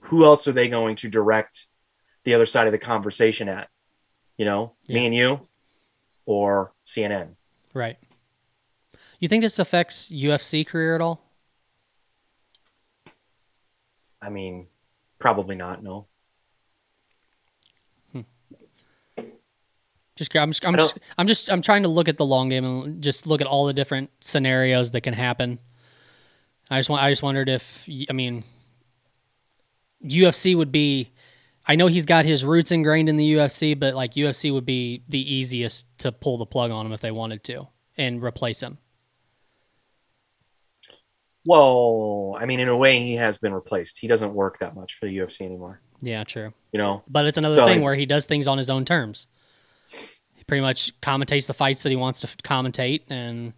who 0.00 0.24
else 0.24 0.46
are 0.46 0.52
they 0.52 0.68
going 0.68 0.96
to 0.96 1.08
direct 1.08 1.66
the 2.24 2.34
other 2.34 2.46
side 2.46 2.66
of 2.66 2.72
the 2.72 2.78
conversation 2.78 3.48
at? 3.48 3.70
You 4.36 4.44
know, 4.44 4.72
me 4.88 5.06
and 5.06 5.14
you, 5.14 5.46
or 6.26 6.72
CNN. 6.84 7.36
Right. 7.72 7.96
You 9.20 9.28
think 9.28 9.42
this 9.42 9.58
affects 9.58 10.10
UFC 10.10 10.66
career 10.66 10.94
at 10.94 11.00
all? 11.00 11.22
I 14.20 14.30
mean, 14.30 14.66
probably 15.18 15.56
not. 15.56 15.82
No. 15.82 16.06
Hmm. 18.12 18.20
Just 20.16 20.34
I'm 20.36 20.50
just, 20.50 20.66
I'm 20.66 20.74
just 20.74 20.98
I'm 21.18 21.26
just 21.26 21.50
I'm 21.50 21.62
trying 21.62 21.82
to 21.82 21.88
look 21.88 22.08
at 22.08 22.16
the 22.16 22.24
long 22.24 22.48
game 22.48 22.64
and 22.64 23.02
just 23.02 23.26
look 23.26 23.40
at 23.40 23.46
all 23.46 23.66
the 23.66 23.72
different 23.72 24.10
scenarios 24.20 24.90
that 24.92 25.02
can 25.02 25.14
happen. 25.14 25.58
I 26.70 26.78
just 26.78 26.88
want 26.88 27.02
I 27.02 27.10
just 27.10 27.22
wondered 27.22 27.48
if 27.48 27.88
I 28.08 28.12
mean 28.12 28.44
UFC 30.04 30.56
would 30.56 30.72
be 30.72 31.10
I 31.66 31.76
know 31.76 31.86
he's 31.86 32.06
got 32.06 32.24
his 32.24 32.44
roots 32.44 32.70
ingrained 32.70 33.08
in 33.08 33.16
the 33.16 33.34
UFC, 33.34 33.78
but 33.78 33.94
like 33.94 34.14
UFC 34.14 34.52
would 34.52 34.66
be 34.66 35.02
the 35.08 35.34
easiest 35.34 35.86
to 36.00 36.12
pull 36.12 36.36
the 36.38 36.46
plug 36.46 36.70
on 36.70 36.84
him 36.86 36.92
if 36.92 37.00
they 37.00 37.10
wanted 37.10 37.42
to 37.44 37.68
and 37.96 38.22
replace 38.22 38.60
him. 38.62 38.78
Well, 41.46 42.36
I 42.40 42.46
mean, 42.46 42.60
in 42.60 42.68
a 42.68 42.76
way, 42.76 42.98
he 43.00 43.14
has 43.16 43.38
been 43.38 43.52
replaced. 43.52 43.98
He 43.98 44.06
doesn't 44.06 44.32
work 44.32 44.58
that 44.60 44.74
much 44.74 44.94
for 44.94 45.06
the 45.06 45.16
UFC 45.18 45.42
anymore. 45.42 45.80
Yeah, 46.00 46.24
true. 46.24 46.52
You 46.72 46.78
know, 46.78 47.02
But 47.08 47.26
it's 47.26 47.38
another 47.38 47.54
So, 47.54 47.66
thing 47.66 47.82
where 47.82 47.94
he 47.94 48.06
does 48.06 48.26
things 48.26 48.46
on 48.46 48.58
his 48.58 48.70
own 48.70 48.84
terms. 48.84 49.26
He 50.34 50.44
pretty 50.44 50.62
much 50.62 50.98
commentates 51.00 51.46
the 51.46 51.54
fights 51.54 51.82
that 51.82 51.90
he 51.90 51.96
wants 51.96 52.20
to 52.22 52.26
commentate, 52.42 53.02
and 53.08 53.52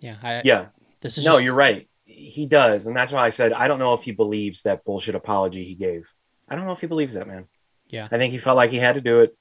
yeah, 0.00 0.16
I, 0.22 0.42
yeah. 0.44 0.66
This 1.00 1.18
is 1.18 1.24
No, 1.24 1.32
just, 1.32 1.44
you're 1.44 1.54
right. 1.54 1.88
He 2.20 2.46
does, 2.46 2.86
and 2.86 2.94
that's 2.94 3.12
why 3.12 3.24
I 3.24 3.30
said 3.30 3.52
I 3.52 3.66
don't 3.66 3.78
know 3.78 3.94
if 3.94 4.02
he 4.02 4.12
believes 4.12 4.62
that 4.62 4.84
bullshit 4.84 5.14
apology 5.14 5.64
he 5.64 5.74
gave. 5.74 6.12
I 6.48 6.54
don't 6.54 6.66
know 6.66 6.72
if 6.72 6.80
he 6.80 6.86
believes 6.86 7.14
that, 7.14 7.26
man. 7.26 7.46
Yeah. 7.88 8.08
I 8.10 8.18
think 8.18 8.32
he 8.32 8.38
felt 8.38 8.56
like 8.56 8.70
he 8.70 8.76
had 8.76 8.96
to 8.96 9.00
do 9.00 9.20
it 9.20 9.36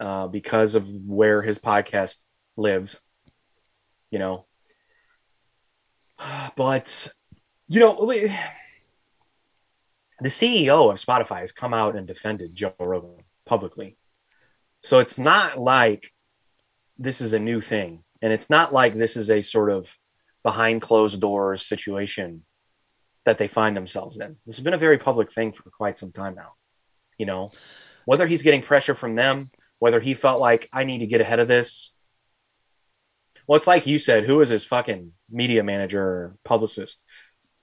uh, 0.00 0.26
because 0.26 0.74
of 0.74 0.86
where 1.04 1.40
his 1.40 1.58
podcast 1.58 2.18
lives. 2.56 3.00
You 4.10 4.18
know, 4.18 4.46
but 6.56 7.12
you 7.68 7.80
know, 7.80 7.94
the 10.20 10.28
CEO 10.28 10.90
of 10.90 10.98
Spotify 10.98 11.40
has 11.40 11.52
come 11.52 11.72
out 11.72 11.94
and 11.94 12.06
defended 12.06 12.54
Joe 12.54 12.74
Rogan 12.80 13.24
publicly, 13.46 13.96
so 14.82 14.98
it's 14.98 15.18
not 15.18 15.58
like 15.58 16.10
this 16.98 17.20
is 17.20 17.32
a 17.32 17.38
new 17.38 17.60
thing, 17.60 18.02
and 18.20 18.32
it's 18.32 18.50
not 18.50 18.72
like 18.72 18.94
this 18.94 19.16
is 19.16 19.30
a 19.30 19.42
sort 19.42 19.70
of 19.70 19.96
behind 20.42 20.82
closed 20.82 21.20
doors 21.20 21.62
situation 21.62 22.44
that 23.24 23.38
they 23.38 23.48
find 23.48 23.76
themselves 23.76 24.18
in. 24.18 24.36
This 24.46 24.56
has 24.56 24.64
been 24.64 24.74
a 24.74 24.78
very 24.78 24.98
public 24.98 25.30
thing 25.30 25.52
for 25.52 25.70
quite 25.70 25.96
some 25.96 26.12
time 26.12 26.34
now. 26.34 26.54
You 27.18 27.26
know, 27.26 27.52
whether 28.04 28.26
he's 28.26 28.42
getting 28.42 28.62
pressure 28.62 28.94
from 28.94 29.14
them, 29.14 29.48
whether 29.78 30.00
he 30.00 30.14
felt 30.14 30.40
like 30.40 30.68
I 30.72 30.84
need 30.84 30.98
to 30.98 31.06
get 31.06 31.20
ahead 31.20 31.40
of 31.40 31.48
this. 31.48 31.94
Well, 33.46 33.56
it's 33.56 33.66
like 33.66 33.86
you 33.86 33.98
said, 33.98 34.24
who 34.24 34.40
is 34.40 34.48
his 34.48 34.64
fucking 34.64 35.12
media 35.30 35.62
manager 35.62 36.02
or 36.02 36.36
publicist? 36.44 37.00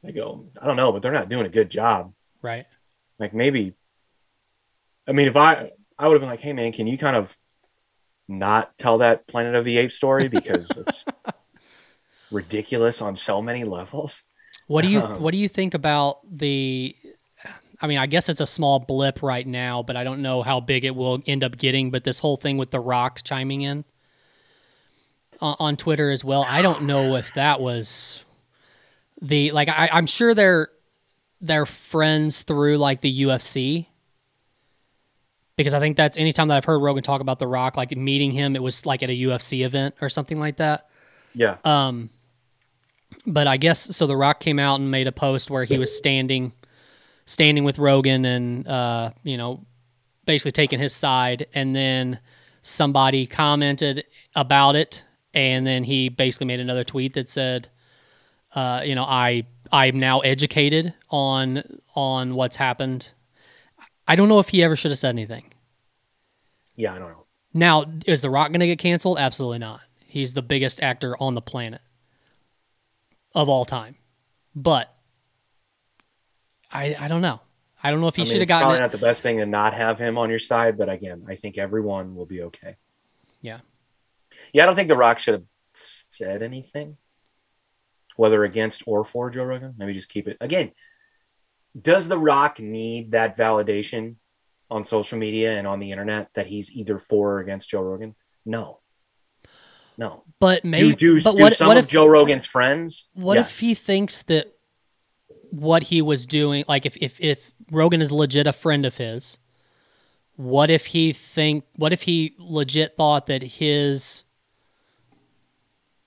I 0.06 0.12
go, 0.12 0.48
I 0.62 0.66
don't 0.66 0.78
know, 0.78 0.92
but 0.92 1.02
they're 1.02 1.12
not 1.12 1.30
doing 1.30 1.46
a 1.46 1.50
good 1.50 1.70
job. 1.70 2.14
right. 2.42 2.66
Like 3.18 3.34
maybe, 3.34 3.74
I 5.06 5.12
mean, 5.12 5.28
if 5.28 5.36
I, 5.36 5.72
I 5.98 6.08
would 6.08 6.14
have 6.14 6.22
been 6.22 6.30
like, 6.30 6.40
hey 6.40 6.54
man, 6.54 6.72
can 6.72 6.88
you 6.88 6.98
kind 6.98 7.18
of 7.18 7.36
not 8.30 8.78
tell 8.78 9.00
that 9.00 9.28
Planet 9.28 9.56
of 9.56 9.66
the 9.66 9.78
Apes 9.78 9.96
story 9.96 10.28
because 10.30 10.72
it's 10.72 11.04
ridiculous 12.32 13.02
on 13.02 13.16
so 13.16 13.42
many 13.42 13.64
levels. 13.64 14.24
What 14.68 14.84
do 14.84 14.88
you 14.88 15.02
Um, 15.02 15.22
What 15.22 15.32
do 15.32 15.38
you 15.38 15.50
think 15.50 15.74
about 15.74 16.20
the? 16.30 16.96
I 17.82 17.88
mean, 17.88 17.98
I 17.98 18.08
guess 18.08 18.28
it's 18.28 18.42
a 18.42 18.46
small 18.46 18.80
blip 18.80 19.24
right 19.24 19.48
now, 19.48 19.84
but 19.84 19.96
I 19.96 20.04
don't 20.04 20.22
know 20.22 20.42
how 20.42 20.60
big 20.60 20.84
it 20.84 20.96
will 20.96 21.22
end 21.26 21.44
up 21.44 21.58
getting. 21.58 21.92
But 21.92 22.04
this 22.04 22.20
whole 22.20 22.36
thing 22.36 22.58
with 22.58 22.72
The 22.72 22.80
Rock 22.80 23.22
chiming 23.24 23.62
in 23.62 23.86
on, 25.40 25.56
on 25.60 25.78
Twitter 25.78 26.12
as 26.12 26.24
well, 26.24 26.46
I 26.48 26.62
don't 26.62 26.84
know 26.84 27.16
if 27.16 27.34
that 27.36 27.62
was 27.62 28.26
the 29.22 29.52
like. 29.52 29.70
I, 29.70 29.90
I'm 29.92 30.08
sure 30.08 30.34
they're 30.34 30.70
they're 31.42 31.66
friends 31.66 32.44
through 32.44 32.78
like 32.78 33.02
the 33.02 33.22
UFC 33.22 33.88
because 35.56 35.74
I 35.74 35.80
think 35.80 35.98
that's 35.98 36.18
anytime 36.18 36.48
that 36.48 36.58
I've 36.58 36.66
heard 36.66 36.80
Rogan 36.80 37.04
talk 37.04 37.20
about 37.20 37.38
The 37.38 37.48
Rock, 37.48 37.76
like 37.76 37.96
meeting 37.96 38.32
him, 38.32 38.56
it 38.56 38.64
was 38.64 38.86
like 38.86 39.04
at 39.04 39.10
a 39.10 39.14
UFC 39.14 39.66
event 39.66 39.96
or 40.02 40.10
something 40.10 40.40
like 40.40 40.58
that. 40.58 40.88
Yeah. 41.36 41.58
Um, 41.66 42.10
but 43.30 43.48
I 43.48 43.58
guess 43.58 43.96
so. 43.96 44.08
The 44.08 44.18
Rock 44.18 44.40
came 44.40 44.60
out 44.60 44.80
and 44.80 44.90
made 44.92 45.08
a 45.08 45.12
post 45.12 45.50
where 45.50 45.64
he 45.64 45.78
was 45.78 45.96
standing, 45.96 46.52
standing 47.26 47.64
with 47.64 47.78
Rogan, 47.78 48.26
and 48.26 48.68
uh, 48.68 49.12
you 49.24 49.38
know, 49.38 49.66
basically 50.26 50.52
taking 50.52 50.80
his 50.80 50.94
side. 50.94 51.48
And 51.54 51.76
then 51.76 52.20
somebody 52.62 53.26
commented 53.28 54.06
about 54.36 54.76
it, 54.76 55.04
and 55.34 55.66
then 55.66 55.84
he 55.84 56.10
basically 56.10 56.48
made 56.48 56.60
another 56.60 56.84
tweet 56.84 57.14
that 57.14 57.30
said, 57.30 57.70
uh, 58.56 58.82
you 58.84 58.96
know, 58.96 59.04
I 59.06 59.46
I'm 59.72 60.00
now 60.00 60.20
educated 60.20 60.94
on 61.10 61.64
on 61.96 62.36
what's 62.36 62.56
happened. 62.56 63.12
I 64.08 64.16
don't 64.16 64.28
know 64.28 64.40
if 64.40 64.50
he 64.50 64.64
ever 64.64 64.76
should 64.76 64.92
have 64.92 64.98
said 64.98 65.10
anything. 65.10 65.46
yeah, 66.76 66.96
I 66.96 67.00
don't 67.00 67.12
know. 67.12 67.26
Now, 67.54 67.86
is 68.06 68.22
The 68.22 68.30
Rock 68.30 68.50
going 68.50 68.60
to 68.60 68.68
get 68.68 68.80
canceled? 68.80 69.18
Absolutely 69.20 69.60
not. 69.60 69.82
He's 70.06 70.34
the 70.34 70.42
biggest 70.42 70.82
actor 70.82 71.16
on 71.20 71.36
the 71.36 71.42
planet 71.42 71.82
of 73.34 73.50
all 73.50 73.66
time. 73.66 73.96
But 74.56 74.94
I 76.72 76.96
I 77.00 77.08
don't 77.08 77.22
know. 77.22 77.42
I 77.82 77.92
don't 77.92 78.02
know 78.02 78.08
if 78.08 78.16
he 78.16 78.24
I 78.24 78.26
mean, 78.26 78.32
should 78.32 78.42
have 78.42 78.50
it's 78.50 78.52
probably 78.52 78.78
it. 78.78 78.82
not 78.82 78.92
the 78.92 78.98
best 78.98 79.22
thing 79.24 79.38
to 79.38 79.46
not 79.46 79.74
have 79.74 79.98
him 79.98 80.18
on 80.18 80.30
your 80.30 80.40
side, 80.40 80.78
but 80.78 80.90
again, 80.90 81.26
I 81.28 81.36
think 81.36 81.58
everyone 81.58 82.16
will 82.16 82.26
be 82.26 82.44
okay. 82.44 82.76
Yeah. 83.42 83.60
Yeah, 84.54 84.64
I 84.64 84.66
don't 84.66 84.76
think 84.76 84.90
The 84.90 84.98
Rock 84.98 85.20
should 85.20 85.36
have 85.36 85.44
said 85.74 86.44
anything, 86.44 86.98
whether 88.18 88.44
against 88.44 88.84
or 88.86 89.06
for 89.06 89.30
Joe 89.30 89.46
Rogan. 89.46 89.76
Maybe 89.78 89.94
just 89.94 90.10
keep 90.10 90.28
it. 90.28 90.38
Again, 90.42 90.72
does 91.80 92.10
The 92.10 92.18
Rock 92.18 92.60
need 92.60 93.12
that 93.12 93.38
validation 93.38 94.16
on 94.70 94.84
social 94.84 95.18
media 95.18 95.58
and 95.58 95.66
on 95.66 95.80
the 95.80 95.92
internet 95.92 96.30
that 96.34 96.48
he's 96.48 96.72
either 96.74 96.98
for 96.98 97.36
or 97.36 97.40
against 97.40 97.70
Joe 97.70 97.82
Rogan? 97.82 98.16
No. 98.46 98.80
No. 100.00 100.24
But 100.40 100.64
maybe 100.64 100.96
do 100.96 101.20
do, 101.20 101.22
but 101.22 101.36
do 101.36 101.44
what, 101.44 101.54
some 101.54 101.68
what 101.68 101.78
of 101.78 101.84
if 101.84 101.90
Joe 101.90 102.06
Rogan's 102.08 102.46
friends? 102.46 103.10
what 103.14 103.36
Yes. 103.36 103.52
if 103.52 103.60
he 103.60 103.76
thinks 103.76 104.24
that 104.24 104.56
what 105.52 105.84
he 105.84 106.02
was 106.02 106.26
doing 106.26 106.64
like 106.68 106.86
if, 106.86 106.96
if 106.98 107.20
if 107.20 107.52
Rogan 107.70 108.02
is 108.02 108.10
legit 108.12 108.48
a 108.48 108.54
friend 108.54 108.86
of 108.86 108.96
his, 108.96 109.38
what 110.38 110.70
if 110.70 110.88
he 110.88 111.12
think 111.12 111.66
what 111.76 111.92
if 111.92 112.04
he 112.04 112.34
legit 112.40 112.96
thought 112.96 113.26
that 113.26 113.44
his 113.44 114.24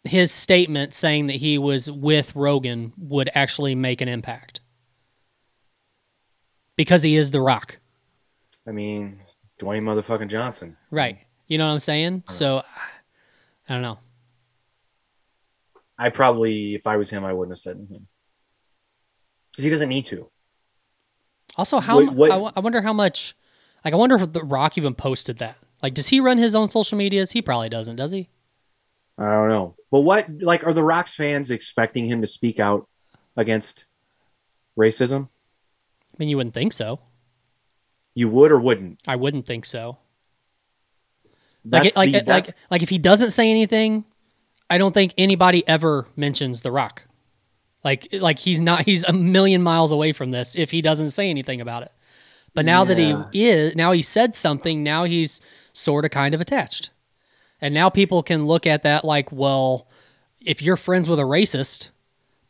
his 0.04 0.32
statement 0.32 0.94
saying 0.94 1.26
that 1.26 1.36
he 1.36 1.58
was 1.58 1.90
with 1.90 2.34
Rogan 2.34 2.94
would 2.96 3.28
actually 3.34 3.74
make 3.74 4.00
an 4.00 4.08
impact? 4.08 4.60
Because 6.76 7.02
he 7.02 7.16
is 7.16 7.30
the 7.30 7.42
rock. 7.42 7.78
I 8.66 8.70
mean, 8.70 9.20
Dwayne 9.60 9.82
motherfucking 9.82 10.28
Johnson. 10.28 10.78
Right. 10.90 11.18
You 11.46 11.58
know 11.58 11.66
what 11.66 11.72
I'm 11.72 11.78
saying? 11.80 12.22
So 12.26 12.62
I 13.68 13.74
don't 13.74 13.82
know. 13.82 13.98
I 15.98 16.08
probably, 16.10 16.74
if 16.74 16.86
I 16.86 16.96
was 16.96 17.10
him, 17.10 17.24
I 17.24 17.32
wouldn't 17.32 17.52
have 17.52 17.60
said 17.60 17.76
anything 17.76 18.06
because 19.52 19.64
he 19.64 19.70
doesn't 19.70 19.88
need 19.88 20.04
to. 20.06 20.28
Also, 21.56 21.78
how 21.80 22.00
mu- 22.00 22.10
what- 22.12 22.30
I, 22.30 22.52
I 22.56 22.60
wonder 22.60 22.80
how 22.82 22.92
much. 22.92 23.34
Like, 23.84 23.94
I 23.94 23.96
wonder 23.96 24.16
if 24.16 24.32
the 24.32 24.42
Rock 24.44 24.78
even 24.78 24.94
posted 24.94 25.38
that. 25.38 25.56
Like, 25.82 25.94
does 25.94 26.08
he 26.08 26.20
run 26.20 26.38
his 26.38 26.54
own 26.54 26.68
social 26.68 26.96
medias? 26.96 27.32
He 27.32 27.42
probably 27.42 27.68
doesn't, 27.68 27.96
does 27.96 28.12
he? 28.12 28.28
I 29.18 29.28
don't 29.28 29.48
know. 29.48 29.74
But 29.90 30.00
what, 30.00 30.28
like, 30.40 30.64
are 30.64 30.72
the 30.72 30.82
Rocks 30.84 31.14
fans 31.14 31.50
expecting 31.50 32.06
him 32.06 32.20
to 32.20 32.26
speak 32.26 32.58
out 32.60 32.88
against 33.36 33.86
racism? 34.78 35.28
I 36.12 36.16
mean, 36.18 36.28
you 36.28 36.36
wouldn't 36.36 36.54
think 36.54 36.72
so. 36.72 37.00
You 38.14 38.28
would 38.28 38.52
or 38.52 38.60
wouldn't? 38.60 39.00
I 39.06 39.16
wouldn't 39.16 39.46
think 39.46 39.66
so. 39.66 39.98
Like, 41.64 41.86
it, 41.86 41.96
like, 41.96 42.12
the- 42.12 42.24
like, 42.26 42.46
like, 42.70 42.82
if 42.82 42.88
he 42.88 42.98
doesn't 42.98 43.30
say 43.30 43.50
anything, 43.50 44.04
I 44.68 44.78
don't 44.78 44.92
think 44.92 45.14
anybody 45.18 45.66
ever 45.68 46.06
mentions 46.16 46.62
the 46.62 46.72
Rock. 46.72 47.04
Like, 47.84 48.08
like 48.12 48.38
he's 48.38 48.60
not. 48.60 48.84
He's 48.84 49.04
a 49.04 49.12
million 49.12 49.62
miles 49.62 49.90
away 49.92 50.12
from 50.12 50.30
this 50.30 50.56
if 50.56 50.70
he 50.70 50.80
doesn't 50.80 51.10
say 51.10 51.28
anything 51.28 51.60
about 51.60 51.82
it. 51.82 51.92
But 52.54 52.64
now 52.64 52.84
that 52.84 52.98
he 52.98 53.44
is, 53.44 53.74
now 53.74 53.92
he 53.92 54.02
said 54.02 54.34
something. 54.34 54.82
Now 54.82 55.04
he's 55.04 55.40
sort 55.72 56.04
of 56.04 56.10
kind 56.10 56.34
of 56.34 56.40
attached, 56.40 56.90
and 57.60 57.74
now 57.74 57.88
people 57.90 58.22
can 58.22 58.46
look 58.46 58.66
at 58.66 58.82
that 58.84 59.04
like, 59.04 59.32
well, 59.32 59.88
if 60.40 60.62
you're 60.62 60.76
friends 60.76 61.08
with 61.08 61.18
a 61.18 61.24
racist, 61.24 61.88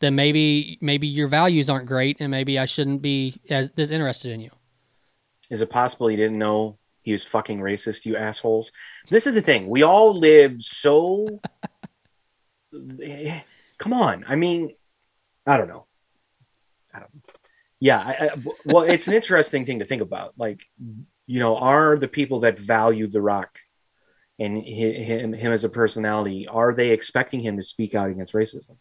then 0.00 0.14
maybe 0.14 0.76
maybe 0.80 1.06
your 1.06 1.28
values 1.28 1.70
aren't 1.70 1.86
great, 1.86 2.18
and 2.20 2.30
maybe 2.30 2.58
I 2.58 2.66
shouldn't 2.66 3.00
be 3.00 3.40
as 3.48 3.70
this 3.70 3.90
interested 3.90 4.32
in 4.32 4.40
you. 4.40 4.50
Is 5.50 5.62
it 5.62 5.70
possible 5.70 6.08
he 6.08 6.16
didn't 6.16 6.38
know 6.38 6.78
he 7.02 7.12
was 7.12 7.24
fucking 7.24 7.58
racist, 7.58 8.06
you 8.06 8.16
assholes? 8.16 8.72
This 9.08 9.26
is 9.26 9.34
the 9.34 9.42
thing. 9.42 9.68
We 9.68 9.82
all 9.82 10.18
live 10.18 10.62
so. 10.62 11.26
Come 13.78 13.92
on. 13.92 14.24
I 14.28 14.36
mean, 14.36 14.72
I 15.46 15.56
don't 15.56 15.68
know. 15.68 15.86
I 16.94 17.00
don't. 17.00 17.10
Yeah. 17.80 17.98
I, 17.98 18.28
I, 18.28 18.30
well, 18.64 18.84
it's 18.84 19.08
an 19.08 19.14
interesting 19.14 19.66
thing 19.66 19.80
to 19.80 19.84
think 19.84 20.02
about. 20.02 20.34
Like, 20.38 20.62
you 21.26 21.40
know, 21.40 21.56
are 21.56 21.98
the 21.98 22.08
people 22.08 22.40
that 22.40 22.60
value 22.60 23.08
The 23.08 23.20
Rock 23.20 23.58
and 24.38 24.62
him, 24.62 25.32
him 25.32 25.52
as 25.52 25.64
a 25.64 25.68
personality, 25.68 26.46
are 26.46 26.74
they 26.74 26.90
expecting 26.90 27.40
him 27.40 27.56
to 27.56 27.62
speak 27.62 27.94
out 27.94 28.10
against 28.10 28.34
racism? 28.34 28.76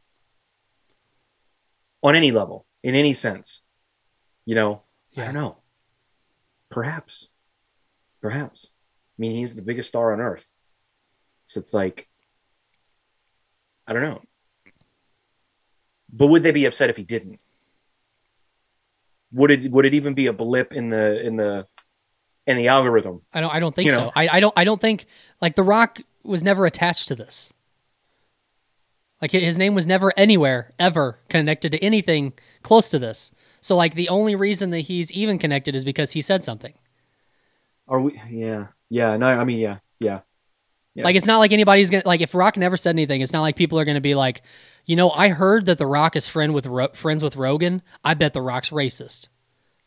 On 2.04 2.16
any 2.16 2.32
level, 2.32 2.66
in 2.84 2.94
any 2.96 3.14
sense? 3.14 3.62
You 4.46 4.56
know, 4.56 4.84
I 5.18 5.26
don't 5.26 5.34
know. 5.34 5.58
Perhaps. 6.70 7.31
Perhaps. 8.22 8.72
I 8.72 9.18
mean, 9.18 9.32
he's 9.34 9.56
the 9.56 9.62
biggest 9.62 9.90
star 9.90 10.14
on 10.14 10.20
earth. 10.22 10.50
So 11.46 11.60
it's 11.60 11.74
like, 11.74 12.08
I 13.88 13.94
don't 13.94 14.04
know. 14.04 14.22
But 16.14 16.28
would 16.28 16.44
they 16.44 16.52
be 16.52 16.66
upset 16.66 16.90
if 16.90 16.98
he 16.98 17.04
didn't? 17.04 17.40
Would 19.34 19.52
it 19.52 19.72
would 19.72 19.86
it 19.86 19.94
even 19.94 20.14
be 20.14 20.28
a 20.28 20.34
blip 20.34 20.74
in 20.74 20.90
the 20.90 21.26
in 21.26 21.38
the 21.38 21.68
in 22.46 22.58
the 22.58 22.68
algorithm? 22.68 23.22
I 23.34 23.40
don't. 23.42 23.54
I 23.54 23.60
don't 23.60 23.74
think 23.74 23.86
You 23.86 23.92
so. 23.92 24.04
know. 24.06 24.12
I, 24.16 24.28
I 24.28 24.40
don't. 24.42 24.54
I 24.58 24.64
don't 24.66 24.82
think 24.82 25.06
like 25.42 25.56
The 25.56 25.64
Rock 25.64 26.02
was 26.24 26.44
never 26.44 26.66
attached 26.66 27.08
to 27.08 27.16
this. 27.16 27.54
Like 29.22 29.32
his 29.32 29.58
name 29.58 29.76
was 29.76 29.86
never 29.88 30.12
anywhere 30.18 30.72
ever 30.80 31.20
connected 31.30 31.72
to 31.72 31.80
anything 31.84 32.34
close 32.64 32.90
to 32.92 33.00
this. 33.00 33.32
So 33.62 33.76
like 33.76 33.94
the 33.94 34.10
only 34.10 34.36
reason 34.36 34.72
that 34.72 34.80
he's 34.82 35.12
even 35.12 35.38
connected 35.38 35.76
is 35.76 35.86
because 35.86 36.12
he 36.12 36.22
said 36.22 36.44
something. 36.44 36.74
Are 37.92 38.00
we? 38.00 38.20
Yeah, 38.30 38.68
yeah. 38.90 39.18
No, 39.18 39.28
I 39.28 39.44
mean, 39.44 39.60
yeah, 39.60 39.78
yeah. 40.00 40.22
Yeah. 40.96 41.04
Like 41.06 41.16
it's 41.16 41.26
not 41.28 41.38
like 41.40 41.52
anybody's 41.52 41.90
gonna 41.90 42.04
like 42.06 42.22
if 42.22 42.34
Rock 42.34 42.58
never 42.58 42.76
said 42.78 42.90
anything. 42.96 43.22
It's 43.22 43.32
not 43.34 43.42
like 43.42 43.56
people 43.56 43.80
are 43.80 43.86
gonna 43.86 44.02
be 44.02 44.16
like, 44.16 44.42
you 44.86 44.96
know, 44.96 45.10
I 45.12 45.30
heard 45.30 45.66
that 45.68 45.78
The 45.78 45.86
Rock 45.86 46.16
is 46.16 46.28
friend 46.28 46.54
with 46.54 46.66
Ro- 46.66 46.90
friends 46.94 47.22
with 47.24 47.36
Rogan. 47.36 47.82
I 48.04 48.14
bet 48.14 48.34
The 48.34 48.42
Rock's 48.42 48.72
racist. 48.72 49.28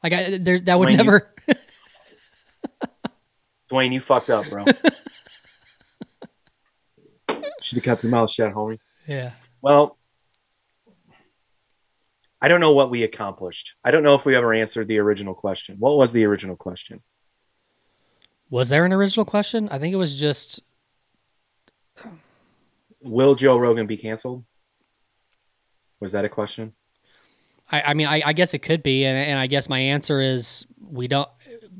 Like 0.03 0.13
I, 0.13 0.39
there, 0.39 0.61
that 0.61 0.79
would 0.79 0.89
Dwayne, 0.89 0.93
you- 0.93 0.97
never. 0.99 1.35
Dwayne, 3.71 3.93
you 3.93 4.01
fucked 4.01 4.31
up, 4.31 4.49
bro. 4.49 4.65
Should 7.61 7.77
have 7.77 7.85
kept 7.85 8.03
your 8.03 8.11
mouth 8.11 8.31
shut, 8.31 8.53
homie. 8.53 8.79
yeah. 9.07 9.31
Well, 9.63 9.97
I 12.41 12.49
don't 12.49 12.61
know 12.61 12.73
what 12.73 12.91
we 12.91 13.03
accomplished. 13.05 13.75
I 13.83 13.91
don't 13.91 14.03
know 14.03 14.15
if 14.15 14.27
we 14.27 14.35
ever 14.37 14.53
answered 14.53 14.87
the 14.89 14.99
original 14.99 15.35
question. 15.35 15.77
What 15.79 15.97
was 15.97 16.13
the 16.13 16.25
original 16.25 16.57
question? 16.57 17.03
Was 18.55 18.69
there 18.69 18.85
an 18.85 18.93
original 18.93 19.27
question? 19.27 19.69
I 19.73 19.81
think 19.81 19.93
it 19.93 19.97
was 19.97 20.15
just 20.15 20.63
Will 23.03 23.35
Joe 23.35 23.59
Rogan 23.59 23.89
be 23.89 23.97
canceled? 23.97 24.45
Was 25.99 26.13
that 26.13 26.25
a 26.25 26.29
question? 26.29 26.73
I, 27.73 27.83
I 27.83 27.95
mean, 27.95 28.07
I, 28.07 28.23
I 28.27 28.33
guess 28.33 28.55
it 28.55 28.61
could 28.61 28.85
be, 28.85 29.07
and, 29.07 29.19
and 29.19 29.41
I 29.41 29.49
guess 29.49 29.69
my 29.69 29.81
answer 29.81 30.21
is 30.21 30.67
we 30.81 31.09
don't 31.09 31.29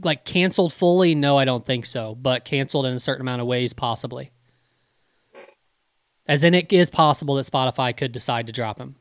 like 0.03 0.25
canceled 0.25 0.73
fully. 0.73 1.15
No, 1.15 1.39
I 1.39 1.45
don't 1.45 1.65
think 1.65 1.85
so, 1.85 2.17
but 2.17 2.45
canceled 2.45 2.87
in 2.87 2.95
a 2.95 2.99
certain 2.99 3.21
amount 3.21 3.41
of 3.41 3.47
ways, 3.47 3.73
possibly. 3.73 4.33
As 6.27 6.43
in, 6.43 6.55
it 6.55 6.73
is 6.73 6.91
possible 6.91 7.37
that 7.37 7.47
Spotify 7.47 7.97
could 7.97 8.11
decide 8.11 8.49
to 8.49 8.53
drop 8.53 8.81
him, 8.81 8.97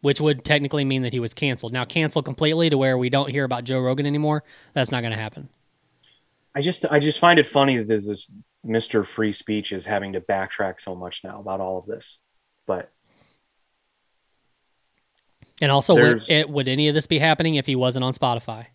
which 0.00 0.20
would 0.20 0.44
technically 0.44 0.84
mean 0.84 1.02
that 1.02 1.12
he 1.12 1.20
was 1.20 1.34
canceled. 1.34 1.72
Now, 1.72 1.84
cancel 1.84 2.20
completely 2.20 2.68
to 2.68 2.76
where 2.76 2.98
we 2.98 3.10
don't 3.10 3.30
hear 3.30 3.44
about 3.44 3.62
Joe 3.62 3.80
Rogan 3.80 4.06
anymore. 4.06 4.42
That's 4.72 4.90
not 4.90 5.02
going 5.02 5.12
to 5.12 5.20
happen. 5.20 5.50
I 6.56 6.62
just 6.62 6.86
I 6.90 6.98
just 6.98 7.20
find 7.20 7.38
it 7.38 7.46
funny 7.46 7.76
that 7.76 7.86
there's 7.86 8.06
this 8.06 8.32
Mr. 8.66 9.06
Free 9.06 9.30
Speech 9.30 9.72
is 9.72 9.84
having 9.84 10.14
to 10.14 10.22
backtrack 10.22 10.80
so 10.80 10.94
much 10.94 11.22
now 11.22 11.38
about 11.38 11.60
all 11.60 11.78
of 11.78 11.84
this. 11.84 12.18
But 12.66 12.90
And 15.60 15.70
also, 15.70 15.94
would, 15.94 16.22
it, 16.30 16.48
would 16.48 16.66
any 16.66 16.88
of 16.88 16.94
this 16.94 17.06
be 17.06 17.18
happening 17.18 17.56
if 17.56 17.66
he 17.66 17.76
wasn't 17.76 18.04
on 18.04 18.14
Spotify? 18.14 18.66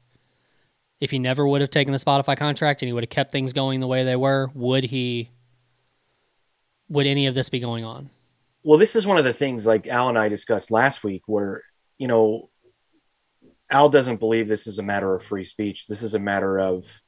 If 0.99 1.09
he 1.09 1.17
never 1.17 1.47
would 1.47 1.61
have 1.61 1.71
taken 1.71 1.91
the 1.91 1.97
Spotify 1.97 2.37
contract 2.37 2.83
and 2.83 2.87
he 2.87 2.93
would 2.93 3.03
have 3.03 3.09
kept 3.09 3.31
things 3.31 3.51
going 3.51 3.79
the 3.79 3.87
way 3.87 4.03
they 4.03 4.15
were, 4.15 4.51
would 4.53 4.83
he? 4.83 5.31
Would 6.89 7.07
any 7.07 7.25
of 7.25 7.33
this 7.33 7.49
be 7.49 7.59
going 7.59 7.83
on? 7.83 8.11
well, 8.63 8.77
this 8.77 8.95
is 8.95 9.07
one 9.07 9.17
of 9.17 9.23
the 9.23 9.33
things 9.33 9.65
like 9.65 9.87
Al 9.87 10.09
and 10.09 10.19
I 10.19 10.29
discussed 10.29 10.69
last 10.69 11.03
week, 11.03 11.23
where 11.25 11.63
you 11.97 12.07
know, 12.07 12.49
Al 13.71 13.89
doesn't 13.89 14.19
believe 14.19 14.47
this 14.47 14.67
is 14.67 14.77
a 14.77 14.83
matter 14.83 15.15
of 15.15 15.23
free 15.23 15.43
speech. 15.43 15.87
This 15.87 16.03
is 16.03 16.13
a 16.13 16.19
matter 16.19 16.59
of 16.59 17.01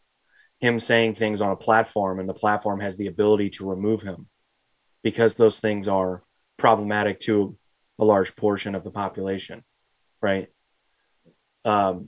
him 0.64 0.80
saying 0.80 1.14
things 1.14 1.42
on 1.42 1.52
a 1.52 1.58
platform, 1.58 2.22
and 2.22 2.30
the 2.30 2.34
platform 2.34 2.80
has 2.80 2.96
the 2.96 3.08
ability 3.08 3.50
to 3.50 3.70
remove 3.70 4.02
him 4.02 4.28
because 5.04 5.36
those 5.36 5.60
things 5.60 5.90
are 5.90 6.24
problematic 6.56 7.20
to 7.20 7.58
a 8.00 8.06
large 8.06 8.34
portion 8.38 8.74
of 8.74 8.82
the 8.82 8.90
population, 8.90 9.62
right? 10.22 10.48
Um, 11.66 12.08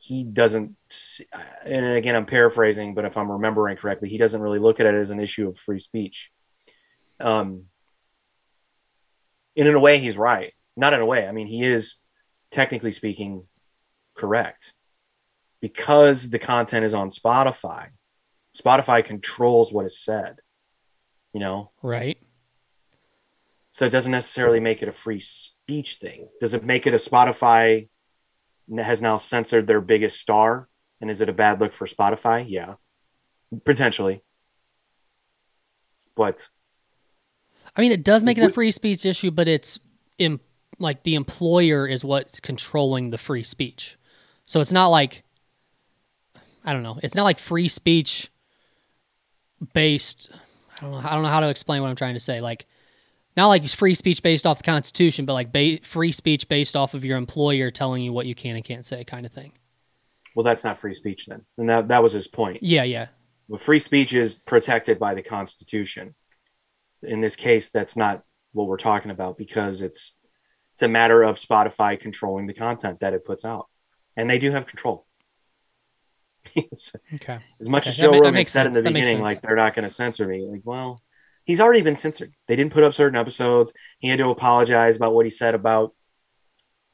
he 0.00 0.22
doesn't, 0.22 0.76
and 1.64 1.96
again, 1.96 2.14
I'm 2.14 2.26
paraphrasing, 2.26 2.94
but 2.94 3.04
if 3.04 3.16
I'm 3.16 3.32
remembering 3.32 3.76
correctly, 3.76 4.08
he 4.08 4.18
doesn't 4.18 4.40
really 4.40 4.60
look 4.60 4.78
at 4.78 4.86
it 4.86 4.94
as 4.94 5.10
an 5.10 5.18
issue 5.18 5.48
of 5.48 5.58
free 5.58 5.80
speech. 5.80 6.30
Um, 7.18 7.64
and 9.56 9.66
in 9.66 9.74
a 9.74 9.80
way, 9.80 9.98
he's 9.98 10.16
right. 10.16 10.52
Not 10.76 10.94
in 10.94 11.00
a 11.00 11.06
way. 11.06 11.26
I 11.26 11.32
mean, 11.32 11.48
he 11.48 11.64
is 11.64 11.96
technically 12.52 12.92
speaking 12.92 13.48
correct 14.14 14.74
because 15.60 16.30
the 16.30 16.38
content 16.38 16.84
is 16.84 16.94
on 16.94 17.08
Spotify. 17.08 17.88
Spotify 18.56 19.04
controls 19.04 19.72
what 19.72 19.86
is 19.86 19.98
said, 19.98 20.36
you 21.32 21.40
know? 21.40 21.70
Right. 21.82 22.18
So 23.70 23.84
it 23.84 23.92
doesn't 23.92 24.12
necessarily 24.12 24.60
make 24.60 24.82
it 24.82 24.88
a 24.88 24.92
free 24.92 25.20
speech 25.20 25.94
thing. 25.94 26.28
Does 26.40 26.54
it 26.54 26.64
make 26.64 26.86
it 26.86 26.94
a 26.94 26.96
Spotify 26.96 27.88
has 28.74 29.02
now 29.02 29.16
censored 29.16 29.66
their 29.66 29.80
biggest 29.80 30.18
star? 30.18 30.68
And 31.00 31.10
is 31.10 31.20
it 31.20 31.28
a 31.28 31.34
bad 31.34 31.60
look 31.60 31.72
for 31.72 31.86
Spotify? 31.86 32.44
Yeah, 32.48 32.74
potentially. 33.64 34.22
But 36.14 36.48
I 37.76 37.82
mean, 37.82 37.92
it 37.92 38.02
does 38.02 38.24
make 38.24 38.38
it 38.38 38.44
a 38.44 38.52
free 38.52 38.70
speech 38.70 39.04
issue, 39.04 39.30
but 39.30 39.48
it's 39.48 39.78
in, 40.16 40.40
like 40.78 41.02
the 41.02 41.14
employer 41.14 41.86
is 41.86 42.02
what's 42.02 42.40
controlling 42.40 43.10
the 43.10 43.18
free 43.18 43.42
speech. 43.42 43.98
So 44.46 44.60
it's 44.60 44.72
not 44.72 44.88
like 44.88 45.22
I 46.66 46.72
don't 46.72 46.82
know. 46.82 46.98
It's 47.02 47.14
not 47.14 47.24
like 47.24 47.38
free 47.38 47.68
speech 47.68 48.28
based. 49.72 50.30
I 50.76 50.80
don't 50.82 50.90
know. 50.90 50.98
I 50.98 51.14
don't 51.14 51.22
know 51.22 51.28
how 51.28 51.40
to 51.40 51.48
explain 51.48 51.80
what 51.80 51.88
I'm 51.88 51.96
trying 51.96 52.14
to 52.14 52.20
say. 52.20 52.40
Like 52.40 52.66
not 53.36 53.48
like 53.48 53.66
free 53.68 53.94
speech 53.94 54.22
based 54.22 54.46
off 54.46 54.58
the 54.58 54.64
Constitution, 54.64 55.26
but 55.26 55.34
like 55.34 55.52
ba- 55.52 55.78
free 55.82 56.12
speech 56.12 56.48
based 56.48 56.74
off 56.74 56.94
of 56.94 57.04
your 57.04 57.18
employer 57.18 57.70
telling 57.70 58.02
you 58.02 58.12
what 58.12 58.26
you 58.26 58.34
can 58.34 58.56
and 58.56 58.64
can't 58.64 58.84
say, 58.84 59.04
kind 59.04 59.26
of 59.26 59.32
thing. 59.32 59.52
well, 60.34 60.44
that's 60.44 60.64
not 60.64 60.78
free 60.78 60.94
speech 60.94 61.26
then. 61.26 61.44
And 61.58 61.68
that, 61.68 61.88
that 61.88 62.02
was 62.02 62.12
his 62.12 62.28
point. 62.28 62.62
Yeah, 62.62 62.82
yeah, 62.82 63.08
Well, 63.48 63.58
free 63.58 63.78
speech 63.78 64.14
is 64.14 64.38
protected 64.38 64.98
by 64.98 65.14
the 65.14 65.22
Constitution. 65.22 66.14
In 67.02 67.20
this 67.20 67.36
case, 67.36 67.68
that's 67.70 67.96
not 67.96 68.22
what 68.52 68.66
we're 68.66 68.78
talking 68.78 69.10
about 69.10 69.36
because 69.36 69.82
it's 69.82 70.16
it's 70.72 70.82
a 70.82 70.88
matter 70.88 71.22
of 71.22 71.36
Spotify 71.36 71.98
controlling 71.98 72.46
the 72.46 72.54
content 72.54 73.00
that 73.00 73.14
it 73.14 73.24
puts 73.24 73.44
out, 73.44 73.66
and 74.16 74.28
they 74.28 74.38
do 74.38 74.50
have 74.50 74.66
control. 74.66 75.06
Okay. 77.14 77.38
as 77.60 77.68
much 77.68 77.84
Okay, 77.84 77.90
as 77.90 77.96
Joe 77.96 78.12
that 78.12 78.18
Rogan 78.18 78.34
makes 78.34 78.50
said 78.50 78.66
in 78.66 78.72
the 78.72 78.82
That 78.82 78.92
beginning, 78.92 79.20
like 79.20 79.40
they're 79.40 79.56
not 79.56 79.74
going 79.74 79.84
to 79.84 79.90
censor 79.90 80.26
me. 80.26 80.46
Like, 80.46 80.62
well, 80.64 81.02
he's 81.44 81.60
already 81.60 81.82
been 81.82 81.96
censored. 81.96 82.34
They 82.46 82.56
didn't 82.56 82.72
put 82.72 82.84
up 82.84 82.92
certain 82.92 83.18
episodes. 83.18 83.72
He 83.98 84.08
had 84.08 84.18
to 84.18 84.28
apologize 84.28 84.96
about 84.96 85.14
what 85.14 85.26
he 85.26 85.30
said 85.30 85.54
about. 85.54 85.94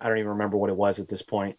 I 0.01 0.09
don't 0.09 0.19
even 0.19 0.31
remember 0.31 0.57
what 0.57 0.71
it 0.71 0.77
was 0.77 1.01
at 1.01 1.09
this 1.09 1.23
point. 1.23 1.57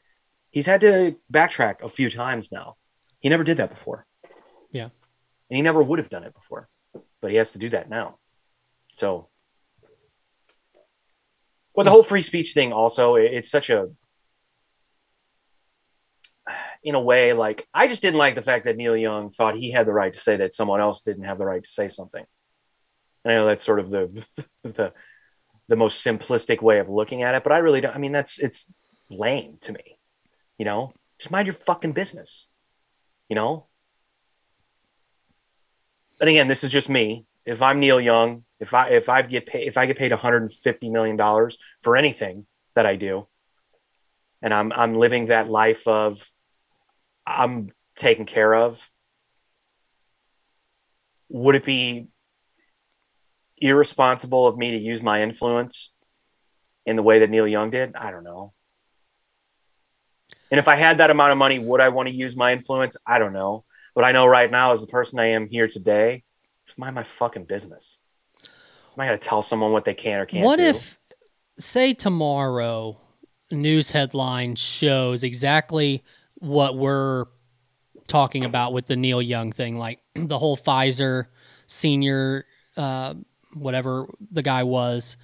He's 0.52 0.65
had 0.65 0.82
to 0.82 1.18
backtrack 1.32 1.82
a 1.82 1.90
few 1.90 2.10
times 2.10 2.52
now. 2.52 2.76
He 3.20 3.30
never 3.30 3.44
did 3.44 3.57
that 3.57 3.70
before. 3.70 4.06
Yeah. 4.72 4.90
and 5.49 5.57
he 5.57 5.61
never 5.61 5.84
would 5.84 5.99
have 5.99 6.10
done 6.10 6.24
it 6.24 6.34
before, 6.34 6.68
but 7.22 7.32
he 7.32 7.38
has 7.38 7.52
to 7.52 7.60
do 7.60 7.70
that 7.70 7.90
now. 7.90 8.18
So, 8.91 9.30
well, 11.74 11.84
the 11.84 11.90
hmm. 11.90 11.94
whole 11.94 12.03
free 12.03 12.22
speech 12.22 12.53
thing 12.53 12.74
also, 12.74 13.15
it's 13.15 13.49
such 13.49 13.70
a, 13.70 13.90
in 16.84 16.95
a 16.95 17.01
way, 17.01 17.34
like 17.34 17.68
I 17.73 17.88
just 17.88 18.01
didn't 18.01 18.18
like 18.18 18.35
the 18.35 18.41
fact 18.41 18.65
that 18.65 18.76
Neil 18.76 18.97
Young 18.97 19.30
thought 19.30 19.55
he 19.55 19.72
had 19.72 19.85
the 19.85 19.93
right 19.93 20.11
to 20.11 20.19
say 20.19 20.38
that 20.38 20.53
someone 20.53 20.81
else 20.81 21.01
didn't 21.01 21.23
have 21.23 21.38
the 21.38 21.45
right 21.45 21.64
to 21.64 21.69
say 21.69 21.88
something. 21.88 22.26
I 23.26 23.30
know 23.30 23.45
that's 23.45 23.64
sort 23.64 23.80
of 23.80 23.89
the 23.89 24.26
the 24.64 24.93
the 25.69 25.76
most 25.76 26.05
simplistic 26.05 26.61
way 26.61 26.80
of 26.80 26.89
looking 26.89 27.23
at 27.23 27.35
it, 27.35 27.43
but 27.43 27.53
I 27.53 27.60
really 27.60 27.81
don't. 27.81 27.95
I 27.95 27.99
mean, 27.99 28.11
that's 28.11 28.39
it's 28.39 28.65
lame 29.10 29.57
to 29.61 29.72
me. 29.72 29.97
You 30.57 30.65
know, 30.65 30.93
just 31.18 31.31
mind 31.31 31.47
your 31.47 31.53
fucking 31.53 31.93
business. 31.93 32.47
You 33.30 33.35
know. 33.35 33.68
And 36.19 36.30
again, 36.30 36.47
this 36.47 36.64
is 36.64 36.69
just 36.69 36.89
me. 36.89 37.26
If 37.45 37.61
I'm 37.61 37.80
Neil 37.80 37.99
Young, 37.99 38.43
if 38.60 38.73
I 38.73 38.89
if 38.89 39.10
I 39.10 39.22
get 39.22 39.45
paid 39.45 39.68
if 39.68 39.77
I 39.77 39.85
get 39.85 39.97
paid 39.97 40.11
150 40.11 40.89
million 40.89 41.15
dollars 41.15 41.57
for 41.81 41.95
anything 41.95 42.45
that 42.76 42.85
I 42.85 42.97
do, 42.97 43.27
and 44.41 44.53
I'm 44.53 44.72
I'm 44.73 44.95
living 44.95 45.27
that 45.27 45.49
life 45.49 45.88
of 45.88 46.30
I'm 47.26 47.72
taken 47.95 48.26
care 48.26 48.54
of, 48.54 48.90
would 51.30 51.56
it 51.56 51.66
be 51.66 52.08
irresponsible 53.58 54.48
of 54.48 54.58
me 54.58 54.72
to 54.72 54.78
use 54.78 55.02
my 55.02 55.22
influence 55.22 55.91
in 56.86 56.95
the 56.95 57.04
way 57.04 57.20
that 57.20 57.30
Neil 57.30 57.48
Young 57.48 57.70
did? 57.70 57.95
I 57.95 58.12
don't 58.12 58.24
know. 58.24 58.54
And 60.52 60.60
if 60.60 60.68
I 60.68 60.76
had 60.76 61.00
that 61.00 61.10
amount 61.10 61.32
of 61.32 61.38
money, 61.38 61.58
would 61.60 61.82
I 61.82 61.90
want 61.90 62.10
to 62.10 62.14
use 62.14 62.38
my 62.38 62.54
influence? 62.54 62.95
I 63.08 63.18
don't 63.18 63.34
know. 63.34 63.66
But 63.95 64.04
I 64.04 64.12
know 64.12 64.26
right 64.28 64.50
now, 64.50 64.72
as 64.72 64.82
the 64.82 64.88
person 64.88 65.20
I 65.20 65.28
am 65.28 65.48
here 65.48 65.68
today, 65.68 66.24
just 66.66 66.78
mind 66.78 66.95
my 66.95 67.04
fucking 67.04 67.45
business. 67.45 68.00
I'm 68.44 68.50
not 68.98 69.06
gonna 69.06 69.18
tell 69.18 69.41
someone 69.41 69.72
what 69.72 69.86
they 69.86 69.94
can 69.94 70.20
or 70.20 70.26
can't 70.26 70.44
do. 70.44 70.45
What 70.45 70.58
do. 70.58 70.64
if, 70.64 71.00
say, 71.58 71.94
tomorrow, 71.94 73.00
news 73.52 73.91
headline 73.91 74.56
shows 74.56 75.24
exactly 75.24 76.04
what 76.44 76.78
we're 76.78 77.26
talking 78.07 78.44
about 78.44 78.74
with 78.74 78.86
the 78.88 78.98
Neil 78.98 79.22
Young 79.22 79.52
thing, 79.52 79.78
like 79.78 79.99
the 80.15 80.38
whole 80.38 80.57
Pfizer 80.57 81.28
senior, 81.68 82.45
uh, 82.76 83.14
whatever 83.53 84.07
the 84.32 84.44
guy 84.44 84.64
was, 84.64 85.15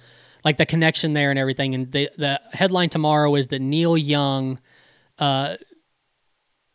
like 0.44 0.56
the 0.56 0.66
connection 0.66 1.12
there 1.12 1.30
and 1.30 1.38
everything. 1.38 1.74
And 1.74 1.92
the 1.92 2.08
the 2.16 2.40
headline 2.52 2.88
tomorrow 2.88 3.34
is 3.34 3.48
that 3.48 3.60
Neil 3.60 3.98
Young 3.98 4.60
uh, 5.18 5.56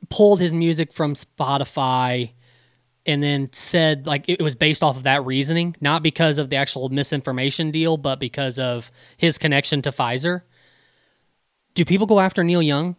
pulled 0.09 0.39
his 0.39 0.53
music 0.53 0.93
from 0.93 1.13
Spotify 1.13 2.33
and 3.07 3.23
then 3.23 3.51
said 3.51 4.05
like 4.05 4.29
it 4.29 4.41
was 4.41 4.55
based 4.55 4.83
off 4.83 4.97
of 4.97 5.03
that 5.03 5.25
reasoning, 5.25 5.75
not 5.81 6.03
because 6.03 6.37
of 6.37 6.51
the 6.51 6.55
actual 6.55 6.89
misinformation 6.89 7.71
deal, 7.71 7.97
but 7.97 8.19
because 8.19 8.59
of 8.59 8.91
his 9.17 9.39
connection 9.39 9.81
to 9.81 9.91
Pfizer. 9.91 10.43
Do 11.73 11.83
people 11.83 12.05
go 12.05 12.19
after 12.19 12.43
Neil 12.43 12.61
Young? 12.61 12.95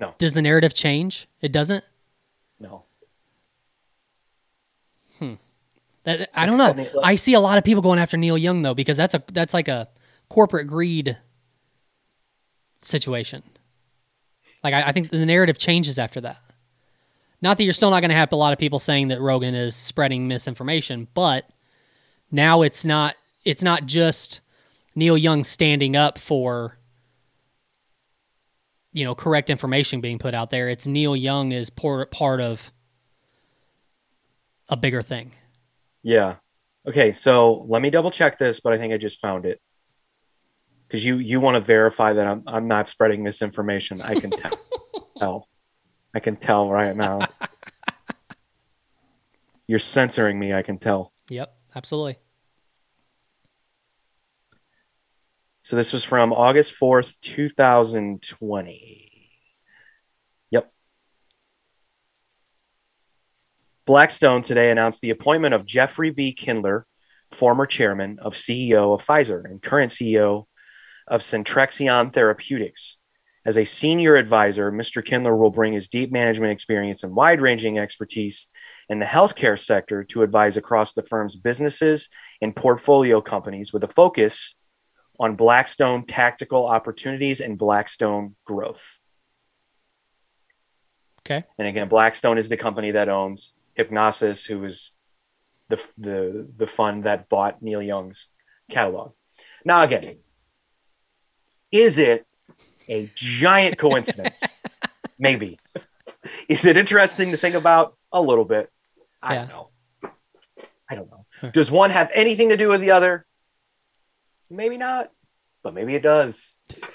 No. 0.00 0.14
Does 0.18 0.32
the 0.32 0.42
narrative 0.42 0.72
change? 0.74 1.28
It 1.40 1.52
doesn't. 1.52 1.84
no. 2.58 2.84
Hmm. 5.18 5.34
That 6.04 6.30
I 6.34 6.44
It's 6.46 6.54
don't 6.54 6.58
know. 6.76 6.84
funny, 6.84 6.88
I 7.04 7.14
see 7.14 7.34
a 7.34 7.40
lot 7.40 7.58
of 7.58 7.64
people 7.64 7.82
going 7.82 7.98
after 7.98 8.16
Neil 8.16 8.38
Young 8.38 8.62
though 8.62 8.72
because 8.74 8.96
that's 8.96 9.12
a 9.12 9.22
that's 9.32 9.52
like 9.52 9.68
a 9.68 9.88
corporate 10.30 10.66
greed 10.66 11.18
situation. 12.80 13.42
Like 14.64 14.72
I, 14.74 14.88
I 14.88 14.92
think 14.92 15.10
the 15.10 15.26
narrative 15.26 15.58
changes 15.58 15.98
after 15.98 16.20
that. 16.22 16.38
Not 17.42 17.56
that 17.58 17.64
you're 17.64 17.72
still 17.74 17.90
not 17.90 18.00
going 18.00 18.10
to 18.10 18.14
have 18.16 18.32
a 18.32 18.36
lot 18.36 18.52
of 18.54 18.58
people 18.58 18.78
saying 18.78 19.08
that 19.08 19.20
Rogan 19.20 19.54
is 19.54 19.74
spreading 19.76 20.26
misinformation, 20.28 21.08
but 21.12 21.48
now 22.30 22.62
it's 22.62 22.84
not 22.84 23.14
it's 23.44 23.62
not 23.62 23.84
just 23.84 24.40
Neil 24.94 25.18
Young 25.18 25.44
standing 25.44 25.96
up 25.96 26.18
for 26.18 26.78
you 28.92 29.04
know 29.04 29.14
correct 29.14 29.50
information 29.50 30.00
being 30.00 30.18
put 30.18 30.34
out 30.34 30.50
there. 30.50 30.68
It's 30.68 30.86
Neil 30.86 31.16
Young 31.16 31.52
is 31.52 31.70
part 31.70 32.40
of 32.40 32.72
a 34.68 34.76
bigger 34.76 35.02
thing. 35.02 35.32
Yeah. 36.02 36.36
Okay, 36.86 37.12
so 37.12 37.66
let 37.68 37.82
me 37.82 37.90
double 37.90 38.10
check 38.10 38.38
this, 38.38 38.60
but 38.60 38.72
I 38.72 38.78
think 38.78 38.92
I 38.92 38.96
just 38.96 39.20
found 39.20 39.44
it. 39.44 39.60
Because 40.86 41.04
you 41.04 41.18
you 41.18 41.40
want 41.40 41.54
to 41.54 41.60
verify 41.60 42.12
that 42.12 42.26
I'm 42.26 42.42
I'm 42.46 42.66
not 42.66 42.88
spreading 42.88 43.22
misinformation. 43.22 44.00
I 44.00 44.14
can 44.14 44.30
tell. 44.30 44.52
tell. 45.18 45.48
I 46.14 46.20
can 46.20 46.36
tell 46.36 46.70
right 46.70 46.96
now. 46.96 47.20
You're 49.68 49.78
censoring 49.78 50.36
me, 50.36 50.52
I 50.52 50.62
can 50.62 50.78
tell. 50.78 51.12
Yep, 51.28 51.54
absolutely. 51.76 52.16
So 55.70 55.76
this 55.76 55.92
was 55.92 56.02
from 56.02 56.32
August 56.32 56.74
4th, 56.80 57.20
2020. 57.20 59.30
Yep. 60.50 60.72
Blackstone 63.86 64.42
today 64.42 64.72
announced 64.72 65.00
the 65.00 65.10
appointment 65.10 65.54
of 65.54 65.64
Jeffrey 65.64 66.10
B. 66.10 66.32
Kindler, 66.32 66.88
former 67.30 67.66
chairman 67.66 68.18
of 68.18 68.34
CEO 68.34 68.94
of 68.94 69.06
Pfizer 69.06 69.44
and 69.44 69.62
current 69.62 69.92
CEO 69.92 70.46
of 71.06 71.20
Centrexion 71.20 72.12
Therapeutics. 72.12 72.98
As 73.46 73.56
a 73.56 73.62
senior 73.62 74.16
advisor, 74.16 74.72
Mr. 74.72 75.04
Kindler 75.04 75.36
will 75.36 75.52
bring 75.52 75.72
his 75.72 75.88
deep 75.88 76.10
management 76.10 76.50
experience 76.50 77.04
and 77.04 77.14
wide 77.14 77.40
ranging 77.40 77.78
expertise 77.78 78.48
in 78.88 78.98
the 78.98 79.06
healthcare 79.06 79.56
sector 79.56 80.02
to 80.02 80.22
advise 80.22 80.56
across 80.56 80.94
the 80.94 81.02
firm's 81.04 81.36
businesses 81.36 82.08
and 82.42 82.56
portfolio 82.56 83.20
companies 83.20 83.72
with 83.72 83.84
a 83.84 83.88
focus 83.88 84.56
on 85.20 85.36
Blackstone 85.36 86.04
tactical 86.06 86.66
opportunities 86.66 87.40
and 87.40 87.58
Blackstone 87.58 88.34
growth. 88.46 88.98
Okay. 91.20 91.44
And 91.58 91.68
again, 91.68 91.88
Blackstone 91.88 92.38
is 92.38 92.48
the 92.48 92.56
company 92.56 92.90
that 92.92 93.08
owns 93.10 93.52
Hipgnosis, 93.78 94.46
who 94.48 94.64
is 94.64 94.92
the 95.68 95.76
the 95.98 96.50
the 96.56 96.66
fund 96.66 97.04
that 97.04 97.28
bought 97.28 97.62
Neil 97.62 97.82
Young's 97.82 98.28
catalog. 98.70 99.12
Now, 99.64 99.82
again, 99.82 100.16
is 101.70 101.98
it 101.98 102.26
a 102.88 103.10
giant 103.14 103.76
coincidence? 103.76 104.42
Maybe. 105.18 105.58
Is 106.48 106.64
it 106.64 106.76
interesting 106.78 107.30
to 107.32 107.36
think 107.36 107.54
about? 107.54 107.94
A 108.12 108.20
little 108.20 108.44
bit. 108.46 108.70
I 109.22 109.34
Yeah. 109.34 109.40
don't 109.40 109.48
know. 109.50 109.70
I 110.88 110.94
don't 110.96 111.10
know. 111.10 111.50
Does 111.50 111.70
one 111.70 111.90
have 111.90 112.10
anything 112.14 112.48
to 112.48 112.56
do 112.56 112.68
with 112.70 112.80
the 112.80 112.90
other? 112.90 113.24
Maybe 114.50 114.76
not, 114.78 115.10
but 115.62 115.74
maybe 115.74 115.94
it 115.94 116.02
does. 116.02 116.56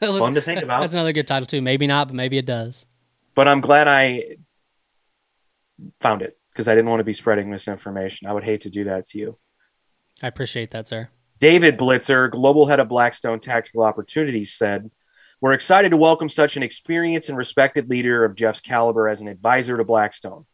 Was- 0.00 0.18
fun 0.18 0.34
to 0.34 0.40
think 0.40 0.62
about. 0.62 0.80
That's 0.80 0.94
another 0.94 1.12
good 1.12 1.28
title 1.28 1.46
too. 1.46 1.62
Maybe 1.62 1.86
not, 1.86 2.08
but 2.08 2.14
maybe 2.14 2.36
it 2.36 2.46
does. 2.46 2.86
But 3.36 3.46
I'm 3.46 3.60
glad 3.60 3.86
I 3.86 4.24
found 6.00 6.22
it 6.22 6.36
because 6.52 6.68
I 6.68 6.74
didn't 6.74 6.90
want 6.90 7.00
to 7.00 7.04
be 7.04 7.12
spreading 7.12 7.48
misinformation. 7.48 8.26
I 8.28 8.32
would 8.32 8.44
hate 8.44 8.62
to 8.62 8.70
do 8.70 8.84
that 8.84 9.04
to 9.06 9.18
you. 9.18 9.38
I 10.22 10.26
appreciate 10.26 10.70
that, 10.70 10.88
sir. 10.88 11.08
David 11.38 11.78
Blitzer, 11.78 12.30
global 12.30 12.66
head 12.66 12.80
of 12.80 12.88
Blackstone 12.88 13.40
Tactical 13.40 13.82
Opportunities, 13.82 14.52
said, 14.52 14.90
We're 15.40 15.54
excited 15.54 15.90
to 15.90 15.96
welcome 15.96 16.28
such 16.28 16.56
an 16.56 16.62
experienced 16.62 17.28
and 17.28 17.38
respected 17.38 17.88
leader 17.88 18.24
of 18.24 18.34
Jeff's 18.34 18.60
caliber 18.60 19.08
as 19.08 19.20
an 19.20 19.28
advisor 19.28 19.76
to 19.76 19.84
Blackstone. 19.84 20.44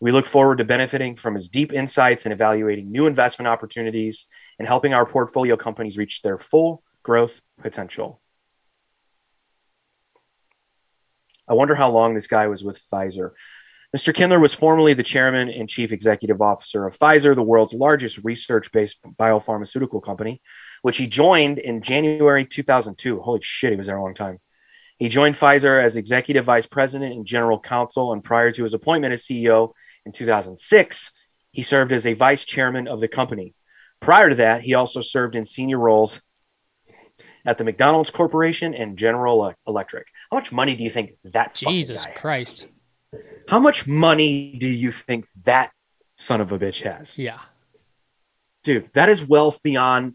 We 0.00 0.12
look 0.12 0.26
forward 0.26 0.58
to 0.58 0.64
benefiting 0.64 1.16
from 1.16 1.34
his 1.34 1.48
deep 1.48 1.72
insights 1.72 2.24
in 2.24 2.32
evaluating 2.32 2.90
new 2.90 3.06
investment 3.06 3.48
opportunities 3.48 4.26
and 4.58 4.68
helping 4.68 4.94
our 4.94 5.04
portfolio 5.04 5.56
companies 5.56 5.98
reach 5.98 6.22
their 6.22 6.38
full 6.38 6.82
growth 7.02 7.40
potential. 7.60 8.20
I 11.48 11.54
wonder 11.54 11.74
how 11.74 11.90
long 11.90 12.14
this 12.14 12.28
guy 12.28 12.46
was 12.46 12.62
with 12.62 12.78
Pfizer. 12.78 13.30
Mr. 13.96 14.14
Kindler 14.14 14.38
was 14.38 14.52
formerly 14.52 14.92
the 14.92 15.02
chairman 15.02 15.48
and 15.48 15.66
chief 15.68 15.92
executive 15.92 16.42
officer 16.42 16.86
of 16.86 16.94
Pfizer, 16.94 17.34
the 17.34 17.42
world's 17.42 17.72
largest 17.72 18.18
research 18.22 18.70
based 18.70 19.02
biopharmaceutical 19.18 20.02
company, 20.02 20.42
which 20.82 20.98
he 20.98 21.06
joined 21.06 21.58
in 21.58 21.80
January 21.80 22.44
2002. 22.44 23.20
Holy 23.20 23.40
shit, 23.42 23.70
he 23.70 23.76
was 23.76 23.86
there 23.86 23.96
a 23.96 24.02
long 24.02 24.12
time. 24.12 24.40
He 24.98 25.08
joined 25.08 25.36
Pfizer 25.36 25.82
as 25.82 25.96
executive 25.96 26.44
vice 26.44 26.66
president 26.66 27.14
and 27.14 27.24
general 27.24 27.58
counsel, 27.58 28.12
and 28.12 28.22
prior 28.22 28.52
to 28.52 28.64
his 28.64 28.74
appointment 28.74 29.12
as 29.12 29.22
CEO 29.22 29.72
in 30.08 30.12
2006, 30.12 31.12
he 31.52 31.62
served 31.62 31.92
as 31.92 32.06
a 32.06 32.14
vice 32.14 32.44
chairman 32.44 32.88
of 32.88 33.00
the 33.00 33.08
company. 33.08 33.54
Prior 34.00 34.30
to 34.30 34.34
that, 34.36 34.62
he 34.62 34.74
also 34.74 35.00
served 35.00 35.36
in 35.36 35.44
senior 35.44 35.78
roles 35.78 36.22
at 37.44 37.58
the 37.58 37.64
McDonald's 37.64 38.10
Corporation 38.10 38.74
and 38.74 38.96
General 38.96 39.52
Electric. 39.66 40.06
How 40.30 40.36
much 40.38 40.50
money 40.50 40.76
do 40.76 40.82
you 40.82 40.90
think 40.90 41.12
that 41.24 41.54
Jesus 41.54 42.04
guy 42.04 42.10
has? 42.10 42.20
Christ. 42.20 42.66
How 43.48 43.58
much 43.58 43.86
money 43.86 44.56
do 44.58 44.66
you 44.66 44.90
think 44.90 45.26
that 45.44 45.72
son 46.16 46.40
of 46.40 46.52
a 46.52 46.58
bitch 46.58 46.82
has? 46.82 47.18
Yeah. 47.18 47.40
Dude, 48.64 48.90
that 48.94 49.08
is 49.08 49.24
wealth 49.26 49.62
beyond 49.62 50.14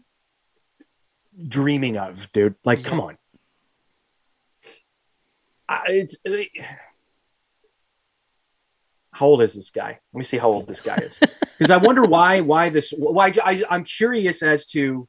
dreaming 1.48 1.96
of, 1.96 2.30
dude. 2.32 2.56
Like, 2.64 2.80
Yeah. 2.80 2.84
come 2.84 3.00
on. 3.00 3.16
I, 5.68 5.82
it's 5.88 6.18
uh, 6.26 6.64
how 9.14 9.26
old 9.26 9.42
is 9.42 9.54
this 9.54 9.70
guy? 9.70 9.98
Let 10.12 10.18
me 10.18 10.24
see 10.24 10.38
how 10.38 10.48
old 10.48 10.66
this 10.66 10.80
guy 10.80 10.96
is, 10.96 11.18
because 11.58 11.70
I 11.70 11.76
wonder 11.76 12.02
why. 12.02 12.40
Why 12.40 12.68
this? 12.68 12.92
Why 12.96 13.32
I, 13.42 13.62
I'm 13.70 13.84
curious 13.84 14.42
as 14.42 14.66
to 14.66 15.08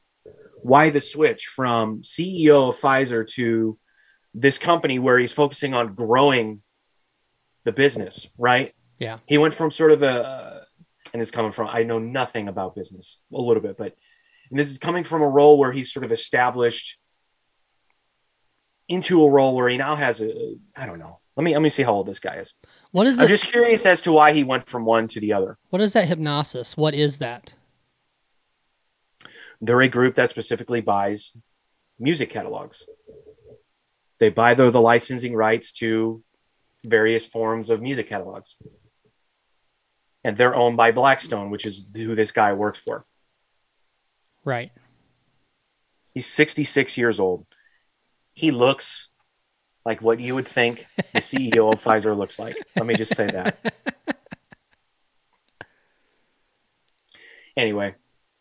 why 0.62 0.90
the 0.90 1.00
switch 1.00 1.46
from 1.46 2.02
CEO 2.02 2.68
of 2.68 2.76
Pfizer 2.76 3.26
to 3.34 3.78
this 4.32 4.58
company 4.58 4.98
where 4.98 5.18
he's 5.18 5.32
focusing 5.32 5.74
on 5.74 5.94
growing 5.94 6.62
the 7.64 7.72
business, 7.72 8.28
right? 8.38 8.72
Yeah. 8.98 9.18
He 9.26 9.38
went 9.38 9.54
from 9.54 9.70
sort 9.70 9.90
of 9.90 10.02
a, 10.02 10.62
and 11.12 11.20
it's 11.20 11.30
coming 11.30 11.52
from, 11.52 11.68
I 11.70 11.82
know 11.82 11.98
nothing 11.98 12.48
about 12.48 12.76
business 12.76 13.20
a 13.32 13.40
little 13.40 13.62
bit, 13.62 13.76
but 13.76 13.96
and 14.50 14.58
this 14.58 14.70
is 14.70 14.78
coming 14.78 15.04
from 15.04 15.22
a 15.22 15.28
role 15.28 15.58
where 15.58 15.72
he's 15.72 15.92
sort 15.92 16.04
of 16.04 16.12
established 16.12 16.98
into 18.88 19.24
a 19.24 19.30
role 19.30 19.56
where 19.56 19.68
he 19.68 19.76
now 19.76 19.96
has 19.96 20.20
a, 20.20 20.54
I 20.76 20.86
don't 20.86 21.00
know. 21.00 21.18
Let 21.36 21.44
me, 21.44 21.52
let 21.52 21.62
me 21.62 21.68
see 21.68 21.82
how 21.82 21.92
old 21.92 22.06
this 22.06 22.18
guy 22.18 22.36
is. 22.36 22.54
What 22.92 23.06
is 23.06 23.18
I'm 23.18 23.26
it? 23.26 23.28
just 23.28 23.46
curious 23.46 23.84
as 23.84 24.00
to 24.02 24.12
why 24.12 24.32
he 24.32 24.42
went 24.42 24.68
from 24.68 24.86
one 24.86 25.06
to 25.08 25.20
the 25.20 25.34
other. 25.34 25.58
what 25.68 25.82
is 25.82 25.92
that 25.92 26.08
Hipgnosis? 26.08 26.76
What 26.76 26.94
is 26.94 27.18
that? 27.18 27.54
They're 29.60 29.82
a 29.82 29.88
group 29.88 30.14
that 30.14 30.30
specifically 30.30 30.80
buys 30.80 31.36
music 31.98 32.30
catalogs. 32.30 32.86
They 34.18 34.30
buy 34.30 34.54
the, 34.54 34.70
the 34.70 34.80
licensing 34.80 35.34
rights 35.34 35.72
to 35.72 36.22
various 36.84 37.26
forms 37.26 37.68
of 37.68 37.82
music 37.82 38.08
catalogs. 38.08 38.56
And 40.24 40.36
they're 40.36 40.54
owned 40.56 40.76
by 40.76 40.90
Blackstone, 40.92 41.50
which 41.50 41.66
is 41.66 41.86
who 41.94 42.14
this 42.14 42.32
guy 42.32 42.52
works 42.54 42.78
for. 42.78 43.04
Right. 44.44 44.72
He's 46.14 46.26
66 46.26 46.96
years 46.96 47.20
old. 47.20 47.46
He 48.32 48.50
looks 48.50 49.08
like 49.86 50.02
what 50.02 50.18
you 50.18 50.34
would 50.34 50.48
think 50.48 50.84
the 51.14 51.20
CEO 51.20 51.72
of 51.72 51.82
Pfizer 51.82 52.14
looks 52.14 52.40
like. 52.40 52.56
Let 52.74 52.86
me 52.86 52.96
just 52.96 53.14
say 53.14 53.30
that. 53.30 53.56
Anyway, 57.56 57.94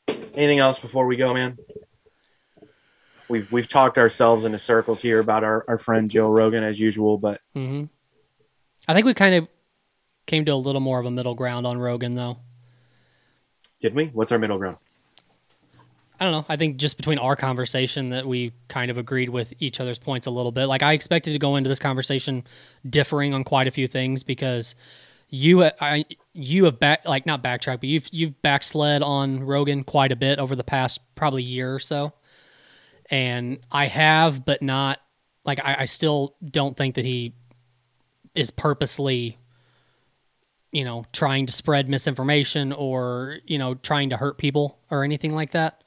anything 0.09 0.59
else 0.59 0.80
before 0.80 1.05
we 1.05 1.15
go, 1.15 1.34
man? 1.34 1.57
We've 3.30 3.49
we've 3.51 3.67
talked 3.67 3.97
ourselves 3.97 4.43
into 4.43 4.57
circles 4.57 5.01
here 5.01 5.19
about 5.19 5.43
our, 5.43 5.63
our 5.67 5.77
friend 5.77 6.09
Joe 6.11 6.30
Rogan 6.30 6.63
as 6.63 6.80
usual, 6.80 7.17
but 7.17 7.39
hmm 7.53 7.85
I 8.88 8.93
think 8.93 9.05
we 9.05 9.13
kind 9.13 9.35
of 9.35 9.47
came 10.26 10.45
to 10.45 10.51
a 10.51 10.55
little 10.55 10.81
more 10.81 10.99
of 10.99 11.05
a 11.05 11.11
middle 11.11 11.34
ground 11.35 11.65
on 11.65 11.77
Rogan, 11.80 12.15
though. 12.15 12.38
did 13.80 13.93
we? 13.95 14.07
What's 14.07 14.31
our 14.31 14.39
middle 14.39 14.57
ground? 14.57 14.77
I 16.19 16.23
don't 16.23 16.31
know. 16.31 16.45
I 16.47 16.55
think 16.55 16.77
just 16.77 16.97
between 16.97 17.17
our 17.17 17.35
conversation 17.35 18.09
that 18.09 18.25
we 18.25 18.53
kind 18.67 18.89
of 18.89 18.97
agreed 18.97 19.29
with 19.29 19.53
each 19.59 19.79
other's 19.79 19.99
points 19.99 20.27
a 20.27 20.31
little 20.31 20.51
bit. 20.51 20.65
Like 20.67 20.83
I 20.83 20.93
expected 20.93 21.33
to 21.33 21.39
go 21.39 21.55
into 21.55 21.67
this 21.67 21.79
conversation 21.79 22.43
differing 22.89 23.33
on 23.33 23.43
quite 23.43 23.67
a 23.67 23.71
few 23.71 23.87
things 23.87 24.23
because 24.23 24.75
you 25.29 25.63
I 25.63 26.05
you 26.33 26.65
have 26.65 26.79
back 26.79 27.05
like 27.05 27.25
not 27.25 27.41
backtracked, 27.41 27.81
but 27.81 27.89
you've 27.89 28.07
you've 28.11 28.41
backsled 28.41 29.01
on 29.01 29.43
Rogan 29.43 29.83
quite 29.83 30.11
a 30.11 30.15
bit 30.15 30.39
over 30.39 30.55
the 30.55 30.63
past 30.63 31.01
probably 31.15 31.43
year 31.43 31.73
or 31.73 31.79
so. 31.79 32.13
And 33.09 33.59
I 33.71 33.85
have, 33.85 34.45
but 34.45 34.61
not 34.61 34.99
like 35.43 35.59
I, 35.63 35.77
I 35.79 35.85
still 35.85 36.35
don't 36.43 36.77
think 36.77 36.95
that 36.95 37.05
he 37.05 37.33
is 38.33 38.51
purposely 38.51 39.37
you 40.71 40.83
know 40.83 41.05
trying 41.13 41.45
to 41.45 41.53
spread 41.53 41.87
misinformation 41.89 42.73
or 42.73 43.37
you 43.45 43.57
know 43.57 43.75
trying 43.75 44.09
to 44.09 44.17
hurt 44.17 44.37
people 44.37 44.77
or 44.91 45.03
anything 45.03 45.33
like 45.33 45.51
that 45.51 45.81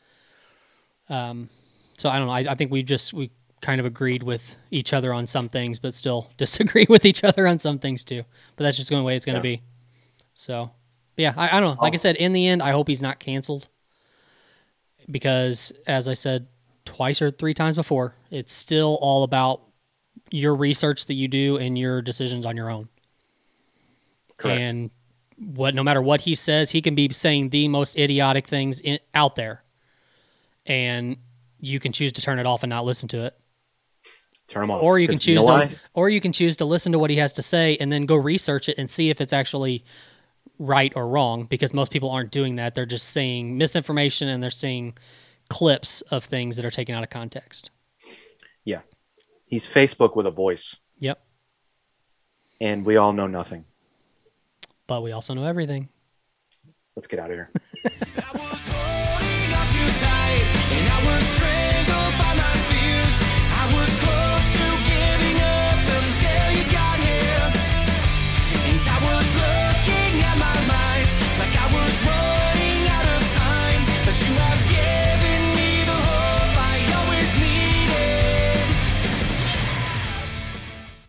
um 1.10 1.48
so 1.96 2.08
i 2.08 2.18
don't 2.18 2.26
know. 2.28 2.32
I, 2.32 2.52
I 2.52 2.54
think 2.54 2.70
we 2.70 2.82
just 2.82 3.12
we 3.12 3.30
kind 3.60 3.80
of 3.80 3.86
agreed 3.86 4.22
with 4.22 4.56
each 4.70 4.92
other 4.92 5.12
on 5.12 5.26
some 5.26 5.48
things 5.48 5.78
but 5.80 5.92
still 5.94 6.30
disagree 6.36 6.86
with 6.88 7.04
each 7.04 7.24
other 7.24 7.46
on 7.48 7.58
some 7.58 7.78
things 7.80 8.04
too. 8.04 8.22
But 8.56 8.64
that's 8.64 8.76
just 8.76 8.88
the 8.90 9.02
way 9.02 9.16
it's 9.16 9.24
going 9.24 9.40
to 9.40 9.48
Yeah. 9.48 9.56
be. 9.56 9.62
So 10.34 10.70
yeah 11.16 11.34
I, 11.36 11.56
I 11.56 11.60
don't 11.60 11.74
know. 11.76 11.82
Like 11.82 11.94
i 11.94 11.96
said 11.96 12.14
in 12.16 12.32
the 12.32 12.46
end 12.46 12.62
i 12.62 12.70
hope 12.70 12.86
he's 12.88 13.02
not 13.02 13.18
canceled. 13.18 13.68
Because 15.10 15.72
as 15.86 16.06
i 16.08 16.14
said 16.14 16.46
twice 16.84 17.20
or 17.22 17.30
three 17.30 17.54
times 17.54 17.76
before 17.76 18.14
it's 18.30 18.52
still 18.52 18.98
all 19.00 19.22
about 19.24 19.62
your 20.30 20.54
research 20.54 21.06
that 21.06 21.14
you 21.14 21.26
do 21.28 21.56
and 21.56 21.76
your 21.78 22.02
decisions 22.02 22.44
on 22.46 22.56
your 22.56 22.70
own. 22.70 22.88
Correct. 24.36 24.60
and 24.60 24.90
what 25.36 25.74
no 25.74 25.82
matter 25.82 26.02
what 26.02 26.20
he 26.22 26.34
says, 26.34 26.70
he 26.70 26.80
can 26.82 26.94
be 26.94 27.08
saying 27.10 27.48
the 27.50 27.66
most 27.68 27.98
idiotic 27.98 28.46
things 28.46 28.80
in, 28.80 28.98
out 29.14 29.36
there, 29.36 29.62
and 30.68 31.16
you 31.60 31.80
can 31.80 31.92
choose 31.92 32.12
to 32.14 32.22
turn 32.22 32.38
it 32.38 32.46
off 32.46 32.62
and 32.62 32.70
not 32.70 32.84
listen 32.84 33.08
to 33.08 33.24
it, 33.26 33.36
Turn 34.46 34.64
him 34.64 34.70
off. 34.70 34.82
or 34.82 34.98
you 34.98 35.06
can 35.08 35.16
'Cause 35.16 35.24
choose 35.24 35.46
know 35.46 35.66
to, 35.66 35.80
or 35.94 36.08
you 36.08 36.20
can 36.20 36.32
choose 36.32 36.56
to 36.58 36.64
listen 36.64 36.92
to 36.92 36.98
what 36.98 37.10
he 37.10 37.16
has 37.16 37.34
to 37.34 37.42
say 37.42 37.76
and 37.80 37.92
then 37.92 38.06
go 38.06 38.16
research 38.16 38.68
it 38.68 38.78
and 38.78 38.88
see 38.90 39.10
if 39.10 39.20
it's 39.20 39.32
actually 39.32 39.84
right 40.58 40.92
or 40.96 41.06
wrong. 41.08 41.44
Because 41.44 41.74
most 41.74 41.90
people 41.92 42.10
aren't 42.10 42.30
doing 42.30 42.56
that; 42.56 42.74
they're 42.74 42.86
just 42.86 43.08
seeing 43.08 43.58
misinformation 43.58 44.28
and 44.28 44.42
they're 44.42 44.50
seeing 44.50 44.96
clips 45.48 46.00
of 46.02 46.24
things 46.24 46.56
that 46.56 46.64
are 46.64 46.70
taken 46.70 46.94
out 46.94 47.02
of 47.02 47.10
context. 47.10 47.70
Yeah. 48.64 48.80
He's 49.46 49.66
Facebook 49.66 50.14
with 50.14 50.26
a 50.26 50.30
voice, 50.30 50.76
Yep. 51.00 51.22
and 52.60 52.84
we 52.84 52.96
all 52.96 53.12
know 53.12 53.26
nothing. 53.26 53.64
but 54.86 55.02
we 55.02 55.12
also 55.12 55.34
know 55.34 55.44
everything. 55.44 55.88
Let's 56.96 57.06
get 57.06 57.18
out 57.18 57.30
of 57.30 57.36
here. 57.36 57.50
I 57.84 58.32